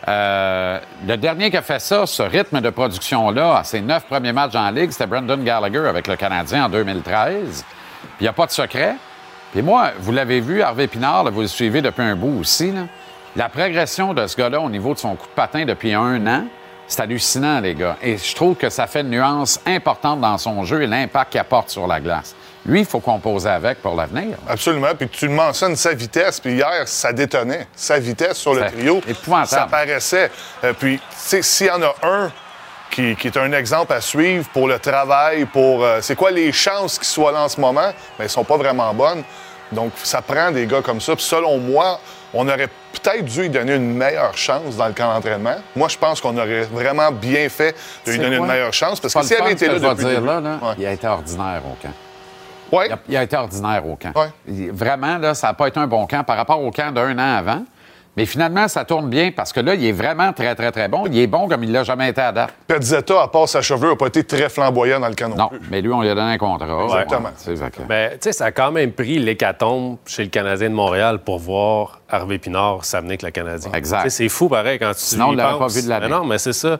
Euh, 0.07 0.80
le 1.07 1.18
dernier 1.18 1.49
qui 1.49 1.57
a 1.57 1.61
fait 1.61 1.80
ça, 1.80 2.05
ce 2.05 2.22
rythme 2.22 2.61
de 2.61 2.70
production-là, 2.70 3.57
à 3.57 3.63
ses 3.63 3.82
neuf 3.82 4.05
premiers 4.05 4.34
matchs 4.34 4.55
en 4.55 4.70
Ligue, 4.70 4.91
c'était 4.91 5.07
Brendan 5.07 5.43
Gallagher 5.43 5.88
avec 5.88 6.07
le 6.07 6.16
Canadien 6.16 6.66
en 6.66 6.70
2013. 6.70 7.63
Puis 7.63 8.09
il 8.20 8.24
n'y 8.24 8.28
a 8.28 8.34
pas 8.34 8.45
de 8.45 8.51
secret. 8.51 8.95
Puis 9.51 9.61
moi, 9.61 9.91
vous 9.99 10.11
l'avez 10.11 10.41
vu, 10.41 10.61
Harvey 10.61 10.88
Pinard, 10.88 11.32
vous 11.32 11.41
le 11.41 11.47
suivez 11.47 11.82
depuis 11.82 12.03
un 12.03 12.16
bout 12.16 12.39
aussi. 12.39 12.74
La 13.36 13.49
progression 13.49 14.13
de 14.13 14.28
ce 14.28 14.36
gars-là 14.38 14.59
au 14.59 14.70
niveau 14.70 14.93
de 14.93 14.99
son 14.99 15.16
coup 15.16 15.28
de 15.28 15.34
patin 15.34 15.66
depuis 15.66 15.93
un 15.93 16.26
an, 16.28 16.43
c'est 16.88 17.01
hallucinant, 17.01 17.59
les 17.59 17.75
gars. 17.75 17.97
Et 18.01 18.17
je 18.17 18.36
trouve 18.36 18.55
que 18.55 18.69
ça 18.69 18.88
fait 18.88 19.01
une 19.01 19.09
nuance 19.09 19.59
importante 19.65 20.21
dans 20.21 20.38
son 20.38 20.63
jeu 20.63 20.83
et 20.83 20.88
l'impact 20.88 21.31
qu'il 21.31 21.41
apporte 21.41 21.69
sur 21.69 21.88
la 21.88 21.99
glace. 21.99 22.36
Lui, 22.65 22.79
il 22.79 22.86
faut 22.86 22.99
composer 22.99 23.49
avec 23.49 23.81
pour 23.81 23.95
l'avenir. 23.95 24.38
Absolument. 24.47 24.89
Puis 24.97 25.07
tu 25.09 25.27
le 25.27 25.33
mentionnes, 25.33 25.75
sa 25.75 25.93
vitesse. 25.93 26.39
Puis 26.39 26.53
hier, 26.53 26.88
ça 26.88 27.13
détonnait. 27.13 27.67
Sa 27.75 27.99
vitesse 27.99 28.38
sur 28.38 28.55
le 28.55 28.65
trio, 28.65 29.01
épouvantable. 29.07 29.47
ça 29.47 29.67
paraissait. 29.69 30.31
Euh, 30.63 30.73
puis, 30.73 30.97
tu 30.97 31.03
sais, 31.15 31.41
s'il 31.43 31.67
y 31.67 31.69
en 31.69 31.81
a 31.83 31.93
un 32.01 32.31
qui, 32.89 33.15
qui 33.15 33.27
est 33.27 33.38
un 33.38 33.51
exemple 33.51 33.93
à 33.93 34.01
suivre 34.01 34.47
pour 34.51 34.67
le 34.67 34.79
travail, 34.79 35.45
pour... 35.45 35.83
euh, 35.83 35.99
c'est 36.01 36.15
quoi 36.15 36.31
les 36.31 36.51
chances 36.51 36.97
qu'il 36.97 37.07
soit 37.07 37.31
là 37.31 37.43
en 37.43 37.49
ce 37.49 37.59
moment? 37.59 37.91
Mais 38.17 38.25
elles 38.25 38.31
sont 38.31 38.43
pas 38.43 38.57
vraiment 38.57 38.91
bonnes. 38.95 39.23
Donc, 39.71 39.91
ça 40.03 40.21
prend 40.21 40.49
des 40.51 40.65
gars 40.65 40.81
comme 40.81 41.01
ça. 41.01 41.15
Puis 41.15 41.25
selon 41.25 41.59
moi, 41.59 41.99
on 42.36 42.47
aurait 42.47 42.67
peut-être 42.67 43.25
dû 43.25 43.41
lui 43.43 43.49
donner 43.49 43.75
une 43.75 43.95
meilleure 43.95 44.38
chance 44.38 44.75
dans 44.77 44.88
le 44.88 44.93
camp 44.93 45.13
d'entraînement. 45.13 45.55
Moi, 45.75 45.88
je 45.88 45.97
pense 45.97 46.19
qu'on 46.21 46.38
aurait 46.38 46.63
vraiment 46.63 47.11
bien 47.11 47.47
fait 47.49 47.75
de 48.05 48.11
lui 48.11 48.19
donner 48.19 48.38
quoi? 48.38 48.45
une 48.45 48.51
meilleure 48.51 48.73
chance. 48.73 48.99
Parce 48.99 49.13
que 49.13 49.19
le 49.19 49.25
s'il 49.25 49.38
avait 49.38 49.53
été 49.53 49.67
là 49.67 49.73
depuis 49.75 49.88
le 49.89 49.95
dire 49.95 50.07
début- 50.09 50.25
là, 50.27 50.39
là, 50.41 50.59
Ouais. 50.61 50.75
il 50.77 50.86
a 50.86 50.91
été 50.91 51.07
ordinaire 51.07 51.61
au 51.65 51.75
camp. 51.81 51.93
Ouais. 52.77 52.88
Il 52.88 52.91
a, 52.93 52.99
il 53.09 53.17
a 53.17 53.23
été 53.23 53.36
ordinaire 53.38 53.88
au 53.88 53.95
camp. 53.95 54.11
Ouais. 54.15 54.69
Vraiment, 54.71 55.17
là, 55.17 55.33
ça 55.33 55.47
n'a 55.47 55.53
pas 55.53 55.67
été 55.67 55.79
un 55.79 55.88
bon 55.88 56.05
camp 56.07 56.23
par 56.23 56.36
rapport 56.38 56.61
au 56.61 56.71
camp 56.71 56.91
d'un 56.91 57.17
an 57.17 57.38
avant. 57.38 57.63
Mais 58.18 58.26
finalement, 58.26 58.68
ça 58.68 58.86
tourne 58.86 59.09
bien 59.09 59.32
parce 59.36 59.51
que 59.51 59.59
là, 59.59 59.76
il 59.76 59.86
est 59.86 59.91
vraiment 59.91 60.32
très, 60.32 60.55
très, 60.55 60.72
très 60.72 60.88
bon. 60.88 61.05
Il 61.07 61.18
est 61.18 61.28
bon 61.28 61.47
comme 61.47 61.63
il 61.63 61.72
l'a 61.72 61.84
jamais 61.84 62.09
été 62.09 62.22
à 62.22 62.32
date. 62.32 62.53
Pezzetta, 62.68 63.24
à 63.24 63.28
part 63.28 63.49
sa 63.49 63.61
chevelure, 63.61 63.89
n'a 63.91 63.95
pas 63.95 64.07
été 64.07 64.24
très 64.24 64.47
flamboyant 64.47 64.99
dans 64.99 65.09
le 65.09 65.16
canon. 65.16 65.36
Non, 65.36 65.49
mais 65.70 65.82
lui, 65.82 65.91
on 65.91 66.01
lui 66.01 66.09
a 66.09 66.16
donné 66.16 66.32
un 66.34 66.38
contrat. 66.38 67.01
Exactement. 67.01 67.30
Ouais, 67.47 67.86
Mais 67.89 68.11
tu 68.11 68.18
sais, 68.22 68.32
ça 68.32 68.45
a 68.45 68.51
quand 68.51 68.72
même 68.72 68.91
pris 68.93 69.20
l'hécatombe 69.20 69.97
chez 70.05 70.24
le 70.24 70.30
Canadien 70.30 70.70
de 70.70 70.76
Montréal 70.76 71.20
pour 71.20 71.39
voir 71.39 71.99
Harvey 72.09 72.38
Pinard 72.38 72.86
s'amener 72.86 73.11
avec 73.11 73.24
le 73.24 73.32
Canadien. 73.32 73.72
Exact. 73.74 74.03
Tu 74.03 74.09
sais, 74.09 74.24
C'est 74.24 74.30
fou 74.30 74.47
pareil 74.47 74.80
quand 74.80 74.91
tu 74.93 74.99
Sinon, 75.01 75.30
on 75.30 75.34
y 75.34 75.36
l'aurait 75.36 75.59
pas 75.59 75.68
vu 75.68 75.84
de 75.84 75.89
l'année. 75.89 76.07
Mais 76.07 76.16
non, 76.16 76.24
mais 76.24 76.38
c'est 76.38 76.53
ça. 76.53 76.78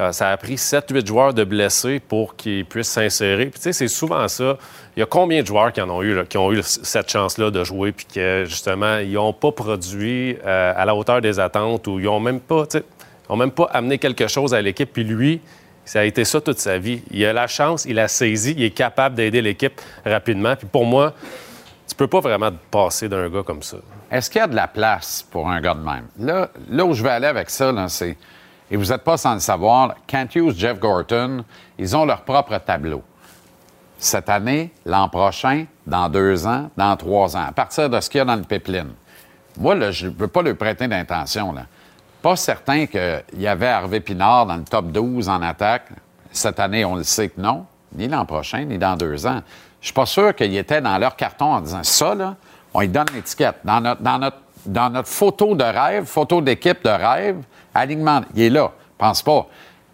Euh, 0.00 0.10
ça 0.12 0.30
a 0.30 0.36
pris 0.36 0.56
7-8 0.56 1.06
joueurs 1.06 1.34
de 1.34 1.44
blessés 1.44 2.00
pour 2.00 2.34
qu'ils 2.34 2.64
puissent 2.64 2.88
s'insérer. 2.88 3.46
Puis 3.46 3.60
tu 3.60 3.62
sais, 3.62 3.72
c'est 3.72 3.88
souvent 3.88 4.26
ça. 4.28 4.56
Il 4.96 5.00
y 5.00 5.02
a 5.02 5.06
combien 5.06 5.42
de 5.42 5.46
joueurs 5.46 5.72
qui 5.72 5.80
en 5.80 5.90
ont 5.90 6.02
eu, 6.02 6.24
qui 6.28 6.38
cette 6.62 7.10
chance-là 7.10 7.50
de 7.50 7.64
jouer, 7.64 7.90
puis 7.90 8.06
que 8.06 8.44
justement, 8.46 8.98
ils 8.98 9.14
n'ont 9.14 9.32
pas 9.32 9.50
produit 9.50 10.36
euh, 10.44 10.72
à 10.76 10.84
la 10.84 10.94
hauteur 10.94 11.20
des 11.20 11.40
attentes 11.40 11.88
ou 11.88 11.98
ils 11.98 12.04
n'ont 12.04 12.20
même 12.20 12.38
pas, 12.40 12.64
amené 13.72 13.98
quelque 13.98 14.28
chose 14.28 14.54
à 14.54 14.62
l'équipe. 14.62 14.92
Puis 14.92 15.02
lui, 15.02 15.40
ça 15.84 16.00
a 16.00 16.04
été 16.04 16.24
ça 16.24 16.40
toute 16.40 16.60
sa 16.60 16.78
vie. 16.78 17.02
Il 17.10 17.24
a 17.24 17.32
la 17.32 17.48
chance, 17.48 17.84
il 17.86 17.98
a 17.98 18.06
saisi, 18.06 18.54
il 18.56 18.62
est 18.62 18.70
capable 18.70 19.16
d'aider 19.16 19.42
l'équipe 19.42 19.80
rapidement. 20.06 20.54
Puis 20.54 20.68
pour 20.70 20.86
moi, 20.86 21.12
tu 21.88 21.96
peux 21.96 22.06
pas 22.06 22.20
vraiment 22.20 22.50
passer 22.70 23.08
d'un 23.08 23.28
gars 23.28 23.42
comme 23.42 23.64
ça. 23.64 23.78
Est-ce 24.12 24.30
qu'il 24.30 24.40
y 24.40 24.44
a 24.44 24.46
de 24.46 24.54
la 24.54 24.68
place 24.68 25.26
pour 25.28 25.48
un 25.50 25.60
gars 25.60 25.74
de 25.74 25.82
même? 25.82 26.06
Là, 26.20 26.50
là 26.70 26.84
où 26.84 26.94
je 26.94 27.02
vais 27.02 27.10
aller 27.10 27.26
avec 27.26 27.50
ça, 27.50 27.72
c'est. 27.88 28.16
Et 28.70 28.76
vous 28.76 28.86
n'êtes 28.86 29.02
pas 29.02 29.16
sans 29.16 29.34
le 29.34 29.40
savoir, 29.40 29.94
Kent 30.06 30.36
Hughes, 30.36 30.54
Jeff 30.56 30.78
Gorton, 30.78 31.44
ils 31.78 31.96
ont 31.96 32.04
leur 32.04 32.22
propre 32.22 32.56
tableau. 32.58 33.02
Cette 34.04 34.28
année, 34.28 34.70
l'an 34.84 35.08
prochain, 35.08 35.64
dans 35.86 36.08
deux 36.08 36.46
ans, 36.46 36.70
dans 36.76 36.96
trois 36.96 37.36
ans, 37.36 37.46
à 37.48 37.52
partir 37.52 37.88
de 37.88 38.00
ce 38.00 38.10
qu'il 38.10 38.18
y 38.18 38.20
a 38.20 38.24
dans 38.24 38.36
le 38.36 38.42
pipeline. 38.42 38.90
Moi, 39.58 39.90
je 39.90 40.06
ne 40.06 40.12
veux 40.12 40.28
pas 40.28 40.42
lui 40.42 40.54
prêter 40.54 40.88
d'intention. 40.88 41.54
Pas 42.20 42.36
certain 42.36 42.86
qu'il 42.86 43.22
y 43.38 43.46
avait 43.46 43.68
Harvey 43.68 44.00
Pinard 44.00 44.46
dans 44.46 44.56
le 44.56 44.64
top 44.64 44.86
12 44.86 45.28
en 45.28 45.40
attaque. 45.42 45.88
Cette 46.32 46.60
année, 46.60 46.84
on 46.84 46.96
le 46.96 47.04
sait 47.04 47.28
que 47.28 47.40
non, 47.40 47.64
ni 47.94 48.08
l'an 48.08 48.26
prochain, 48.26 48.64
ni 48.64 48.78
dans 48.78 48.96
deux 48.96 49.26
ans. 49.26 49.40
Je 49.80 49.86
suis 49.86 49.94
pas 49.94 50.06
sûr 50.06 50.34
qu'il 50.34 50.54
était 50.56 50.80
dans 50.80 50.98
leur 50.98 51.16
carton 51.16 51.46
en 51.46 51.60
disant 51.60 51.82
ça, 51.82 52.14
là, 52.14 52.36
on 52.72 52.80
lui 52.80 52.88
donne 52.88 53.06
l'étiquette. 53.14 53.56
Dans 53.64 53.80
notre, 53.80 54.02
dans, 54.02 54.18
notre, 54.18 54.38
dans 54.66 54.90
notre 54.90 55.08
photo 55.08 55.54
de 55.54 55.64
rêve, 55.64 56.04
photo 56.04 56.40
d'équipe 56.40 56.82
de 56.84 56.90
rêve, 56.90 57.36
alignement, 57.74 58.22
il 58.34 58.42
est 58.42 58.50
là. 58.50 58.70
Pense 58.98 59.22
pas. 59.22 59.46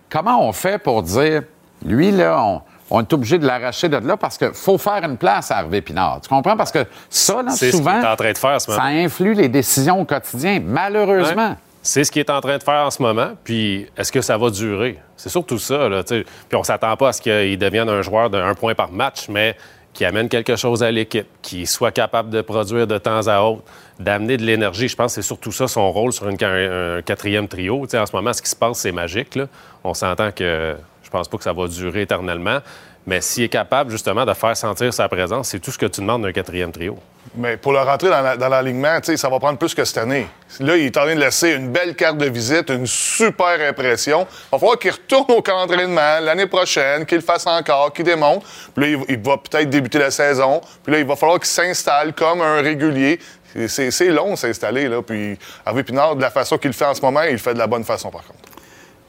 Comment 0.09 0.49
on 0.49 0.53
fait 0.53 0.79
pour 0.79 1.03
dire, 1.03 1.43
lui, 1.85 2.11
là, 2.11 2.43
on, 2.43 2.63
on 2.91 3.01
est 3.01 3.13
obligé 3.13 3.39
de 3.39 3.47
l'arracher 3.47 3.89
de 3.89 3.97
là 3.97 4.17
parce 4.17 4.37
qu'il 4.37 4.53
faut 4.53 4.79
faire 4.79 5.03
une 5.05 5.17
place 5.17 5.51
à 5.51 5.59
Harvey 5.59 5.81
Pinard. 5.81 6.21
Tu 6.23 6.29
comprends? 6.29 6.57
Parce 6.57 6.73
que 6.73 6.85
ça, 7.09 7.43
là, 7.43 7.53
ce 7.53 7.71
souvent, 7.71 8.03
est 8.03 8.07
en 8.07 8.17
train 8.17 8.33
de 8.33 8.39
faire 8.39 8.61
ce 8.61 8.73
ça 8.73 8.83
influe 8.83 9.35
les 9.35 9.49
décisions 9.49 10.01
au 10.01 10.05
quotidien, 10.05 10.61
malheureusement. 10.65 11.51
Ouais. 11.51 11.57
C'est 11.83 12.05
ce 12.05 12.11
qu'il 12.11 12.21
est 12.21 12.31
en 12.31 12.41
train 12.41 12.59
de 12.59 12.63
faire 12.63 12.87
en 12.87 12.91
ce 12.91 13.01
moment. 13.01 13.31
Puis, 13.43 13.87
est-ce 13.97 14.13
que 14.13 14.21
ça 14.21 14.37
va 14.37 14.51
durer? 14.51 14.99
C'est 15.17 15.31
surtout 15.31 15.59
ça. 15.59 15.89
Là, 15.89 16.03
puis, 16.05 16.25
on 16.53 16.63
s'attend 16.63 16.95
pas 16.97 17.09
à 17.09 17.13
ce 17.13 17.23
qu'il 17.23 17.59
devienne 17.59 17.89
un 17.89 18.03
joueur 18.03 18.29
d'un 18.29 18.55
point 18.55 18.75
par 18.75 18.93
match, 18.93 19.29
mais 19.29 19.57
qui 19.93 20.05
amène 20.05 20.29
quelque 20.29 20.57
chose 20.57 20.83
à 20.83 20.91
l'équipe, 20.91 21.27
qui 21.43 21.67
soit 21.67 21.91
capable 21.91 22.31
de 22.31 22.43
produire 22.43 22.87
de 22.87 22.99
temps 22.99 23.27
à 23.27 23.41
autre, 23.41 23.63
d'amener 23.99 24.37
de 24.37 24.45
l'énergie. 24.45 24.89
Je 24.89 24.97
pense 24.97 25.15
que 25.15 25.23
c'est 25.23 25.27
surtout 25.27 25.53
ça 25.53 25.67
son 25.69 25.91
rôle 25.91 26.13
sur 26.13 26.29
une, 26.29 26.37
un, 26.43 26.99
un 26.99 27.03
quatrième 27.03 27.49
trio. 27.49 27.87
En 27.93 28.07
ce 28.07 28.15
moment, 28.15 28.33
ce 28.33 28.43
qui 28.43 28.51
se 28.51 28.57
passe, 28.57 28.79
c'est 28.79 28.93
magique. 28.93 29.35
Là. 29.35 29.47
On 29.83 29.95
s'entend 29.95 30.31
que 30.33 30.77
je 31.11 31.19
pense 31.19 31.27
pas 31.29 31.39
que 31.39 31.43
ça 31.45 31.53
va 31.53 31.67
durer 31.67 32.03
éternellement. 32.03 32.61
Mais 33.05 33.21
s'il 33.21 33.43
est 33.45 33.49
capable, 33.49 33.91
justement, 33.91 34.25
de 34.25 34.33
faire 34.35 34.57
sentir 34.57 34.93
sa 34.95 35.09
présence, 35.09 35.49
c'est 35.49 35.59
tout 35.59 35.73
ce 35.73 35.79
que 35.79 35.87
tu 35.87 36.01
demandes 36.03 36.23
d'un 36.23 36.31
quatrième 36.33 36.71
trio. 36.71 36.97
Mais 37.35 37.57
pour 37.57 37.73
le 37.73 37.81
rentrer 37.81 38.11
dans, 38.11 38.21
la- 38.21 38.37
dans 38.37 38.49
l'alignement, 38.49 39.01
tu 39.01 39.07
sais, 39.07 39.17
ça 39.17 39.29
va 39.29 39.41
prendre 39.41 39.59
plus 39.59 39.75
que 39.75 39.85
cette 39.85 39.99
année. 39.99 40.27
Là, 40.61 40.77
il 40.77 40.85
est 40.87 40.97
en 40.97 41.03
train 41.03 41.15
de 41.17 41.21
laisser 41.21 41.53
une 41.55 41.71
belle 41.73 41.97
carte 41.97 42.19
de 42.19 42.27
visite, 42.29 42.69
une 42.69 42.87
super 42.87 43.59
impression. 43.69 44.27
Il 44.31 44.49
va 44.53 44.59
falloir 44.59 44.79
qu'il 44.79 44.91
retourne 44.93 45.33
au 45.33 45.43
camp 45.43 45.67
d'entraînement 45.67 46.21
l'année 46.21 46.47
prochaine, 46.47 47.05
qu'il 47.07 47.17
le 47.19 47.25
fasse 47.25 47.47
encore, 47.47 47.93
qu'il 47.93 48.05
démontre. 48.05 48.47
Puis 48.77 48.85
là, 48.85 48.99
il, 49.09 49.15
il 49.17 49.23
va 49.23 49.39
peut-être 49.39 49.69
débuter 49.71 49.99
la 49.99 50.11
saison. 50.13 50.61
Puis 50.85 50.93
là, 50.93 51.01
il 51.01 51.07
va 51.07 51.17
falloir 51.17 51.39
qu'il 51.41 51.49
s'installe 51.49 52.13
comme 52.13 52.43
un 52.43 52.61
régulier. 52.61 53.19
C'est- 53.67 53.91
long, 54.11 54.37
s'installer. 54.37 54.89
Là. 54.89 55.03
Puis 55.03 55.37
Harvey 55.67 55.83
Pinard, 55.83 56.15
de 56.17 56.21
la 56.23 56.31
façon 56.31 56.59
qu'il 56.59 56.69
le 56.69 56.75
fait 56.75 56.85
en 56.85 56.95
ce 56.95 57.01
moment, 57.01 57.23
il 57.23 57.33
le 57.33 57.39
fait 57.39 57.55
de 57.55 57.59
la 57.59 57.67
bonne 57.67 57.83
façon, 57.85 58.11
par 58.11 58.25
contre. 58.25 58.39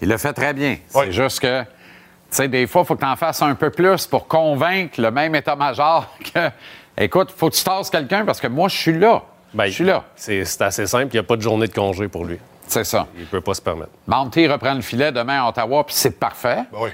Il 0.02 0.08
le 0.10 0.18
fait 0.18 0.34
très 0.34 0.54
bien. 0.54 0.78
C'est 0.88 1.12
juste 1.12 1.40
que, 1.42 1.64
sais, 2.32 2.48
des 2.48 2.68
fois, 2.68 2.82
il 2.84 2.86
faut 2.86 2.96
que 2.96 3.02
tu 3.02 3.06
en 3.06 3.16
fasses 3.16 3.42
un 3.42 3.56
peu 3.56 3.70
plus 3.70 4.08
pour 4.08 4.28
convaincre 4.28 5.00
le 5.02 5.12
même 5.12 5.36
état-major 5.36 6.08
que, 6.34 6.50
écoute, 6.98 7.32
faut 7.36 7.50
que 7.50 7.56
tu 7.56 7.64
tasses 7.64 7.90
quelqu'un 7.90 8.26
parce 8.26 8.40
que 8.40 8.48
moi, 8.48 8.70
je 8.70 8.78
suis 8.78 8.98
là. 8.98 9.24
je 9.58 9.70
suis 9.70 9.84
là. 9.84 10.04
Ben, 10.28 10.46
C'est 10.46 10.62
assez 10.62 10.88
simple. 10.88 11.08
Il 11.08 11.18
n'y 11.18 11.20
a 11.20 11.24
pas 11.24 11.36
de 11.36 11.42
journée 11.42 11.68
de 11.68 11.74
congé 11.74 12.08
pour 12.08 12.26
lui. 12.26 12.40
C'est 12.68 12.86
ça. 12.86 13.08
Il 13.16 13.22
ne 13.22 13.26
peut 13.26 13.42
pas 13.42 13.54
se 13.54 13.62
permettre. 13.62 13.92
Monty 14.08 14.48
reprend 14.48 14.74
le 14.74 14.82
filet 14.82 15.12
demain 15.12 15.44
à 15.44 15.50
Ottawa, 15.50 15.84
puis 15.86 15.94
c'est 15.94 16.18
parfait. 16.18 16.64
Ben 16.72 16.78
oui. 16.80 16.90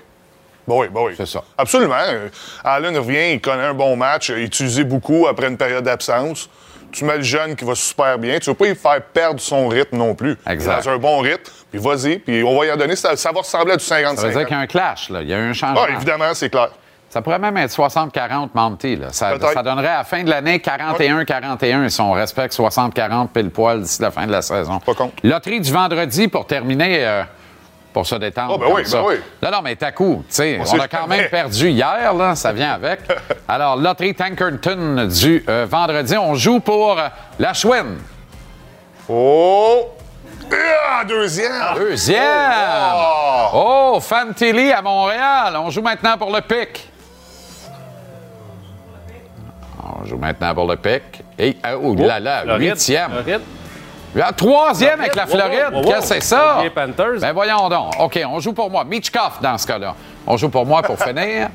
Ben 0.67 0.75
oui, 0.75 0.87
ben 0.91 1.01
oui. 1.01 1.13
C'est 1.15 1.27
ça. 1.27 1.43
Absolument. 1.57 1.95
Euh, 2.07 2.29
Allen 2.63 2.97
revient, 2.97 3.33
il 3.33 3.41
connaît 3.41 3.63
un 3.63 3.73
bon 3.73 3.95
match, 3.95 4.29
il 4.29 4.39
est 4.39 4.45
utilisé 4.45 4.83
beaucoup 4.83 5.27
après 5.27 5.47
une 5.47 5.57
période 5.57 5.83
d'absence. 5.83 6.49
Tu 6.91 7.05
mets 7.05 7.17
le 7.17 7.23
jeune 7.23 7.55
qui 7.55 7.65
va 7.65 7.75
super 7.75 8.17
bien. 8.17 8.39
Tu 8.39 8.49
veux 8.49 8.55
pas 8.55 8.65
lui 8.65 8.75
faire 8.75 9.01
perdre 9.01 9.39
son 9.39 9.67
rythme 9.67 9.97
non 9.97 10.15
plus. 10.15 10.37
Exact. 10.47 10.85
Dans 10.85 10.91
un 10.91 10.97
bon 10.97 11.19
rythme, 11.19 11.51
puis 11.71 11.79
vas-y, 11.79 12.19
puis 12.19 12.43
on 12.43 12.57
va 12.57 12.65
y 12.65 12.71
en 12.71 12.77
donner. 12.77 12.95
Ça, 12.95 13.15
ça 13.15 13.31
va 13.31 13.39
ressembler 13.39 13.73
à 13.73 13.77
du 13.77 13.83
50-50. 13.83 14.15
Ça 14.15 14.27
veut 14.27 14.33
dire 14.33 14.45
qu'il 14.45 14.55
y 14.55 14.59
a 14.59 14.61
un 14.61 14.67
clash, 14.67 15.09
là. 15.09 15.21
Il 15.21 15.27
y 15.29 15.33
a 15.33 15.37
un 15.37 15.53
changement. 15.53 15.85
Ah, 15.87 15.91
évidemment, 15.91 16.33
c'est 16.33 16.49
clair. 16.49 16.69
Ça 17.09 17.21
pourrait 17.21 17.39
même 17.39 17.55
être 17.57 17.71
60-40 17.71 18.49
Monty. 18.53 18.97
Là. 18.97 19.07
Ça 19.11 19.37
donnerait 19.37 19.87
à 19.87 19.97
la 19.99 20.03
fin 20.03 20.23
de 20.23 20.29
l'année 20.29 20.57
41-41 20.59 21.89
si 21.89 22.01
on 22.01 22.11
respecte 22.11 22.53
60-40 22.53 23.29
pile 23.29 23.49
poil 23.49 23.81
d'ici 23.81 24.01
la 24.01 24.11
fin 24.11 24.27
de 24.27 24.31
la 24.31 24.41
saison. 24.41 24.79
Pas 24.79 24.93
con. 24.93 25.11
Loterie 25.23 25.61
du 25.61 25.71
vendredi 25.71 26.27
pour 26.27 26.45
terminer, 26.45 27.05
euh, 27.05 27.23
pour 27.97 28.05
se 28.05 28.13
détendre. 28.13 28.53
Ah, 28.53 28.57
ben 28.59 28.75
oui, 28.75 28.83
ben 28.91 29.03
oui. 29.07 29.15
Non, 29.41 29.49
non, 29.49 29.61
mais 29.63 29.75
t'as 29.75 29.91
coup. 29.91 30.23
tu 30.29 30.35
sais, 30.35 30.59
On 30.71 30.79
a 30.79 30.87
quand 30.87 31.07
même 31.07 31.29
perdu 31.31 31.71
hier, 31.71 32.13
là, 32.13 32.35
ça 32.35 32.53
vient 32.53 32.73
avec. 32.73 32.99
Alors, 33.47 33.75
Loterie 33.75 34.13
Tankerton 34.13 35.07
du 35.07 35.43
euh, 35.49 35.65
vendredi, 35.67 36.15
on 36.15 36.35
joue 36.35 36.59
pour 36.59 36.99
euh, 36.99 37.07
la 37.39 37.55
Chouine. 37.55 37.97
Oh! 39.09 39.87
Ah, 40.51 41.05
deuxième! 41.05 41.73
Deuxième! 41.75 42.21
Oh! 42.93 43.47
Oh, 43.95 43.99
Fantilly 43.99 44.71
à 44.71 44.83
Montréal. 44.83 45.57
On 45.57 45.71
joue 45.71 45.81
maintenant 45.81 46.19
pour 46.19 46.31
le 46.31 46.41
pic. 46.41 46.87
On 49.83 50.05
joue 50.05 50.17
maintenant 50.17 50.53
pour 50.53 50.67
le 50.67 50.75
pic. 50.75 51.01
Et, 51.39 51.57
oh 51.81 51.95
là 51.95 52.19
là, 52.19 52.41
Floride. 52.43 52.73
huitième. 52.73 53.11
Troisième 54.35 54.99
avec 54.99 55.15
la 55.15 55.23
wow, 55.25 55.29
Floride. 55.29 55.67
wow, 55.73 55.77
wow. 55.81 55.83
Qu'est-ce 55.91 55.99
que 56.09 56.13
c'est 56.15 56.21
ça? 56.21 56.59
Les 56.63 56.69
Panthers. 56.69 57.19
Ben 57.21 57.33
voyons 57.33 57.69
donc. 57.69 57.93
OK, 57.99 58.19
on 58.27 58.39
joue 58.39 58.53
pour 58.53 58.69
moi. 58.69 58.83
Mitchkoff 58.83 59.41
dans 59.41 59.57
ce 59.57 59.67
cas-là. 59.67 59.95
On 60.25 60.37
joue 60.37 60.49
pour 60.49 60.65
moi 60.65 60.81
pour 60.81 60.97
finir. 61.03 61.49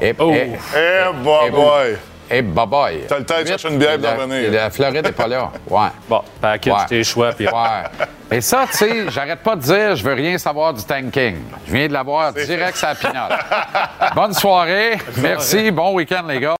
Et, 0.00 0.14
Oh. 0.18 0.30
et, 0.30 0.52
Eh, 0.76 1.22
boy, 1.22 1.46
Et 1.46 1.50
boy! 1.50 1.96
et 2.30 2.42
bye-bye. 2.42 3.06
T'as 3.06 3.18
le 3.18 3.24
temps 3.24 3.40
de 3.40 3.46
chercher 3.46 3.68
une 3.68 3.78
bière 3.78 3.98
d'en 3.98 4.16
revenir. 4.16 4.50
La 4.50 4.70
Floride 4.70 5.04
n'est 5.04 5.12
pas 5.12 5.28
là. 5.28 5.50
Ouais. 5.70 5.88
Bon, 6.08 6.22
package 6.40 6.72
Ouais. 6.72 6.86
tes 6.88 7.04
choix. 7.04 7.32
Puis... 7.32 7.46
Ouais. 7.46 8.06
Et 8.30 8.40
ça, 8.40 8.64
tu 8.70 8.76
sais, 8.78 9.10
j'arrête 9.10 9.40
pas 9.40 9.54
de 9.54 9.60
dire, 9.60 9.94
je 9.94 10.02
veux 10.02 10.14
rien 10.14 10.36
savoir 10.38 10.72
du 10.74 10.82
tanking. 10.82 11.36
Je 11.68 11.72
viens 11.72 11.86
de 11.86 11.92
l'avoir 11.92 12.32
direct 12.32 12.76
sur 12.76 12.88
la 12.88 12.94
pinotte. 12.96 13.32
Bonne 14.16 14.32
soirée. 14.34 14.98
Merci. 15.18 15.70
Bon 15.70 15.92
week-end, 15.94 16.24
les 16.26 16.40
gars. 16.40 16.56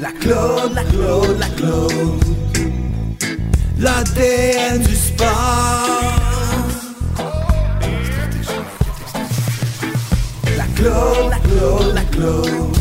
La 0.00 0.12
Claude, 0.12 0.74
la 0.74 0.84
Claude, 0.84 1.38
la 1.40 1.48
Claude. 1.56 2.24
L'ADN 3.78 4.78
du 4.82 4.94
sport. 4.94 5.26
La 10.56 10.66
Claude, 10.76 11.30
la 11.30 11.38
Claude, 11.40 11.94
la 11.94 12.02
Claude. 12.02 12.76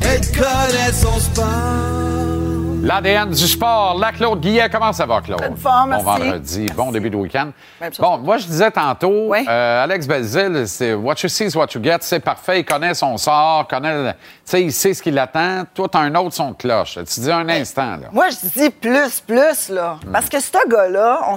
Elle 0.00 0.26
connaît 0.32 0.92
son 0.94 1.20
sport. 1.20 2.49
L'ADN 2.82 3.28
du 3.30 3.46
sport. 3.46 3.98
La 3.98 4.10
Claude 4.12 4.40
Guillet, 4.40 4.68
comment 4.70 4.92
ça 4.92 5.04
va, 5.04 5.20
Claude? 5.20 5.38
Bonne 5.40 5.56
forme, 5.56 5.90
Bon 5.96 6.02
merci. 6.02 6.22
vendredi, 6.22 6.66
bon 6.74 6.90
début 6.90 7.10
de 7.10 7.16
week-end. 7.16 7.50
Bon, 7.98 8.16
moi, 8.18 8.38
je 8.38 8.46
disais 8.46 8.70
tantôt, 8.70 9.28
Oui. 9.28 9.44
euh, 9.48 9.84
Alex 9.84 10.06
Belzil, 10.06 10.66
c'est 10.66 10.94
what 10.94 11.14
you 11.22 11.28
see 11.28 11.44
is 11.46 11.56
what 11.56 11.66
you 11.74 11.82
get. 11.82 11.98
C'est 12.00 12.20
parfait. 12.20 12.60
Il 12.60 12.64
connaît 12.64 12.94
son 12.94 13.16
sort, 13.18 13.66
connaît, 13.68 14.14
sais, 14.44 14.62
il 14.62 14.72
sait 14.72 14.94
ce 14.94 15.02
qui 15.02 15.10
l'attend. 15.10 15.64
Toi, 15.74 15.88
t'as 15.90 15.98
un 16.00 16.14
autre 16.14 16.34
son 16.34 16.52
de 16.52 16.56
cloche. 16.56 16.94
Tu 17.06 17.20
dis 17.20 17.30
un 17.30 17.48
instant, 17.50 17.96
là. 17.96 18.08
Moi, 18.12 18.28
je 18.30 18.60
dis 18.60 18.70
plus, 18.70 19.20
plus, 19.20 19.68
là. 19.68 19.96
Hmm. 20.06 20.12
Parce 20.12 20.28
que 20.30 20.40
ce 20.40 20.50
gars-là, 20.68 21.20
on 21.28 21.36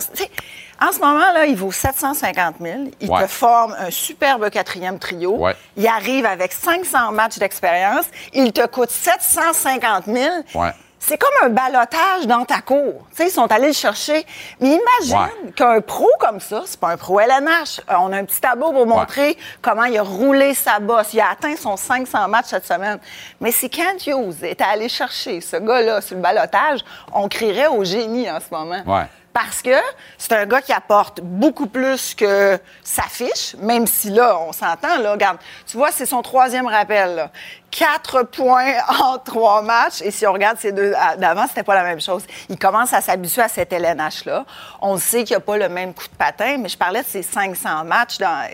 en 0.85 0.91
ce 0.91 0.99
moment, 0.99 1.31
là, 1.33 1.45
il 1.45 1.55
vaut 1.55 1.71
750 1.71 2.55
000. 2.61 2.73
Il 2.99 3.09
Ouais. 3.09 3.23
te 3.23 3.27
forme 3.27 3.75
un 3.79 3.89
superbe 3.91 4.49
quatrième 4.49 4.97
trio. 4.99 5.37
Ouais. 5.37 5.55
Il 5.77 5.87
arrive 5.87 6.25
avec 6.25 6.51
500 6.51 7.11
matchs 7.11 7.37
d'expérience. 7.37 8.05
Il 8.33 8.51
te 8.51 8.65
coûte 8.65 8.89
750 8.89 10.05
000. 10.05 10.17
Ouais. 10.55 10.71
C'est 11.05 11.17
comme 11.17 11.33
un 11.43 11.49
balotage 11.49 12.27
dans 12.27 12.45
ta 12.45 12.61
cour. 12.61 13.05
Tu 13.09 13.17
sais, 13.17 13.27
ils 13.27 13.31
sont 13.31 13.51
allés 13.51 13.67
le 13.67 13.73
chercher. 13.73 14.25
Mais 14.61 14.69
imagine 14.69 15.17
Ouais. 15.45 15.51
qu'un 15.53 15.81
pro 15.81 16.07
comme 16.17 16.39
ça, 16.39 16.63
c'est 16.65 16.79
pas 16.79 16.91
un 16.91 16.97
pro 16.97 17.19
LNH. 17.19 17.81
Euh, 17.89 17.95
On 17.99 18.13
a 18.13 18.17
un 18.19 18.23
petit 18.23 18.39
tableau 18.39 18.71
pour 18.71 18.87
montrer 18.87 19.37
comment 19.61 19.83
il 19.83 19.97
a 19.97 20.01
roulé 20.03 20.53
sa 20.53 20.79
bosse. 20.79 21.13
Il 21.13 21.19
a 21.19 21.31
atteint 21.31 21.57
son 21.57 21.75
500 21.75 22.29
matchs 22.29 22.45
cette 22.51 22.65
semaine. 22.65 22.99
Mais 23.41 23.51
si 23.51 23.69
Kent 23.69 24.07
Hughes 24.07 24.43
était 24.43 24.63
allé 24.63 24.87
chercher 24.87 25.41
ce 25.41 25.57
gars-là 25.57 25.99
sur 25.99 26.15
le 26.15 26.21
balotage, 26.21 26.79
on 27.13 27.27
crierait 27.27 27.67
au 27.67 27.83
génie 27.83 28.31
en 28.31 28.39
ce 28.39 28.45
moment. 28.55 28.81
Ouais. 28.85 29.07
Parce 29.33 29.63
que 29.63 29.71
c'est 30.17 30.33
un 30.33 30.45
gars 30.45 30.61
qui 30.61 30.71
apporte 30.73 31.19
beaucoup 31.21 31.65
plus 31.65 32.13
que 32.13 32.59
sa 32.83 33.01
fiche, 33.03 33.55
même 33.57 33.87
si 33.87 34.11
là, 34.11 34.37
on 34.39 34.51
s'entend, 34.51 34.99
là, 34.99 35.13
regarde, 35.13 35.37
tu 35.65 35.75
vois, 35.75 35.91
c'est 35.91 36.05
son 36.05 36.21
troisième 36.21 36.67
rappel. 36.67 37.31
Quatre 37.71 38.21
points 38.21 38.73
en 39.01 39.17
trois 39.17 39.63
matchs, 39.63 40.03
et 40.03 40.11
si 40.11 40.27
on 40.27 40.33
regarde 40.33 40.59
ces 40.59 40.71
deux 40.71 40.93
à- 40.95 41.15
d'avant, 41.15 41.47
c'était 41.47 41.63
pas 41.63 41.73
la 41.73 41.83
même 41.83 41.99
chose. 41.99 42.23
Il 42.47 42.59
commence 42.59 42.93
à 42.93 43.01
s'habituer 43.01 43.41
à 43.41 43.47
cet 43.49 43.73
LNH-là. 43.73 44.45
On 44.81 44.97
sait 44.97 45.23
qu'il 45.23 45.35
a 45.35 45.39
pas 45.39 45.57
le 45.57 45.67
même 45.67 45.95
coup 45.95 46.05
de 46.07 46.15
patin, 46.15 46.57
mais 46.59 46.69
je 46.69 46.77
parlais 46.77 47.01
de 47.01 47.07
ses 47.07 47.23
500 47.23 47.85
matchs 47.85 48.19
dans, 48.19 48.47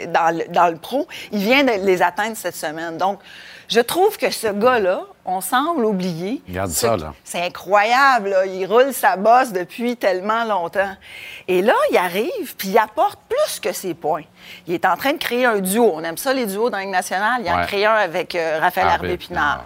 dans 0.48 0.68
le 0.70 0.78
pro. 0.78 1.08
Il 1.34 1.40
vient 1.40 1.66
de 1.66 1.72
les 1.86 2.02
atteindre 2.02 2.38
cette 2.38 2.56
semaine. 2.56 2.98
Donc, 2.98 3.20
je 3.68 3.82
trouve 3.82 4.18
que 4.18 4.32
ce 4.32 4.48
gars-là, 4.48 5.02
on 5.30 5.42
semble 5.42 5.86
oublier. 5.86 6.42
Regarde 6.48 6.72
ce- 6.72 6.80
ça, 6.88 6.98
là. 6.98 7.14
c'est 7.24 7.42
incroyable, 7.46 8.30
là. 8.30 8.46
Il 8.46 8.66
roule 8.66 8.92
sa 8.94 9.16
bosse 9.16 9.52
depuis 9.54 9.96
tellement 9.96 10.44
longtemps. 10.44 10.92
Et 11.48 11.62
là, 11.62 11.74
il 11.92 11.98
arrive, 11.98 12.56
puis 12.58 12.70
il 12.70 12.78
apporte 12.78 13.20
plus 13.30 13.60
que 13.60 13.72
ses 13.72 13.94
points. 13.94 14.24
Il 14.68 14.74
est 14.74 14.86
en 14.86 14.98
train 14.98 15.14
de 15.14 15.18
créer 15.18 15.46
un 15.46 15.60
duo. 15.60 15.92
On 15.94 16.04
aime 16.04 16.18
ça, 16.18 16.34
les 16.34 16.46
duos 16.46 16.70
dans 16.70 16.78
la 16.78 16.84
Ligue 16.84 16.92
nationale. 16.94 17.42
Il 17.46 17.52
en 17.52 17.66
crée 17.66 17.86
un 17.86 17.94
avec 17.94 18.34
euh, 18.36 18.60
Raphaël 18.60 18.88
Harvey 18.88 19.06
Hervé 19.08 19.18
Pinard. 19.18 19.66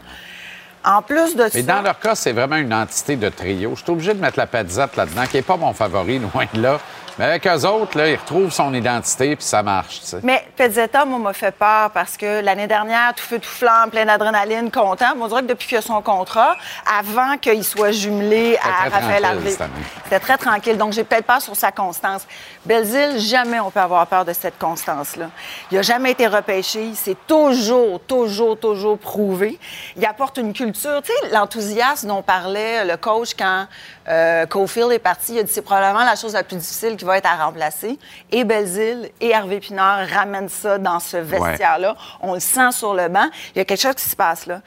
En 0.86 1.02
plus 1.02 1.36
de 1.38 1.44
Mais 1.44 1.62
ça... 1.62 1.76
dans 1.76 1.82
leur 1.82 1.98
cas, 1.98 2.14
c'est 2.14 2.34
vraiment 2.34 2.58
une 2.58 2.74
entité 2.74 3.16
de 3.16 3.30
trio. 3.30 3.72
Je 3.76 3.84
suis 3.84 3.92
obligé 3.92 4.14
de 4.14 4.20
mettre 4.20 4.38
la 4.38 4.48
Padizette 4.48 4.98
là-dedans, 4.98 5.26
qui 5.28 5.38
n'est 5.38 5.42
pas 5.42 5.56
mon 5.56 5.72
favori, 5.74 6.20
loin 6.20 6.46
de 6.54 6.62
là. 6.62 6.80
Mais 7.20 7.26
avec 7.26 7.46
eux 7.46 7.66
autres, 7.66 7.98
là, 7.98 8.10
il 8.10 8.16
retrouve 8.16 8.52
son 8.52 8.74
identité 8.74 9.36
puis 9.36 9.46
ça 9.46 9.62
marche. 9.62 10.02
tu 10.02 10.08
sais. 10.08 10.20
Mais 10.24 10.46
Pezzetta, 10.56 11.06
moi, 11.06 11.20
m'a 11.20 11.34
fait 11.34 11.52
peur 11.54 11.92
parce 11.92 12.18
que 12.18 12.42
l'année 12.42 12.68
dernière, 12.68 13.14
tout 13.16 13.24
feu, 13.24 13.40
tout 13.40 13.50
flamme, 13.50 13.90
plein 13.92 14.06
d'adrénaline, 14.06 14.72
content. 14.72 15.16
Moi, 15.16 15.26
on 15.26 15.30
dirait 15.30 15.42
que 15.42 15.48
depuis 15.48 15.68
qu'il 15.68 15.78
a 15.78 15.82
son 15.82 16.02
contrat, 16.02 16.56
avant 17.00 17.38
qu'il 17.38 17.64
soit 17.64 17.92
jumelé 17.92 18.58
à 18.58 18.90
Raphaël 18.90 19.26
Harvey, 19.26 19.56
c'était 20.04 20.20
très 20.20 20.38
tranquille. 20.38 20.78
Donc, 20.78 20.94
j'ai 20.94 21.04
peut-être 21.04 21.26
peur 21.26 21.42
sur 21.42 21.56
sa 21.56 21.72
constance. 21.72 22.26
Belzile, 22.66 23.20
jamais 23.20 23.60
on 23.60 23.70
peut 23.70 23.80
avoir 23.80 24.08
peur 24.08 24.26
de 24.26 24.34
cette 24.34 24.58
constance-là. 24.58 25.30
Il 25.72 25.76
n'a 25.76 25.82
jamais 25.84 26.12
été 26.12 26.28
repêché. 26.28 26.86
Il 26.86 26.96
s'est 26.96 27.18
toujours, 27.28 28.00
toujours, 28.02 28.58
toujours 28.58 28.98
prouvé. 28.98 29.60
Il 29.98 30.06
apporte 30.06 30.38
une 30.38 30.54
culture. 30.54 31.02
Tu 31.04 31.12
sais, 31.12 31.30
l'enthousiasme 31.34 32.08
dont 32.08 32.22
parlait 32.22 32.86
le 32.86 32.98
coach 32.98 33.34
quand 33.38 33.68
euh, 34.08 34.46
Cofield 34.46 34.92
est 34.92 35.00
parti, 35.00 35.34
il 35.34 35.40
a 35.40 35.44
dit 35.44 35.52
c'est 35.52 35.62
probablement 35.62 36.04
la 36.04 36.16
chose 36.16 36.34
la 36.34 36.44
plus 36.44 36.58
difficile 36.58 36.98
qui 37.04 37.08
va 37.08 37.18
être 37.18 37.30
à 37.30 37.46
remplacer. 37.46 38.00
Et 38.32 38.46
Belzile 38.46 39.10
et 39.20 39.32
Hervé 39.32 39.60
Pinard 39.60 40.08
ramènent 40.08 40.48
ça 40.48 40.78
dans 40.78 41.02
ce 41.02 41.18
vestiaire-là. 41.18 41.98
On 42.22 42.34
le 42.34 42.40
sent 42.40 42.72
sur 42.72 42.94
le 42.94 43.10
banc. 43.10 43.28
Il 43.54 43.58
y 43.58 43.62
a 43.62 43.66
quelque 43.66 43.82
chose 43.82 43.96
qui 43.96 44.08
se 44.08 44.16
passe 44.16 44.46
là. 44.46 44.62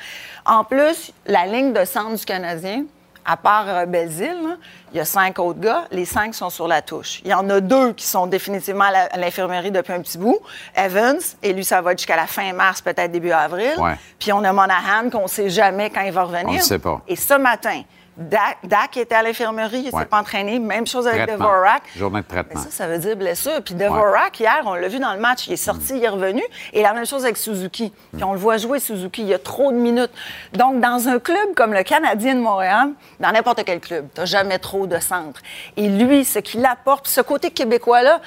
En 0.45 0.63
plus, 0.63 1.13
la 1.25 1.47
ligne 1.47 1.73
de 1.73 1.83
centre 1.87 2.15
du 2.15 2.25
Canadien, 2.27 2.85
à 3.25 3.39
part 3.39 3.65
euh, 3.69 3.87
Belzile, 3.87 4.59
il 4.93 4.99
y 4.99 5.01
a 5.01 5.07
cinq 5.07 5.39
autres 5.39 5.61
gars. 5.61 5.85
Les 5.91 6.05
cinq 6.05 6.35
sont 6.35 6.51
sur 6.51 6.69
la 6.69 6.83
touche. 6.83 7.23
Il 7.25 7.31
y 7.31 7.35
en 7.35 7.49
a 7.49 7.61
deux 7.61 7.95
qui 7.95 8.05
sont 8.05 8.27
définitivement 8.27 8.85
à 8.85 9.17
l'infirmerie 9.17 9.71
depuis 9.71 9.95
un 9.95 10.03
petit 10.03 10.19
bout. 10.19 10.39
Evans, 10.77 11.19
et 11.43 11.55
lui, 11.55 11.65
ça 11.65 11.81
va 11.81 11.93
jusqu'à 11.93 12.17
la 12.17 12.27
fin 12.27 12.53
mars, 12.53 12.83
peut-être 12.83 13.11
début 13.11 13.33
avril. 13.33 13.77
Ouais. 13.79 13.97
Puis 14.19 14.31
on 14.31 14.45
a 14.45 14.53
Monahan, 14.53 15.09
qu'on 15.11 15.23
ne 15.23 15.29
sait 15.29 15.49
jamais 15.49 15.89
quand 15.89 16.03
il 16.03 16.13
va 16.13 16.25
revenir. 16.25 16.49
On 16.49 16.53
le 16.53 16.61
sait 16.61 16.79
pas. 16.79 17.01
Et 17.09 17.17
ce 17.17 17.35
matin, 17.35 17.83
Dak, 18.17 18.59
Dak 18.65 18.97
était 18.97 19.15
à 19.15 19.23
l'infirmerie, 19.23 19.85
il 19.87 19.95
Ouais. 19.95 20.01
s'est 20.03 20.07
pas 20.09 20.21
entraîné. 20.21 20.59
Même 20.59 20.87
chose 20.87 21.07
avec 21.07 21.27
Traitement. 21.27 21.45
Devorak. 21.47 21.83
Journée 21.97 22.21
de 22.21 22.27
Mais 22.31 22.35
traitement. 22.43 22.63
ça, 22.63 22.71
ça 22.71 22.87
veut 22.89 22.99
dire 22.99 23.15
blessure. 23.17 23.63
Puis 23.63 23.75
Devorak, 23.75 24.41
hier, 24.41 24.63
on 24.65 24.75
l'a 24.75 24.89
vu 24.89 24.99
dans 24.99 25.13
le 25.13 25.21
match, 25.21 25.47
il 25.49 25.53
est 25.53 25.57
sorti, 25.57 25.97
il 25.99 26.05
est 26.05 26.09
revenu. 26.09 26.43
Et 26.73 26.83
la 26.83 26.95
même 26.95 27.05
chose 27.05 27.25
avec 27.25 27.37
Suzuki. 27.37 27.93
Puis 28.15 28.25
on 28.25 28.33
le 28.33 28.39
voit 28.39 28.57
jouer, 28.57 28.79
Suzuki, 28.79 29.23
il 29.23 29.29
y 29.29 29.35
a 29.35 29.39
trop 29.39 29.71
de 29.71 29.77
minutes. 29.77 30.13
Donc, 30.55 30.81
dans 30.81 31.09
un 31.09 31.19
club 31.19 31.55
comme 31.55 31.75
le 31.75 31.83
Canadien 31.83 32.35
de 32.37 32.41
Montréal, 32.41 32.91
dans 33.21 33.33
n'importe 33.33 33.63
quel 33.65 33.81
club, 33.81 34.09
tu 34.15 34.21
n'as 34.21 34.27
jamais 34.27 34.59
trop 34.59 34.87
de 34.87 34.99
centre. 34.99 35.41
Et 35.77 35.89
lui, 35.89 36.25
ce 36.25 36.39
qu'il 36.39 36.65
apporte, 36.65 37.07
ce 37.09 37.21
côté 37.21 37.51
québécois-là, 37.51 38.21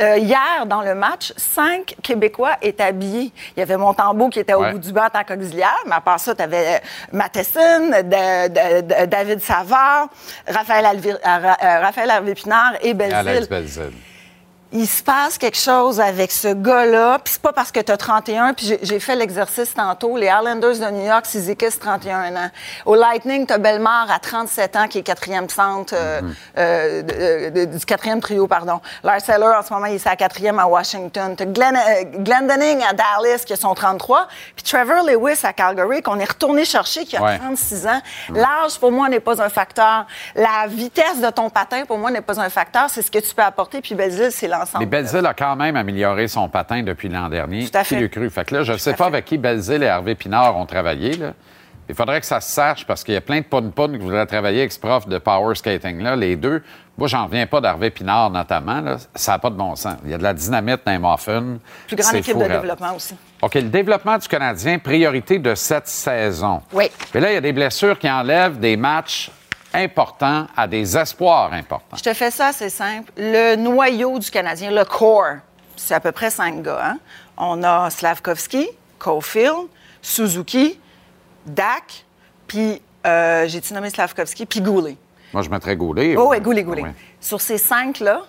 euh, 0.00 0.16
hier, 0.18 0.66
dans 0.66 0.82
le 0.82 0.94
match, 0.94 1.32
cinq 1.36 1.94
Québécois 2.02 2.56
étaient 2.62 2.82
habillés. 2.84 3.32
Il 3.56 3.60
y 3.60 3.62
avait 3.62 3.76
Montembeau 3.76 4.28
qui 4.28 4.38
était 4.40 4.54
au 4.54 4.62
Ouais. 4.62 4.72
bout 4.72 4.78
du 4.78 4.92
banc 4.92 5.04
en 5.06 5.10
tant 5.10 5.24
qu'auxiliaire, 5.24 5.76
mais 5.86 5.94
à 5.96 6.00
part 6.00 6.18
ça, 6.20 6.34
tu 6.34 6.42
avais 6.42 6.80
Matheson, 7.12 7.88
de- 7.90 8.48
de- 8.48 8.80
de- 8.80 9.06
David 9.06 9.40
Savard, 9.40 10.08
Raphaël, 10.48 10.84
Alvi- 10.86 11.10
euh, 11.10 11.16
euh, 11.24 11.80
Raphaël 11.80 12.10
Harvey-Pinard 12.10 12.74
et 12.82 12.88
Et 12.90 12.94
Belzile. 12.94 13.16
Alex 13.28 13.48
Belzile. 13.48 13.92
Il 14.74 14.86
se 14.88 15.02
passe 15.02 15.36
quelque 15.36 15.58
chose 15.58 16.00
avec 16.00 16.32
ce 16.32 16.48
gars-là, 16.54 17.18
puis 17.22 17.34
c'est 17.34 17.42
pas 17.42 17.52
parce 17.52 17.70
que 17.70 17.80
tu 17.80 17.92
as 17.92 17.96
31, 17.98 18.54
puis 18.54 18.78
j'ai- 18.82 19.00
fait 19.00 19.16
l'exercice 19.16 19.74
tantôt, 19.74 20.16
les 20.16 20.26
Islanders 20.28 20.78
de 20.78 20.90
New 20.90 21.04
York, 21.06 21.26
Sizikis, 21.26 21.78
31 21.78 22.34
ans. 22.36 22.50
Au 22.86 22.94
Lightning, 22.94 23.46
tu 23.46 23.52
as 23.52 23.58
Belmar 23.58 24.10
à 24.10 24.18
37 24.18 24.76
ans, 24.76 24.88
qui 24.88 24.98
est 24.98 25.02
quatrième 25.02 25.48
centre 25.50 25.92
euh, 25.96 26.22
euh, 26.56 27.02
de- 27.02 27.66
de- 27.66 27.76
du 27.78 27.84
quatrième 27.84 28.20
trio, 28.20 28.46
pardon. 28.46 28.80
Lars 29.02 29.28
Eller, 29.28 29.44
en 29.58 29.62
ce 29.62 29.72
moment, 29.72 29.86
il 29.86 29.96
est 29.96 30.06
à 30.06 30.16
quatrième 30.16 30.58
à 30.58 30.66
Washington. 30.66 31.34
Tu 31.36 31.42
as 31.42 31.46
Glenn, 31.46 31.76
euh, 31.76 32.04
Glendening 32.18 32.82
à 32.88 32.92
Dallas, 32.94 33.42
qui 33.44 33.52
a 33.52 33.56
son 33.56 33.74
33, 33.74 34.26
puis 34.56 34.64
Trevor 34.64 35.04
Lewis 35.04 35.40
à 35.42 35.52
Calgary, 35.52 36.00
qu'on 36.02 36.18
est 36.18 36.24
retourné 36.28 36.64
chercher, 36.64 37.04
qui 37.04 37.16
a 37.16 37.22
Ouais. 37.22 37.38
36 37.38 37.86
ans. 37.86 38.00
L'âge, 38.34 38.78
pour 38.80 38.90
moi, 38.92 39.08
n'est 39.10 39.20
pas 39.20 39.42
un 39.42 39.48
facteur. 39.48 40.06
La 40.34 40.66
vitesse 40.66 41.20
de 41.20 41.28
ton 41.30 41.50
patin, 41.50 41.84
pour 41.84 41.98
moi, 41.98 42.10
n'est 42.10 42.20
pas 42.22 42.40
un 42.40 42.48
facteur. 42.48 42.88
C'est 42.88 43.02
ce 43.02 43.10
que 43.10 43.18
tu 43.18 43.34
peux 43.34 43.42
apporter, 43.42 43.80
puis 43.82 43.94
Belzile, 43.94 44.30
c'est 44.32 44.48
Mais 44.78 44.86
Belzile 44.86 45.26
a 45.26 45.34
quand 45.34 45.56
même 45.56 45.76
amélioré 45.76 46.28
son 46.28 46.48
patin 46.48 46.82
depuis 46.82 47.08
l'an 47.08 47.28
dernier. 47.28 47.64
Tout 47.68 47.76
à 47.78 47.84
fait. 47.84 47.98
Qui 48.02 48.10
cru? 48.10 48.30
Fait 48.30 48.44
que 48.44 48.54
là, 48.56 48.62
je 48.62 48.72
ne 48.72 48.78
sais 48.78 48.94
pas 48.94 49.06
avec 49.06 49.24
qui 49.24 49.38
Belzile 49.38 49.82
et 49.82 49.86
Hervé 49.86 50.14
Pinard 50.14 50.56
ont 50.56 50.66
travaillé. 50.66 51.16
là. 51.16 51.32
Il 51.88 51.94
faudrait 51.96 52.20
que 52.20 52.26
ça 52.26 52.40
se 52.40 52.50
sache 52.50 52.86
parce 52.86 53.02
qu'il 53.04 53.12
y 53.14 53.16
a 53.16 53.20
plein 53.20 53.38
de 53.40 53.44
poun-poun 53.44 53.92
qui 53.92 53.98
voudraient 53.98 54.24
travailler 54.24 54.60
avec 54.60 54.72
ce 54.72 54.78
prof 54.78 55.06
de 55.08 55.18
power 55.18 55.54
skating. 55.56 56.00
Là. 56.00 56.14
Les 56.16 56.36
deux, 56.36 56.62
moi, 56.96 57.08
j'en 57.08 57.26
reviens 57.26 57.46
pas 57.46 57.60
d'Hervé 57.60 57.90
Pinard 57.90 58.30
notamment. 58.30 58.80
là. 58.80 58.96
Ça 59.14 59.32
n'a 59.32 59.38
pas 59.40 59.50
de 59.50 59.56
bon 59.56 59.74
sens. 59.74 59.96
Il 60.04 60.10
y 60.10 60.14
a 60.14 60.18
de 60.18 60.22
la 60.22 60.32
dynamite 60.32 60.80
dans 60.86 60.92
les 60.92 60.98
muffins. 60.98 61.58
Plus 61.88 61.96
grande 61.96 62.14
équipe 62.14 62.38
de 62.38 62.44
développement 62.46 62.94
aussi. 62.94 63.14
OK, 63.42 63.54
le 63.54 63.62
développement 63.62 64.16
du 64.16 64.28
Canadien, 64.28 64.78
priorité 64.78 65.38
de 65.40 65.54
cette 65.56 65.88
saison. 65.88 66.62
Oui. 66.72 66.88
Mais 67.12 67.20
là, 67.20 67.30
il 67.32 67.34
y 67.34 67.38
a 67.38 67.40
des 67.40 67.52
blessures 67.52 67.98
qui 67.98 68.08
enlèvent 68.08 68.58
des 68.60 68.76
matchs 68.76 69.30
importants 69.74 70.46
à 70.56 70.66
des 70.66 70.96
espoirs 70.96 71.52
importants. 71.52 71.96
Je 71.96 72.02
te 72.02 72.12
fais 72.14 72.30
ça, 72.30 72.52
c'est 72.52 72.70
simple. 72.70 73.12
Le 73.16 73.56
noyau 73.56 74.18
du 74.18 74.30
Canadien, 74.30 74.70
le 74.70 74.84
core, 74.84 75.36
c'est 75.76 75.94
à 75.94 76.00
peu 76.00 76.12
près 76.12 76.30
cinq 76.30 76.62
gars. 76.62 76.80
hein. 76.84 76.98
On 77.36 77.62
a 77.62 77.88
Slavkovski, 77.90 78.68
Caulfield, 78.98 79.66
Suzuki, 80.00 80.78
Dak, 81.46 82.04
puis 82.46 82.80
euh, 83.06 83.46
j'ai-tu 83.48 83.72
nommé 83.74 83.90
Slavkovski, 83.90 84.46
puis 84.46 84.60
Goulet. 84.60 84.96
Moi, 85.32 85.42
je 85.42 85.48
mettrais 85.48 85.74
Goulet. 85.76 86.14
Oh, 86.16 86.28
oui, 86.30 86.40
Goulet, 86.40 86.62
Goulet. 86.62 86.82
Ouais. 86.82 86.94
Sur 87.20 87.40
ces 87.40 87.56
cinq-là, 87.58 88.22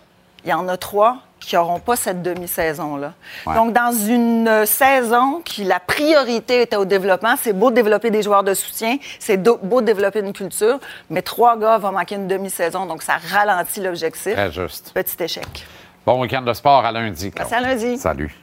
il 0.45 0.49
y 0.49 0.53
en 0.53 0.67
a 0.67 0.77
trois 0.77 1.17
qui 1.39 1.55
n'auront 1.55 1.79
pas 1.79 1.95
cette 1.95 2.21
demi-saison-là. 2.21 3.13
Ouais. 3.45 3.55
Donc, 3.55 3.73
dans 3.73 3.91
une 3.91 4.65
saison 4.65 5.41
qui 5.43 5.65
la 5.65 5.79
priorité 5.79 6.61
était 6.61 6.77
au 6.77 6.85
développement, 6.85 7.35
c'est 7.37 7.53
beau 7.53 7.69
de 7.69 7.75
développer 7.75 8.11
des 8.11 8.23
joueurs 8.23 8.43
de 8.43 8.53
soutien, 8.53 8.97
c'est 9.19 9.37
beau 9.37 9.81
de 9.81 9.85
développer 9.85 10.19
une 10.19 10.31
culture, 10.31 10.79
mais 11.09 11.21
trois 11.21 11.57
gars 11.57 11.77
vont 11.77 11.91
manquer 11.91 12.15
une 12.15 12.27
demi-saison, 12.27 12.85
donc 12.85 13.03
ça 13.03 13.17
ralentit 13.31 13.81
l'objectif. 13.81 14.33
Très 14.33 14.51
juste. 14.51 14.91
Petit 14.93 15.21
échec. 15.21 15.65
Bon 16.05 16.21
week-end 16.21 16.41
de 16.41 16.53
sport 16.53 16.85
à 16.85 16.91
lundi. 16.91 17.31
Claude. 17.31 17.47
Merci 17.49 17.55
à 17.55 17.61
lundi. 17.61 17.97
Salut. 17.97 18.35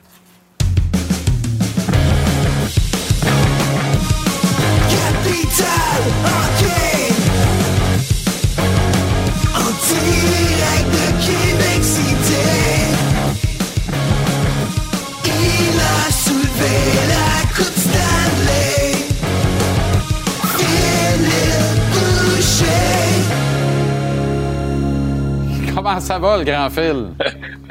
Comment 25.83 25.99
ça 26.01 26.19
va, 26.19 26.37
le 26.37 26.45
grand 26.45 26.69
fil? 26.69 27.07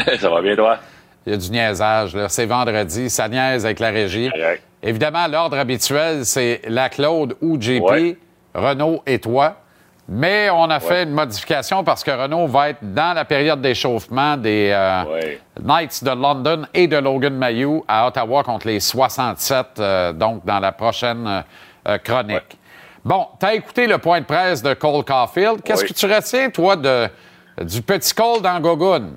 Ça 0.19 0.29
va 0.31 0.41
bien, 0.41 0.55
toi? 0.55 0.77
Il 1.27 1.33
y 1.33 1.35
a 1.35 1.37
du 1.37 1.51
niaisage, 1.51 2.15
là. 2.15 2.27
C'est 2.27 2.47
vendredi, 2.47 3.07
ça 3.07 3.29
niaise 3.29 3.67
avec 3.67 3.79
la 3.79 3.91
régie. 3.91 4.31
Évidemment, 4.81 5.27
l'ordre 5.27 5.59
habituel, 5.59 6.25
c'est 6.25 6.61
la 6.67 6.89
Claude 6.89 7.35
ou 7.39 7.61
JP, 7.61 7.83
Ouais. 7.83 8.17
Renault 8.55 9.03
et 9.05 9.19
toi. 9.19 9.57
Mais 10.07 10.49
on 10.49 10.71
a 10.71 10.79
fait 10.79 11.03
une 11.03 11.11
modification 11.11 11.83
parce 11.83 12.03
que 12.03 12.09
Renault 12.09 12.47
va 12.47 12.69
être 12.69 12.79
dans 12.81 13.13
la 13.13 13.25
période 13.25 13.61
d'échauffement 13.61 14.37
des 14.37 14.71
euh, 14.73 15.03
Ouais. 15.03 15.39
Knights 15.63 16.03
de 16.03 16.09
London 16.09 16.63
et 16.73 16.87
de 16.87 16.97
Logan 16.97 17.35
Mayou 17.35 17.85
à 17.87 18.07
Ottawa 18.07 18.41
contre 18.43 18.65
les 18.65 18.79
67, 18.79 19.67
euh, 19.77 20.13
donc 20.13 20.43
dans 20.45 20.59
la 20.59 20.71
prochaine 20.71 21.43
euh, 21.87 21.97
chronique. 21.99 22.57
Bon, 23.05 23.27
tu 23.39 23.45
as 23.45 23.53
écouté 23.53 23.85
le 23.85 23.99
point 23.99 24.19
de 24.19 24.25
presse 24.25 24.63
de 24.63 24.73
Cole 24.73 25.05
Caulfield. 25.05 25.61
Qu'est-ce 25.63 25.85
que 25.85 25.93
tu 25.93 26.07
retiens, 26.07 26.49
toi, 26.49 26.75
de, 26.75 27.07
du 27.61 27.81
petit 27.81 28.13
Cole 28.13 28.41
dans 28.41 28.59
Gogun? 28.59 29.11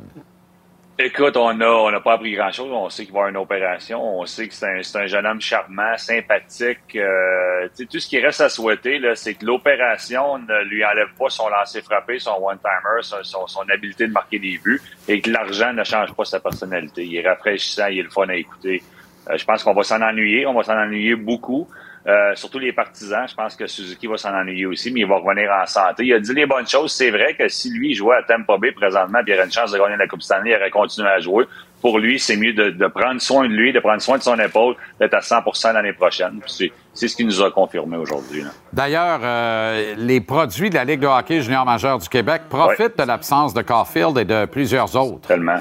Écoute, 0.98 1.36
on 1.36 1.54
n'a 1.54 1.72
on 1.72 1.88
a 1.88 2.00
pas 2.00 2.12
appris 2.12 2.32
grand-chose. 2.32 2.70
On 2.70 2.88
sait 2.90 3.04
qu'il 3.04 3.12
va 3.12 3.20
avoir 3.20 3.30
une 3.30 3.38
opération. 3.38 4.20
On 4.20 4.26
sait 4.26 4.46
que 4.46 4.54
c'est 4.54 4.66
un, 4.66 5.00
un 5.00 5.06
jeune 5.06 5.26
homme 5.26 5.40
charmant, 5.40 5.96
sympathique. 5.96 6.94
Euh, 6.94 7.66
tout 7.90 7.98
ce 7.98 8.06
qui 8.06 8.20
reste 8.20 8.42
à 8.42 8.48
souhaiter, 8.48 9.00
c'est 9.14 9.34
que 9.34 9.44
l'opération 9.44 10.38
ne 10.38 10.64
lui 10.64 10.84
enlève 10.84 11.08
pas 11.18 11.30
son 11.30 11.48
lancer 11.48 11.80
frappé, 11.80 12.18
son 12.18 12.36
one-timer, 12.40 13.00
son, 13.00 13.16
son, 13.22 13.46
son 13.46 13.62
habileté 13.72 14.06
de 14.06 14.12
marquer 14.12 14.38
des 14.38 14.58
buts 14.58 14.82
et 15.08 15.20
que 15.20 15.30
l'argent 15.30 15.72
ne 15.72 15.82
change 15.82 16.12
pas 16.12 16.24
sa 16.24 16.40
personnalité. 16.40 17.04
Il 17.04 17.16
est 17.16 17.26
rafraîchissant, 17.26 17.86
il 17.86 18.00
est 18.00 18.02
le 18.02 18.10
fun 18.10 18.28
à 18.28 18.36
écouter. 18.36 18.82
Euh, 19.30 19.36
je 19.36 19.44
pense 19.44 19.64
qu'on 19.64 19.74
va 19.74 19.82
s'en 19.82 20.02
ennuyer. 20.02 20.46
On 20.46 20.54
va 20.54 20.62
s'en 20.62 20.78
ennuyer 20.78 21.16
beaucoup. 21.16 21.66
Euh, 22.06 22.34
surtout 22.34 22.58
les 22.58 22.72
partisans, 22.72 23.26
je 23.28 23.34
pense 23.34 23.54
que 23.54 23.66
Suzuki 23.66 24.06
va 24.06 24.16
s'en 24.16 24.34
ennuyer 24.34 24.66
aussi, 24.66 24.90
mais 24.90 25.00
il 25.00 25.06
va 25.06 25.16
revenir 25.16 25.50
en 25.52 25.66
santé. 25.66 26.04
Il 26.04 26.12
a 26.14 26.18
dit 26.20 26.34
les 26.34 26.46
bonnes 26.46 26.66
choses. 26.66 26.92
C'est 26.92 27.10
vrai 27.10 27.34
que 27.34 27.46
si 27.48 27.70
lui 27.70 27.94
jouait 27.94 28.16
à 28.16 28.22
Tampa 28.22 28.58
Bay 28.58 28.72
présentement, 28.72 29.20
puis 29.22 29.32
il 29.32 29.36
aurait 29.36 29.44
une 29.44 29.52
chance 29.52 29.70
de 29.70 29.78
gagner 29.78 29.96
la 29.96 30.08
Coupe 30.08 30.22
Stanley, 30.22 30.50
il 30.50 30.56
aurait 30.56 30.70
continué 30.70 31.08
à 31.08 31.20
jouer. 31.20 31.44
Pour 31.80 31.98
lui, 31.98 32.18
c'est 32.18 32.36
mieux 32.36 32.52
de, 32.52 32.70
de 32.70 32.86
prendre 32.86 33.20
soin 33.20 33.48
de 33.48 33.52
lui, 33.52 33.72
de 33.72 33.80
prendre 33.80 34.00
soin 34.00 34.16
de 34.18 34.22
son 34.22 34.38
épaule, 34.38 34.76
d'être 35.00 35.14
à 35.14 35.20
100% 35.20 35.74
l'année 35.74 35.92
prochaine. 35.92 36.40
C'est 36.46 37.08
ce 37.08 37.16
qu'il 37.16 37.26
nous 37.26 37.42
a 37.42 37.50
confirmé 37.50 37.96
aujourd'hui. 37.96 38.44
D'ailleurs, 38.72 39.20
euh, 39.22 39.94
les 39.96 40.20
produits 40.20 40.70
de 40.70 40.76
la 40.76 40.84
Ligue 40.84 41.00
de 41.00 41.06
hockey 41.06 41.40
junior 41.40 41.64
majeur 41.64 41.98
du 41.98 42.08
Québec 42.08 42.42
profitent 42.48 42.98
de 42.98 43.04
l'absence 43.04 43.52
de 43.52 43.62
Caulfield 43.62 44.16
et 44.18 44.24
de 44.24 44.44
plusieurs 44.44 44.94
autres. 44.96 45.26
Tellement. 45.26 45.58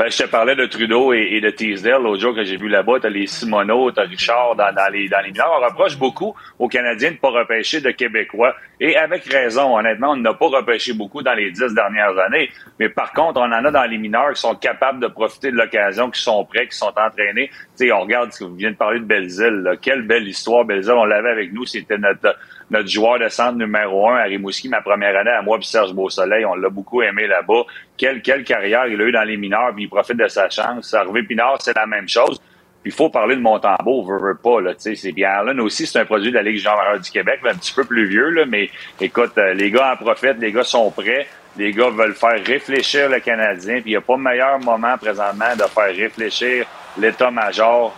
Ben, 0.00 0.10
je 0.10 0.16
te 0.16 0.26
parlais 0.26 0.56
de 0.56 0.64
Trudeau 0.64 1.12
et, 1.12 1.42
de 1.42 1.50
Teasdale 1.50 2.02
l'autre 2.02 2.22
jour 2.22 2.34
que 2.34 2.42
j'ai 2.42 2.56
vu 2.56 2.70
là-bas. 2.70 3.00
T'as 3.02 3.10
les 3.10 3.26
Simoneau, 3.26 3.90
t'as 3.90 4.04
Richard 4.04 4.56
dans, 4.56 4.72
les, 4.90 5.10
dans 5.10 5.20
les 5.20 5.30
mineurs. 5.30 5.52
On 5.60 5.62
reproche 5.62 5.98
beaucoup 5.98 6.34
aux 6.58 6.68
Canadiens 6.68 7.10
de 7.10 7.16
pas 7.16 7.28
repêcher 7.28 7.82
de 7.82 7.90
Québécois. 7.90 8.56
Et 8.80 8.96
avec 8.96 9.24
raison, 9.24 9.76
honnêtement, 9.76 10.12
on 10.12 10.16
n'a 10.16 10.32
pas 10.32 10.46
repêché 10.46 10.94
beaucoup 10.94 11.22
dans 11.22 11.34
les 11.34 11.50
dix 11.50 11.74
dernières 11.74 12.16
années. 12.18 12.48
Mais 12.78 12.88
par 12.88 13.12
contre, 13.12 13.40
on 13.40 13.52
en 13.52 13.62
a 13.62 13.70
dans 13.70 13.84
les 13.84 13.98
mineurs 13.98 14.32
qui 14.32 14.40
sont 14.40 14.54
capables 14.54 15.00
de 15.00 15.06
profiter 15.06 15.50
de 15.50 15.56
l'occasion, 15.56 16.10
qui 16.10 16.22
sont 16.22 16.46
prêts, 16.46 16.66
qui 16.66 16.78
sont 16.78 16.94
entraînés. 16.96 17.50
Sais, 17.74 17.92
on 17.92 18.00
regarde, 18.00 18.30
vous 18.40 18.56
venez 18.56 18.70
de 18.70 18.76
parler 18.76 19.00
de 19.00 19.04
Belzile. 19.04 19.76
Quelle 19.82 20.00
belle 20.00 20.26
histoire, 20.26 20.64
Belzile. 20.64 20.94
On 20.94 21.04
l'avait 21.04 21.28
avec 21.28 21.52
nous. 21.52 21.66
C'était 21.66 21.98
notre, 21.98 22.38
notre 22.70 22.88
joueur 22.88 23.18
de 23.18 23.28
centre 23.28 23.56
numéro 23.56 24.08
un 24.08 24.16
à 24.16 24.22
Rimouski, 24.24 24.68
ma 24.68 24.80
première 24.80 25.16
année 25.16 25.30
à 25.30 25.42
moi, 25.42 25.58
puis 25.58 25.66
Serge 25.66 25.92
Beausoleil. 25.92 26.44
On 26.44 26.54
l'a 26.54 26.68
beaucoup 26.68 27.02
aimé 27.02 27.26
là-bas. 27.26 27.64
Quelle, 27.96 28.22
quelle 28.22 28.44
carrière 28.44 28.86
il 28.86 29.00
a 29.00 29.04
eu 29.04 29.12
dans 29.12 29.24
les 29.24 29.36
mineurs, 29.36 29.72
puis 29.74 29.84
il 29.84 29.88
profite 29.88 30.16
de 30.16 30.28
sa 30.28 30.48
chance. 30.48 30.94
Harvey 30.94 31.22
Pinard, 31.24 31.60
c'est 31.60 31.76
la 31.76 31.86
même 31.86 32.08
chose. 32.08 32.40
Puis 32.82 32.92
il 32.92 32.94
faut 32.94 33.10
parler 33.10 33.36
de 33.36 33.42
Montembeau, 33.42 34.04
veut, 34.04 34.18
veut 34.18 34.38
pas, 34.42 34.60
là, 34.60 34.72
tu 34.74 34.80
sais. 34.80 34.94
C'est 34.94 35.12
bien 35.12 35.30
Allen 35.30 35.60
aussi, 35.60 35.86
c'est 35.86 35.98
un 35.98 36.06
produit 36.06 36.30
de 36.30 36.36
la 36.36 36.42
Ligue 36.42 36.58
jean 36.58 36.72
du 37.02 37.10
Québec, 37.10 37.40
un 37.44 37.54
petit 37.54 37.74
peu 37.74 37.84
plus 37.84 38.06
vieux, 38.06 38.30
là, 38.30 38.46
mais 38.46 38.70
écoute, 39.00 39.32
euh, 39.36 39.52
les 39.52 39.70
gars 39.70 39.92
en 39.92 39.96
profitent, 40.02 40.38
les 40.38 40.50
gars 40.50 40.64
sont 40.64 40.90
prêts, 40.90 41.26
les 41.58 41.72
gars 41.72 41.90
veulent 41.90 42.14
faire 42.14 42.42
réfléchir 42.42 43.10
le 43.10 43.20
Canadien, 43.20 43.82
puis 43.82 43.90
il 43.90 43.90
n'y 43.90 43.96
a 43.96 44.00
pas 44.00 44.16
meilleur 44.16 44.58
moment 44.60 44.96
présentement 44.96 45.54
de 45.56 45.64
faire 45.64 45.94
réfléchir 45.94 46.64
l'état-major 46.98 47.94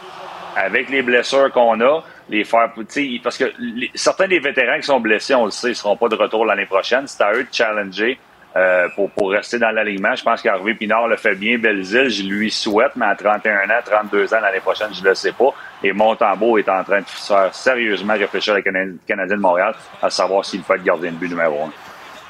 avec 0.57 0.91
les 0.91 1.03
blessures 1.03 1.53
qu'on 1.53 1.81
a, 1.81 2.03
les 2.33 2.45
faire, 2.45 2.70
parce 3.22 3.39
que 3.39 3.53
les- 3.59 3.91
certains 3.95 4.26
des 4.26 4.39
vétérans 4.41 4.76
qui 4.78 4.83
sont 4.87 5.01
blessés, 5.01 5.35
on 5.35 5.45
le 5.45 5.51
sait, 5.51 5.68
ils 5.70 5.76
seront 5.76 5.97
pas 5.97 6.09
de 6.09 6.16
retour 6.16 6.45
l'année 6.47 6.66
prochaine. 6.66 7.07
C'est 7.07 7.22
à 7.22 7.33
eux 7.33 7.45
de 7.45 7.49
challenger. 7.53 8.18
euh, 8.55 8.87
pour, 8.95 9.09
pour 9.12 9.30
rester 9.30 9.59
dans 9.59 9.70
l'alignement. 9.70 10.14
Je 10.14 10.22
pense 10.22 10.43
qu'Harvey 10.43 10.74
Pinard 10.74 11.09
le 11.09 11.16
fait 11.16 11.35
bien. 11.35 11.57
Belzile, 11.57 12.11
je 12.11 12.22
lui 12.24 12.51
souhaite, 12.51 12.93
mais 12.97 13.07
à 13.07 13.14
31 13.16 13.61
ans, 13.70 13.80
32 13.83 14.35
ans 14.35 14.41
l'année 14.43 14.61
prochaine, 14.61 14.89
je 14.93 15.03
le 15.03 15.14
sais 15.14 15.33
pas. 15.33 15.55
Et 15.83 15.91
Montembeau 15.95 16.59
est 16.59 16.68
en 16.68 16.85
train 16.85 17.01
de 17.01 17.07
faire 17.07 17.49
sérieusement 17.55 18.12
réfléchir 18.12 18.55
le 18.55 18.61
Cana- 18.61 18.93
Canadien 19.09 19.37
de 19.37 19.41
Montréal 19.41 19.74
à 20.03 20.11
savoir 20.11 20.45
s'il 20.45 20.61
peut 20.61 20.74
être 20.74 20.83
gardien 20.85 21.12
de 21.12 21.16
but 21.16 21.30
numéro 21.30 21.64
un. 21.64 21.70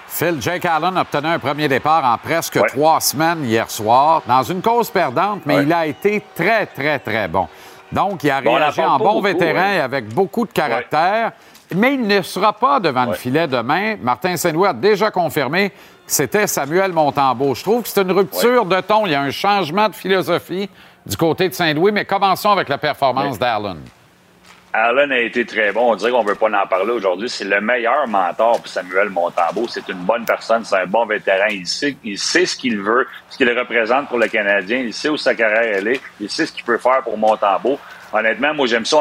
Phil, 0.06 0.40
Jake 0.40 0.64
Allen 0.64 0.96
a 0.96 1.00
obtenu 1.00 1.26
un 1.26 1.40
premier 1.40 1.66
départ 1.66 2.04
en 2.04 2.16
presque 2.18 2.60
trois 2.68 3.00
semaines 3.00 3.44
hier 3.44 3.68
soir, 3.68 4.22
dans 4.24 4.44
une 4.44 4.62
cause 4.62 4.90
perdante, 4.90 5.40
mais 5.44 5.56
Ouais. 5.56 5.62
il 5.64 5.72
a 5.72 5.86
été 5.86 6.22
très, 6.36 6.66
très, 6.66 7.00
très 7.00 7.26
bon. 7.26 7.48
Donc, 7.92 8.24
il 8.24 8.30
a 8.30 8.40
Bon, 8.40 8.54
réagi 8.54 8.80
en 8.82 8.98
bon 8.98 9.04
beaucoup, 9.04 9.22
vétéran 9.22 9.60
ouais. 9.60 9.76
et 9.76 9.80
avec 9.80 10.08
beaucoup 10.12 10.46
de 10.46 10.52
caractère. 10.52 11.32
Mais 11.74 11.94
il 11.94 12.06
ne 12.06 12.20
sera 12.22 12.52
pas 12.52 12.80
devant 12.80 13.04
le 13.06 13.14
filet 13.14 13.46
demain. 13.46 13.96
Martin 14.02 14.36
Saint-Louis 14.36 14.68
a 14.68 14.72
déjà 14.72 15.10
confirmé 15.10 15.70
que 15.70 15.74
c'était 16.06 16.46
Samuel 16.46 16.92
Montembeau. 16.92 17.54
Je 17.54 17.62
trouve 17.62 17.82
que 17.82 17.88
c'est 17.88 18.02
une 18.02 18.12
rupture 18.12 18.64
de 18.66 18.80
ton. 18.80 19.06
Il 19.06 19.12
y 19.12 19.14
a 19.14 19.22
un 19.22 19.30
changement 19.30 19.88
de 19.88 19.94
philosophie 19.94 20.68
du 21.06 21.16
côté 21.16 21.48
de 21.48 21.54
Saint-Louis, 21.54 21.92
mais 21.92 22.04
commençons 22.04 22.50
avec 22.50 22.68
la 22.68 22.78
performance 22.78 23.38
d'Allen. 23.38 23.78
Allen 24.74 25.12
a 25.12 25.20
été 25.20 25.44
très 25.44 25.70
bon. 25.70 25.92
On 25.92 25.96
dirait 25.96 26.10
qu'on 26.10 26.24
veut 26.24 26.34
pas 26.34 26.46
en 26.46 26.66
parler 26.66 26.92
aujourd'hui. 26.92 27.28
C'est 27.28 27.44
le 27.44 27.60
meilleur 27.60 28.08
mentor 28.08 28.58
pour 28.58 28.68
Samuel 28.68 29.10
Montembeau. 29.10 29.68
C'est 29.68 29.86
une 29.88 29.98
bonne 29.98 30.24
personne, 30.24 30.64
c'est 30.64 30.76
un 30.76 30.86
bon 30.86 31.04
vétéran. 31.04 31.46
Il 31.50 31.66
sait, 31.66 32.46
ce 32.46 32.56
qu'il 32.56 32.78
veut, 32.80 33.06
ce 33.28 33.36
qu'il 33.36 33.50
représente 33.50 34.08
pour 34.08 34.18
le 34.18 34.28
Canadien. 34.28 34.78
Il 34.78 34.94
sait 34.94 35.10
où 35.10 35.18
sa 35.18 35.34
carrière 35.34 35.86
est. 35.86 36.00
Il 36.20 36.30
sait 36.30 36.46
ce 36.46 36.52
qu'il 36.52 36.64
peut 36.64 36.78
faire 36.78 37.02
pour 37.02 37.18
Montembeau. 37.18 37.78
Honnêtement, 38.14 38.54
moi 38.54 38.66
j'aime 38.66 38.86
ça. 38.86 39.00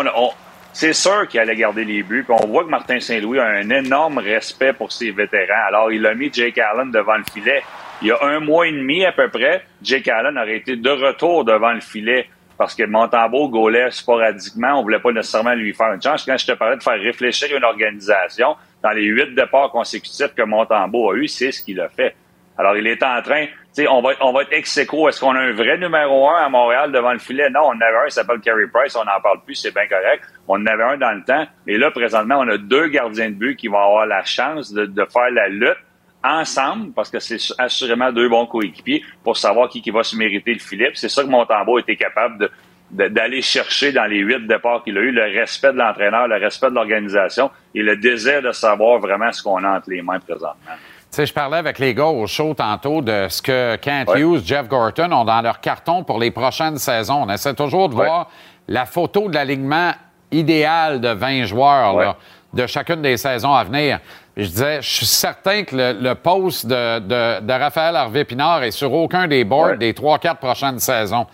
C'est 0.74 0.94
sûr 0.94 1.28
qu'il 1.28 1.40
allait 1.40 1.56
garder 1.56 1.86
les 1.86 2.04
buts. 2.04 2.26
Puis 2.28 2.36
on 2.38 2.48
voit 2.48 2.66
que 2.66 2.70
Martin 2.70 3.00
Saint-Louis 3.00 3.40
a 3.40 3.46
un 3.46 3.70
énorme 3.70 4.18
respect 4.18 4.74
pour 4.74 4.92
ses 4.92 5.12
vétérans. 5.12 5.68
Alors 5.68 5.92
il 5.92 6.06
a 6.06 6.14
mis 6.14 6.30
Jake 6.34 6.58
Allen 6.58 6.92
devant 6.92 7.16
le 7.16 7.24
filet. 7.32 7.64
Il 8.02 8.08
y 8.08 8.12
a 8.12 8.18
un 8.22 8.40
mois 8.40 8.68
et 8.68 8.72
demi 8.72 9.06
à 9.06 9.12
peu 9.12 9.30
près, 9.30 9.64
Jake 9.84 10.08
Allen 10.08 10.36
aurait 10.38 10.58
été 10.58 10.76
de 10.76 10.90
retour 10.90 11.46
devant 11.46 11.72
le 11.72 11.82
filet 11.82 12.28
parce 12.62 12.76
que 12.76 12.84
Montembeau 12.84 13.50
gaulait 13.50 13.90
sporadiquement. 13.90 14.80
On 14.80 14.84
voulait 14.84 15.00
pas 15.00 15.12
nécessairement 15.12 15.56
lui 15.56 15.74
faire 15.74 15.94
une 15.94 16.02
chance. 16.02 16.24
Quand 16.24 16.38
je 16.38 16.46
te 16.46 16.52
parlais 16.52 16.78
de 16.78 16.84
faire 16.84 17.00
réfléchir 17.00 17.58
une 17.58 17.64
organisation, 17.64 18.56
dans 18.84 18.92
les 18.92 19.06
huit 19.06 19.34
départs 19.34 19.72
consécutifs 19.72 20.36
que 20.36 20.44
Montembeau 20.44 21.10
a 21.10 21.16
eu, 21.16 21.28
c'est 21.28 21.52
ce 21.52 21.64
qu'il 21.64 21.82
a 21.82 21.90
fait. 21.90 22.16
Alors, 22.60 22.78
il 22.78 22.86
est 22.86 23.02
en 23.02 23.20
train, 23.24 23.48
tu 23.48 23.52
sais, 23.72 23.88
on 23.88 24.04
va, 24.04 24.12
on 24.22 24.32
va 24.32 24.44
être 24.44 24.54
ex 24.54 24.78
aequo. 24.78 25.10
Est-ce 25.10 25.22
qu'on 25.22 25.36
a 25.36 25.40
un 25.40 25.54
vrai 25.54 25.80
numéro 25.80 26.30
un 26.30 26.36
à 26.36 26.50
Montréal 26.50 26.92
devant 26.92 27.14
le 27.14 27.18
filet? 27.18 27.50
Non, 27.50 27.62
on 27.64 27.70
en 27.70 27.82
avait 27.82 27.98
un, 27.98 28.06
il 28.06 28.12
s'appelle 28.12 28.42
Carey 28.42 28.68
Price, 28.72 28.96
on 28.96 29.06
n'en 29.06 29.20
parle 29.24 29.42
plus, 29.44 29.56
c'est 29.56 29.74
bien 29.74 29.88
correct. 29.88 30.24
On 30.48 30.62
en 30.62 30.66
avait 30.68 30.84
un 30.84 30.98
dans 30.98 31.14
le 31.14 31.24
temps. 31.24 31.48
Mais 31.66 31.80
là, 31.80 31.90
présentement, 31.90 32.36
on 32.42 32.48
a 32.48 32.60
deux 32.60 32.90
gardiens 32.90 33.30
de 33.30 33.36
but 33.38 33.56
qui 33.56 33.70
vont 33.70 33.80
avoir 33.80 34.06
la 34.06 34.24
chance 34.24 34.72
de 34.72 35.06
faire 35.12 35.32
la 35.32 35.48
lutte 35.48 35.80
ensemble, 36.24 36.92
parce 36.94 37.10
que 37.10 37.20
c'est 37.20 37.38
assurément 37.58 38.12
deux 38.12 38.30
bons 38.30 38.46
coéquipiers 38.46 39.04
pour 39.24 39.38
savoir 39.38 39.70
qui, 39.70 39.82
qui 39.82 39.92
va 39.92 40.04
se 40.04 40.16
mériter 40.16 40.54
le. 40.54 40.60
Puis 40.60 40.92
C'est 40.96 41.10
ça 41.10 41.24
que 41.24 41.28
Montembeau 41.30 41.80
était 41.80 41.96
capable 41.96 42.50
de, 42.92 43.08
d'aller 43.08 43.42
chercher 43.42 43.92
dans 43.92 44.06
les 44.06 44.20
huit 44.20 44.46
départs 44.48 44.84
qu'il 44.84 44.98
a 44.98 45.02
eu, 45.02 45.12
le 45.12 45.24
respect 45.40 45.72
de 45.72 45.78
l'entraîneur, 45.78 46.28
le 46.28 46.38
respect 46.38 46.70
de 46.70 46.76
l'organisation 46.76 47.50
et 47.74 47.82
le 47.82 47.96
désir 47.96 48.42
de 48.42 48.52
savoir 48.52 49.00
vraiment 49.00 49.32
ce 49.32 49.42
qu'on 49.42 49.64
a 49.64 49.78
entre 49.78 49.90
les 49.90 50.02
mains 50.02 50.20
présentement. 50.20 50.76
Tu 51.12 51.18
sais, 51.18 51.26
je 51.26 51.34
parlais 51.34 51.58
avec 51.58 51.80
les 51.80 51.94
gars 51.94 52.06
au 52.06 52.26
show 52.26 52.54
tantôt 52.54 53.02
de 53.02 53.28
ce 53.30 53.42
que 53.42 53.76
Kent 53.78 54.10
Hughes, 54.16 54.46
Jeff 54.46 54.68
Gorton 54.68 55.12
ont 55.12 55.26
dans 55.26 55.42
leur 55.42 55.60
carton 55.60 56.04
pour 56.04 56.20
les 56.20 56.32
prochaines 56.32 56.78
saisons. 56.78 57.24
On 57.24 57.30
essaie 57.30 57.54
toujours 57.54 57.90
de 57.90 57.96
voir 57.96 58.30
la 58.68 58.86
photo 58.86 59.28
de 59.28 59.34
l'alignement 59.34 59.92
idéal 60.32 61.02
de 61.02 61.10
20 61.10 61.44
joueurs 61.44 61.98
là, 61.98 62.16
de 62.54 62.66
chacune 62.66 63.02
des 63.02 63.18
saisons 63.18 63.54
à 63.54 63.64
venir. 63.66 64.00
Puis 64.36 64.46
je 64.46 64.50
disais, 64.50 64.82
je 64.82 64.90
suis 64.90 65.06
certain 65.06 65.64
que 65.64 65.76
le, 65.76 65.92
le 65.94 66.16
poste 66.16 66.66
de, 66.66 67.00
de- 67.00 67.40
de 67.42 67.54
Raphaël 67.54 67.96
Harvey-Pinard 67.96 68.64
est 68.64 68.72
sur 68.72 68.94
aucun 68.94 69.28
des 69.28 69.44
boards 69.44 69.78
des 69.78 69.92
3-4 69.94 70.36
prochaines 70.38 70.80
saisons. 70.80 71.26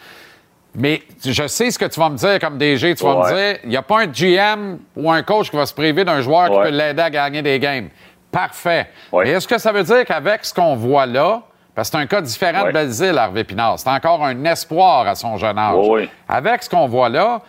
Mais 0.76 1.02
je 1.26 1.48
sais 1.48 1.72
ce 1.72 1.80
que 1.80 1.86
tu 1.86 2.00
vas 2.00 2.10
me 2.10 2.18
dire 2.18 2.40
comme 2.40 2.58
DG. 2.58 2.96
Tu 2.96 3.04
vas 3.04 3.16
me 3.16 3.36
dire, 3.36 3.60
il 3.64 3.70
n'y 3.70 3.78
a 3.78 3.82
pas 3.82 4.02
un 4.02 4.08
GM 4.08 4.78
ou 4.96 5.12
un 5.12 5.24
coach 5.24 5.50
qui 5.50 5.56
va 5.56 5.66
se 5.66 5.74
priver 5.74 6.06
d'un 6.06 6.22
joueur 6.22 6.50
qui 6.50 6.56
peut 6.64 6.70
l'aider 6.70 7.02
à 7.02 7.10
gagner 7.10 7.42
des 7.42 7.60
games. 7.60 7.90
Parfait. 8.32 8.88
Mais 9.26 9.32
est-ce 9.32 9.48
que 9.48 9.58
ça 9.58 9.72
veut 9.72 9.84
dire 9.84 10.04
qu'avec 10.06 10.46
ce 10.46 10.54
qu'on 10.54 10.76
voit 10.76 11.06
là, 11.06 11.42
parce 11.74 11.90
que 11.90 11.98
c'est 11.98 12.04
un 12.04 12.08
cas 12.08 12.22
différent 12.22 12.60
de 12.68 12.72
Belzile, 12.74 13.18
Harvey 13.18 13.44
Pinard, 13.44 13.80
c'est 13.80 13.90
encore 13.90 14.24
un 14.24 14.44
espoir 14.46 15.08
à 15.08 15.16
son 15.16 15.38
jeune 15.38 15.58
âge. 15.58 15.76
Avec 16.28 16.62
ce 16.64 16.70
qu'on 16.70 16.88
voit 16.88 17.10
là, 17.10 17.42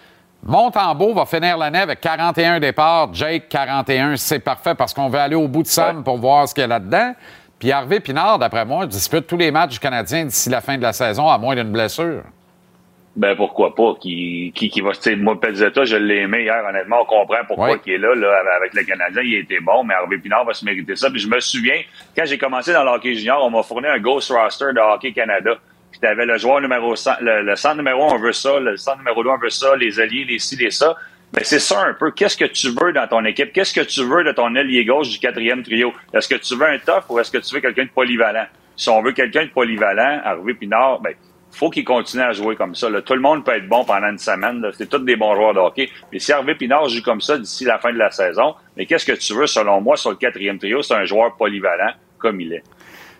Montembeau 0.42 1.14
va 1.14 1.26
finir 1.26 1.58
l'année 1.58 1.80
avec 1.80 2.00
41 2.00 2.60
départs, 2.60 3.12
Jake 3.12 3.48
41, 3.48 4.16
c'est 4.16 4.38
parfait 4.38 4.74
parce 4.74 4.94
qu'on 4.94 5.08
veut 5.08 5.18
aller 5.18 5.34
au 5.34 5.48
bout 5.48 5.62
de 5.62 5.68
Sam 5.68 6.04
pour 6.04 6.18
voir 6.18 6.48
ce 6.48 6.54
qu'il 6.54 6.62
y 6.62 6.64
a 6.64 6.68
là-dedans. 6.68 7.14
Puis 7.58 7.72
Harvey 7.72 7.98
Pinard, 8.00 8.38
d'après 8.38 8.64
moi, 8.64 8.86
dispute 8.86 9.26
tous 9.26 9.36
les 9.36 9.50
matchs 9.50 9.72
du 9.72 9.78
Canadien 9.80 10.24
d'ici 10.24 10.48
la 10.48 10.60
fin 10.60 10.76
de 10.76 10.82
la 10.82 10.92
saison, 10.92 11.28
à 11.28 11.36
moins 11.38 11.56
d'une 11.56 11.72
blessure. 11.72 12.22
Ben 13.16 13.34
pourquoi 13.34 13.74
pas? 13.74 13.94
Qui, 14.00 14.52
qui, 14.54 14.68
qui 14.70 14.80
va, 14.80 14.92
moi, 15.16 15.40
Pezzetta, 15.40 15.84
je 15.84 15.96
l'ai 15.96 16.18
aimé 16.18 16.42
hier, 16.42 16.62
honnêtement, 16.68 16.98
on 17.02 17.04
comprend 17.04 17.38
pourquoi 17.48 17.70
Ouais. 17.72 17.80
il 17.84 17.94
est 17.94 17.98
là, 17.98 18.14
là, 18.14 18.28
avec 18.56 18.74
le 18.74 18.84
Canadien, 18.84 19.22
il 19.24 19.34
était 19.40 19.58
bon, 19.60 19.82
mais 19.82 19.94
Harvey 19.94 20.18
Pinard 20.18 20.44
va 20.44 20.54
se 20.54 20.64
mériter 20.64 20.94
ça. 20.94 21.10
Puis 21.10 21.18
je 21.18 21.28
me 21.28 21.40
souviens, 21.40 21.80
quand 22.16 22.22
j'ai 22.26 22.38
commencé 22.38 22.72
dans 22.72 22.84
le 22.84 22.90
hockey 22.90 23.14
junior, 23.16 23.44
on 23.44 23.50
m'a 23.50 23.64
fourni 23.64 23.88
un 23.88 23.98
ghost 23.98 24.30
roster 24.30 24.66
de 24.72 24.78
Hockey 24.78 25.10
Canada. 25.12 25.56
Puis 25.98 26.08
t'avais 26.08 26.26
le 26.26 26.38
joueur 26.38 26.60
numéro 26.60 26.94
100, 26.94 27.12
le, 27.20 27.42
le 27.42 27.56
centre 27.56 27.76
numéro 27.78 28.04
1, 28.04 28.14
on 28.14 28.18
veut 28.18 28.32
ça, 28.32 28.60
le 28.60 28.76
centre 28.76 28.98
numéro 28.98 29.24
2, 29.24 29.30
on 29.30 29.38
veut 29.38 29.50
ça, 29.50 29.74
les 29.74 29.98
alliés, 29.98 30.24
les 30.24 30.38
ci, 30.38 30.54
les 30.54 30.70
ça. 30.70 30.96
Ben 31.32 31.42
c'est 31.42 31.58
ça 31.58 31.82
un 31.82 31.92
peu. 31.92 32.12
Qu'est-ce 32.12 32.36
que 32.36 32.44
tu 32.44 32.68
veux 32.68 32.92
dans 32.92 33.06
ton 33.08 33.24
équipe? 33.24 33.52
Qu'est-ce 33.52 33.74
que 33.74 33.84
tu 33.84 34.04
veux 34.04 34.22
de 34.22 34.32
ton 34.32 34.54
ailier 34.54 34.84
gauche 34.84 35.08
du 35.08 35.18
quatrième 35.18 35.62
trio? 35.62 35.92
Est-ce 36.14 36.28
que 36.28 36.36
tu 36.36 36.56
veux 36.56 36.66
un 36.66 36.78
tough 36.78 37.04
ou 37.08 37.18
est-ce 37.18 37.30
que 37.30 37.38
tu 37.38 37.52
veux 37.54 37.60
quelqu'un 37.60 37.84
de 37.84 37.90
polyvalent? 37.90 38.46
Si 38.76 38.88
on 38.88 39.02
veut 39.02 39.12
quelqu'un 39.12 39.44
de 39.44 39.50
polyvalent, 39.50 40.20
Harvey 40.24 40.54
Pinard, 40.54 41.00
ben, 41.00 41.14
faut 41.50 41.68
qu'il 41.68 41.84
continue 41.84 42.22
à 42.22 42.32
jouer 42.32 42.54
comme 42.54 42.74
ça. 42.74 42.88
Tout 43.02 43.14
le 43.14 43.20
monde 43.20 43.44
peut 43.44 43.56
être 43.56 43.68
bon 43.68 43.84
pendant 43.84 44.08
une 44.08 44.18
semaine. 44.18 44.64
C'est 44.76 44.88
tous 44.88 44.98
des 44.98 45.16
bons 45.16 45.34
joueurs 45.34 45.54
de 45.54 45.58
hockey. 45.58 45.90
Mais 46.12 46.18
si 46.18 46.32
Harvey 46.32 46.54
Pinard 46.54 46.88
joue 46.88 47.02
comme 47.02 47.20
ça 47.20 47.36
d'ici 47.36 47.64
la 47.64 47.78
fin 47.78 47.92
de 47.92 47.98
la 47.98 48.10
saison, 48.10 48.54
mais 48.76 48.86
qu'est-ce 48.86 49.04
que 49.04 49.18
tu 49.18 49.34
veux, 49.34 49.46
selon 49.46 49.80
moi, 49.80 49.96
sur 49.96 50.10
le 50.10 50.16
quatrième 50.16 50.58
trio? 50.58 50.82
C'est 50.82 50.94
un 50.94 51.04
joueur 51.04 51.36
polyvalent 51.36 51.92
comme 52.18 52.40
il 52.40 52.54
est. 52.54 52.62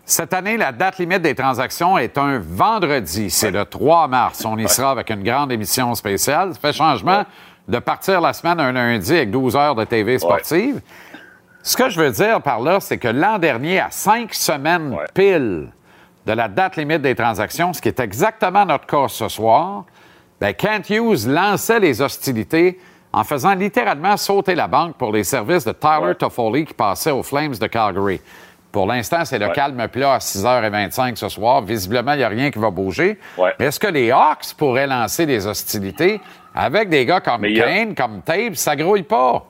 Cette 0.09 0.32
année, 0.32 0.56
la 0.56 0.72
date 0.72 0.96
limite 0.96 1.20
des 1.20 1.34
transactions 1.34 1.98
est 1.98 2.16
un 2.16 2.38
vendredi. 2.38 3.28
C'est 3.28 3.50
le 3.50 3.66
3 3.66 4.09
mars. 4.09 4.42
On 4.46 4.56
y 4.56 4.66
sera 4.66 4.92
avec 4.92 5.11
une 5.11 5.22
grande 5.22 5.52
émission 5.52 5.94
spéciale. 5.94 6.54
Ça 6.54 6.61
fait 6.61 6.72
changement 6.72 7.26
de 7.68 7.78
partir 7.78 8.22
la 8.22 8.32
semaine 8.32 8.59
un 8.59 8.72
lundi 8.72 9.12
avec 9.12 9.30
12 9.30 9.54
heures 9.54 9.74
de 9.74 9.84
TV 9.84 10.18
sportive. 10.18 10.80
Ce 11.62 11.76
que 11.76 11.90
je 11.90 12.01
veux 12.01 12.10
dire 12.10 12.40
par 12.40 12.60
là, 12.60 12.80
c'est 12.80 12.97
que 12.97 13.09
l'an 13.09 13.39
dernier, 13.39 13.80
à 13.80 13.90
cinq 13.90 14.32
semaines 14.32 14.97
pile 15.12 15.68
de 16.24 16.32
la 16.32 16.48
date 16.48 16.76
limite 16.76 17.02
des 17.02 17.14
transactions, 17.14 17.74
ce 17.74 17.82
qui 17.82 17.89
est 17.89 18.01
exactement 18.01 18.64
notre 18.64 18.86
cas 18.86 19.09
ce 19.09 19.28
soir, 19.28 19.85
ben 20.40 20.55
Kent 20.55 20.89
Hughes 20.89 21.26
lançait 21.26 21.80
les 21.80 22.01
hostilités 22.01 22.80
en 23.12 23.24
faisant 23.24 23.52
littéralement 23.52 24.16
sauter 24.16 24.55
la 24.55 24.68
banque 24.68 24.97
pour 24.97 25.12
les 25.12 25.24
services 25.24 25.66
de 25.66 25.72
Tyler 25.72 26.14
Toffoli 26.14 26.64
qui 26.64 26.72
passait 26.72 27.10
aux 27.10 27.22
Flames 27.22 27.56
de 27.56 27.66
Calgary. 27.66 28.22
Pour 28.70 28.86
l'instant, 28.86 29.24
c'est 29.24 29.39
le 29.39 29.49
calme 29.49 29.89
plat 29.89 30.15
à 30.15 30.19
6h25 30.19 31.16
ce 31.16 31.28
soir. 31.28 31.62
Visiblement, 31.62 32.12
il 32.12 32.19
n'y 32.19 32.23
a 32.24 32.28
rien 32.28 32.51
qui 32.51 32.59
va 32.59 32.70
bouger. 32.70 33.19
Est-ce 33.59 33.81
que 33.81 33.86
les 33.89 34.11
Hawks 34.11 34.55
pourraient 34.57 34.86
lancer 34.86 35.24
des 35.27 35.47
hostilités 35.47 36.20
avec 36.55 36.89
des 36.90 37.07
gars 37.07 37.20
comme 37.20 37.45
a- 37.45 37.53
Kane, 37.53 37.95
comme 37.95 38.23
Tape? 38.23 38.57
Ça 38.57 38.77
grouille 38.77 39.03
pas. 39.05 39.47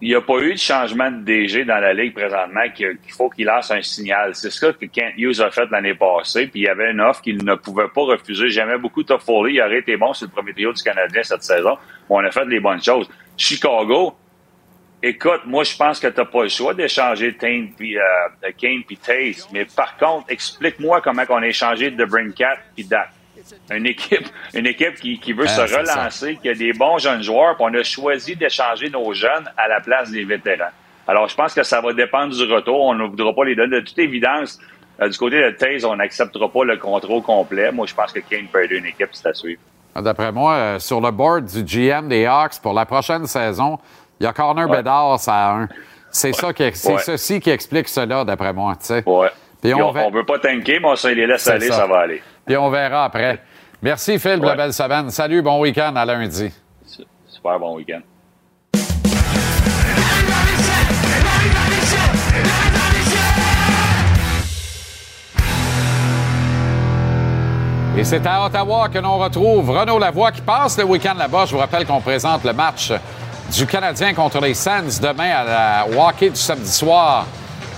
il 0.00 0.08
n'y 0.08 0.14
a 0.16 0.20
pas 0.20 0.38
eu 0.40 0.54
de 0.54 0.58
changement 0.58 1.12
de 1.12 1.18
DG 1.22 1.64
dans 1.64 1.78
la 1.78 1.94
Ligue 1.94 2.12
présentement 2.14 2.62
qu'il 2.74 2.98
faut 3.16 3.30
qu'il 3.30 3.44
lance 3.46 3.70
un 3.70 3.82
signal. 3.82 4.34
C'est 4.34 4.50
ça 4.50 4.72
que 4.72 4.86
Kent 4.86 5.12
Hughes 5.16 5.40
a 5.40 5.50
fait 5.52 5.66
l'année 5.70 5.94
passée, 5.94 6.48
puis 6.48 6.60
il 6.60 6.64
y 6.64 6.68
avait 6.68 6.90
une 6.90 7.00
offre 7.00 7.20
qu'il 7.22 7.44
ne 7.44 7.54
pouvait 7.54 7.86
pas 7.94 8.00
refuser. 8.02 8.48
J'aimais 8.48 8.78
beaucoup 8.78 9.04
Toffoli. 9.04 9.54
Il 9.54 9.60
aurait 9.62 9.78
été 9.78 9.96
bon 9.96 10.12
sur 10.12 10.26
le 10.26 10.32
premier 10.32 10.54
trio 10.54 10.72
du 10.72 10.82
Canadien 10.82 11.22
cette 11.22 11.44
saison. 11.44 11.76
On 12.08 12.18
a 12.18 12.30
fait 12.32 12.44
les 12.46 12.58
bonnes 12.58 12.82
choses. 12.82 13.08
Chicago, 13.36 14.14
écoute, 15.02 15.42
moi, 15.46 15.64
je 15.64 15.76
pense 15.76 15.98
que 16.00 16.06
tu 16.06 16.18
n'as 16.18 16.26
pas 16.26 16.42
le 16.42 16.48
choix 16.48 16.74
d'échanger 16.74 17.34
Kane 17.34 17.68
puis 17.76 17.98
euh, 17.98 18.02
Taze. 19.04 19.48
Mais 19.52 19.64
par 19.64 19.96
contre, 19.96 20.26
explique-moi 20.28 21.00
comment 21.00 21.22
on 21.28 21.42
a 21.42 21.46
échangé 21.46 21.90
de 21.90 22.04
Brinkat 22.04 22.56
puis 22.74 22.84
Dak. 22.84 23.10
Une 23.70 23.86
équipe, 23.86 24.28
une 24.54 24.66
équipe 24.66 24.94
qui, 24.96 25.18
qui 25.18 25.32
veut 25.32 25.46
Ah, 25.48 25.66
se 25.66 25.74
relancer, 25.74 26.38
qui 26.40 26.48
a 26.48 26.54
des 26.54 26.72
bons 26.72 26.98
jeunes 26.98 27.22
joueurs, 27.22 27.56
puis 27.56 27.66
on 27.68 27.74
a 27.74 27.82
choisi 27.82 28.36
d'échanger 28.36 28.88
nos 28.90 29.12
jeunes 29.12 29.50
à 29.56 29.68
la 29.68 29.80
place 29.80 30.10
des 30.10 30.24
vétérans. 30.24 30.70
Alors, 31.08 31.28
je 31.28 31.34
pense 31.34 31.52
que 31.52 31.64
ça 31.64 31.80
va 31.80 31.92
dépendre 31.92 32.34
du 32.34 32.44
retour. 32.52 32.80
On 32.80 32.94
ne 32.94 33.04
voudra 33.04 33.34
pas 33.34 33.44
les 33.44 33.56
donner. 33.56 33.80
De 33.80 33.80
toute 33.80 33.98
évidence, 33.98 34.60
euh, 35.00 35.08
du 35.08 35.18
côté 35.18 35.42
de 35.42 35.50
Taze, 35.50 35.84
on 35.84 35.96
n'acceptera 35.96 36.48
pas 36.48 36.64
le 36.64 36.76
contrôle 36.76 37.22
complet. 37.22 37.72
Moi, 37.72 37.86
je 37.86 37.94
pense 37.94 38.12
que 38.12 38.20
Kane 38.20 38.46
peut 38.46 38.62
aider 38.62 38.76
une 38.76 38.86
équipe, 38.86 39.08
c'est 39.10 39.28
à 39.28 39.34
suivre. 39.34 39.60
D'après 40.00 40.32
moi, 40.32 40.54
euh, 40.54 40.78
sur 40.78 41.00
le 41.00 41.10
board 41.10 41.44
du 41.44 41.64
GM 41.64 42.08
des 42.08 42.24
Hawks 42.24 42.60
pour 42.62 42.72
la 42.72 42.86
prochaine 42.86 43.26
saison, 43.26 43.78
il 44.22 44.24
y 44.24 44.28
a 44.28 44.32
Corner 44.32 44.70
Ouais. 44.70 44.76
Bedard, 44.78 45.18
ça 45.18 45.34
a 45.34 45.52
un. 45.54 45.68
C'est 46.12 46.32
ça 46.32 46.52
qui, 46.52 46.70
c'est 46.74 46.92
Ouais. 46.92 46.98
ceci 47.00 47.40
qui 47.40 47.50
explique 47.50 47.88
cela, 47.88 48.24
d'après 48.24 48.52
moi, 48.52 48.74
tu 48.78 48.86
sais. 48.86 49.02
Ouais. 49.04 49.30
Puis 49.60 49.74
on 49.74 49.80
on, 49.90 49.96
on 49.96 50.10
veut 50.12 50.24
pas 50.24 50.38
tanker, 50.38 50.78
mais 50.80 50.88
on 50.88 50.94
se 50.96 51.08
les 51.08 51.26
laisse 51.26 51.46
aller, 51.48 51.66
ça. 51.66 51.78
ça. 51.78 51.86
va 51.86 52.00
aller. 52.00 52.22
Puis 52.46 52.56
on 52.56 52.70
verra 52.70 53.04
après. 53.06 53.40
Merci, 53.82 54.20
Phil, 54.20 54.38
de 54.38 54.46
la 54.46 54.54
belle 54.54 54.72
semaine. 54.72 55.10
Salut, 55.10 55.42
bon 55.42 55.58
week-end 55.60 55.94
à 55.96 56.04
lundi. 56.04 56.52
Super 57.26 57.58
bon 57.58 57.74
week-end. 57.76 58.00
Et 67.96 68.04
c'est 68.04 68.26
à 68.26 68.46
Ottawa 68.46 68.88
que 68.88 68.98
l'on 68.98 69.18
retrouve 69.18 69.70
Renaud 69.70 69.98
Lavoie 69.98 70.32
qui 70.32 70.40
passe 70.40 70.78
le 70.78 70.84
week-end 70.84 71.14
là-bas. 71.18 71.44
Je 71.46 71.52
vous 71.52 71.58
rappelle 71.58 71.86
qu'on 71.86 72.00
présente 72.00 72.42
le 72.44 72.52
match 72.52 72.90
du 73.52 73.66
Canadien 73.66 74.14
contre 74.14 74.40
les 74.40 74.54
Sens 74.54 74.98
demain 75.00 75.30
à 75.30 75.44
la 75.44 75.86
hockey 75.98 76.30
du 76.30 76.40
samedi 76.40 76.70
soir. 76.70 77.26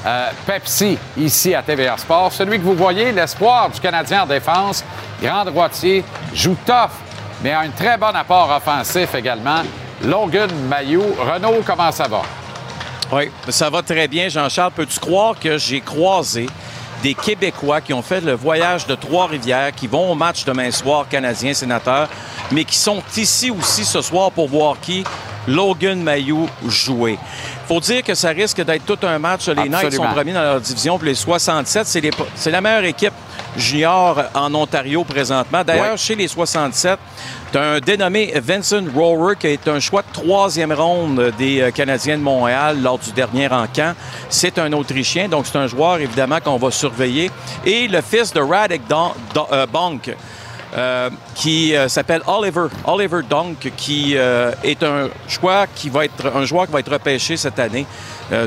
Euh, 0.07 0.29
Pepsi, 0.47 0.99
ici 1.17 1.55
à 1.55 1.63
TVA 1.63 1.97
Sport. 1.97 2.33
Celui 2.33 2.59
que 2.59 2.65
vous 2.65 2.75
voyez, 2.75 3.11
l'espoir 3.11 3.71
du 3.71 3.81
Canadien 3.81 4.23
en 4.23 4.27
défense, 4.27 4.85
grand 5.21 5.45
droitier, 5.45 6.05
joue 6.33 6.57
tough, 6.67 6.91
mais 7.43 7.53
a 7.53 7.61
un 7.61 7.71
très 7.71 7.97
bon 7.97 8.15
apport 8.15 8.51
offensif 8.55 9.15
également. 9.15 9.63
Logan 10.05 10.51
Mayou. 10.69 11.03
Renaud, 11.19 11.63
comment 11.65 11.91
ça 11.91 12.07
va? 12.07 12.23
Oui, 13.13 13.31
ça 13.49 13.71
va 13.71 13.83
très 13.83 14.07
bien, 14.07 14.29
Jean-Charles. 14.29 14.73
Peux-tu 14.73 15.01
croire 15.01 15.35
que 15.39 15.59
j'ai 15.59 15.81
croisé 15.81 16.47
des 17.05 17.13
Québécois 17.15 17.83
qui 17.83 17.93
ont 17.93 18.01
fait 18.01 18.23
le 18.23 18.33
voyage 18.33 18.87
de 18.87 18.95
Trois-Rivières, 18.95 19.73
qui 19.73 19.87
vont 19.87 20.11
au 20.11 20.15
match 20.15 20.47
demain 20.47 20.71
soir 20.71 21.07
canadien 21.07 21.53
sénateur, 21.53 22.09
mais 22.51 22.65
qui 22.65 22.79
sont 22.79 23.03
ici 23.15 23.51
aussi 23.51 23.85
ce 23.85 24.01
soir 24.01 24.31
pour 24.33 24.49
voir 24.49 24.77
qui 24.81 25.05
Logan 25.47 26.03
Mayou 26.03 26.49
jouer. 26.67 27.19
Faut 27.69 27.79
dire 27.81 28.03
que 28.03 28.15
ça 28.15 28.31
risque 28.31 28.65
d'être 28.65 28.87
tout 28.87 29.07
un 29.07 29.19
match. 29.19 29.49
Les 29.49 29.55
Knights 29.69 29.91
sont 29.97 30.03
premiers 30.15 30.33
dans 30.33 30.43
leur 30.43 30.61
division, 30.63 30.99
puis 30.99 31.09
les 31.09 31.15
67, 31.15 31.87
c'est 31.87 32.01
les- 32.01 32.11
c'est 32.35 32.51
la 32.51 32.63
meilleure 32.63 32.85
équipe 32.85 33.13
junior 33.57 34.23
en 34.35 34.55
Ontario 34.55 35.05
présentement. 35.05 35.63
D'ailleurs, 35.65 35.93
Ouais. 35.93 35.97
chez 35.97 36.15
les 36.15 36.29
67, 36.29 36.99
tu 37.53 37.59
as 37.59 37.63
un 37.63 37.81
dénommé 37.81 38.33
Vincent 38.37 38.83
Rower 38.95 39.35
qui 39.39 39.47
est 39.49 39.69
un 39.69 39.81
choix 39.81 40.03
de 40.03 40.13
troisième 40.13 40.73
ronde 40.73 41.33
des 41.39 41.61
euh, 41.61 41.71
Canadiens 41.71 42.17
de 42.19 42.23
Montréal 42.23 42.79
lors 42.83 42.99
du 42.99 43.13
dernier 43.13 43.49
encamp. 43.49 43.95
C'est 44.29 44.59
un 44.59 44.73
Autrichien, 44.73 45.29
donc 45.29 45.47
c'est 45.47 45.59
un 45.59 45.67
joueur 45.67 45.99
évidemment 45.99 46.41
qu'on 46.41 46.57
va 46.57 46.71
surveiller. 46.71 47.31
Et 47.65 47.87
le 47.89 48.01
fils 48.01 48.33
de 48.33 48.41
Radek 48.41 48.87
Don- 48.89 49.13
Don- 49.35 49.47
euh, 49.53 49.67
Bonk, 49.67 50.15
euh, 50.77 51.09
qui 51.37 51.77
euh, 51.77 51.89
s'appelle 51.89 52.23
Oliver. 52.27 52.67
Oliver 52.85 53.21
Dunk, 53.31 53.71
qui 53.77 54.15
euh, 54.17 54.51
est 54.65 54.83
un 54.83 55.09
choix 55.29 55.67
qui 55.73 55.89
va 55.89 56.05
être 56.05 56.33
un 56.35 56.45
joueur 56.45 56.67
qui 56.67 56.73
va 56.73 56.81
être 56.81 56.91
repêché 56.91 57.37
cette 57.37 57.61
année. 57.61 57.87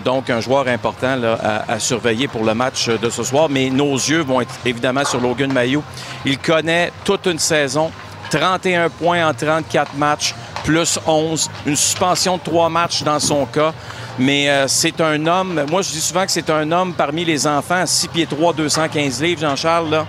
Donc, 0.04 0.32
un 0.32 0.41
joueur 0.41 0.68
important 0.68 1.18
à, 1.40 1.80
surveiller 1.80 2.28
pour 2.28 2.44
le 2.44 2.56
match 2.56 2.90
de 2.90 3.10
ce 3.12 3.22
soir. 3.22 3.48
Mais 3.48 3.70
nos 3.70 3.94
yeux 3.94 4.22
vont 4.22 4.41
être 4.41 4.56
évidemment 4.66 5.06
sur 5.06 5.22
Logan 5.22 5.54
Mayou. 5.54 5.84
Il 6.26 6.40
connaît 6.40 6.91
toute 7.06 7.28
une 7.28 7.38
saison. 7.38 7.91
31 8.32 8.90
points 8.90 9.26
en 9.26 9.34
34 9.36 9.94
matchs, 9.95 10.34
plus 10.64 10.99
11. 11.06 11.49
Une 11.68 11.76
suspension 11.76 12.38
de 12.38 12.41
3 12.41 12.70
matchs 12.70 13.04
dans 13.04 13.20
son 13.20 13.45
cas. 13.45 13.72
Mais 14.18 14.49
c'est 14.68 14.99
un 14.99 15.26
homme, 15.28 15.64
moi 15.70 15.84
je 15.84 15.91
dis 15.91 16.02
souvent 16.02 16.26
que 16.26 16.32
c'est 16.32 16.49
un 16.49 16.72
homme 16.72 16.94
parmi 16.94 17.24
les 17.24 17.45
enfants, 17.45 17.86
6 17.86 18.08
pieds 18.08 18.26
3, 18.26 18.54
215 18.54 19.22
livres, 19.22 19.41
Jean-Charles. 19.41 19.91
là. 19.91 20.08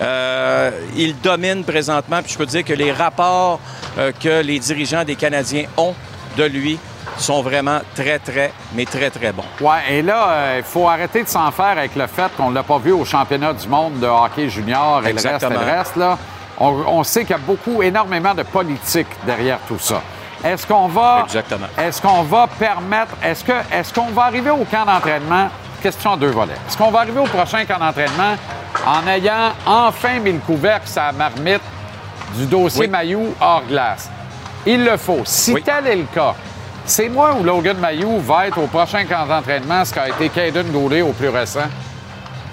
Euh, 0.00 0.70
il 0.96 1.18
domine 1.20 1.64
présentement, 1.64 2.20
puis 2.22 2.32
je 2.32 2.38
peux 2.38 2.46
dire 2.46 2.64
que 2.64 2.72
les 2.72 2.92
rapports 2.92 3.60
euh, 3.98 4.10
que 4.20 4.42
les 4.42 4.58
dirigeants 4.58 5.04
des 5.04 5.14
Canadiens 5.14 5.64
ont 5.76 5.94
de 6.36 6.44
lui 6.44 6.78
sont 7.16 7.42
vraiment 7.42 7.78
très, 7.94 8.18
très, 8.18 8.52
mais 8.74 8.86
très, 8.86 9.08
très 9.10 9.30
bons. 9.32 9.44
Ouais, 9.60 9.78
et 9.88 10.02
là, 10.02 10.28
euh, 10.28 10.54
il 10.58 10.64
faut 10.64 10.88
arrêter 10.88 11.22
de 11.22 11.28
s'en 11.28 11.50
faire 11.52 11.78
avec 11.78 11.94
le 11.94 12.06
fait 12.08 12.30
qu'on 12.36 12.50
ne 12.50 12.54
l'a 12.56 12.64
pas 12.64 12.78
vu 12.78 12.90
au 12.90 13.04
championnat 13.04 13.52
du 13.52 13.68
monde 13.68 14.00
de 14.00 14.06
hockey 14.06 14.48
junior 14.48 15.06
et 15.06 15.10
Exactement. 15.10 15.50
le 15.50 15.58
reste 15.58 15.66
et 15.66 15.70
le 15.70 15.76
reste. 15.78 15.96
Là. 15.96 16.18
On, 16.58 16.68
on 16.88 17.04
sait 17.04 17.20
qu'il 17.20 17.30
y 17.30 17.34
a 17.34 17.38
beaucoup, 17.38 17.82
énormément 17.82 18.34
de 18.34 18.42
politique 18.42 19.06
derrière 19.26 19.58
tout 19.68 19.78
ça. 19.78 20.02
Est-ce 20.44 20.66
qu'on 20.66 20.88
va. 20.88 21.22
Exactement. 21.24 21.66
Est-ce 21.78 22.02
qu'on 22.02 22.22
va 22.22 22.48
permettre. 22.58 23.12
Est-ce 23.22 23.44
que 23.44 23.52
est-ce 23.72 23.94
qu'on 23.94 24.10
va 24.10 24.24
arriver 24.24 24.50
au 24.50 24.64
camp 24.64 24.84
d'entraînement? 24.84 25.48
Question 25.82 26.16
deux 26.16 26.30
volets. 26.30 26.52
Est-ce 26.68 26.76
qu'on 26.76 26.90
va 26.90 27.00
arriver 27.00 27.20
au 27.20 27.24
prochain 27.26 27.64
camp 27.64 27.78
d'entraînement? 27.78 28.36
En 28.86 29.06
ayant 29.08 29.52
enfin 29.66 30.18
mis 30.18 30.32
le 30.32 30.38
couvercle 30.38 30.88
la 30.96 31.12
marmite 31.12 31.62
du 32.36 32.46
dossier 32.46 32.82
Oui. 32.82 32.88
Mayou 32.88 33.34
hors 33.40 33.62
glace? 33.68 34.10
Il 34.66 34.84
le 34.84 34.96
faut. 34.96 35.20
Si 35.24 35.54
tel 35.62 35.86
est 35.86 35.96
le 35.96 36.06
cas, 36.14 36.34
c'est 36.86 37.08
moi 37.08 37.34
ou 37.38 37.44
Logan 37.44 37.78
Mayou 37.78 38.18
va 38.20 38.46
être 38.46 38.58
au 38.58 38.66
prochain 38.66 39.04
camp 39.04 39.26
d'entraînement, 39.26 39.84
ce 39.84 39.94
qu'a 39.94 40.08
été 40.08 40.28
Caden 40.28 40.66
Goulet 40.70 41.02
au 41.02 41.12
plus 41.12 41.28
récent? 41.28 41.68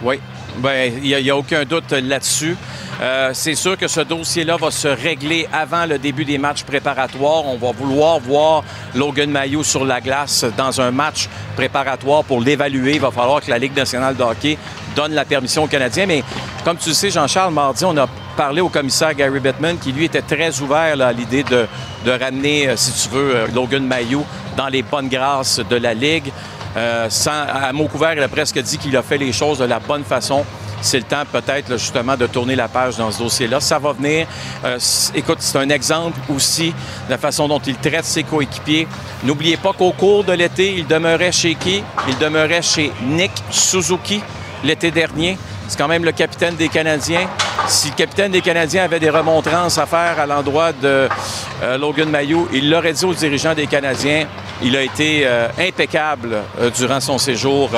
Oui. 0.02 0.20
Bien, 0.58 0.86
il 0.86 1.24
n'y 1.24 1.30
a, 1.30 1.38
aucun 1.38 1.64
doute 1.64 1.92
là-dessus. 1.92 2.58
Euh, 3.02 3.32
c'est 3.34 3.56
sûr 3.56 3.78
que 3.78 3.88
ce 3.88 4.02
dossier-là 4.02 4.58
va 4.58 4.70
se 4.70 4.88
régler 4.88 5.48
avant 5.52 5.86
le 5.86 5.98
début 5.98 6.26
des 6.26 6.38
matchs 6.38 6.64
préparatoires. 6.64 7.46
On 7.48 7.58
va 7.58 7.72
vouloir 7.72 8.20
voir 8.20 8.64
Logan 8.94 9.32
Mayou 9.32 9.64
sur 9.64 9.86
la 9.86 10.02
glace 10.02 10.46
dans 10.58 10.82
un 10.82 10.92
match 10.92 11.30
préparatoire 11.56 12.24
pour 12.24 12.42
l'évaluer. 12.42 12.96
Il 12.96 13.02
va 13.02 13.12
falloir 13.12 13.42
que 13.42 13.50
la 13.50 13.58
Ligue 13.58 13.76
nationale 13.76 14.16
de 14.16 14.24
hockey 14.24 14.58
donne 14.96 15.14
la 15.14 15.26
permission 15.26 15.64
aux 15.64 15.68
Canadiens. 15.68 16.06
Mais 16.06 16.24
comme 16.66 16.78
tu 16.78 16.90
le 16.90 16.96
sais, 16.96 17.10
Jean-Charles, 17.10 17.54
mardi, 17.54 17.86
on 17.86 17.98
a 17.98 18.08
parlé 18.36 18.62
au 18.62 18.70
commissaire 18.70 19.16
Gary 19.16 19.40
Bettman 19.40 19.78
qui, 19.78 19.92
lui, 19.94 20.06
était 20.06 20.22
très 20.22 20.60
ouvert 20.62 21.02
à 21.02 21.14
l'idée 21.14 21.44
de, 21.44 21.66
de 22.06 22.12
ramener, 22.12 22.68
euh, 22.68 22.76
si 22.76 23.08
tu 23.08 23.16
veux, 23.16 23.36
euh, 23.36 23.48
Logan 23.54 23.86
Mayou 23.86 24.26
dans 24.58 24.68
les 24.68 24.84
bonnes 24.84 25.10
grâces 25.10 25.60
de 25.60 25.76
la 25.76 25.94
Ligue. 25.94 26.32
Euh, 26.78 27.10
à 27.28 27.74
mot 27.74 27.88
couvert, 27.88 28.14
il 28.14 28.22
a 28.22 28.28
presque 28.28 28.58
dit 28.60 28.78
qu'il 28.78 28.96
a 28.96 29.04
fait 29.04 29.18
les 29.18 29.32
choses 29.32 29.60
de 29.60 29.66
la 29.66 29.80
bonne 29.80 30.04
façon. 30.04 30.46
C'est 30.82 30.98
le 30.98 31.04
temps 31.04 31.24
peut-être 31.32 31.78
justement 31.78 32.18
de 32.18 32.26
tourner 32.26 32.56
la 32.56 32.68
page 32.68 32.98
dans 32.98 33.12
ce 33.12 33.20
dossier-là. 33.20 33.60
Ça 33.60 33.78
va 33.78 33.94
venir. 33.94 34.26
Euh, 34.66 34.80
écoute, 35.14 35.38
c'est 35.40 35.58
un 35.58 35.70
exemple 35.70 36.20
aussi 36.34 36.70
de 36.70 37.12
la 37.12 37.18
façon 37.18 37.48
dont 37.48 37.60
il 37.60 37.76
traite 37.76 38.06
ses 38.06 38.24
coéquipiers. 38.24 38.88
N'oubliez 39.24 39.58
pas 39.58 39.74
qu'au 39.74 39.92
cours 39.92 40.24
de 40.24 40.34
l'été, 40.34 40.74
il 40.78 40.88
demeurait 40.88 41.32
chez 41.32 41.56
qui? 41.56 41.84
Il 42.08 42.18
demeurait 42.18 42.64
chez 42.64 42.92
Nick 43.04 43.32
Suzuki 43.52 44.22
l'été 44.64 44.92
dernier. 44.92 45.38
C'est 45.68 45.78
quand 45.78 45.88
même 45.88 46.04
le 46.04 46.12
capitaine 46.12 46.56
des 46.56 46.68
Canadiens. 46.68 47.28
Si 47.68 47.90
le 47.90 47.96
capitaine 47.96 48.32
des 48.32 48.42
Canadiens 48.42 48.84
avait 48.84 49.00
des 49.00 49.10
remontrances 49.10 49.78
à 49.78 49.86
faire 49.86 50.20
à 50.20 50.26
l'endroit 50.26 50.74
de 50.74 51.08
euh, 51.64 51.78
Logan 51.78 52.10
Mayou, 52.10 52.48
il 52.52 52.70
l'aurait 52.70 52.94
dit 52.94 53.06
aux 53.06 53.14
dirigeants 53.14 53.54
des 53.54 53.68
Canadiens. 53.68 54.26
Il 54.62 54.76
a 54.76 54.82
été 54.82 55.22
euh, 55.26 55.48
impeccable 55.58 56.38
euh, 56.60 56.70
durant 56.72 57.00
son 57.00 57.18
séjour 57.18 57.70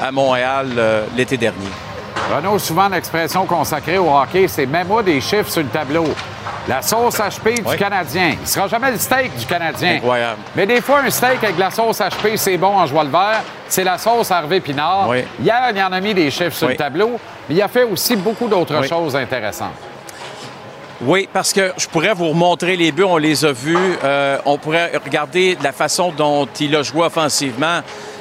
à 0.00 0.12
Montréal 0.12 0.68
l'été 1.16 1.36
dernier. 1.36 1.68
Renaud, 2.32 2.58
souvent 2.58 2.88
l'expression 2.88 3.44
consacrée 3.44 3.98
au 3.98 4.16
hockey, 4.16 4.46
c'est 4.46 4.66
mets-moi 4.66 5.02
des 5.02 5.20
chiffres 5.20 5.50
sur 5.50 5.62
le 5.62 5.68
tableau. 5.68 6.06
La 6.70 6.82
sauce 6.82 7.18
HP 7.18 7.68
du. 7.68 7.76
Canadien. 7.76 8.36
Il 8.40 8.46
sera 8.46 8.68
jamais 8.68 8.92
le 8.92 8.98
steak 8.98 9.36
du 9.36 9.44
Canadien. 9.44 9.96
Incroyable. 9.96 10.38
Mais 10.54 10.66
des 10.66 10.80
fois, 10.80 11.00
un 11.00 11.10
steak 11.10 11.42
avec 11.42 11.56
de 11.56 11.60
la 11.60 11.70
sauce 11.72 11.98
HP, 11.98 12.36
c'est 12.36 12.56
bon 12.56 12.68
en 12.78 12.86
joie 12.86 13.02
le 13.02 13.10
vert. 13.10 13.42
C'est 13.68 13.82
la 13.82 13.98
sauce 13.98 14.30
Harvey 14.30 14.60
Pinard. 14.60 15.08
Oui. 15.08 15.24
Hier, 15.42 15.72
il 15.74 15.82
en 15.82 15.90
a 15.90 16.00
mis 16.00 16.14
des 16.14 16.30
chiffres 16.30 16.54
sur 16.56 16.68
Oui. 16.68 16.74
le 16.74 16.78
tableau, 16.78 17.18
mais 17.48 17.56
il 17.56 17.60
a 17.62 17.66
fait 17.66 17.82
aussi 17.82 18.14
beaucoup 18.14 18.46
d'autres 18.46 18.84
choses 18.86 19.16
intéressantes. 19.16 19.74
Oui, 21.00 21.28
parce 21.32 21.52
que 21.52 21.72
je 21.76 21.88
pourrais 21.88 22.14
vous 22.14 22.28
remontrer 22.28 22.76
les 22.76 22.92
buts, 22.92 23.02
on 23.02 23.16
les 23.16 23.44
a 23.44 23.50
vus. 23.50 23.76
Euh, 24.04 24.38
on 24.44 24.56
pourrait 24.56 24.92
regarder 25.04 25.58
la 25.60 25.72
façon 25.72 26.12
dont 26.16 26.46
il 26.60 26.76
a 26.76 26.84
joué 26.84 27.02
offensivement. 27.04 27.80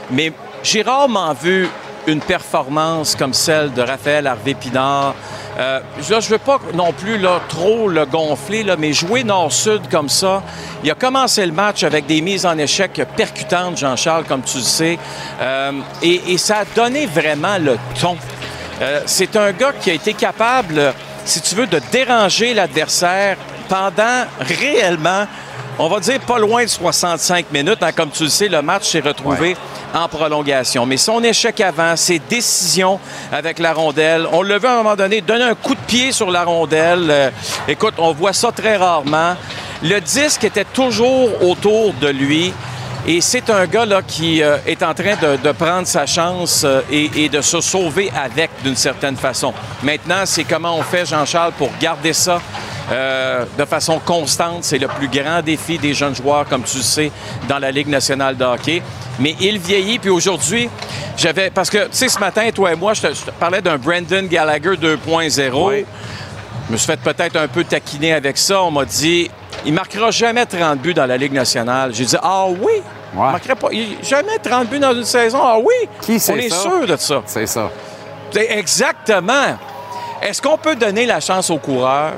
Mais 0.09 0.33
j'ai 0.63 0.81
rarement 0.81 1.33
vu 1.33 1.67
une 2.07 2.21
performance 2.21 3.15
comme 3.15 3.33
celle 3.33 3.73
de 3.73 3.81
Raphaël 3.83 4.25
Harvey-Pinard, 4.25 5.13
euh, 5.59 5.79
je 5.99 6.29
veux 6.29 6.37
pas 6.37 6.59
non 6.73 6.93
plus 6.93 7.17
là, 7.17 7.41
trop 7.49 7.89
le 7.89 8.05
gonfler, 8.05 8.63
là, 8.63 8.75
mais 8.77 8.93
jouer 8.93 9.23
nord-sud 9.23 9.89
comme 9.91 10.09
ça, 10.09 10.41
il 10.83 10.89
a 10.89 10.95
commencé 10.95 11.45
le 11.45 11.51
match 11.51 11.83
avec 11.83 12.05
des 12.05 12.21
mises 12.21 12.45
en 12.45 12.57
échec 12.57 13.01
percutantes, 13.17 13.77
Jean-Charles, 13.77 14.23
comme 14.23 14.41
tu 14.41 14.57
le 14.57 14.63
sais, 14.63 14.97
euh, 15.41 15.73
et, 16.01 16.33
et 16.33 16.37
ça 16.37 16.59
a 16.59 16.65
donné 16.65 17.05
vraiment 17.05 17.57
le 17.57 17.77
ton. 17.99 18.17
Euh, 18.81 19.01
c'est 19.05 19.35
un 19.35 19.51
gars 19.51 19.73
qui 19.73 19.91
a 19.91 19.93
été 19.93 20.13
capable, 20.13 20.93
si 21.25 21.41
tu 21.41 21.55
veux, 21.55 21.67
de 21.67 21.81
déranger 21.91 22.53
l'adversaire 22.53 23.35
pendant 23.67 24.25
réellement, 24.39 25.27
on 25.79 25.87
va 25.87 25.99
dire 26.01 26.19
pas 26.19 26.37
loin 26.37 26.63
de 26.63 26.67
65 26.69 27.51
minutes. 27.51 27.77
hein. 27.81 27.91
Comme 27.93 28.09
tu 28.11 28.23
le 28.23 28.29
sais, 28.29 28.47
le 28.49 28.61
match 28.61 28.89
s'est 28.89 28.99
retrouvé 28.99 29.55
en 29.93 30.07
prolongation. 30.07 30.85
Mais 30.85 30.97
son 30.97 31.23
échec 31.23 31.59
avant, 31.61 31.95
ses 31.95 32.19
décisions 32.19 32.99
avec 33.31 33.59
la 33.59 33.73
rondelle, 33.73 34.27
on 34.31 34.41
l'a 34.41 34.57
vu 34.59 34.67
à 34.67 34.73
un 34.73 34.77
moment 34.83 34.95
donné 34.95 35.21
donner 35.21 35.45
un 35.45 35.55
coup 35.55 35.73
de 35.75 35.79
pied 35.87 36.11
sur 36.11 36.29
la 36.29 36.43
rondelle. 36.43 37.07
Euh, 37.09 37.29
écoute, 37.67 37.93
on 37.97 38.11
voit 38.11 38.33
ça 38.33 38.51
très 38.51 38.75
rarement. 38.77 39.35
Le 39.81 39.99
disque 40.01 40.43
était 40.43 40.65
toujours 40.65 41.29
autour 41.43 41.93
de 41.93 42.09
lui. 42.09 42.53
Et 43.11 43.21
c'est 43.21 43.49
un 43.49 43.65
gars 43.65 43.87
là, 43.87 44.03
qui 44.03 44.43
euh, 44.43 44.57
est 44.67 44.83
en 44.83 44.93
train 44.93 45.15
de, 45.19 45.41
de 45.41 45.51
prendre 45.51 45.87
sa 45.87 46.05
chance 46.05 46.61
euh, 46.63 46.81
et, 46.91 47.09
et 47.15 47.27
de 47.27 47.41
se 47.41 47.59
sauver 47.59 48.11
avec 48.15 48.51
d'une 48.63 48.75
certaine 48.75 49.15
façon. 49.15 49.51
Maintenant, 49.81 50.21
c'est 50.25 50.43
comment 50.43 50.77
on 50.77 50.83
fait, 50.83 51.07
Jean-Charles, 51.07 51.53
pour 51.53 51.71
garder 51.81 52.13
ça 52.13 52.39
euh, 52.91 53.45
de 53.57 53.65
façon 53.65 53.97
constante. 53.97 54.63
C'est 54.63 54.77
le 54.77 54.87
plus 54.87 55.07
grand 55.07 55.41
défi 55.41 55.79
des 55.79 55.95
jeunes 55.95 56.13
joueurs, 56.13 56.47
comme 56.47 56.61
tu 56.61 56.77
le 56.77 56.83
sais, 56.83 57.11
dans 57.47 57.57
la 57.57 57.71
Ligue 57.71 57.87
nationale 57.87 58.37
de 58.37 58.45
hockey. 58.45 58.83
Mais 59.17 59.35
il 59.39 59.57
vieillit, 59.57 59.97
puis 59.97 60.11
aujourd'hui, 60.11 60.69
j'avais... 61.17 61.49
Parce 61.49 61.71
que, 61.71 61.85
tu 61.85 61.93
sais, 61.93 62.09
ce 62.09 62.19
matin, 62.19 62.47
toi 62.53 62.73
et 62.73 62.75
moi, 62.75 62.93
je 62.93 63.01
te, 63.01 63.07
je 63.07 63.23
te 63.23 63.31
parlais 63.31 63.63
d'un 63.63 63.79
Brandon 63.79 64.27
Gallagher 64.29 64.75
2.0. 64.75 65.85
Je 66.67 66.71
me 66.71 66.77
suis 66.77 66.85
fait 66.85 66.99
peut-être 66.99 67.37
un 67.37 67.47
peu 67.47 67.63
taquiner 67.63 68.13
avec 68.13 68.37
ça. 68.37 68.61
On 68.61 68.69
m'a 68.69 68.85
dit, 68.85 69.31
il 69.65 69.73
marquera 69.73 70.11
jamais 70.11 70.45
30 70.45 70.79
buts 70.79 70.93
dans 70.93 71.05
la 71.05 71.17
Ligue 71.17 71.33
nationale. 71.33 71.91
J'ai 71.93 72.05
dit, 72.05 72.17
ah 72.21 72.45
oui? 72.47 72.81
Il 73.13 73.19
marquerait 73.19 73.55
pas, 73.55 73.69
il- 73.71 73.97
jamais 74.03 74.37
30 74.41 74.67
buts 74.69 74.79
dans 74.79 74.93
une 74.93 75.03
saison? 75.03 75.39
Ah 75.41 75.57
oui? 75.57 75.89
Qui 76.01 76.19
c'est 76.19 76.33
On 76.33 76.37
est 76.37 76.49
ça? 76.49 76.55
sûr 76.61 76.85
de 76.87 76.95
ça. 76.95 77.21
C'est 77.25 77.47
ça. 77.47 77.69
Exactement. 78.35 79.57
Est-ce 80.21 80.41
qu'on 80.41 80.57
peut 80.57 80.75
donner 80.75 81.05
la 81.05 81.19
chance 81.19 81.49
au 81.49 81.57
coureur? 81.57 82.11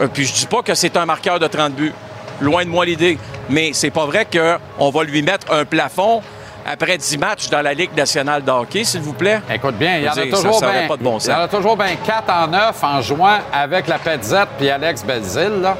Euh, 0.00 0.06
Puis 0.12 0.24
je 0.24 0.32
dis 0.32 0.46
pas 0.46 0.62
que 0.62 0.74
c'est 0.74 0.96
un 0.96 1.04
marqueur 1.06 1.38
de 1.38 1.46
30 1.46 1.72
buts. 1.74 1.92
Loin 2.40 2.64
de 2.64 2.70
moi 2.70 2.84
l'idée. 2.86 3.18
Mais 3.50 3.70
c'est 3.72 3.90
pas 3.90 4.06
vrai 4.06 4.26
qu'on 4.26 4.90
va 4.90 5.04
lui 5.04 5.22
mettre 5.22 5.52
un 5.52 5.64
plafond 5.64 6.22
après 6.70 6.96
10 6.98 7.18
matchs 7.18 7.48
dans 7.48 7.62
la 7.62 7.74
Ligue 7.74 7.96
nationale 7.96 8.44
de 8.44 8.50
hockey, 8.50 8.84
s'il 8.84 9.00
vous 9.00 9.12
plaît. 9.14 9.40
Écoute 9.52 9.74
bien, 9.76 9.96
il 9.96 10.04
y 10.04 10.08
en 10.08 10.12
a 10.12 10.26
toujours 10.26 10.60
bien. 10.60 10.86
pas 10.86 10.96
de 10.96 11.02
bon 11.02 11.18
Il 11.18 11.30
y 11.30 11.34
en 11.34 11.40
a 11.40 11.48
toujours 11.48 11.76
bien 11.76 11.96
4 12.06 12.30
en 12.30 12.46
9 12.46 12.84
en 12.84 13.00
jouant 13.02 13.38
avec 13.52 13.88
la 13.88 13.98
Petzette 13.98 14.48
puis 14.58 14.70
Alex 14.70 15.02
Belzile, 15.04 15.60
là. 15.62 15.76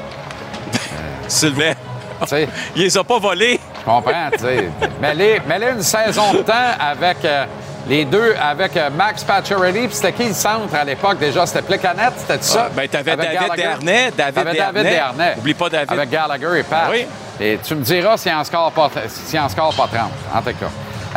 Sylvain. 1.29 1.73
Il 2.75 2.83
les 2.83 2.97
a 2.97 3.03
pas 3.03 3.17
volés. 3.19 3.59
Je 3.79 3.85
comprends, 3.85 4.29
tu 4.33 4.39
sais. 4.39 4.69
Mets-les 5.01 5.39
mets-les 5.47 5.69
une 5.71 5.81
saison 5.81 6.33
de 6.33 6.39
temps 6.39 6.53
avec 6.79 7.23
euh, 7.23 7.45
les 7.87 8.03
deux, 8.03 8.35
avec 8.41 8.75
euh, 8.75 8.89
Max 8.89 9.23
Pacioretty, 9.23 9.87
puis 9.87 9.95
c'était 9.95 10.11
qui 10.11 10.27
le 10.27 10.33
centre 10.33 10.75
à 10.75 10.83
l'époque 10.83 11.17
déjà? 11.17 11.45
C'était 11.45 11.61
Plekanec, 11.61 12.11
c'était 12.17 12.41
ça? 12.41 12.65
Ah, 12.67 12.71
ben, 12.75 12.87
t'avais 12.89 13.15
David 13.15 13.33
Gallagher. 13.39 13.63
Dernay, 13.63 14.11
David 14.17 14.83
Dernay. 14.83 15.35
Oublie 15.37 15.53
pas 15.53 15.69
David. 15.69 15.91
Avec 15.93 16.09
Gallagher 16.09 16.59
et 16.59 16.63
Pat. 16.63 16.87
Oui. 16.91 17.05
Et 17.39 17.57
tu 17.63 17.73
me 17.75 17.81
diras 17.81 18.17
s'il 18.17 18.33
en 18.33 18.43
score 18.43 18.71
pas, 18.73 18.89
s'il 19.07 19.39
en 19.39 19.47
score 19.47 19.73
pas 19.73 19.87
30, 19.87 20.09
en 20.35 20.41
tout 20.41 20.57
cas. 20.57 20.65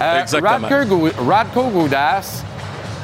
Euh, 0.01 0.20
Exactement. 0.22 0.68
Radko, 0.68 0.84
Gou- 0.86 1.10
Radko 1.28 1.62
Goudas, 1.64 2.43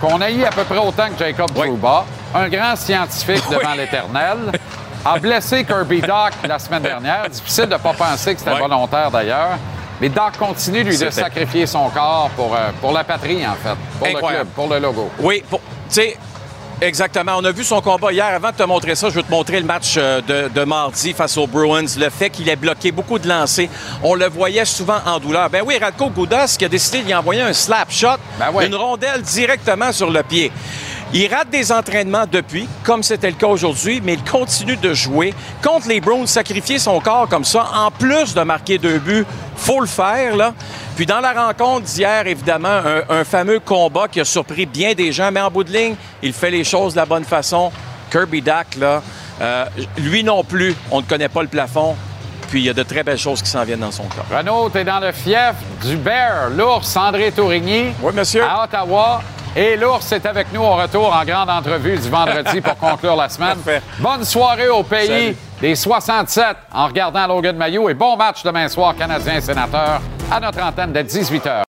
qu'on 0.01 0.21
a 0.21 0.31
eu 0.31 0.45
à 0.45 0.51
peu 0.51 0.63
près 0.63 0.79
autant 0.79 1.09
que 1.09 1.19
Jacob 1.19 1.53
Trouba, 1.53 2.05
un 2.33 2.49
grand 2.49 2.77
scientifique 2.77 3.43
devant 3.51 3.75
l'éternel, 3.75 4.53
a 5.05 5.19
blessé 5.19 5.65
Kirby 5.65 6.01
Doc 6.01 6.33
la 6.47 6.59
semaine 6.59 6.83
dernière. 6.83 7.29
Difficile 7.31 7.67
de 7.67 7.73
ne 7.75 7.79
pas 7.79 7.93
penser 7.93 8.35
que 8.35 8.41
c'était 8.41 8.53
Ouais. 8.53 8.59
volontaire 8.61 9.11
d'ailleurs. 9.11 9.59
Mais 10.01 10.09
Doc 10.09 10.37
continue, 10.39 10.85
lui, 10.85 10.97
de 10.97 11.11
sacrifier 11.11 11.67
son 11.67 11.89
corps 11.91 12.31
pour, 12.37 12.55
euh, 12.55 12.69
pour 12.81 12.93
la 12.93 13.03
patrie, 13.03 13.45
en 13.47 13.55
fait, 13.55 13.75
pour 13.99 14.07
le 14.07 14.15
Incroyable. 14.15 14.45
club, 14.45 14.55
pour 14.55 14.69
le 14.73 14.79
logo. 14.79 15.11
Oui, 15.19 15.43
tu 15.51 15.57
sais, 15.89 16.17
exactement. 16.81 17.33
On 17.39 17.45
a 17.45 17.51
vu 17.51 17.65
son 17.65 17.81
combat 17.81 18.13
hier. 18.13 18.27
Avant 18.27 18.51
de 18.53 18.55
te 18.57 18.63
montrer 18.63 18.95
ça, 18.95 19.09
je 19.09 19.15
vais 19.17 19.25
te 19.25 19.31
montrer 19.33 19.59
le 19.59 19.67
match 19.67 19.95
euh, 19.97 20.21
de, 20.21 20.49
de 20.55 20.65
mardi 20.65 21.13
face 21.15 21.37
aux 21.37 21.49
Bruins. 21.49 21.85
Le 21.99 22.11
fait 22.11 22.31
qu'il 22.31 22.49
ait 22.49 22.55
bloqué 22.55 22.93
beaucoup 22.93 23.19
de 23.19 23.27
lancers. 23.29 23.69
On 24.05 24.15
le 24.15 24.29
voyait 24.29 24.65
souvent 24.65 24.99
en 25.05 25.19
douleur. 25.19 25.51
Ben 25.51 25.63
oui, 25.67 25.77
Radko 25.81 26.11
Goudas 26.11 26.55
qui 26.57 26.65
a 26.65 26.69
décidé 26.69 27.03
d'y 27.03 27.13
envoyer 27.15 27.43
un 27.43 27.53
slap 27.53 27.91
shot, 27.91 28.07
oui. 28.55 28.67
une 28.67 28.77
rondelle 28.77 29.23
directement 29.23 29.91
sur 29.91 30.11
le 30.11 30.23
pied. 30.23 30.53
Il 31.15 31.33
rate 31.35 31.49
des 31.49 31.73
entraînements 31.73 32.27
depuis, 32.31 32.69
comme 32.85 33.03
c'était 33.03 33.31
le 33.31 33.37
cas 33.37 33.47
aujourd'hui, 33.47 34.03
mais 34.05 34.15
il 34.15 34.25
continue 34.31 34.77
de 34.77 34.93
jouer. 34.93 35.33
Contre 35.63 35.89
les 35.89 36.01
Browns, 36.03 36.27
sacrifier 36.27 36.79
son 36.79 37.01
corps 37.01 37.29
comme 37.29 37.45
ça, 37.47 37.67
en 37.75 37.91
plus 37.91 38.35
de 38.35 38.43
marquer 38.43 38.77
deux 38.77 38.99
buts, 38.99 39.25
faut 39.57 39.81
le 39.81 39.87
faire, 39.87 40.37
là. 40.37 40.53
Puis 40.97 41.07
dans 41.07 41.21
la 41.21 41.33
rencontre 41.33 41.87
d'hier, 41.87 42.27
évidemment, 42.27 42.69
un, 42.69 43.21
un 43.21 43.25
fameux 43.25 43.59
combat 43.59 44.07
qui 44.07 44.21
a 44.21 44.25
surpris 44.25 44.67
bien 44.67 44.93
des 44.93 45.11
gens, 45.11 45.31
mais 45.33 45.41
en 45.41 45.51
bout 45.51 45.65
de 45.65 45.73
ligne, 45.73 45.95
il 46.23 46.35
fait 46.35 46.51
les 46.51 46.65
choses 46.65 46.93
de 46.93 46.99
la 46.99 47.07
bonne 47.07 47.25
façon. 47.25 47.73
Kirby 48.11 48.43
Dack, 48.43 48.77
là, 48.77 49.03
euh, 49.41 49.65
lui 49.97 50.23
non 50.23 50.45
plus, 50.45 50.75
on 50.91 50.99
ne 51.01 51.07
connaît 51.07 51.29
pas 51.29 51.43
le 51.43 51.49
plafond. 51.49 51.97
Puis 52.51 52.61
il 52.61 52.67
y 52.67 52.71
a 52.71 52.75
de 52.75 52.83
très 52.83 53.03
belles 53.03 53.19
choses 53.19 53.43
qui 53.43 53.51
s'en 53.51 53.63
viennent 53.65 53.81
dans 53.81 53.93
son 53.93 54.05
corps. 54.05 54.25
Renaud, 54.31 54.71
t'es 54.71 54.85
dans 54.85 55.01
le 55.01 55.13
fief 55.13 55.55
du 55.85 55.97
Bear, 55.97 56.49
l'ours 56.51 56.97
André 56.97 57.31
Tourigny. 57.31 57.93
Oui, 58.03 58.13
monsieur. 58.15 58.43
À 58.45 58.65
Ottawa. 58.65 59.23
Et 59.61 59.77
l'ours 59.77 60.13
est 60.13 60.25
avec 60.25 60.53
nous 60.53 60.61
au 60.61 60.77
retour 60.77 61.13
en 61.13 61.25
grande 61.25 61.51
entrevue 61.51 61.99
du 61.99 62.09
vendredi 62.09 62.61
pour 62.61 62.77
conclure 62.77 63.17
la 63.17 63.29
semaine. 63.29 63.57
Parfait. 63.65 63.83
Bonne 63.99 64.23
soirée 64.25 64.69
au 64.69 64.85
pays 64.85 65.09
Salut. 65.09 65.37
des 65.61 65.75
67 65.75 66.45
en 66.73 66.87
regardant 66.87 67.27
Logan 67.27 67.57
Mayo 67.57 67.89
et 67.89 67.95
bon 67.95 68.17
match 68.17 68.45
demain 68.45 68.69
soir 68.69 68.95
Canadien 68.95 69.41
sénateur 69.41 70.01
à 70.31 70.39
notre 70.39 70.63
antenne 70.63 70.93
de 70.93 71.01
18h. 71.01 71.65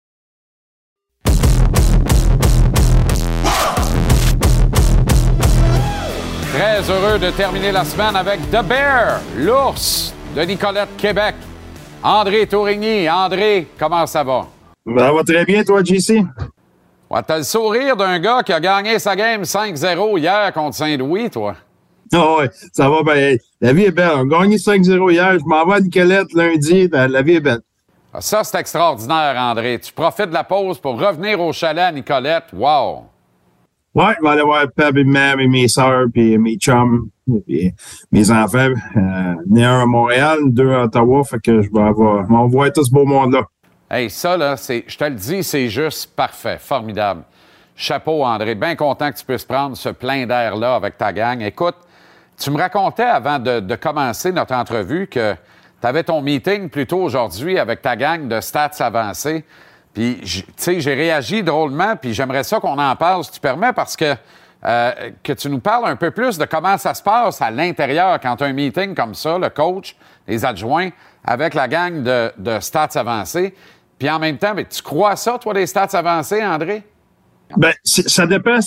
Très 6.54 6.88
heureux 6.88 7.18
de 7.18 7.30
terminer 7.32 7.72
la 7.72 7.84
semaine 7.84 8.14
avec 8.14 8.38
The 8.52 8.62
Bear, 8.62 9.18
l'ours 9.36 10.14
de 10.36 10.42
Nicolette 10.42 10.96
Québec. 10.96 11.34
André 12.04 12.46
Tourigny. 12.46 13.10
André, 13.10 13.66
comment 13.76 14.06
ça 14.06 14.22
va? 14.22 14.46
Ça 14.96 15.12
va 15.12 15.24
très 15.24 15.44
bien, 15.44 15.64
toi, 15.64 15.82
JC? 15.82 16.24
Ouais, 17.10 17.22
t'as 17.26 17.38
le 17.38 17.42
sourire 17.42 17.96
d'un 17.96 18.20
gars 18.20 18.44
qui 18.44 18.52
a 18.52 18.60
gagné 18.60 19.00
sa 19.00 19.16
game 19.16 19.42
5-0 19.42 20.18
hier 20.18 20.52
contre 20.52 20.76
Saint-Louis, 20.76 21.28
toi. 21.28 21.56
Ah 22.12 22.36
ouais, 22.36 22.50
ça 22.72 22.88
va 22.88 23.02
bien. 23.02 23.36
La 23.60 23.72
vie 23.72 23.86
est 23.86 23.90
belle. 23.90 24.12
On 24.14 24.30
a 24.30 24.40
gagné 24.40 24.58
5-0 24.58 25.10
hier. 25.10 25.36
Je 25.38 25.44
m'en 25.44 25.66
vais 25.66 25.74
à 25.74 25.80
Nicolette 25.80 26.32
lundi. 26.34 26.88
La, 26.92 27.22
vie 27.22 27.34
est 27.34 27.40
belle. 27.40 27.62
Ah, 28.14 28.20
Ça, 28.20 28.44
c'est 28.44 28.60
extraordinaire, 28.60 29.34
André. 29.36 29.80
Tu 29.80 29.92
profites 29.92 30.28
de 30.28 30.34
la 30.34 30.44
pause 30.44 30.78
pour 30.78 31.00
revenir 31.00 31.40
au 31.40 31.52
chalet 31.52 31.82
à 31.82 31.90
Nicolette. 31.90 32.44
Wow! 32.52 33.06
Ouais, 33.92 34.14
je 34.16 34.22
vais 34.22 34.30
aller 34.30 34.42
voir 34.42 34.66
Peb 34.74 34.98
et 34.98 35.04
mère 35.04 35.40
et 35.40 35.48
mes 35.48 35.66
soeurs, 35.66 36.06
puis 36.12 36.38
mes 36.38 36.56
chums, 36.58 37.08
puis 37.44 37.74
mes 38.12 38.30
enfants. 38.30 38.68
Euh, 38.96 39.34
né 39.48 39.64
un 39.64 39.80
à 39.80 39.86
Montréal, 39.86 40.38
deux 40.44 40.70
à 40.70 40.84
Ottawa. 40.84 41.24
Fait 41.24 41.40
que 41.40 41.60
je 41.60 41.70
vais 41.72 41.82
avoir, 41.82 42.24
on 42.30 42.42
va 42.42 42.46
voir 42.46 42.72
tout 42.72 42.84
ce 42.84 42.90
beau 42.92 43.04
monde-là. 43.04 43.46
Hey, 43.92 44.08
ça, 44.08 44.36
là, 44.36 44.56
c'est, 44.56 44.84
je 44.86 44.96
te 44.96 45.02
le 45.02 45.16
dis, 45.16 45.42
c'est 45.42 45.68
juste 45.68 46.14
parfait. 46.14 46.58
Formidable. 46.60 47.24
Chapeau, 47.74 48.24
André. 48.24 48.54
Bien 48.54 48.76
content 48.76 49.10
que 49.10 49.18
tu 49.18 49.24
puisses 49.24 49.44
prendre 49.44 49.76
ce 49.76 49.88
plein 49.88 50.26
d'air-là 50.26 50.76
avec 50.76 50.96
ta 50.96 51.12
gang. 51.12 51.42
Écoute, 51.42 51.74
tu 52.38 52.52
me 52.52 52.56
racontais 52.56 53.02
avant 53.02 53.40
de, 53.40 53.74
commencer 53.74 54.30
notre 54.30 54.54
entrevue 54.54 55.08
que 55.08 55.34
tu 55.80 55.86
avais 55.88 56.04
ton 56.04 56.22
meeting 56.22 56.70
plus 56.70 56.86
tôt 56.86 57.00
aujourd'hui 57.00 57.58
avec 57.58 57.82
ta 57.82 57.96
gang 57.96 58.28
de 58.28 58.40
stats 58.40 58.70
avancés. 58.78 59.44
Puis, 59.92 60.20
tu 60.22 60.44
sais, 60.56 60.80
j'ai 60.80 60.94
réagi 60.94 61.42
drôlement, 61.42 61.96
puis 61.96 62.14
j'aimerais 62.14 62.44
ça 62.44 62.60
qu'on 62.60 62.78
en 62.78 62.94
parle, 62.94 63.24
si 63.24 63.32
tu 63.32 63.40
permets, 63.40 63.72
parce 63.72 63.96
que 63.96 64.14
euh, 64.64 65.10
que 65.24 65.32
tu 65.32 65.50
nous 65.50 65.58
parles 65.58 65.86
un 65.86 65.96
peu 65.96 66.12
plus 66.12 66.38
de 66.38 66.44
comment 66.44 66.78
ça 66.78 66.94
se 66.94 67.02
passe 67.02 67.42
à 67.42 67.50
l'intérieur 67.50 68.20
quand 68.20 68.36
tu 68.36 68.44
as 68.44 68.46
un 68.46 68.52
meeting 68.52 68.94
comme 68.94 69.16
ça, 69.16 69.36
le 69.36 69.48
coach, 69.48 69.96
les 70.28 70.44
adjoints, 70.44 70.90
avec 71.24 71.54
la 71.54 71.66
gang 71.66 72.04
de, 72.04 72.32
de 72.38 72.60
stats 72.60 72.90
avancés. 72.94 73.52
Puis 74.00 74.08
en 74.08 74.18
même 74.18 74.38
temps, 74.38 74.54
mais 74.56 74.64
tu 74.64 74.80
crois 74.82 75.14
ça, 75.14 75.38
toi, 75.38 75.52
les 75.52 75.66
stats 75.66 75.90
avancés, 75.92 76.42
André? 76.42 76.82
Ben, 77.58 77.72
ça 77.84 78.26
dépend. 78.26 78.58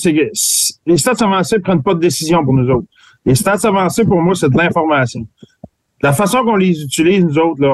Les 0.86 0.98
stats 0.98 1.16
avancés 1.26 1.58
prennent 1.60 1.82
pas 1.82 1.96
de 1.96 2.00
décision 2.00 2.44
pour 2.44 2.54
nous 2.54 2.70
autres. 2.72 2.88
Les 3.26 3.34
stats 3.34 3.58
avancés, 3.68 4.06
pour 4.06 4.22
moi, 4.22 4.36
c'est 4.36 4.50
de 4.50 4.58
l'information. 4.58 5.28
La 6.04 6.14
façon 6.14 6.44
qu'on 6.44 6.56
les 6.56 6.84
utilise, 6.84 7.24
nous 7.26 7.40
autres, 7.40 7.62
là, 7.62 7.74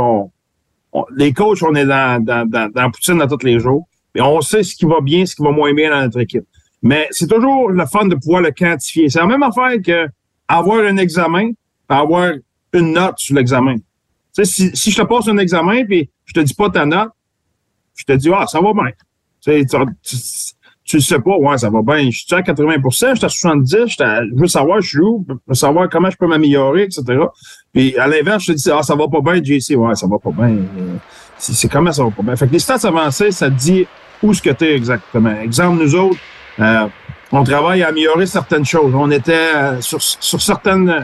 on- 0.94 1.06
les 1.18 1.34
coachs, 1.34 1.62
on 1.62 1.76
est 1.76 1.86
dans, 1.86 2.24
dans, 2.24 2.48
dans, 2.48 2.72
dans 2.72 2.92
poutine 2.92 3.22
à 3.22 3.28
tous 3.28 3.44
les 3.44 3.60
jours. 3.60 3.88
Et 4.16 4.22
on 4.22 4.40
sait 4.40 4.64
ce 4.64 4.74
qui 4.76 4.86
va 4.86 5.02
bien, 5.02 5.26
ce 5.26 5.36
qui 5.36 5.44
va 5.44 5.52
moins 5.52 5.74
bien 5.74 5.90
dans 5.90 6.02
notre 6.02 6.20
équipe. 6.22 6.46
Mais 6.82 7.08
c'est 7.12 7.28
toujours 7.28 7.70
le 7.70 7.86
fun 7.88 8.06
de 8.06 8.16
pouvoir 8.16 8.42
le 8.42 8.52
quantifier. 8.52 9.10
C'est 9.10 9.20
la 9.20 9.26
même 9.28 9.44
affaire 9.44 9.74
que 9.86 10.08
avoir 10.48 10.80
un 10.86 10.96
examen, 10.96 11.52
avoir 11.90 12.32
une 12.72 12.94
note 12.94 13.16
sur 13.18 13.36
l'examen. 13.36 13.76
Si, 14.32 14.72
si 14.74 14.92
je 14.92 15.02
te 15.02 15.06
passe 15.06 15.28
un 15.28 15.38
examen 15.40 15.84
puis 15.84 16.10
je 16.24 16.34
te 16.34 16.40
dis 16.40 16.54
pas 16.54 16.70
ta 16.70 16.86
note, 16.86 17.10
je 18.00 18.06
te 18.06 18.14
dis, 18.14 18.30
ah, 18.34 18.46
ça 18.48 18.60
va 18.62 18.74
bien. 18.74 18.92
Tu 19.42 19.66
tu, 19.66 19.78
tu- 20.04 20.16
tu 20.86 21.00
sais 21.02 21.20
pas, 21.20 21.38
ouais, 21.38 21.58
ça 21.58 21.70
va 21.70 21.82
bien. 21.84 22.10
Je 22.10 22.18
suis 22.26 22.34
à 22.36 22.42
80% 22.42 23.10
je 23.12 23.16
suis 23.18 23.26
à 23.26 23.30
70 23.30 23.76
j'étais 23.88 24.04
à- 24.04 24.22
je 24.26 24.32
veux 24.42 24.48
savoir 24.48 24.82
je 24.82 24.88
suis 24.90 25.00
où, 25.00 25.24
je 25.30 25.34
veux 25.48 25.54
savoir 25.54 25.88
comment 25.88 26.10
je 26.10 26.18
peux 26.18 26.26
m'améliorer, 26.28 26.84
etc. 26.84 27.04
Puis 27.72 27.96
à 27.98 28.08
l'inverse, 28.08 28.44
je 28.46 28.54
te 28.54 28.58
dis, 28.58 28.72
ah, 28.72 28.82
ça 28.82 28.96
va 28.96 29.08
pas 29.08 29.22
bien, 29.22 29.36
JC, 29.44 29.76
ouais, 29.76 29.94
ça 29.96 30.08
va 30.08 30.18
pas 30.18 30.32
bien. 30.32 30.56
C'est 31.38 31.72
comment 31.72 31.92
ça 31.92 32.04
va 32.04 32.10
pas 32.12 32.24
bien? 32.24 32.36
Fait 32.36 32.48
que 32.48 32.54
les 32.54 32.60
stats 32.60 32.88
avancés, 32.88 33.32
ça 33.32 33.50
te 33.50 33.56
dit 33.56 33.86
où 34.24 34.34
ce 34.34 34.42
que 34.42 34.50
tu 34.50 34.66
es 34.66 34.76
exactement. 34.76 35.34
Exemple, 35.42 35.82
nous 35.84 35.96
autres, 35.96 36.18
euh, 36.60 36.88
on 37.32 37.44
travaille 37.44 37.84
à 37.84 37.90
améliorer 37.90 38.26
certaines 38.26 38.66
choses. 38.66 38.92
On 38.96 39.12
était 39.12 39.52
euh, 39.56 39.82
sur, 39.82 40.02
sur 40.02 40.42
certaines, 40.42 40.90
euh, 40.90 41.02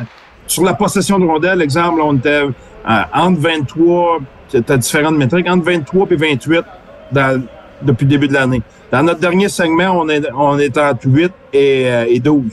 sur 0.48 0.64
la 0.64 0.74
possession 0.74 1.20
de 1.20 1.26
rondelles, 1.26 1.62
exemple, 1.62 2.02
on 2.02 2.18
était 2.18 2.42
euh, 2.42 3.02
entre 3.14 3.40
23, 3.40 4.18
c'était 4.50 4.78
différentes 4.80 5.16
métriques, 5.16 5.48
entre 5.48 5.64
23 5.66 6.08
et 6.10 6.16
28 6.16 6.64
dans, 7.12 7.42
depuis 7.82 8.06
le 8.06 8.10
début 8.10 8.28
de 8.28 8.34
l'année. 8.34 8.62
Dans 8.92 9.04
notre 9.04 9.20
dernier 9.20 9.50
segment, 9.50 10.00
on 10.00 10.08
est, 10.10 10.22
on 10.36 10.58
est 10.60 10.78
entre 10.78 11.06
8 11.08 11.32
et, 11.54 11.86
euh, 11.88 12.06
et 12.08 12.20
12 12.20 12.44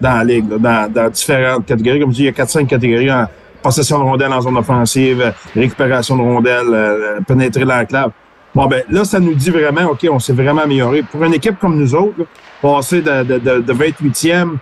dans 0.00 0.18
la 0.18 0.24
ligue, 0.24 0.50
là, 0.50 0.58
dans, 0.58 0.92
dans 0.92 1.10
différentes 1.10 1.66
catégories. 1.66 2.00
Comme 2.00 2.10
je 2.10 2.16
dis, 2.16 2.22
il 2.22 2.26
y 2.26 2.28
a 2.28 2.32
4-5 2.32 2.66
catégories 2.66 3.10
en 3.12 3.26
possession 3.62 3.98
de 3.98 4.04
rondelles 4.04 4.32
en 4.32 4.40
zone 4.40 4.56
offensive, 4.56 5.20
euh, 5.20 5.30
récupération 5.54 6.16
de 6.16 6.22
rondelles, 6.22 6.66
euh, 6.72 7.20
pénétrer 7.26 7.64
l'enclave. 7.64 8.10
Bon, 8.54 8.66
ben 8.66 8.82
là, 8.90 9.04
ça 9.04 9.20
nous 9.20 9.34
dit 9.34 9.50
vraiment, 9.50 9.90
OK, 9.90 10.06
on 10.10 10.18
s'est 10.18 10.32
vraiment 10.32 10.62
amélioré. 10.62 11.02
Pour 11.02 11.22
une 11.24 11.34
équipe 11.34 11.58
comme 11.58 11.76
nous 11.78 11.94
autres, 11.94 12.14
là, 12.18 12.24
passer 12.62 13.02
de, 13.02 13.22
de, 13.24 13.38
de, 13.38 13.60
de 13.60 13.72
28e 13.72 14.56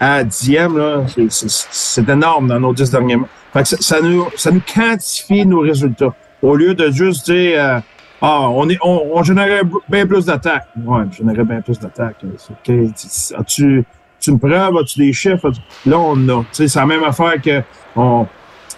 à 0.00 0.24
10e, 0.24 0.76
là, 0.76 1.02
c'est- 1.06 1.30
c'est- 1.30 1.66
c'est 1.70 2.08
énorme 2.08 2.48
dans 2.48 2.58
nos 2.60 2.72
10 2.72 2.90
derniers 2.90 3.16
mois. 3.16 3.28
Fait 3.52 3.62
que 3.62 3.68
ça, 3.68 3.76
ça 3.80 4.00
nous, 4.00 4.26
ça 4.36 4.50
nous 4.50 4.62
quantifie 4.74 5.44
nos 5.46 5.60
résultats. 5.60 6.14
Au 6.42 6.54
lieu 6.54 6.74
de 6.74 6.90
juste 6.90 7.30
dire, 7.30 7.58
euh, 7.62 7.78
ah, 8.22 8.48
on, 8.50 8.68
est, 8.68 8.78
on, 8.82 9.10
on 9.14 9.22
générait 9.22 9.62
bien 9.88 10.06
plus 10.06 10.24
d'attaques. 10.24 10.66
Ouais, 10.76 11.04
on 11.08 11.12
générait 11.12 11.44
bien 11.44 11.60
plus 11.60 11.78
d'attaques. 11.78 12.16
C'est 12.38 12.52
OK. 12.52 12.92
Tu- 12.94 13.34
As-tu 13.36 13.78
as-tu 14.18 14.30
une 14.30 14.38
preuve? 14.38 14.76
As-tu 14.78 14.98
des 14.98 15.12
chiffres? 15.12 15.50
Là, 15.84 15.98
on 15.98 16.28
a. 16.28 16.44
C'est 16.52 16.74
la 16.74 16.86
même 16.86 17.04
affaire 17.04 17.40
que 17.42 17.60
on, 17.94 18.26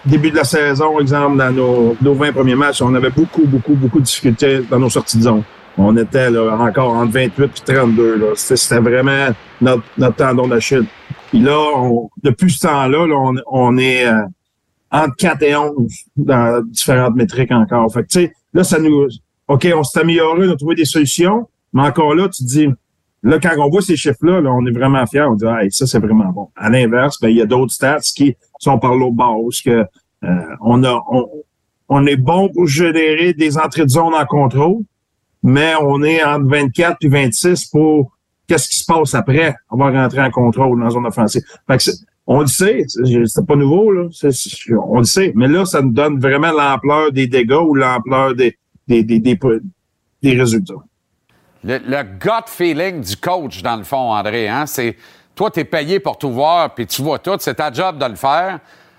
début 0.05 0.31
de 0.31 0.37
la 0.37 0.45
saison, 0.45 0.99
exemple, 1.01 1.37
dans 1.39 1.53
nos, 1.53 1.97
nos 2.03 2.15
20 2.15 2.33
premiers 2.33 2.55
matchs, 2.57 2.83
on 2.83 2.95
avait 2.95 3.11
beaucoup, 3.11 3.45
beaucoup, 3.47 3.75
beaucoup 3.75 4.01
de 4.01 4.05
difficultés 4.05 4.61
dans 4.71 4.79
nos 4.79 4.91
sorties 4.91 5.19
de 5.19 5.23
zone. 5.23 5.43
On 5.77 5.97
était 5.97 6.31
là, 6.31 6.57
encore 6.59 6.93
entre 6.95 7.13
28 7.13 7.45
et 7.69 7.75
32. 7.75 8.17
là. 8.17 8.27
C'était 8.35 8.81
vraiment 8.81 9.29
notre, 9.61 9.85
notre 9.97 10.17
tendon 10.17 10.49
d'Achille. 10.49 10.85
Puis 11.31 11.39
là, 11.39 11.57
on- 11.77 12.11
depuis 12.23 12.51
ce 12.51 12.67
temps-là, 12.67 13.07
là, 13.07 13.15
on, 13.17 13.35
on 13.47 13.79
est 13.79 14.05
euh, 14.07 14.23
entre 14.91 15.15
4 15.17 15.43
et 15.43 15.55
11 15.55 15.73
dans 16.17 16.63
différentes 16.67 17.15
métriques 17.15 17.53
encore. 17.53 17.93
Fait 17.93 18.03
que, 18.05 18.33
là, 18.55 18.65
ça 18.65 18.79
nous... 18.81 19.07
OK, 19.49 19.67
on 19.75 19.83
s'est 19.83 20.01
amélioré, 20.01 20.49
on 20.49 20.53
a 20.53 20.57
trouvé 20.57 20.75
des 20.75 20.85
solutions, 20.85 21.49
mais 21.73 21.83
encore 21.83 22.15
là, 22.15 22.29
tu 22.29 22.45
dis... 22.45 22.69
Là, 23.25 23.41
quand 23.41 23.51
on 23.59 23.69
voit 23.69 23.83
ces 23.83 23.97
chiffres-là, 23.97 24.41
là, 24.41 24.53
on 24.53 24.65
est 24.65 24.71
vraiment 24.71 25.05
fiers. 25.05 25.23
On 25.23 25.35
dit, 25.35 25.45
hey, 25.45 25.73
ça, 25.73 25.89
c'est 25.89 25.99
vraiment 25.99 26.31
bon. 26.31 26.51
À 26.55 26.71
l'inverse, 26.71 27.19
ben, 27.21 27.29
il 27.29 27.37
y 27.37 27.43
a 27.43 27.47
d'autres 27.47 27.73
stats 27.73 27.99
qui 28.15 28.37
sont 28.61 28.79
par 28.79 28.95
l'autre 28.95 29.17
base, 29.17 29.61
que 29.61 29.85
euh, 30.25 30.57
on 30.61 30.85
a... 30.85 31.03
On, 31.11 31.29
on 31.89 32.07
est 32.07 32.17
bon 32.17 32.49
pour 32.51 32.67
générer 32.67 33.33
des 33.33 33.57
entrées 33.59 33.85
de 33.85 33.91
zone 33.91 34.15
en 34.15 34.27
contrôle, 34.27 34.83
mais 35.43 35.73
on 35.81 36.03
est 36.03 36.23
entre 36.23 36.47
24 36.47 36.99
et 37.01 37.09
26 37.09 37.67
pour 37.67 38.17
qu'est-ce 38.47 38.69
qui 38.69 38.77
se 38.77 38.85
passe 38.85 39.15
après. 39.15 39.55
Va 39.71 39.91
rentrer 39.91 40.21
en 40.21 40.31
contrôle 40.31 40.79
dans 40.79 40.85
la 40.85 40.91
zone 40.91 41.07
offensive. 41.07 41.43
Fait 41.67 41.79
que 41.79 41.91
on 42.27 42.41
le 42.43 42.47
sait, 42.47 42.85
c'est 42.87 43.47
pas 43.47 43.57
nouveau, 43.57 43.91
là. 43.91 44.09
On 44.87 44.99
le 44.99 45.05
sait. 45.05 45.33
Mais 45.35 45.49
là, 45.49 45.65
ça 45.65 45.81
nous 45.81 45.93
donne 45.93 46.21
vraiment 46.21 46.53
l'ampleur 46.53 47.11
des 47.11 47.27
dégâts 47.27 47.63
ou 47.67 47.75
l'ampleur 47.75 48.35
des, 48.35 48.59
des, 48.89 49.05
des, 49.05 49.21
des, 49.21 49.39
des 50.23 50.33
résultats. 50.33 50.75
Le, 51.63 51.79
le 51.79 52.03
gut 52.03 52.47
feeling 52.47 53.03
du 53.03 53.17
coach, 53.17 53.63
dans 53.63 53.77
le 53.77 53.85
fond, 53.85 54.13
André, 54.13 54.49
hein, 54.49 54.67
c'est 54.67 54.97
toi, 55.35 55.51
tu 55.51 55.61
es 55.61 55.65
payé 55.65 56.01
pour 56.01 56.19
tout 56.19 56.33
voir, 56.33 56.75
puis 56.75 56.87
tu 56.87 57.03
vois 57.03 57.19
tout, 57.19 57.37
c'est 57.39 57.55
ta 57.55 57.73
job 57.73 57.99
de 57.99 58.07
le 58.07 58.17
faire. 58.17 58.59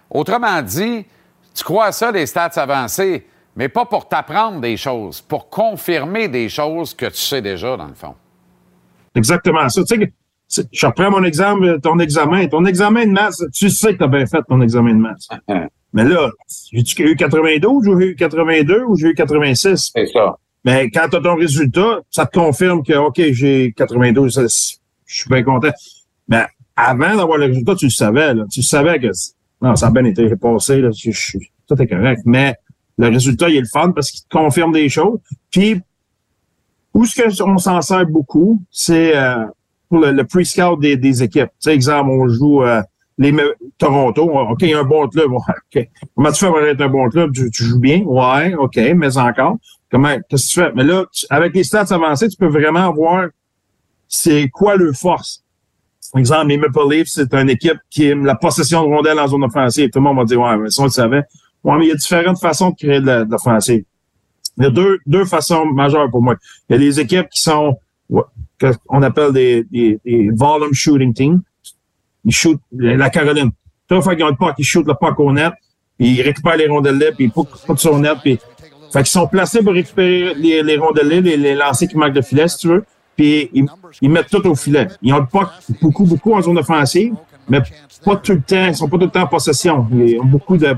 Autrement 0.10 0.61
dit, 0.61 1.06
tu 1.53 1.64
crois 1.64 1.88
à 1.88 1.91
ça, 1.91 2.11
les 2.11 2.26
stats 2.26 2.52
avancées, 2.56 3.26
mais 3.56 3.68
pas 3.68 3.86
pour 3.86 4.07
t'apprendre 4.07 4.61
des 4.61 4.78
choses, 4.78 5.22
pour 5.22 5.49
confirmer 5.49 6.28
des 6.28 6.48
choses 6.48 6.94
que 6.94 7.07
tu 7.07 7.18
sais 7.18 7.41
déjà, 7.41 7.76
dans 7.76 7.88
le 7.88 7.94
fond. 7.94 8.16
Exactement 9.16 9.68
ça. 9.68 9.84
Tu 9.84 10.14
sais, 10.48 10.64
je 10.72 10.86
reprends 10.86 11.11
mon 11.11 11.24
exemple, 11.24 11.80
ton 11.82 11.99
examen. 11.99 12.48
Ton 12.48 12.66
examen 12.66 13.06
de 13.06 13.11
maths, 13.11 13.44
tu 13.53 13.70
sais 13.70 13.94
que 13.94 13.98
tu 13.98 14.03
as 14.03 14.07
bien 14.07 14.26
fait 14.26 14.41
ton 14.48 14.61
examen 14.61 14.94
de 14.94 14.99
maths. 14.99 15.28
Mais 15.94 16.03
là, 16.03 16.30
j'ai-tu 16.72 17.02
eu 17.03 17.16
92 17.16 17.88
ou 17.88 17.99
j'ai 17.99 18.07
eu 18.07 18.16
82 18.16 18.84
ou 18.88 18.95
j'ai 18.95 19.07
eu 19.07 19.16
86? 19.16 19.91
C'est 19.95 20.06
ça. 20.07 20.38
Mais 20.66 20.90
quand 20.91 21.07
tu 21.10 21.18
as 21.18 21.22
ton 21.22 21.36
résultat, 21.36 22.02
ça 22.11 22.26
te 22.26 22.38
confirme 22.38 22.84
que, 22.84 22.94
OK, 22.94 23.22
j'ai 23.32 23.74
92, 23.76 24.34
ça, 24.34 24.44
je 25.06 25.16
suis 25.16 25.30
bien 25.30 25.44
content. 25.44 25.72
Mais 26.28 26.44
avant 26.76 27.16
d'avoir 27.16 27.38
le 27.38 27.45
résultat, 27.45 27.76
tu 27.76 27.86
le 27.86 27.91
savais. 27.91 28.34
Là. 28.34 28.44
Tu 28.52 28.61
savais 28.61 28.99
que 28.99 29.07
non, 29.61 29.76
ça 29.76 29.88
a 29.88 29.91
bien 29.91 30.06
été 30.06 30.30
passé. 30.36 30.82
Là, 30.82 30.90
je, 30.95 31.11
je- 31.11 31.38
tout 31.68 31.82
est 31.82 31.88
correct. 31.88 32.22
Mais 32.26 32.56
le 32.98 33.07
résultat, 33.07 33.49
il 33.49 33.56
est 33.57 33.61
le 33.61 33.66
fun 33.72 33.91
parce 33.91 34.11
qu'il 34.11 34.22
te 34.22 34.30
confirme 34.38 34.72
des 34.74 34.90
choses. 34.90 35.20
Puis, 35.49 35.82
où 36.94 37.06
ce 37.06 37.22
que 37.22 37.44
on 37.44 37.57
s'en 37.57 37.82
sert 37.82 38.06
beaucoup, 38.06 38.61
c'est 38.72 39.16
euh, 39.16 39.45
pour 39.90 39.99
le, 39.99 40.11
le 40.11 40.24
pre-scout 40.26 40.80
des, 40.80 40.98
des 40.98 41.24
équipes. 41.24 41.49
Tu 41.61 41.70
sais, 41.70 41.74
exemple, 41.74 42.10
on 42.10 42.28
joue 42.28 42.64
euh, 42.64 42.82
les 43.20 43.36
Toronto. 43.78 44.24
OK, 44.24 44.64
un 44.64 44.84
bon 44.84 45.08
club. 45.08 45.32
Ouais, 45.32 45.38
OK. 45.76 45.90
Comment 46.16 46.32
tu 46.32 46.40
fais 46.40 46.48
pour 46.48 46.60
être 46.62 46.82
un 46.82 46.88
bon 46.88 47.10
club? 47.10 47.34
Tu, 47.34 47.52
tu 47.52 47.64
joues 47.66 47.80
bien? 47.80 48.02
Ouais, 48.04 48.56
OK, 48.56 48.78
mais 48.96 49.18
encore. 49.18 49.58
Comment, 49.91 50.16
qu'est-ce 50.30 50.48
que 50.48 50.54
tu 50.54 50.60
fais? 50.62 50.72
Mais 50.74 50.84
là, 50.84 51.06
avec 51.30 51.54
les 51.54 51.64
stats 51.64 51.88
avancés, 51.94 52.30
tu 52.30 52.38
peux 52.38 52.48
vraiment 52.48 52.91
voir 52.94 53.28
c'est 54.08 54.50
quoi 54.50 54.76
leur 54.76 54.96
force. 54.96 55.44
Par 56.12 56.20
exemple, 56.20 56.48
les 56.48 56.58
Maple 56.58 56.80
Leafs, 56.90 57.10
c'est 57.10 57.32
une 57.34 57.50
équipe 57.50 57.78
qui 57.90 58.08
aime 58.08 58.26
la 58.26 58.36
possession 58.36 58.84
de 58.84 58.88
rondelles 58.88 59.20
en 59.20 59.28
zone 59.28 59.44
offensive. 59.44 59.90
Tout 59.91 60.00
le 60.00 60.04
monde 60.06 60.18
va 60.18 60.24
dire, 60.24 60.40
ouais, 60.40 60.58
mais 60.58 60.70
ça, 60.70 60.82
on 60.82 60.86
le 60.86 60.91
savait. 60.91 61.24
Ouais, 61.64 61.78
mais 61.78 61.86
il 61.86 61.90
y 61.90 61.91
a 61.91 61.96
différentes 61.96 62.40
façons 62.40 62.70
de 62.72 62.76
créer 62.76 63.02
de 63.02 63.28
l'offensive. 63.30 63.84
Il 64.58 64.64
y 64.64 64.68
a 64.68 64.70
deux, 64.70 64.98
deux 65.06 65.26
façons 65.26 65.66
majeures 65.66 66.10
pour 66.10 66.22
moi. 66.22 66.36
Il 66.70 66.74
y 66.74 66.76
a 66.76 66.80
des 66.80 67.00
équipes 67.00 67.28
qui 67.30 67.41
sont, 67.41 67.78
qu'on 68.10 69.02
appelle 69.04 69.34
des, 69.34 69.66
des, 69.70 70.00
des 70.06 70.30
volume 70.34 70.74
shooting 70.74 71.14
teams. 71.14 71.41
Ils 72.26 72.34
shootent 72.34 72.62
la 72.72 73.10
Caroline. 73.10 73.52
Qu'ils 73.88 73.98
ont 73.98 74.28
le 74.28 74.36
puck, 74.36 74.54
ils 74.58 74.66
shootent 74.66 74.88
le 74.88 74.94
puck 74.94 75.20
au 75.20 75.32
net, 75.32 75.54
puis 75.98 76.10
ils 76.10 76.22
récupèrent 76.22 76.58
les 76.58 76.68
rondelles 76.68 77.14
puis 77.16 77.26
ils 77.26 77.32
poussent 77.32 77.48
sur 77.78 77.96
le 77.96 78.02
net, 78.02 78.18
puis 78.22 78.40
fait 78.91 79.00
qu'ils 79.00 79.08
sont 79.08 79.28
placés 79.28 79.62
pour 79.62 79.74
récupérer 79.74 80.34
les, 80.36 80.64
les 80.64 80.78
rondelles, 80.78 81.08
les, 81.08 81.38
les 81.38 81.56
lancers 81.56 81.88
qui 81.88 81.98
manquent 81.98 82.14
de 82.14 82.22
filet, 82.22 82.48
si 82.48 82.58
tu 82.58 82.68
veux. 82.68 82.84
Puis 83.16 83.52
ils, 84.02 84.10
mettent 84.10 84.30
tout 84.30 84.46
au 84.48 84.56
filet. 84.56 84.88
Ils 85.02 85.14
ont 85.14 85.20
le 85.20 85.26
puck 85.26 85.50
beaucoup, 85.82 86.06
beaucoup 86.06 86.34
en 86.34 86.41
zone 86.41 86.58
offensive, 86.58 87.14
mais 87.50 87.60
pas 88.04 88.16
tout 88.16 88.32
le 88.32 88.41
temps. 88.41 88.68
Ils 88.68 88.76
sont 88.76 88.88
pas 88.88 88.98
tout 88.98 89.06
le 89.06 89.12
temps 89.12 89.24
en 89.24 89.28
possession. 89.28 89.86
Ils 89.91 90.20
ont 90.20 90.26
beaucoup 90.26 90.58
de 90.58 90.74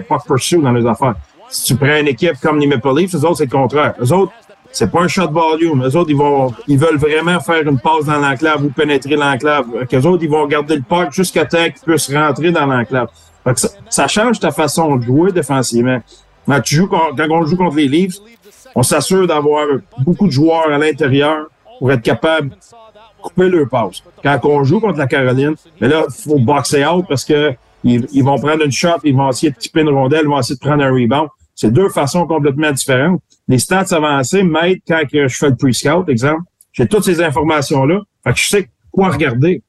puck 0.00 0.26
pursuit 0.26 0.58
dans 0.58 0.72
les 0.72 0.86
affaires. 0.86 1.16
Si 1.48 1.64
tu 1.64 1.76
prends 1.76 1.96
une 1.96 2.08
équipe 2.08 2.38
comme 2.40 2.58
les 2.58 2.66
Maple 2.66 2.96
Leafs, 2.96 3.14
eux 3.14 3.24
autres, 3.24 3.38
c'est 3.38 3.44
le 3.44 3.50
contraire. 3.50 3.94
Eux 4.00 4.12
autres, 4.12 4.32
c'est 4.76 4.90
pas 4.90 5.00
un 5.00 5.08
shot 5.08 5.30
volume. 5.30 5.82
Eux 5.86 5.96
autres, 5.96 6.10
ils 6.10 6.16
vont, 6.16 6.52
ils 6.68 6.78
veulent 6.78 6.98
vraiment 6.98 7.40
faire 7.40 7.66
une 7.66 7.78
passe 7.78 8.04
dans 8.04 8.18
l'enclave 8.18 8.62
ou 8.62 8.68
pénétrer 8.68 9.16
l'enclave. 9.16 9.64
Eux 9.90 10.06
autres, 10.06 10.22
ils 10.22 10.28
vont 10.28 10.46
garder 10.46 10.76
le 10.76 10.82
puck 10.82 11.12
jusqu'à 11.12 11.46
temps 11.46 11.64
qu'ils 11.64 11.80
puissent 11.82 12.14
rentrer 12.14 12.50
dans 12.50 12.66
l'enclave. 12.66 13.08
Ça, 13.54 13.68
ça 13.88 14.06
change 14.06 14.38
ta 14.38 14.50
façon 14.50 14.96
de 14.96 15.02
jouer 15.04 15.32
défensivement. 15.32 16.00
Quand, 16.46 16.60
quand 17.16 17.30
on 17.30 17.46
joue 17.46 17.56
contre 17.56 17.76
les 17.76 17.88
Leafs, 17.88 18.16
on 18.74 18.82
s'assure 18.82 19.26
d'avoir 19.26 19.66
beaucoup 19.98 20.26
de 20.26 20.32
joueurs 20.32 20.70
à 20.70 20.76
l'intérieur 20.76 21.46
pour 21.78 21.90
être 21.90 22.02
capable 22.02 22.50
de 22.50 22.56
couper 23.22 23.48
leur 23.48 23.68
passe. 23.70 24.02
Quand 24.22 24.38
on 24.44 24.62
joue 24.62 24.80
contre 24.80 24.98
la 24.98 25.06
Caroline, 25.06 25.54
mais 25.80 25.88
là, 25.88 26.04
il 26.06 26.22
faut 26.22 26.38
boxer 26.38 26.84
out 26.84 27.06
parce 27.08 27.24
que 27.24 27.54
ils 27.82 28.22
vont 28.22 28.36
prendre 28.36 28.62
une 28.62 28.72
shot, 28.72 28.98
ils 29.04 29.16
vont 29.16 29.30
essayer 29.30 29.52
de 29.52 29.56
tiper 29.56 29.80
une 29.80 29.88
rondelle, 29.88 30.22
ils 30.24 30.28
vont 30.28 30.38
essayer 30.38 30.56
de 30.56 30.60
prendre 30.60 30.82
un 30.82 30.92
rebound. 30.92 31.28
C'est 31.56 31.72
deux 31.72 31.88
façons 31.88 32.26
complètement 32.26 32.70
différentes. 32.70 33.20
Les 33.48 33.58
stats 33.58 33.86
avancés 33.90 34.42
m'aident 34.42 34.80
quand 34.86 35.02
je 35.10 35.26
fais 35.28 35.50
le 35.50 35.56
pre-scout, 35.56 36.08
exemple. 36.08 36.42
J'ai 36.72 36.86
toutes 36.86 37.04
ces 37.04 37.22
informations-là. 37.22 38.02
Fait 38.22 38.32
que 38.32 38.38
je 38.38 38.46
sais 38.46 38.70
quoi 38.92 39.08
regarder. 39.08 39.62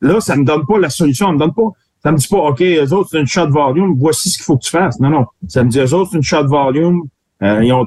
Là, 0.00 0.20
ça 0.20 0.36
me 0.36 0.44
donne 0.44 0.64
pas 0.64 0.78
la 0.78 0.90
solution. 0.90 1.26
Ça 1.26 1.32
me 1.32 1.38
donne 1.38 1.52
pas, 1.52 1.70
ça 2.02 2.12
me 2.12 2.16
dit 2.16 2.28
pas, 2.28 2.36
OK, 2.36 2.60
eux 2.60 2.92
autres, 2.92 3.08
c'est 3.10 3.20
une 3.20 3.26
shot 3.26 3.50
volume, 3.50 3.96
voici 3.98 4.30
ce 4.30 4.36
qu'il 4.36 4.44
faut 4.44 4.56
que 4.56 4.64
tu 4.64 4.70
fasses. 4.70 5.00
Non, 5.00 5.10
non. 5.10 5.26
Ça 5.48 5.64
me 5.64 5.68
dit, 5.68 5.80
eux 5.80 5.94
autres, 5.94 6.10
c'est 6.12 6.18
une 6.18 6.22
shot 6.22 6.46
volume, 6.46 7.02
euh, 7.42 7.64
ils 7.64 7.72
ont, 7.72 7.86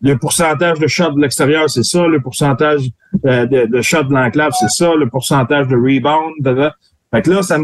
le 0.00 0.18
pourcentage 0.18 0.80
de 0.80 0.88
shot 0.88 1.12
de 1.12 1.20
l'extérieur, 1.20 1.70
c'est 1.70 1.84
ça. 1.84 2.06
Le 2.06 2.20
pourcentage 2.20 2.82
euh, 3.24 3.46
de, 3.46 3.66
de 3.66 4.02
de 4.08 4.12
l'enclave, 4.12 4.52
c'est 4.58 4.68
ça. 4.68 4.94
Le 4.96 5.08
pourcentage 5.08 5.68
de 5.68 5.76
rebound, 5.76 6.34
da. 6.40 6.74
Fait 7.12 7.22
que 7.22 7.30
là, 7.30 7.42
ça 7.42 7.58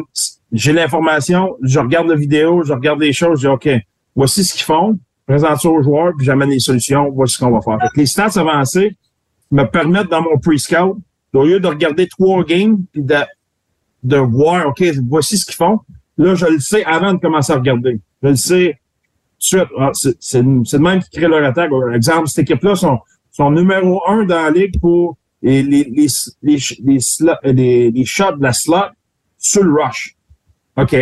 j'ai 0.52 0.72
l'information, 0.72 1.56
je 1.62 1.78
regarde 1.78 2.09
la 2.09 2.14
vidéo, 2.14 2.62
je 2.64 2.72
regarde 2.72 3.00
les 3.00 3.12
choses, 3.12 3.40
je 3.40 3.48
dis, 3.48 3.52
OK, 3.52 3.68
voici 4.19 4.45
ce 4.45 4.53
qu'ils 4.53 4.65
font, 4.65 4.99
présente 5.27 5.61
ça 5.61 5.69
aux 5.69 5.82
joueurs, 5.82 6.12
puis 6.16 6.27
j'amène 6.27 6.51
les 6.51 6.59
solutions, 6.59 7.09
voici 7.11 7.35
ce 7.36 7.39
qu'on 7.45 7.51
va 7.53 7.61
faire. 7.62 7.78
Fait 7.81 7.89
que 7.95 8.01
les 8.01 8.07
stats 8.07 8.39
avancés 8.40 8.97
me 9.51 9.65
permettent, 9.65 10.09
dans 10.11 10.23
mon 10.23 10.36
pre-scout, 10.39 10.99
au 11.35 11.45
lieu 11.45 11.61
de 11.61 11.69
regarder 11.69 12.07
trois 12.09 12.43
games, 12.45 12.78
puis 12.93 13.03
de, 13.03 13.16
de 14.03 14.16
voir, 14.16 14.66
OK, 14.69 14.82
voici 15.09 15.39
ce 15.39 15.45
qu'ils 15.47 15.55
font, 15.55 15.81
là, 16.16 16.35
je 16.35 16.47
le 16.47 16.59
sais 16.59 16.85
avant 16.85 17.12
de 17.15 17.19
commencer 17.19 17.53
à 17.53 17.57
regarder. 17.57 18.01
Je 18.23 18.28
le 18.28 18.36
sais. 18.36 18.78
Ah, 19.78 19.93
c'est 20.19 20.43
le 20.43 20.78
même 20.81 21.01
qui 21.01 21.11
crée 21.11 21.28
leur 21.28 21.45
attaque. 21.45 21.70
Par 21.70 21.95
exemple, 21.95 22.27
cette 22.27 22.51
équipe-là 22.51 22.74
sont, 22.74 22.99
sont 23.31 23.51
numéro 23.53 24.03
un 24.09 24.24
dans 24.24 24.43
la 24.43 24.51
ligue 24.51 24.81
pour 24.81 25.16
les, 25.43 25.62
les, 25.62 25.85
les, 25.85 26.09
les, 26.43 26.59
les- 27.45 27.90
les 27.93 28.05
shots 28.05 28.32
de 28.36 28.43
la 28.43 28.53
slot 28.53 28.90
sur 29.39 29.62
le 29.62 29.73
rush. 29.81 30.16
OK? 30.77 30.97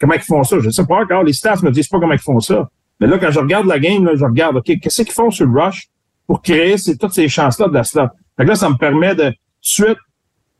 Comment 0.00 0.14
ils 0.14 0.20
font 0.20 0.44
ça? 0.44 0.58
Je 0.60 0.66
ne 0.66 0.70
sais 0.70 0.86
pas 0.86 1.02
encore. 1.02 1.24
Les 1.24 1.32
stats 1.32 1.56
me 1.62 1.70
disent 1.70 1.88
pas 1.88 1.98
comment 1.98 2.12
ils 2.12 2.18
font 2.18 2.40
ça. 2.40 2.68
Mais 3.00 3.06
là, 3.06 3.18
quand 3.18 3.30
je 3.30 3.38
regarde 3.38 3.66
la 3.66 3.78
game, 3.78 4.04
là, 4.04 4.12
je 4.14 4.24
regarde, 4.24 4.56
OK, 4.56 4.64
qu'est-ce 4.80 5.02
qu'ils 5.02 5.12
font 5.12 5.30
sur 5.30 5.46
le 5.46 5.60
rush 5.60 5.88
pour 6.26 6.42
créer 6.42 6.76
toutes 6.98 7.12
ces 7.12 7.28
chances-là 7.28 7.68
de 7.68 7.74
la 7.74 7.84
slot? 7.84 8.08
Fait 8.36 8.44
que 8.44 8.48
là, 8.48 8.54
ça 8.54 8.68
me 8.68 8.76
permet 8.76 9.14
de, 9.14 9.32
suite, 9.60 9.98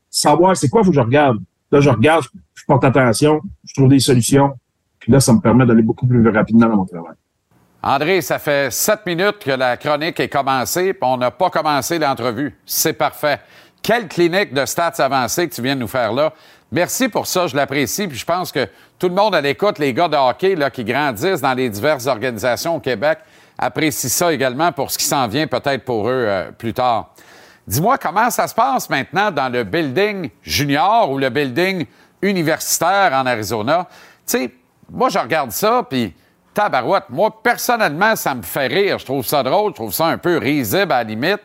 savoir 0.09 0.55
c'est 0.55 0.69
quoi, 0.69 0.83
faut 0.83 0.89
que 0.89 0.95
je 0.95 1.01
regarde. 1.01 1.37
Là, 1.71 1.81
je 1.81 1.89
regarde, 1.89 2.23
je, 2.23 2.39
je 2.53 2.65
porte 2.65 2.83
attention, 2.83 3.41
je 3.65 3.73
trouve 3.73 3.89
des 3.89 3.99
solutions. 3.99 4.53
Puis 4.99 5.11
là, 5.11 5.19
ça 5.19 5.33
me 5.33 5.39
permet 5.39 5.65
d'aller 5.65 5.83
beaucoup 5.83 6.07
plus 6.07 6.27
rapidement 6.29 6.67
dans 6.67 6.77
mon 6.77 6.85
travail. 6.85 7.15
André, 7.81 8.21
ça 8.21 8.39
fait 8.39 8.71
sept 8.73 9.05
minutes 9.05 9.39
que 9.39 9.51
la 9.51 9.77
chronique 9.77 10.19
est 10.19 10.27
commencée, 10.27 10.93
puis 10.93 11.03
on 11.03 11.17
n'a 11.17 11.31
pas 11.31 11.49
commencé 11.49 11.97
l'entrevue. 11.97 12.57
C'est 12.65 12.93
parfait. 12.93 13.39
Quelle 13.81 14.09
clinique 14.09 14.53
de 14.53 14.65
stats 14.65 14.95
avancées 14.97 15.47
que 15.47 15.55
tu 15.55 15.61
viens 15.61 15.75
de 15.75 15.81
nous 15.81 15.87
faire 15.87 16.11
là? 16.11 16.33
Merci 16.71 17.09
pour 17.09 17.25
ça, 17.25 17.47
je 17.47 17.55
l'apprécie. 17.55 18.07
Puis 18.07 18.17
je 18.17 18.25
pense 18.25 18.51
que 18.51 18.67
tout 18.99 19.09
le 19.09 19.15
monde 19.15 19.33
à 19.33 19.41
l'écoute, 19.41 19.79
les 19.79 19.93
gars 19.93 20.07
de 20.07 20.15
hockey 20.15 20.55
là, 20.55 20.69
qui 20.69 20.83
grandissent 20.83 21.41
dans 21.41 21.53
les 21.53 21.69
diverses 21.69 22.05
organisations 22.05 22.75
au 22.75 22.79
Québec, 22.79 23.19
apprécient 23.57 24.09
ça 24.09 24.31
également 24.31 24.71
pour 24.71 24.91
ce 24.91 24.97
qui 24.97 25.05
s'en 25.05 25.27
vient 25.27 25.47
peut-être 25.47 25.83
pour 25.83 26.07
eux 26.07 26.25
euh, 26.27 26.51
plus 26.51 26.73
tard. 26.73 27.09
Dis-moi 27.67 27.97
comment 27.97 28.29
ça 28.29 28.47
se 28.47 28.55
passe 28.55 28.89
maintenant 28.89 29.31
dans 29.31 29.49
le 29.49 29.63
building 29.63 30.29
junior 30.41 31.11
ou 31.11 31.17
le 31.17 31.29
building 31.29 31.85
universitaire 32.21 33.11
en 33.13 33.25
Arizona. 33.25 33.87
Tu 34.25 34.37
sais, 34.37 34.53
moi, 34.91 35.09
je 35.09 35.19
regarde 35.19 35.51
ça, 35.51 35.85
puis 35.87 36.13
tabarouette, 36.53 37.05
moi, 37.09 37.41
personnellement, 37.43 38.15
ça 38.15 38.33
me 38.33 38.41
fait 38.41 38.67
rire. 38.67 38.99
Je 38.99 39.05
trouve 39.05 39.25
ça 39.25 39.43
drôle, 39.43 39.71
je 39.71 39.75
trouve 39.75 39.93
ça 39.93 40.07
un 40.07 40.17
peu 40.17 40.37
risible 40.37 40.91
à 40.91 40.97
la 40.97 41.03
limite. 41.03 41.41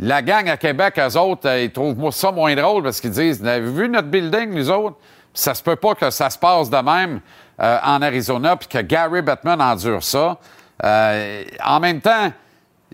La 0.00 0.22
gang 0.22 0.48
à 0.48 0.56
Québec, 0.56 0.98
eux 0.98 1.18
autres, 1.18 1.48
euh, 1.48 1.62
ils 1.64 1.72
trouvent 1.72 2.10
ça 2.12 2.30
moins 2.30 2.54
drôle 2.54 2.84
parce 2.84 3.00
qu'ils 3.00 3.10
disent, 3.10 3.40
vous 3.40 3.48
avez 3.48 3.70
vu 3.70 3.88
notre 3.88 4.08
building, 4.08 4.50
nous 4.50 4.70
autres? 4.70 4.96
Ça 5.34 5.54
se 5.54 5.62
peut 5.62 5.76
pas 5.76 5.94
que 5.94 6.10
ça 6.10 6.30
se 6.30 6.38
passe 6.38 6.70
de 6.70 6.76
même 6.76 7.20
euh, 7.60 7.78
en 7.84 8.00
Arizona, 8.02 8.56
puis 8.56 8.68
que 8.68 8.78
Gary 8.78 9.22
Bettman 9.22 9.60
endure 9.60 10.02
ça. 10.02 10.38
Euh, 10.84 11.44
en 11.64 11.80
même 11.80 12.00
temps, 12.00 12.32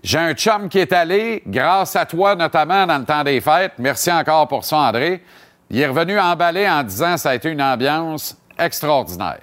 j'ai 0.03 0.17
un 0.17 0.33
chum 0.33 0.67
qui 0.67 0.79
est 0.79 0.93
allé, 0.93 1.43
grâce 1.47 1.95
à 1.95 2.05
toi 2.05 2.35
notamment 2.35 2.85
dans 2.87 2.97
le 2.97 3.05
temps 3.05 3.23
des 3.23 3.39
fêtes. 3.39 3.73
Merci 3.77 4.11
encore 4.11 4.47
pour 4.47 4.65
ça, 4.65 4.77
André. 4.77 5.23
Il 5.69 5.79
est 5.79 5.87
revenu 5.87 6.19
emballé 6.19 6.67
en 6.67 6.83
disant 6.83 7.17
ça 7.17 7.31
a 7.31 7.35
été 7.35 7.49
une 7.49 7.61
ambiance 7.61 8.37
extraordinaire. 8.59 9.41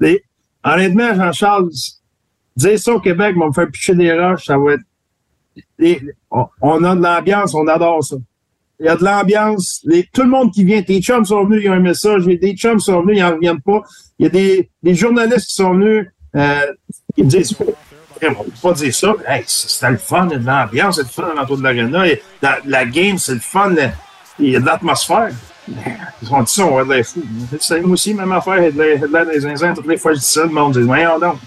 Les- 0.00 0.22
honnêtement, 0.64 1.14
Jean-Charles, 1.14 1.68
dire 2.56 2.78
ça 2.78 2.92
au 2.92 3.00
Québec, 3.00 3.36
va 3.36 3.46
me 3.46 3.52
faire 3.52 3.68
picher 3.70 3.94
des 3.94 4.12
roches, 4.12 4.44
ça 4.46 4.56
va 4.56 4.74
être. 4.74 4.82
On, 6.30 6.46
on 6.60 6.84
a 6.84 6.94
de 6.94 7.02
l'ambiance, 7.02 7.54
on 7.54 7.66
adore 7.66 8.04
ça. 8.04 8.16
Il 8.80 8.86
y 8.86 8.88
a 8.88 8.96
de 8.96 9.04
l'ambiance. 9.04 9.84
Tout 10.12 10.22
le 10.22 10.28
monde 10.28 10.52
qui 10.52 10.64
vient, 10.64 10.82
tes 10.82 11.00
chums 11.00 11.24
sont 11.24 11.44
venus, 11.44 11.62
ils 11.64 11.70
ont 11.70 11.74
un 11.74 11.80
message. 11.80 12.24
Des 12.24 12.54
chums 12.54 12.78
sont 12.78 13.02
venus, 13.02 13.18
ils 13.18 13.22
n'en 13.22 13.34
reviennent 13.34 13.60
pas. 13.60 13.82
Il 14.18 14.24
y 14.24 14.26
a 14.26 14.30
des, 14.82 14.94
journalistes 14.94 15.48
qui 15.48 15.54
sont 15.54 15.74
venus, 15.74 16.06
euh, 16.36 16.66
ils 17.16 17.26
disent, 17.26 17.56
on 17.60 17.64
peut 17.64 18.50
pas 18.62 18.72
dire 18.72 18.94
ça. 18.94 19.14
Hey, 19.26 19.42
c'était 19.46 19.90
le 19.90 19.96
fun, 19.96 20.26
de 20.26 20.36
l'ambiance, 20.36 20.96
c'est 20.96 21.02
le 21.02 21.08
fun 21.08 21.28
dans 21.28 21.34
l'entour 21.34 21.58
de 21.58 21.64
l'aréna. 21.64 22.04
La, 22.40 22.86
game, 22.86 23.18
c'est 23.18 23.34
le 23.34 23.40
fun, 23.40 23.74
il 24.38 24.50
y 24.50 24.56
a 24.56 24.60
de 24.60 24.66
l'atmosphère. 24.66 25.30
Ils 26.22 26.32
ont 26.32 26.42
dit 26.42 26.52
ça, 26.52 26.64
on 26.64 26.76
va 26.76 26.84
de 26.84 26.90
l'air 26.90 27.04
fou. 27.04 27.22
Moi 27.82 27.90
aussi, 27.90 28.14
même 28.14 28.32
affaire, 28.32 28.58
il 28.58 28.64
y 28.64 28.66
a 28.66 28.70
de 28.70 29.12
l'air- 29.12 29.26
des 29.26 29.40
zinzins. 29.40 29.74
Toutes 29.74 29.86
les 29.86 29.98
fois 29.98 30.14
je 30.14 30.18
dis 30.18 30.24
ça, 30.24 30.44
le 30.44 30.50
monde 30.50 30.72
dit, 30.72 30.82
voyons 30.82 31.18
donc. 31.18 31.38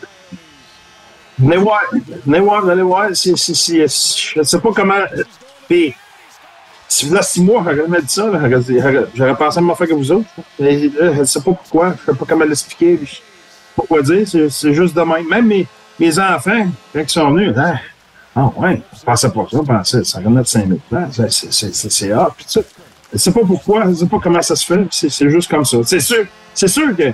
Venez 1.41 1.57
voir, 1.57 1.81
venez 2.25 2.39
voir, 2.39 2.65
venez 2.65 2.81
voir. 2.83 3.07
C'est, 3.13 3.35
c'est, 3.35 3.55
c'est- 3.55 3.87
je 3.87 4.39
ne 4.39 4.43
sais 4.43 4.59
pas 4.59 4.69
comment. 4.73 4.93
Puis, 5.67 5.93
si 6.87 7.09
là, 7.09 7.21
six 7.21 7.41
mois, 7.41 7.61
j'aurais 7.63 7.77
jamais 7.77 8.01
dit 8.01 8.09
ça. 8.09 8.29
j'aurais, 9.15 9.35
pensé 9.35 9.57
à 9.57 9.61
me 9.61 9.73
faire 9.73 9.87
que 9.87 9.93
vous 9.93 10.11
autres. 10.11 10.27
Là, 10.59 10.69
je 10.71 11.19
ne 11.19 11.23
sais 11.23 11.41
pas 11.41 11.51
pourquoi. 11.53 11.95
Je 12.05 12.11
ne 12.11 12.15
sais 12.15 12.19
pas 12.19 12.25
comment 12.27 12.45
l'expliquer. 12.45 12.99
je 13.03 13.09
sais 13.15 13.21
pas 13.75 13.83
quoi 13.87 14.01
dire. 14.01 14.27
C'est, 14.27 14.73
juste 14.73 14.93
de 14.95 15.01
même. 15.01 15.27
Même 15.27 15.47
mes, 15.47 15.67
mes 15.99 16.19
enfants, 16.19 16.67
quand 16.93 16.99
ils 16.99 17.09
sont 17.09 17.31
venus, 17.31 17.53
hein, 17.57 17.75
ah 18.35 18.49
ouais, 18.57 18.81
je 18.97 19.03
pensais 19.03 19.29
pas 19.29 19.45
ça. 19.49 19.57
Je 19.57 19.67
pensais, 19.67 20.03
ça 20.03 20.19
remet 20.19 20.41
de 20.41 20.47
5 20.47 20.67
000 20.67 20.79
places. 20.89 21.21
C'est, 21.49 22.13
hot, 22.13 22.27
puis 22.35 22.45
tout 22.45 22.51
ça. 22.51 22.61
Je 23.13 23.17
sais 23.17 23.31
pas 23.31 23.41
pourquoi, 23.45 23.89
je 23.89 23.95
sais 23.95 24.05
pas 24.05 24.19
comment 24.23 24.41
ça 24.41 24.55
se 24.55 24.65
fait. 24.65 24.87
C'est 24.91 25.29
juste 25.29 25.49
comme 25.49 25.65
ça. 25.65 25.77
C'est 25.85 25.99
sûr, 25.99 26.25
c'est 26.53 26.69
sûr 26.69 26.95
que 26.95 27.11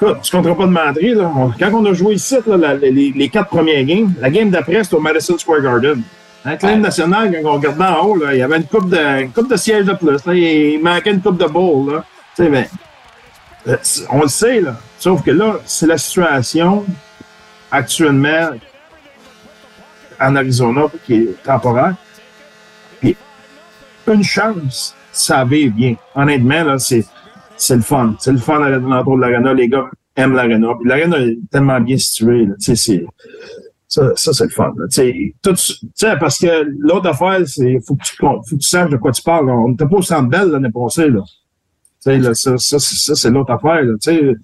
Écoute, 0.00 0.16
on 0.20 0.22
se 0.22 0.30
comptera 0.30 0.54
pas 0.56 0.66
de 0.66 0.70
Mandry, 0.72 1.14
là. 1.14 1.32
On- 1.34 1.50
quand 1.58 1.72
on 1.72 1.84
a 1.86 1.92
joué 1.94 2.14
ici, 2.14 2.36
là, 2.46 2.56
la- 2.56 2.74
les, 2.74 2.90
les 3.14 3.28
quatre 3.28 3.48
premières 3.48 3.82
games, 3.84 4.12
la 4.20 4.28
game 4.30 4.50
d'après, 4.50 4.84
c'était 4.84 4.96
au 4.96 5.00
Madison 5.00 5.38
Square 5.38 5.62
Garden. 5.62 6.02
Avec 6.44 6.62
l'hymne 6.62 6.82
national, 6.82 7.32
quand 7.42 7.48
on 7.50 7.54
regardait 7.54 7.84
en 7.84 8.04
haut, 8.06 8.16
là, 8.16 8.34
il 8.34 8.38
y 8.38 8.42
avait 8.42 8.58
une 8.58 8.64
coupe 8.66 8.88
de, 8.90 9.22
une 9.22 9.32
coupe 9.32 9.50
de 9.50 9.56
sièges 9.56 9.86
de 9.86 9.94
plus. 9.94 10.24
Là. 10.26 10.34
Il 10.34 10.80
manquait 10.82 11.10
une 11.10 11.20
coupe 11.20 11.38
de 11.38 11.46
bowl. 11.46 11.92
Là. 11.94 12.04
Tu 12.36 12.44
sais, 12.44 12.48
ben, 12.50 12.66
euh, 13.68 13.76
on 14.10 14.20
le 14.22 14.28
sait, 14.28 14.60
là. 14.60 14.76
Sauf 14.98 15.22
que 15.24 15.30
là, 15.32 15.56
c'est 15.64 15.86
la 15.86 15.98
situation 15.98 16.84
actuellement 17.70 18.50
en 20.20 20.36
Arizona 20.36 20.82
qui 21.04 21.14
est 21.14 21.42
temporaire. 21.42 21.94
Puis, 23.00 23.16
une 24.06 24.22
chance, 24.22 24.94
ça 25.12 25.44
vive 25.44 25.72
bien. 25.72 25.96
Honnêtement, 26.14 26.62
là, 26.62 26.78
c'est, 26.78 27.04
c'est 27.56 27.76
le 27.76 27.82
fun. 27.82 28.14
C'est 28.18 28.32
le 28.32 28.38
fun 28.38 28.58
l'entour 28.68 29.16
de 29.16 29.22
l'arena. 29.22 29.54
Les 29.54 29.68
gars 29.68 29.86
aiment 30.16 30.34
l'arena. 30.34 30.68
Puis 30.80 30.88
l'arena 30.88 31.18
est 31.18 31.38
tellement 31.50 31.80
bien 31.80 31.96
située. 31.96 32.46
là. 32.46 32.54
C'est, 32.58 32.76
ça, 33.88 34.12
ça 34.16 34.32
c'est 34.32 34.44
le 34.44 34.50
fun. 34.50 34.72
là. 34.76 34.86
Tu 34.88 34.94
sais, 34.94 35.34
tout- 35.42 35.54
tu 35.54 35.74
sais, 35.94 36.16
parce 36.18 36.38
que 36.38 36.66
l'autre 36.78 37.08
affaire, 37.08 37.46
c'est 37.46 37.78
faut 37.86 37.94
que 37.96 38.04
tu 38.04 38.16
faut 38.16 38.40
que 38.40 38.54
tu 38.56 38.68
saches 38.68 38.90
de 38.90 38.96
quoi 38.96 39.12
tu 39.12 39.22
parles. 39.22 39.48
On 39.50 39.68
n'était 39.68 39.86
pas 39.86 39.96
au 39.96 40.02
Centre 40.02 40.28
Bell 40.28 40.48
l'année 40.50 40.70
passée. 40.72 41.08
Là. 41.10 41.22
Tu 41.24 41.32
sais, 42.00 42.18
là, 42.18 42.34
ça, 42.34 42.56
ça, 42.58 42.78
ça, 42.78 43.14
c'est 43.14 43.30
l'autre 43.30 43.52
affaire. 43.52 43.82
Là. 43.82 43.94
Tu 44.02 44.10
sais, 44.10 44.34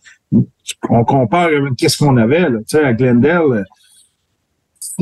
on 0.88 1.04
compare 1.04 1.46
avec 1.48 1.74
qu'est-ce 1.76 1.98
qu'on 1.98 2.16
avait 2.16 2.48
là, 2.48 2.58
à 2.84 2.92
Glendale. 2.92 3.64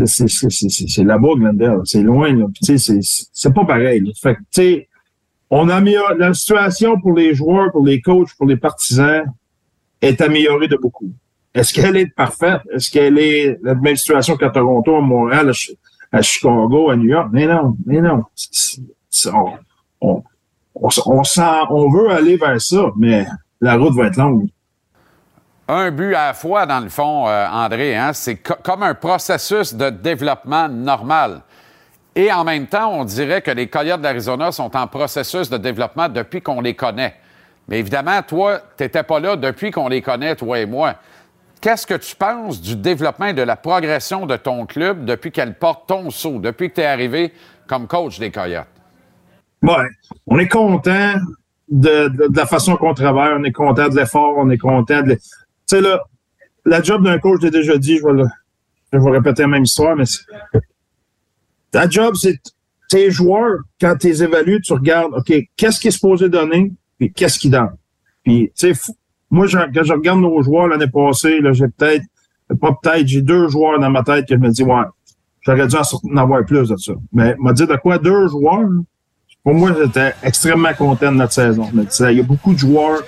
c'est- 0.05 0.29
c'est- 0.29 0.51
c'est 0.51 0.69
c'est- 0.89 1.05
là-bas, 1.05 1.35
Glendale. 1.37 1.81
C'est 1.85 2.03
loin. 2.03 2.35
Là. 2.35 2.47
C'est- 2.63 2.79
c'est 3.33 3.55
pas 3.55 3.65
pareil. 3.65 4.01
là. 4.01 4.11
Fait 4.21 4.37
que, 4.37 4.87
on 5.51 5.69
a 5.69 5.81
la 6.17 6.33
situation 6.35 7.01
pour 7.01 7.13
les 7.15 7.35
joueurs, 7.35 7.73
pour 7.73 7.85
les 7.85 8.01
coachs, 8.01 8.33
pour 8.39 8.47
les 8.47 8.57
partisans 8.57 9.25
est 10.01 10.21
améliorée 10.21 10.69
de 10.69 10.77
beaucoup. 10.77 11.11
Est-ce 11.53 11.75
qu'elle 11.75 11.97
est 11.97 12.07
parfaite? 12.15 12.63
Est-ce 12.73 12.91
qu'elle 12.91 13.19
est 13.19 13.59
la 13.63 13.75
même 13.75 13.97
situation 13.97 14.37
qu'à 14.37 14.51
Toronto, 14.51 14.97
à 14.97 15.01
Montréal, 15.01 15.49
à, 15.49 15.53
Chi- 15.53 15.77
à 16.13 16.23
Chicago, 16.23 16.91
à 16.91 16.97
New 16.97 17.09
York? 17.09 17.29
Mais 17.33 17.47
non, 17.47 17.77
mais 17.85 18.01
non. 18.01 18.25
On, 19.33 19.59
on, 20.01 20.23
on, 20.75 21.91
veut 21.91 22.11
aller 22.11 22.37
vers 22.37 22.61
ça, 22.61 22.85
mais 22.97 23.27
la 23.61 23.75
route 23.75 23.95
va 23.97 24.07
être 24.07 24.17
longue. 24.17 24.49
Un 25.67 25.91
but 25.91 26.15
à 26.15 26.29
la 26.29 26.35
fois, 26.35 26.67
dans 26.67 26.81
le 26.81 26.89
fond, 26.89 27.29
euh, 27.29 27.47
André, 27.49 27.97
hein? 27.97 28.13
c'est 28.13 28.37
co- 28.37 28.55
comme 28.63 28.83
un 28.83 28.95
processus 28.95 29.75
de 29.75 29.91
développement 29.91 30.69
normal. 30.69 31.43
Et 32.17 32.33
en 32.33 32.45
même 32.45 32.67
temps, 32.67 32.93
on 32.93 33.05
dirait 33.05 33.43
que 33.43 33.51
les 33.51 33.69
Coyotes 33.69 34.01
d'Arizona 34.01 34.51
sont 34.53 34.77
en 34.77 34.87
processus 34.87 35.49
de 35.49 35.57
développement 35.57 36.09
depuis 36.09 36.43
qu'on 36.43 36.61
les 36.61 36.75
connaît. 36.75 37.15
Mais 37.69 37.79
évidemment, 37.79 38.21
toi, 38.23 38.61
tu 38.77 38.83
n'étais 38.83 39.05
pas 39.05 39.21
là 39.21 39.37
depuis 39.37 39.71
qu'on 39.71 39.89
les 39.89 40.03
connaît, 40.03 40.35
toi 40.35 40.59
et 40.59 40.67
moi. 40.67 40.97
Qu'est-ce 41.61 41.87
que 41.87 41.95
tu 41.95 42.17
penses 42.17 42.61
du 42.61 42.75
développement 42.75 43.27
et 43.27 43.33
de 43.35 43.43
la 43.43 43.55
progression 43.55 44.27
de 44.27 44.37
ton 44.37 44.67
club 44.67 45.05
depuis 45.05 45.31
qu'elle 45.31 45.55
porte 45.55 45.87
ton 45.87 46.11
saut, 46.11 46.39
depuis 46.41 46.71
que 46.71 46.77
tu 46.77 46.81
es 46.81 46.87
arrivé 46.87 47.33
comme 47.69 47.87
coach 47.87 48.19
des 48.19 48.31
Coyotes? 48.31 48.67
Ouais, 49.63 49.87
on 50.27 50.39
est 50.39 50.49
content 50.49 51.15
de, 51.69 52.11
la 52.35 52.47
façon 52.47 52.77
qu'on 52.77 52.95
travaille, 52.95 53.35
on 53.39 53.45
est 53.45 53.53
content 53.53 53.89
de 53.89 53.97
l'effort, 53.97 54.35
on 54.39 54.51
est 54.51 54.59
content 54.59 55.03
de. 55.03 55.15
Tu 55.15 55.21
sais, 55.67 55.81
là, 55.81 56.01
la 56.65 56.83
job 56.83 57.05
d'un 57.05 57.19
coach, 57.19 57.41
j'ai 57.43 57.51
déjà 57.51 57.77
dit, 57.77 57.99
je 57.99 58.07
vais, 58.07 58.13
le- 58.15 58.29
je 58.93 58.99
vais 58.99 59.11
répéter 59.11 59.43
la 59.43 59.49
même 59.49 59.65
histoire, 59.65 59.95
mais 59.95 60.05
ta 61.71 61.89
job, 61.89 62.15
c'est 62.17 62.39
tes 62.89 63.11
joueurs, 63.11 63.61
quand 63.81 63.95
tu 63.99 64.09
les 64.09 64.23
évalues, 64.23 64.61
tu 64.61 64.73
regardes, 64.73 65.15
OK, 65.15 65.33
qu'est-ce 65.57 65.81
qui 65.81 65.89
est 65.89 65.93
supposé 65.93 66.29
donner, 66.29 66.73
puis 66.99 67.13
qu'est-ce 67.13 67.39
qu'ils 67.39 67.53
donne. 67.53 67.77
Puis, 68.25 68.53
tu 68.57 68.75
sais, 68.75 68.93
moi, 69.31 69.47
quand 69.49 69.85
je 69.85 69.93
regarde 69.93 70.21
nos 70.21 70.43
joueurs 70.43 70.67
l'année 70.67 70.89
passée, 70.89 71.41
là, 71.41 71.53
j'ai 71.53 71.69
peut-être, 71.69 72.05
pas 72.61 72.77
peut-être, 72.83 73.07
j'ai 73.07 73.23
deux 73.23 73.49
joueurs 73.49 73.79
dans 73.79 73.91
ma 73.91 74.03
tête 74.03 74.27
que 74.27 74.35
je 74.35 74.41
me 74.41 74.51
dis, 74.51 74.65
ouais, 74.65 74.83
j'aurais 75.43 75.69
dû 75.69 75.77
en, 75.77 76.17
avoir 76.17 76.45
plus 76.45 76.69
de 76.69 76.77
ça. 76.77 76.93
Mais, 77.13 77.37
m'a 77.39 77.53
dit 77.53 77.67
de 77.67 77.77
quoi 77.77 77.99
deux 77.99 78.27
joueurs, 78.27 78.69
pour 79.45 79.55
moi, 79.55 79.73
j'étais 79.81 80.13
extrêmement 80.23 80.75
content 80.75 81.13
de 81.13 81.17
notre 81.17 81.33
saison. 81.33 81.71
Il 81.73 82.17
y 82.17 82.21
a 82.21 82.25
beaucoup 82.25 82.53
de 82.53 82.59
joueurs 82.59 83.03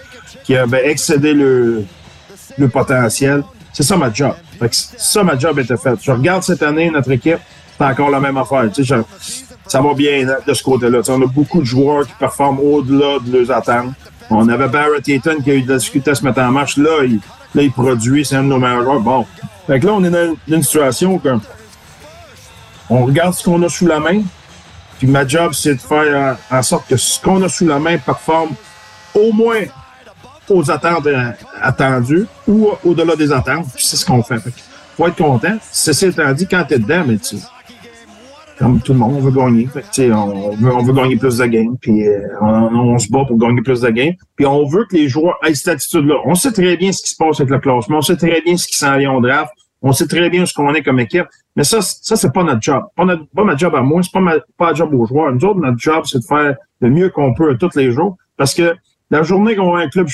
qui 0.45 0.57
avaient 0.57 0.89
excédé 0.91 1.35
le, 1.35 1.85
le 2.57 2.69
potentiel. 2.69 3.43
C'est 3.73 3.83
ça 3.83 3.97
ma 3.97 4.13
job. 4.13 4.35
Fait 4.59 4.73
ça, 4.73 5.25
ma 5.25 5.37
job 5.37 5.59
était 5.59 5.77
faite. 5.77 5.99
Je 6.03 6.11
regarde 6.11 6.43
cette 6.43 6.63
année, 6.63 6.91
notre 6.91 7.11
équipe, 7.11 7.41
c'est 7.83 7.91
encore 7.93 8.11
la 8.11 8.21
même 8.21 8.37
affaire. 8.37 8.71
Tu 8.73 8.85
sais, 8.85 8.95
ça 9.67 9.81
va 9.81 9.95
bien 9.95 10.25
de- 10.25 10.37
de 10.47 10.55
ce 10.55 10.63
côté-là. 10.63 11.03
Sais, 11.03 11.13
on 11.13 11.23
a 11.23 11.27
beaucoup 11.27 11.61
de 11.61 11.65
joueurs 11.65 12.07
qui 12.07 12.13
performent 12.19 12.61
au-delà 12.61 13.19
de 13.25 13.39
leurs 13.39 13.51
attentes. 13.57 13.93
On 14.31 14.49
avait 14.49 14.69
Barrett 14.69 15.07
Eaton 15.09 15.37
qui 15.43 15.51
a 15.51 15.55
eu 15.55 15.63
de 15.63 15.73
la 15.73 15.79
difficulté 15.79 16.11
à 16.13 16.15
se 16.15 16.25
mettre 16.25 16.41
en 16.41 16.51
marche. 16.51 16.77
Là, 16.77 17.05
il, 17.05 17.19
là, 17.55 17.63
il 17.63 17.73
produit, 17.73 18.25
c'est 18.25 18.37
un 18.37 18.43
de 18.45 18.49
nos 18.49 18.59
meilleurs 18.59 18.83
joueurs. 18.85 19.01
Bon. 19.01 19.27
Fait 19.67 19.81
que 19.81 19.87
là, 19.87 19.93
on 19.95 20.05
est 20.05 20.11
dans 20.11 20.35
une 20.49 20.63
situation 20.63 21.19
que 21.19 21.29
on 22.91 23.05
regarde 23.07 23.35
ce 23.35 23.43
qu'on 23.45 23.63
a 23.63 23.69
sous 23.69 23.87
la 23.87 24.01
main. 24.01 24.23
Puis 24.99 25.07
ma 25.09 25.27
job, 25.27 25.53
c'est 25.53 25.75
de 25.75 25.81
faire 25.81 26.37
en, 26.51 26.57
en 26.59 26.63
sorte 26.63 26.87
que 26.89 26.97
ce 26.97 27.21
qu'on 27.21 27.43
a 27.43 27.49
sous 27.49 27.67
la 27.67 27.79
main 27.79 27.99
performe 27.99 28.51
au 29.15 29.33
moins 29.33 29.63
aux 30.49 30.71
attentes 30.71 31.07
euh, 31.07 31.31
attendues 31.61 32.27
ou 32.47 32.71
au-delà 32.85 33.17
des 33.17 33.33
attentes. 33.33 33.67
C'est 33.77 33.97
ce 33.97 34.05
qu'on 34.05 34.23
fait. 34.23 34.39
Fait 34.39 34.53
faut 34.97 35.07
être 35.09 35.17
content. 35.17 35.57
Ceci 35.71 36.07
étant 36.07 36.31
dit, 36.33 36.47
quand 36.47 36.65
t'es 36.69 36.79
dedans, 36.79 37.03
mais 37.07 37.17
tu 37.17 37.37
comme 38.59 38.81
tout 38.81 38.93
le 38.93 38.99
monde, 38.99 39.15
on 39.17 39.21
veut 39.21 39.31
gagner. 39.31 39.67
Fait 39.67 40.13
on, 40.13 40.51
veut, 40.51 40.75
on 40.75 40.83
veut 40.83 40.93
gagner 40.93 41.17
plus 41.17 41.39
de 41.39 41.47
games, 41.47 41.77
puis 41.81 42.07
euh, 42.07 42.21
on, 42.41 42.47
on 42.47 42.99
se 42.99 43.11
bat 43.11 43.25
pour 43.25 43.37
gagner 43.39 43.63
plus 43.63 43.81
de 43.81 43.91
games. 43.91 44.15
Puis 44.37 44.47
on 44.47 44.67
veut 44.67 44.85
que 44.85 44.97
les 44.97 45.09
joueurs 45.09 45.37
aient 45.45 45.55
cette 45.55 45.69
attitude-là. 45.69 46.17
On 46.25 46.35
sait 46.35 46.53
très 46.53 46.77
bien 46.77 46.93
ce 46.93 47.03
qui 47.03 47.11
se 47.11 47.17
passe 47.17 47.41
avec 47.41 47.51
le 47.51 47.59
classement, 47.59 47.99
on 47.99 48.03
sait 48.03 48.17
très 48.17 48.41
bien 48.41 48.57
ce 48.57 48.67
qui 48.67 48.77
s'en 48.77 48.97
vient 48.99 49.13
au 49.13 49.21
draft, 49.21 49.53
on 49.83 49.93
sait 49.93 50.07
très 50.07 50.31
bien 50.31 50.47
ce 50.47 50.55
qu'on 50.55 50.73
est 50.75 50.83
comme 50.83 51.01
équipe. 51.01 51.27
Mais 51.57 51.65
ça, 51.65 51.83
ça 51.83 52.17
c'est 52.17 52.33
pas 52.33 52.45
notre 52.45 52.63
job. 52.63 52.83
Pas, 52.97 53.05
notre, 53.05 53.27
pas 53.35 53.45
ma 53.45 53.57
job 53.57 53.75
à 53.75 53.83
moi, 53.83 54.03
c'est 54.03 54.13
pas 54.13 54.21
ma 54.21 54.35
pas 54.57 54.75
job 54.75 54.95
aux 54.95 55.07
joueurs. 55.07 55.33
Nous 55.33 55.45
autres, 55.45 55.61
notre 55.61 55.79
job, 55.79 56.05
c'est 56.07 56.19
de 56.19 56.25
faire 56.25 56.57
le 56.81 56.91
mieux 56.91 57.11
qu'on 57.11 57.35
peut 57.35 57.57
tous 57.59 57.77
les 57.77 57.91
jours. 57.91 58.17
Parce 58.37 58.55
que 58.55 58.75
la 59.11 59.23
journée 59.23 59.57
qu'on 59.57 59.73
va 59.73 59.81
un 59.81 59.89
club 59.89 60.09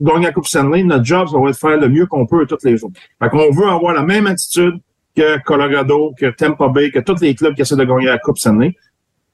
gagner 0.00 0.26
la 0.26 0.32
Coupe 0.32 0.46
Stanley, 0.46 0.84
notre 0.84 1.04
job, 1.04 1.28
ça 1.28 1.38
va 1.38 1.48
être 1.48 1.54
de 1.54 1.56
faire 1.56 1.78
le 1.78 1.88
mieux 1.88 2.06
qu'on 2.06 2.26
peut 2.26 2.46
tous 2.46 2.64
les 2.64 2.76
jours. 2.76 2.90
Fait 3.20 3.28
qu'on 3.30 3.50
veut 3.50 3.66
avoir 3.66 3.94
la 3.94 4.02
même 4.02 4.26
attitude 4.26 4.78
que 5.14 5.38
Colorado, 5.42 6.14
que 6.18 6.30
Tampa 6.30 6.68
Bay, 6.68 6.90
que 6.90 6.98
tous 7.00 7.20
les 7.20 7.34
clubs 7.34 7.54
qui 7.54 7.62
essaient 7.62 7.76
de 7.76 7.84
gagner 7.84 8.06
la 8.06 8.18
Coupe 8.18 8.38
Stanley. 8.38 8.76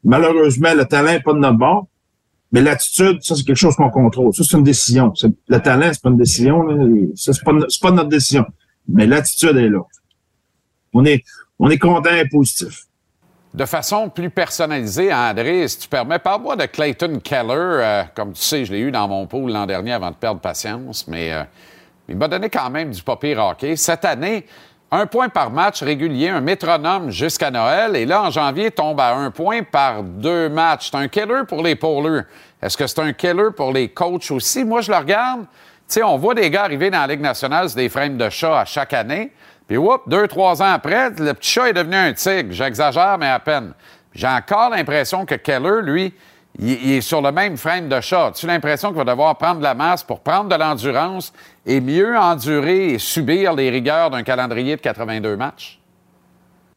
Malheureusement, 0.05 0.75
le 0.75 0.85
talent 0.85 1.13
n'est 1.13 1.21
pas 1.21 1.33
de 1.33 1.39
notre 1.39 1.59
bord. 1.59 1.87
Mais 2.53 2.61
l'attitude, 2.61 3.23
ça, 3.23 3.37
c'est 3.37 3.45
quelque 3.45 3.57
chose 3.57 3.77
qu'on 3.77 3.91
contrôle. 3.91 4.35
Ça, 4.35 4.43
c'est 4.43 4.57
une 4.57 4.65
décision. 4.65 5.13
Le 5.49 5.59
talent, 5.59 5.91
c'est 5.93 6.03
pas 6.03 6.11
une 6.11 6.17
décision. 6.17 6.67
Ça, 7.15 7.33
c'est 7.33 7.45
pas, 7.45 7.53
pas 7.81 7.91
notre 7.93 8.09
décision. 8.09 8.45
Mais 8.89 9.07
l'attitude 9.07 9.57
est 9.57 9.69
là. 9.69 9.83
On 10.93 11.05
est, 11.05 11.23
on 11.59 11.71
est 11.71 11.79
content 11.79 12.15
et 12.15 12.29
positif. 12.29 12.87
De 13.55 13.65
façon 13.65 14.09
plus 14.09 14.31
personnalisée, 14.31 15.13
André, 15.13 15.67
si 15.67 15.79
tu 15.79 15.89
permets, 15.89 16.19
parle-moi 16.19 16.57
de 16.57 16.67
Clayton 16.67 17.19
Keller. 17.23 17.53
Euh, 17.55 18.03
comme 18.15 18.33
tu 18.33 18.43
sais, 18.43 18.65
je 18.65 18.73
l'ai 18.73 18.81
eu 18.81 18.93
dans 18.93 19.09
mon 19.09 19.27
pool 19.27 19.51
l'an 19.51 19.67
dernier 19.67 19.93
avant 19.93 20.11
de 20.11 20.17
perdre 20.17 20.41
patience, 20.41 21.07
mais 21.09 21.33
euh, 21.33 21.43
il 22.09 22.17
m'a 22.17 22.29
donné 22.29 22.49
quand 22.49 22.71
même 22.71 22.91
du 22.91 23.03
papier 23.03 23.37
hockey. 23.37 23.75
Cette 23.75 24.05
année, 24.05 24.47
un 24.93 25.07
point 25.07 25.29
par 25.29 25.51
match 25.51 25.83
régulier, 25.83 26.29
un 26.29 26.41
métronome 26.41 27.11
jusqu'à 27.11 27.51
Noël, 27.51 27.95
et 27.95 28.05
là, 28.05 28.23
en 28.23 28.31
janvier, 28.31 28.71
tombe 28.71 29.01
à 29.01 29.15
un 29.15 29.31
point 29.31 29.63
par 29.63 30.03
deux 30.03 30.49
matchs. 30.49 30.91
C'est 30.91 30.97
un 30.97 31.07
killer 31.07 31.43
pour 31.47 31.63
les 31.63 31.77
pôleurs. 31.77 32.25
Est-ce 32.61 32.77
que 32.77 32.87
c'est 32.87 33.01
un 33.01 33.13
killer 33.13 33.51
pour 33.57 33.73
les 33.73 33.89
coachs 33.89 34.31
aussi? 34.31 34.65
Moi, 34.65 34.81
je 34.81 34.91
le 34.91 34.99
regarde. 34.99 35.43
Tu 35.43 35.95
sais, 35.95 36.03
on 36.03 36.17
voit 36.17 36.35
des 36.35 36.51
gars 36.51 36.65
arriver 36.65 36.91
dans 36.91 37.01
la 37.01 37.07
Ligue 37.07 37.21
nationale, 37.21 37.69
c'est 37.69 37.77
des 37.77 37.89
frames 37.89 38.17
de 38.17 38.29
chat 38.29 38.61
à 38.61 38.65
chaque 38.65 38.93
année. 38.93 39.33
Puis, 39.67 39.77
whoop, 39.77 40.03
deux, 40.09 40.27
trois 40.27 40.61
ans 40.61 40.73
après, 40.73 41.11
le 41.11 41.35
petit 41.35 41.51
chat 41.51 41.69
est 41.69 41.73
devenu 41.73 41.95
un 41.95 42.13
tigre. 42.13 42.53
J'exagère, 42.53 43.17
mais 43.19 43.29
à 43.29 43.39
peine. 43.39 43.73
J'ai 44.13 44.27
encore 44.27 44.71
l'impression 44.71 45.25
que 45.25 45.37
Keller, 45.37 45.83
lui, 45.83 46.13
il, 46.59 46.93
est 46.93 47.01
sur 47.01 47.23
le 47.23 47.33
même 47.33 47.57
frame 47.57 47.89
de 47.89 48.01
chat. 48.01 48.27
As-tu 48.27 48.47
l'impression 48.47 48.89
qu'il 48.89 48.99
va 48.99 49.05
devoir 49.05 49.37
prendre 49.37 49.59
de 49.59 49.63
la 49.63 49.75
masse 49.75 50.03
pour 50.03 50.21
prendre 50.21 50.49
de 50.49 50.55
l'endurance 50.57 51.33
et 51.65 51.81
mieux 51.81 52.17
endurer 52.17 52.95
et 52.95 52.99
subir 52.99 53.55
les 53.55 53.71
rigueurs 53.71 54.11
d'un 54.11 54.23
calendrier 54.23 54.77
de 54.77 54.81
82 54.81 55.37
matchs? 55.37 55.81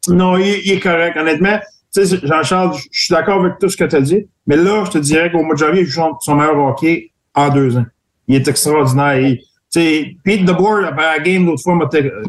Non, 0.08 0.36
il, 0.36 0.70
est 0.70 0.80
correct. 0.80 1.16
Honnêtement, 1.16 1.58
tu 1.94 2.02
Jean-Charles, 2.22 2.76
je 2.92 3.04
suis 3.04 3.14
d'accord 3.14 3.40
avec 3.40 3.58
tout 3.58 3.68
ce 3.68 3.76
que 3.76 3.84
tu 3.84 3.96
as 3.96 4.00
dit, 4.00 4.26
mais 4.46 4.56
là, 4.56 4.84
je 4.84 4.90
te 4.92 4.98
dirais 4.98 5.30
qu'au 5.30 5.42
mois 5.42 5.54
de 5.54 5.60
janvier, 5.60 5.82
il 5.82 5.86
joue 5.86 6.02
son, 6.20 6.34
meilleur 6.34 6.58
hockey 6.58 7.10
en 7.34 7.48
deux 7.48 7.76
ans. 7.76 7.86
Il 8.28 8.36
est 8.36 8.48
extraordinaire. 8.48 9.18
Il- 9.18 9.40
tu 9.72 10.16
Pete 10.22 10.44
DeBoer, 10.44 10.86
après 10.86 11.02
la 11.02 11.18
game, 11.18 11.46
l'autre 11.46 11.62
fois, 11.62 11.76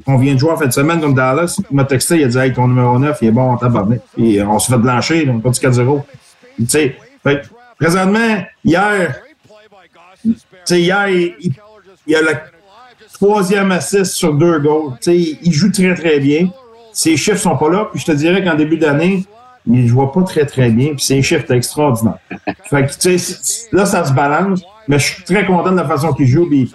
qu'on 0.04 0.18
vient 0.18 0.34
de 0.34 0.40
jouer 0.40 0.52
en 0.52 0.58
fin 0.58 0.66
de 0.66 0.74
semaine 0.74 1.00
contre 1.00 1.14
Dallas, 1.14 1.60
il 1.70 1.76
m'a 1.76 1.86
texté, 1.86 2.18
il 2.18 2.24
a 2.24 2.28
dit 2.28 2.38
Hey, 2.40 2.54
ton 2.54 2.68
numéro 2.68 2.98
9, 2.98 3.20
il 3.22 3.28
est 3.28 3.32
bon 3.32 3.52
en 3.52 3.58
tabarnak. 3.58 4.02
Puis 4.16 4.42
on 4.42 4.58
se 4.58 4.72
fait 4.72 4.80
blanchir, 4.80 5.26
on 5.30 5.38
a 5.38 5.42
pas 5.42 5.52
du 5.52 5.60
4-0. 5.60 6.04
Tu 6.58 6.68
sais, 6.68 6.96
fait 7.26 7.42
que, 7.42 7.48
présentement, 7.80 8.44
hier, 8.64 9.16
hier, 10.70 11.10
il, 11.10 11.36
il- 12.08 12.16
a 12.16 12.22
la 12.22 12.44
troisième 13.14 13.72
assist 13.72 14.14
sur 14.14 14.34
deux 14.34 14.60
goals. 14.60 14.94
Tu 15.02 15.12
sais, 15.12 15.40
il 15.42 15.52
joue 15.54 15.72
très, 15.72 15.94
très 15.96 16.20
bien. 16.20 16.50
Ses 16.94 17.18
chiffres 17.18 17.38
sont 17.40 17.58
pas 17.58 17.70
là. 17.70 17.90
Puis 17.92 18.00
je 18.02 18.06
te 18.06 18.12
dirais 18.12 18.44
qu'en 18.44 18.56
début 18.56 18.78
d'année, 18.78 19.26
il 19.68 19.88
jouait 19.88 20.08
pas 20.14 20.24
très, 20.24 20.46
très 20.46 20.70
bien. 20.70 20.90
Puis 20.96 21.04
ses 21.04 21.22
chiffres 21.22 21.44
étaient 21.44 21.58
extraordinaires. 21.58 22.20
Fait 22.70 22.86
que, 22.86 22.94
tu 22.94 23.18
sais, 23.18 23.18
si- 23.18 23.66
là, 23.72 23.86
ça 23.86 24.06
se 24.06 24.14
balance. 24.14 24.62
Mais 24.88 25.00
je 25.00 25.14
suis 25.14 25.24
très 25.24 25.46
content 25.46 25.72
de 25.72 25.78
la 25.78 25.86
façon 25.88 26.14
qu'il 26.14 26.28
joue. 26.28 26.48
Puis, 26.48 26.72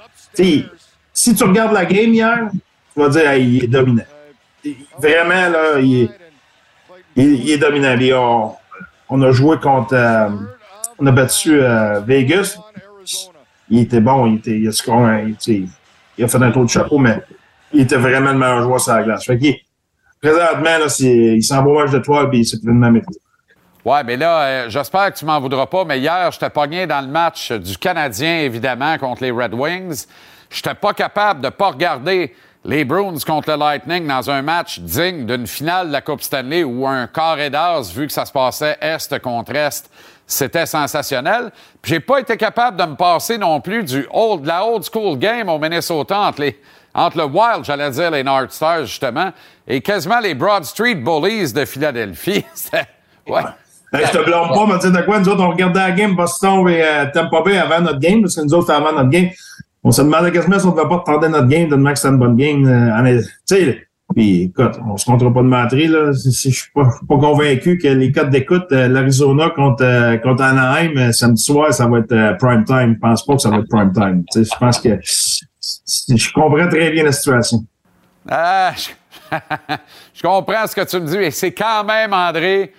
si 1.12 1.34
tu 1.34 1.44
regardes 1.44 1.72
la 1.72 1.84
game 1.84 2.12
hier, 2.12 2.48
tu 2.52 3.00
vas 3.00 3.08
dire, 3.08 3.28
Hey, 3.30 3.44
il 3.56 3.64
est 3.64 3.68
dominant. 3.68 4.02
Vraiment, 4.98 5.48
là, 5.48 5.78
il 5.80 6.02
est, 6.02 6.08
il, 7.16 7.34
il 7.44 7.50
est 7.52 7.58
dominant. 7.58 7.96
Puis 7.96 8.12
on, 8.12 8.52
on 9.10 9.20
a 9.22 9.30
joué 9.32 9.58
contre. 9.58 9.94
euh, 9.94 10.28
on 10.98 11.06
a 11.06 11.12
battu 11.12 11.60
euh, 11.60 12.00
Vegas. 12.00 12.58
Il 13.68 13.80
était 13.80 14.00
bon. 14.00 14.26
Il, 14.26 14.36
était, 14.36 14.58
il, 14.58 14.68
a 14.68 15.20
il, 15.22 15.68
il 16.18 16.24
a 16.24 16.28
fait 16.28 16.42
un 16.42 16.50
tour 16.50 16.64
de 16.64 16.70
chapeau, 16.70 16.98
mais 16.98 17.22
il 17.72 17.80
était 17.82 17.96
vraiment 17.96 18.32
le 18.32 18.38
meilleur 18.38 18.62
joueur 18.62 18.80
sur 18.80 18.94
la 18.94 19.02
glace. 19.02 19.24
Fait 19.24 19.38
qu'il 19.38 19.56
présentement, 20.20 20.78
là, 20.78 20.88
c'est, 20.88 21.36
il 21.36 21.42
s'en 21.42 21.62
va 21.62 21.70
au 21.70 21.78
match 21.78 21.90
de 21.90 21.98
toi, 21.98 22.28
puis 22.30 22.44
c'est 22.44 22.60
pleinement 22.60 22.90
mérité. 22.90 23.18
Ouais, 23.84 24.04
mais 24.04 24.18
là, 24.18 24.42
euh, 24.42 24.64
j'espère 24.68 25.10
que 25.12 25.18
tu 25.18 25.24
m'en 25.24 25.40
voudras 25.40 25.66
pas, 25.66 25.86
mais 25.86 25.98
hier, 25.98 26.30
j'étais 26.32 26.50
pogné 26.50 26.86
dans 26.86 27.00
le 27.00 27.06
match 27.10 27.50
du 27.52 27.78
Canadien, 27.78 28.40
évidemment, 28.40 28.98
contre 28.98 29.22
les 29.22 29.30
Red 29.30 29.54
Wings. 29.54 30.04
J'étais 30.50 30.74
pas 30.74 30.92
capable 30.92 31.40
de 31.40 31.48
pas 31.48 31.68
regarder 31.70 32.34
les 32.64 32.84
Bruins 32.84 33.16
contre 33.26 33.50
le 33.50 33.56
Lightning 33.56 34.06
dans 34.06 34.30
un 34.30 34.42
match 34.42 34.80
digne 34.80 35.24
d'une 35.24 35.46
finale 35.46 35.88
de 35.88 35.92
la 35.92 36.00
Coupe 36.02 36.20
Stanley 36.22 36.62
ou 36.62 36.86
un 36.86 37.06
carré 37.06 37.48
d'as, 37.50 37.90
vu 37.94 38.06
que 38.06 38.12
ça 38.12 38.26
se 38.26 38.32
passait 38.32 38.76
Est 38.80 39.18
contre 39.20 39.54
Est. 39.54 39.90
C'était 40.26 40.66
sensationnel. 40.66 41.50
Puis 41.82 41.92
j'ai 41.94 42.00
pas 42.00 42.20
été 42.20 42.36
capable 42.36 42.76
de 42.76 42.84
me 42.84 42.94
passer 42.94 43.38
non 43.38 43.60
plus 43.60 43.82
du 43.82 44.06
old, 44.12 44.42
de 44.42 44.48
la 44.48 44.64
old 44.64 44.84
school 44.84 45.18
game 45.18 45.48
au 45.48 45.58
Minnesota 45.58 46.20
entre 46.20 46.42
les, 46.42 46.60
entre 46.94 47.16
le 47.18 47.24
Wild, 47.24 47.64
j'allais 47.64 47.90
dire 47.90 48.10
les 48.10 48.22
North 48.22 48.50
Stars, 48.52 48.84
justement, 48.86 49.32
et 49.66 49.80
quasiment 49.80 50.20
les 50.20 50.34
Broad 50.34 50.64
Street 50.64 50.94
Bullies 50.96 51.52
de 51.52 51.64
Philadelphie. 51.64 52.44
C'était- 52.54 52.86
ouais. 53.26 53.42
Hey, 53.92 54.06
je 54.06 54.12
te 54.18 54.24
blâme 54.24 54.50
pas, 54.50 54.66
me 54.66 54.78
dire 54.78 54.92
de 54.92 55.00
quoi. 55.04 55.18
Nous 55.18 55.28
autres, 55.28 55.42
on 55.42 55.50
regardait 55.50 55.80
la 55.80 55.90
game 55.90 56.14
Boston 56.14 56.68
et 56.68 56.80
euh, 56.80 57.06
Tampa 57.12 57.40
Bay 57.42 57.58
avant 57.58 57.80
notre 57.80 57.98
game, 57.98 58.20
parce 58.22 58.36
que 58.36 58.42
nous 58.42 58.54
autres, 58.54 58.70
avant 58.72 58.92
notre 58.92 59.08
game. 59.10 59.30
On 59.82 59.90
se 59.90 60.02
demandait 60.02 60.30
quasiment 60.30 60.58
si 60.58 60.66
on 60.66 60.72
ne 60.72 60.76
devait 60.76 60.88
pas 60.88 60.96
retarder 60.98 61.28
notre 61.28 61.48
game, 61.48 61.68
de 61.68 61.76
que 61.76 61.94
c'était 61.94 62.08
une 62.08 62.18
bonne 62.18 62.36
game. 62.36 62.66
euh, 62.66 63.20
tu 63.48 63.56
sais, 63.56 63.88
puis 64.14 64.42
écoute, 64.42 64.72
on 64.88 64.96
se 64.96 65.04
comptera 65.04 65.32
pas 65.32 65.42
de 65.42 65.46
mentir, 65.46 65.90
là. 65.90 66.12
Je 66.12 66.30
suis 66.30 66.70
pas, 66.74 66.90
convaincu 67.08 67.78
que 67.78 67.88
les 67.88 68.10
codes 68.10 68.30
d'écoute, 68.30 68.66
euh, 68.72 68.88
l'Arizona 68.88 69.50
contre, 69.50 69.84
euh, 69.84 70.16
contre 70.18 70.42
Anaheim, 70.42 70.96
euh, 70.96 71.12
samedi 71.12 71.42
soir, 71.42 71.72
ça 71.72 71.86
va 71.86 71.98
être 71.98 72.12
euh, 72.12 72.34
prime 72.34 72.64
time. 72.64 72.94
Je 72.94 72.98
pense 72.98 73.24
pas 73.24 73.36
que 73.36 73.42
ça 73.42 73.50
va 73.50 73.58
être 73.58 73.68
prime 73.68 73.92
time. 73.92 74.24
Tu 74.32 74.44
sais, 74.44 74.50
je 74.52 74.58
pense 74.58 74.80
que 74.80 74.98
je 76.16 76.32
comprends 76.32 76.68
très 76.68 76.90
bien 76.90 77.04
la 77.04 77.12
situation. 77.12 77.64
Ah, 78.28 78.72
je 80.14 80.22
comprends 80.22 80.66
ce 80.66 80.74
que 80.74 80.84
tu 80.84 80.98
me 80.98 81.06
dis, 81.06 81.18
mais 81.18 81.30
c'est 81.30 81.52
quand 81.52 81.84
même, 81.84 82.12
André, 82.12 82.72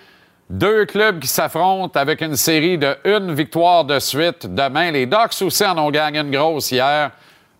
deux 0.51 0.85
clubs 0.85 1.19
qui 1.19 1.29
s'affrontent 1.29 1.97
avec 1.97 2.21
une 2.21 2.35
série 2.35 2.77
de 2.77 2.97
une 3.05 3.33
victoire 3.33 3.85
de 3.85 3.99
suite 3.99 4.53
demain. 4.53 4.91
Les 4.91 5.05
Ducks 5.05 5.41
aussi 5.41 5.65
en 5.65 5.77
ont 5.77 5.89
gagné 5.89 6.19
une 6.19 6.29
grosse 6.29 6.71
hier. 6.71 7.11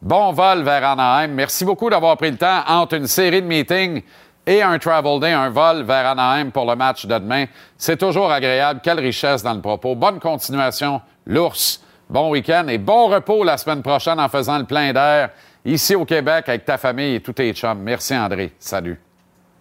Bon 0.02 0.34
vol 0.34 0.64
vers 0.64 0.84
Anaheim. 0.84 1.30
Merci 1.30 1.64
beaucoup 1.64 1.90
d'avoir 1.90 2.18
pris 2.18 2.32
le 2.32 2.38
temps 2.38 2.64
entre 2.68 2.96
une 2.96 3.08
série 3.08 3.42
de 3.42 3.48
meetings 3.48 4.04
et 4.46 4.62
un 4.62 4.78
travel 4.78 5.22
day, 5.22 5.32
un 5.32 5.50
vol 5.50 5.84
vers 5.84 6.06
Anaheim 6.06 6.52
pour 6.52 6.70
le 6.70 6.76
match 6.76 7.06
de 7.06 7.18
demain. 7.18 7.46
C'est 7.78 7.98
toujours 7.98 8.30
agréable. 8.30 8.82
Quelle 8.84 9.00
richesse 9.00 9.42
dans 9.42 9.54
le 9.54 9.62
propos. 9.62 9.96
Bonne 9.96 10.20
continuation, 10.20 11.00
l'ours. 11.26 11.82
Bon 12.10 12.30
week-end 12.30 12.68
et 12.68 12.78
bon 12.78 13.08
repos 13.08 13.46
la 13.46 13.56
semaine 13.56 13.82
prochaine 13.82 14.20
en 14.20 14.28
faisant 14.28 14.58
le 14.58 14.66
plein 14.66 14.92
d'air 14.92 15.30
ici 15.64 15.96
au 15.96 16.04
Québec 16.04 16.50
avec 16.50 16.66
ta 16.66 16.78
famille 16.78 17.16
et 17.16 17.22
tous 17.22 17.32
tes 17.32 17.54
chums. 17.54 17.80
Merci 17.80 18.18
André. 18.18 18.52
Salut. 18.60 19.00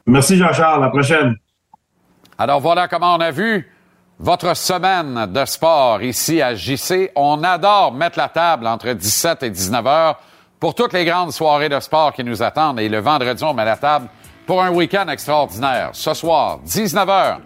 Merci 0.04 0.36
Jean-Charles. 0.36 0.82
À 0.82 0.86
la 0.86 0.90
prochaine. 0.90 1.36
Alors 2.40 2.58
voilà 2.58 2.88
comment 2.88 3.16
on 3.16 3.20
a 3.20 3.30
vu 3.30 3.70
votre 4.18 4.56
semaine 4.56 5.26
de 5.30 5.44
sport 5.44 6.00
ici 6.00 6.40
à 6.40 6.54
JC. 6.54 7.10
On 7.14 7.44
adore 7.44 7.92
mettre 7.92 8.18
la 8.18 8.30
table 8.30 8.66
entre 8.66 8.94
17 8.94 9.42
et 9.42 9.50
19 9.50 9.86
heures 9.86 10.18
pour 10.58 10.74
toutes 10.74 10.94
les 10.94 11.04
grandes 11.04 11.32
soirées 11.32 11.68
de 11.68 11.78
sport 11.80 12.14
qui 12.14 12.24
nous 12.24 12.42
attendent. 12.42 12.80
Et 12.80 12.88
le 12.88 13.00
vendredi, 13.00 13.44
on 13.44 13.52
met 13.52 13.66
la 13.66 13.76
table 13.76 14.08
pour 14.46 14.62
un 14.62 14.70
week-end 14.70 15.06
extraordinaire. 15.08 15.90
Ce 15.92 16.14
soir, 16.14 16.60
19 16.64 17.10
heures. 17.10 17.40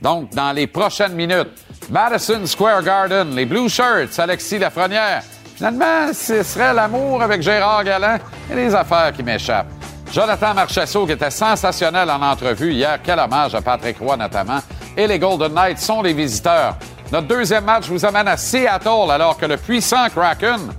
Donc, 0.00 0.30
dans 0.30 0.52
les 0.52 0.66
prochaines 0.66 1.12
minutes, 1.12 1.50
Madison 1.90 2.46
Square 2.46 2.82
Garden, 2.82 3.34
les 3.34 3.44
Blue 3.44 3.68
Shirts, 3.68 4.18
Alexis 4.18 4.58
Lafrenière. 4.58 5.24
Finalement, 5.56 6.10
ce 6.14 6.42
serait 6.42 6.72
l'amour 6.72 7.20
avec 7.20 7.42
Gérard 7.42 7.84
Galland 7.84 8.16
et 8.50 8.54
les 8.54 8.74
affaires 8.74 9.12
qui 9.12 9.22
m'échappent. 9.22 9.77
Jonathan 10.12 10.54
Marchesso, 10.54 11.06
qui 11.06 11.12
était 11.12 11.30
sensationnel 11.30 12.10
en 12.10 12.22
entrevue 12.22 12.72
hier. 12.72 12.98
Quel 13.02 13.18
hommage 13.18 13.54
à 13.54 13.60
Patrick 13.60 13.98
Roy, 13.98 14.16
notamment. 14.16 14.60
Et 14.96 15.06
les 15.06 15.18
Golden 15.18 15.52
Knights 15.52 15.78
sont 15.78 16.02
les 16.02 16.12
visiteurs. 16.12 16.76
Notre 17.12 17.28
deuxième 17.28 17.64
match 17.64 17.86
vous 17.88 18.04
amène 18.04 18.28
à 18.28 18.36
Seattle, 18.36 19.10
alors 19.10 19.36
que 19.36 19.46
le 19.46 19.56
puissant 19.56 20.08
Kraken 20.08 20.72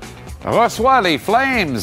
reçoit 0.45 1.01
les 1.01 1.17
Flames 1.17 1.79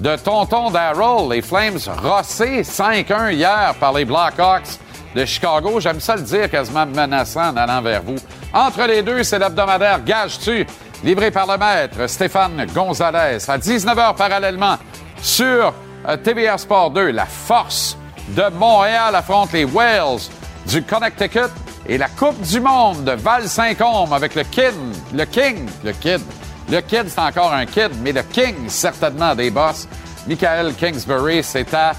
de 0.00 0.16
Tonton 0.16 0.70
Darrell. 0.70 1.28
Les 1.30 1.42
Flames 1.42 1.78
rossés 2.02 2.62
5-1 2.62 3.32
hier 3.32 3.74
par 3.78 3.92
les 3.92 4.04
Blackhawks. 4.04 4.78
de 5.14 5.24
Chicago. 5.24 5.78
J'aime 5.80 6.00
ça 6.00 6.16
le 6.16 6.22
dire 6.22 6.50
quasiment 6.50 6.86
menaçant 6.86 7.50
en 7.50 7.56
allant 7.56 7.80
vers 7.82 8.02
vous. 8.02 8.16
Entre 8.52 8.82
les 8.86 9.02
deux, 9.02 9.22
c'est 9.22 9.38
l'hebdomadaire 9.38 10.02
Gage-tu, 10.04 10.66
livré 11.04 11.30
par 11.30 11.46
le 11.46 11.56
maître 11.56 12.06
Stéphane 12.08 12.66
Gonzalez. 12.74 13.38
À 13.48 13.58
19h 13.58 14.16
parallèlement, 14.16 14.76
sur 15.22 15.72
TVR 16.22 16.58
Sport 16.58 16.90
2, 16.90 17.12
la 17.12 17.24
force 17.24 17.96
de 18.28 18.48
Montréal 18.58 19.14
affronte 19.14 19.52
les 19.52 19.64
Whales 19.64 20.20
du 20.66 20.82
Connecticut 20.82 21.50
et 21.86 21.98
la 21.98 22.08
Coupe 22.08 22.40
du 22.42 22.60
Monde 22.60 23.04
de 23.04 23.12
Val-Saint-Côme 23.12 24.12
avec 24.12 24.34
le 24.34 24.42
Kid, 24.44 24.74
le 25.14 25.24
King, 25.24 25.66
le 25.82 25.92
Kid. 25.92 26.20
Le 26.70 26.80
Kid, 26.80 27.08
c'est 27.08 27.20
encore 27.20 27.52
un 27.52 27.66
Kid, 27.66 27.90
mais 28.02 28.12
le 28.12 28.22
King, 28.22 28.68
certainement 28.68 29.34
des 29.34 29.50
boss. 29.50 29.86
Michael 30.26 30.74
Kingsbury, 30.74 31.42
c'est 31.42 31.72
à 31.74 31.92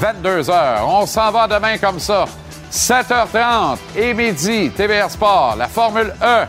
22h. 0.00 0.82
On 0.84 1.06
s'en 1.06 1.30
va 1.30 1.48
demain 1.48 1.78
comme 1.78 1.98
ça. 1.98 2.24
7h30 2.70 3.78
et 3.96 4.14
midi, 4.14 4.70
TVR 4.70 5.10
Sport, 5.10 5.56
la 5.58 5.68
Formule 5.68 6.12
E. 6.22 6.46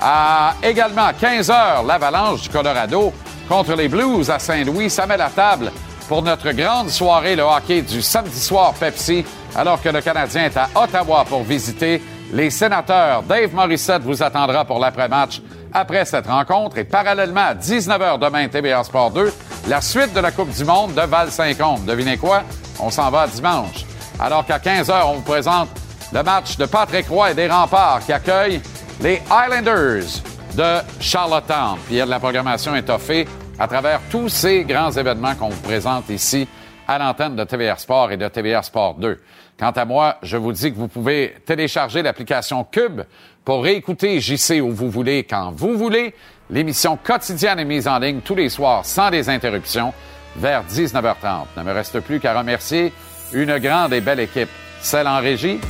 À 0.00 0.54
également 0.62 1.10
15h, 1.10 1.86
l'Avalanche 1.86 2.42
du 2.42 2.48
Colorado 2.48 3.12
contre 3.48 3.74
les 3.74 3.88
Blues 3.88 4.28
à 4.30 4.38
Saint-Louis. 4.38 4.90
Ça 4.90 5.06
met 5.06 5.16
la 5.16 5.30
table 5.30 5.70
pour 6.12 6.20
notre 6.20 6.52
grande 6.52 6.90
soirée, 6.90 7.34
le 7.34 7.42
hockey 7.42 7.80
du 7.80 8.02
samedi 8.02 8.38
soir 8.38 8.74
Pepsi, 8.74 9.24
alors 9.56 9.80
que 9.80 9.88
le 9.88 10.02
Canadien 10.02 10.44
est 10.44 10.56
à 10.58 10.68
Ottawa 10.74 11.24
pour 11.26 11.42
visiter 11.42 12.02
les 12.34 12.50
sénateurs. 12.50 13.22
Dave 13.22 13.54
Morissette 13.54 14.02
vous 14.02 14.22
attendra 14.22 14.66
pour 14.66 14.78
l'après-match 14.78 15.40
après 15.72 16.04
cette 16.04 16.26
rencontre. 16.26 16.76
Et 16.76 16.84
parallèlement, 16.84 17.40
à 17.40 17.54
19h 17.54 18.18
demain, 18.18 18.46
TVA 18.48 18.84
Sport 18.84 19.12
2, 19.12 19.32
la 19.68 19.80
suite 19.80 20.12
de 20.12 20.20
la 20.20 20.32
Coupe 20.32 20.50
du 20.50 20.66
Monde 20.66 20.92
de 20.92 21.00
Val-Saint-Côme. 21.00 21.86
Devinez 21.86 22.18
quoi? 22.18 22.42
On 22.78 22.90
s'en 22.90 23.08
va 23.10 23.26
dimanche. 23.26 23.86
Alors 24.20 24.44
qu'à 24.44 24.58
15h, 24.58 24.92
on 25.06 25.14
vous 25.14 25.22
présente 25.22 25.70
le 26.12 26.22
match 26.22 26.58
de 26.58 26.66
Patrick 26.66 27.08
Roy 27.08 27.30
et 27.30 27.34
des 27.34 27.48
Remparts 27.48 28.00
qui 28.04 28.12
accueillent 28.12 28.60
les 29.00 29.22
Highlanders 29.30 30.20
de 30.54 30.82
Charlottetown. 31.00 31.78
Puis 31.86 31.94
il 31.94 31.96
y 31.96 32.00
a 32.02 32.04
de 32.04 32.10
la 32.10 32.20
programmation 32.20 32.76
étoffée 32.76 33.26
à 33.58 33.68
travers 33.68 34.00
tous 34.10 34.28
ces 34.28 34.64
grands 34.64 34.90
événements 34.90 35.34
qu'on 35.34 35.48
vous 35.48 35.62
présente 35.62 36.08
ici 36.08 36.46
à 36.88 36.98
l'antenne 36.98 37.36
de 37.36 37.44
TVR 37.44 37.78
Sport 37.78 38.12
et 38.12 38.16
de 38.16 38.28
TVR 38.28 38.64
Sport 38.64 38.94
2. 38.96 39.20
Quant 39.58 39.70
à 39.70 39.84
moi, 39.84 40.16
je 40.22 40.36
vous 40.36 40.52
dis 40.52 40.72
que 40.72 40.76
vous 40.76 40.88
pouvez 40.88 41.34
télécharger 41.46 42.02
l'application 42.02 42.64
Cube 42.64 43.02
pour 43.44 43.62
réécouter 43.62 44.20
JC 44.20 44.60
où 44.60 44.72
vous 44.72 44.90
voulez, 44.90 45.24
quand 45.24 45.52
vous 45.52 45.76
voulez. 45.76 46.14
L'émission 46.50 46.98
quotidienne 47.02 47.58
est 47.58 47.64
mise 47.64 47.88
en 47.88 47.98
ligne 47.98 48.20
tous 48.20 48.34
les 48.34 48.48
soirs 48.48 48.84
sans 48.84 49.10
des 49.10 49.28
interruptions 49.28 49.92
vers 50.36 50.64
19h30. 50.64 51.46
Ne 51.56 51.62
me 51.62 51.72
reste 51.72 52.00
plus 52.00 52.20
qu'à 52.20 52.36
remercier 52.36 52.92
une 53.32 53.58
grande 53.58 53.92
et 53.92 54.00
belle 54.00 54.20
équipe. 54.20 54.50
Celle 54.80 55.06
en 55.06 55.20
régie, 55.20 55.60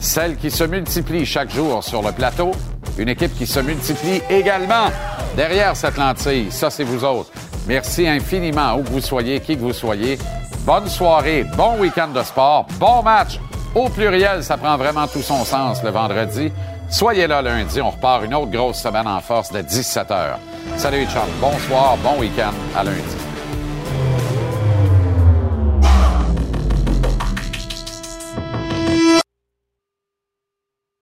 celle 0.00 0.36
qui 0.36 0.50
se 0.50 0.64
multiplie 0.64 1.26
chaque 1.26 1.50
jour 1.50 1.82
sur 1.82 2.02
le 2.02 2.12
plateau, 2.12 2.52
une 2.98 3.08
équipe 3.08 3.36
qui 3.36 3.46
se 3.46 3.60
multiplie 3.60 4.22
également 4.30 4.90
derrière 5.36 5.76
cette 5.76 5.96
lentille. 5.96 6.50
Ça, 6.50 6.70
c'est 6.70 6.84
vous 6.84 7.04
autres. 7.04 7.30
Merci 7.66 8.06
infiniment, 8.06 8.76
où 8.76 8.82
que 8.82 8.90
vous 8.90 9.00
soyez, 9.00 9.40
qui 9.40 9.56
que 9.56 9.62
vous 9.62 9.72
soyez. 9.72 10.18
Bonne 10.60 10.88
soirée, 10.88 11.44
bon 11.56 11.78
week-end 11.78 12.08
de 12.08 12.22
sport, 12.22 12.66
bon 12.78 13.02
match. 13.02 13.38
Au 13.74 13.88
pluriel, 13.88 14.42
ça 14.42 14.56
prend 14.56 14.76
vraiment 14.76 15.06
tout 15.06 15.22
son 15.22 15.44
sens 15.44 15.82
le 15.82 15.90
vendredi. 15.90 16.50
Soyez 16.88 17.26
là 17.26 17.42
lundi, 17.42 17.80
on 17.80 17.90
repart 17.90 18.24
une 18.24 18.34
autre 18.34 18.50
grosse 18.50 18.78
semaine 18.78 19.06
en 19.06 19.20
force 19.20 19.52
de 19.52 19.60
17h. 19.60 20.36
Salut 20.76 21.06
Charles, 21.12 21.28
bonsoir, 21.40 21.96
bon 21.98 22.20
week-end, 22.20 22.52
à 22.76 22.84
lundi. 22.84 23.35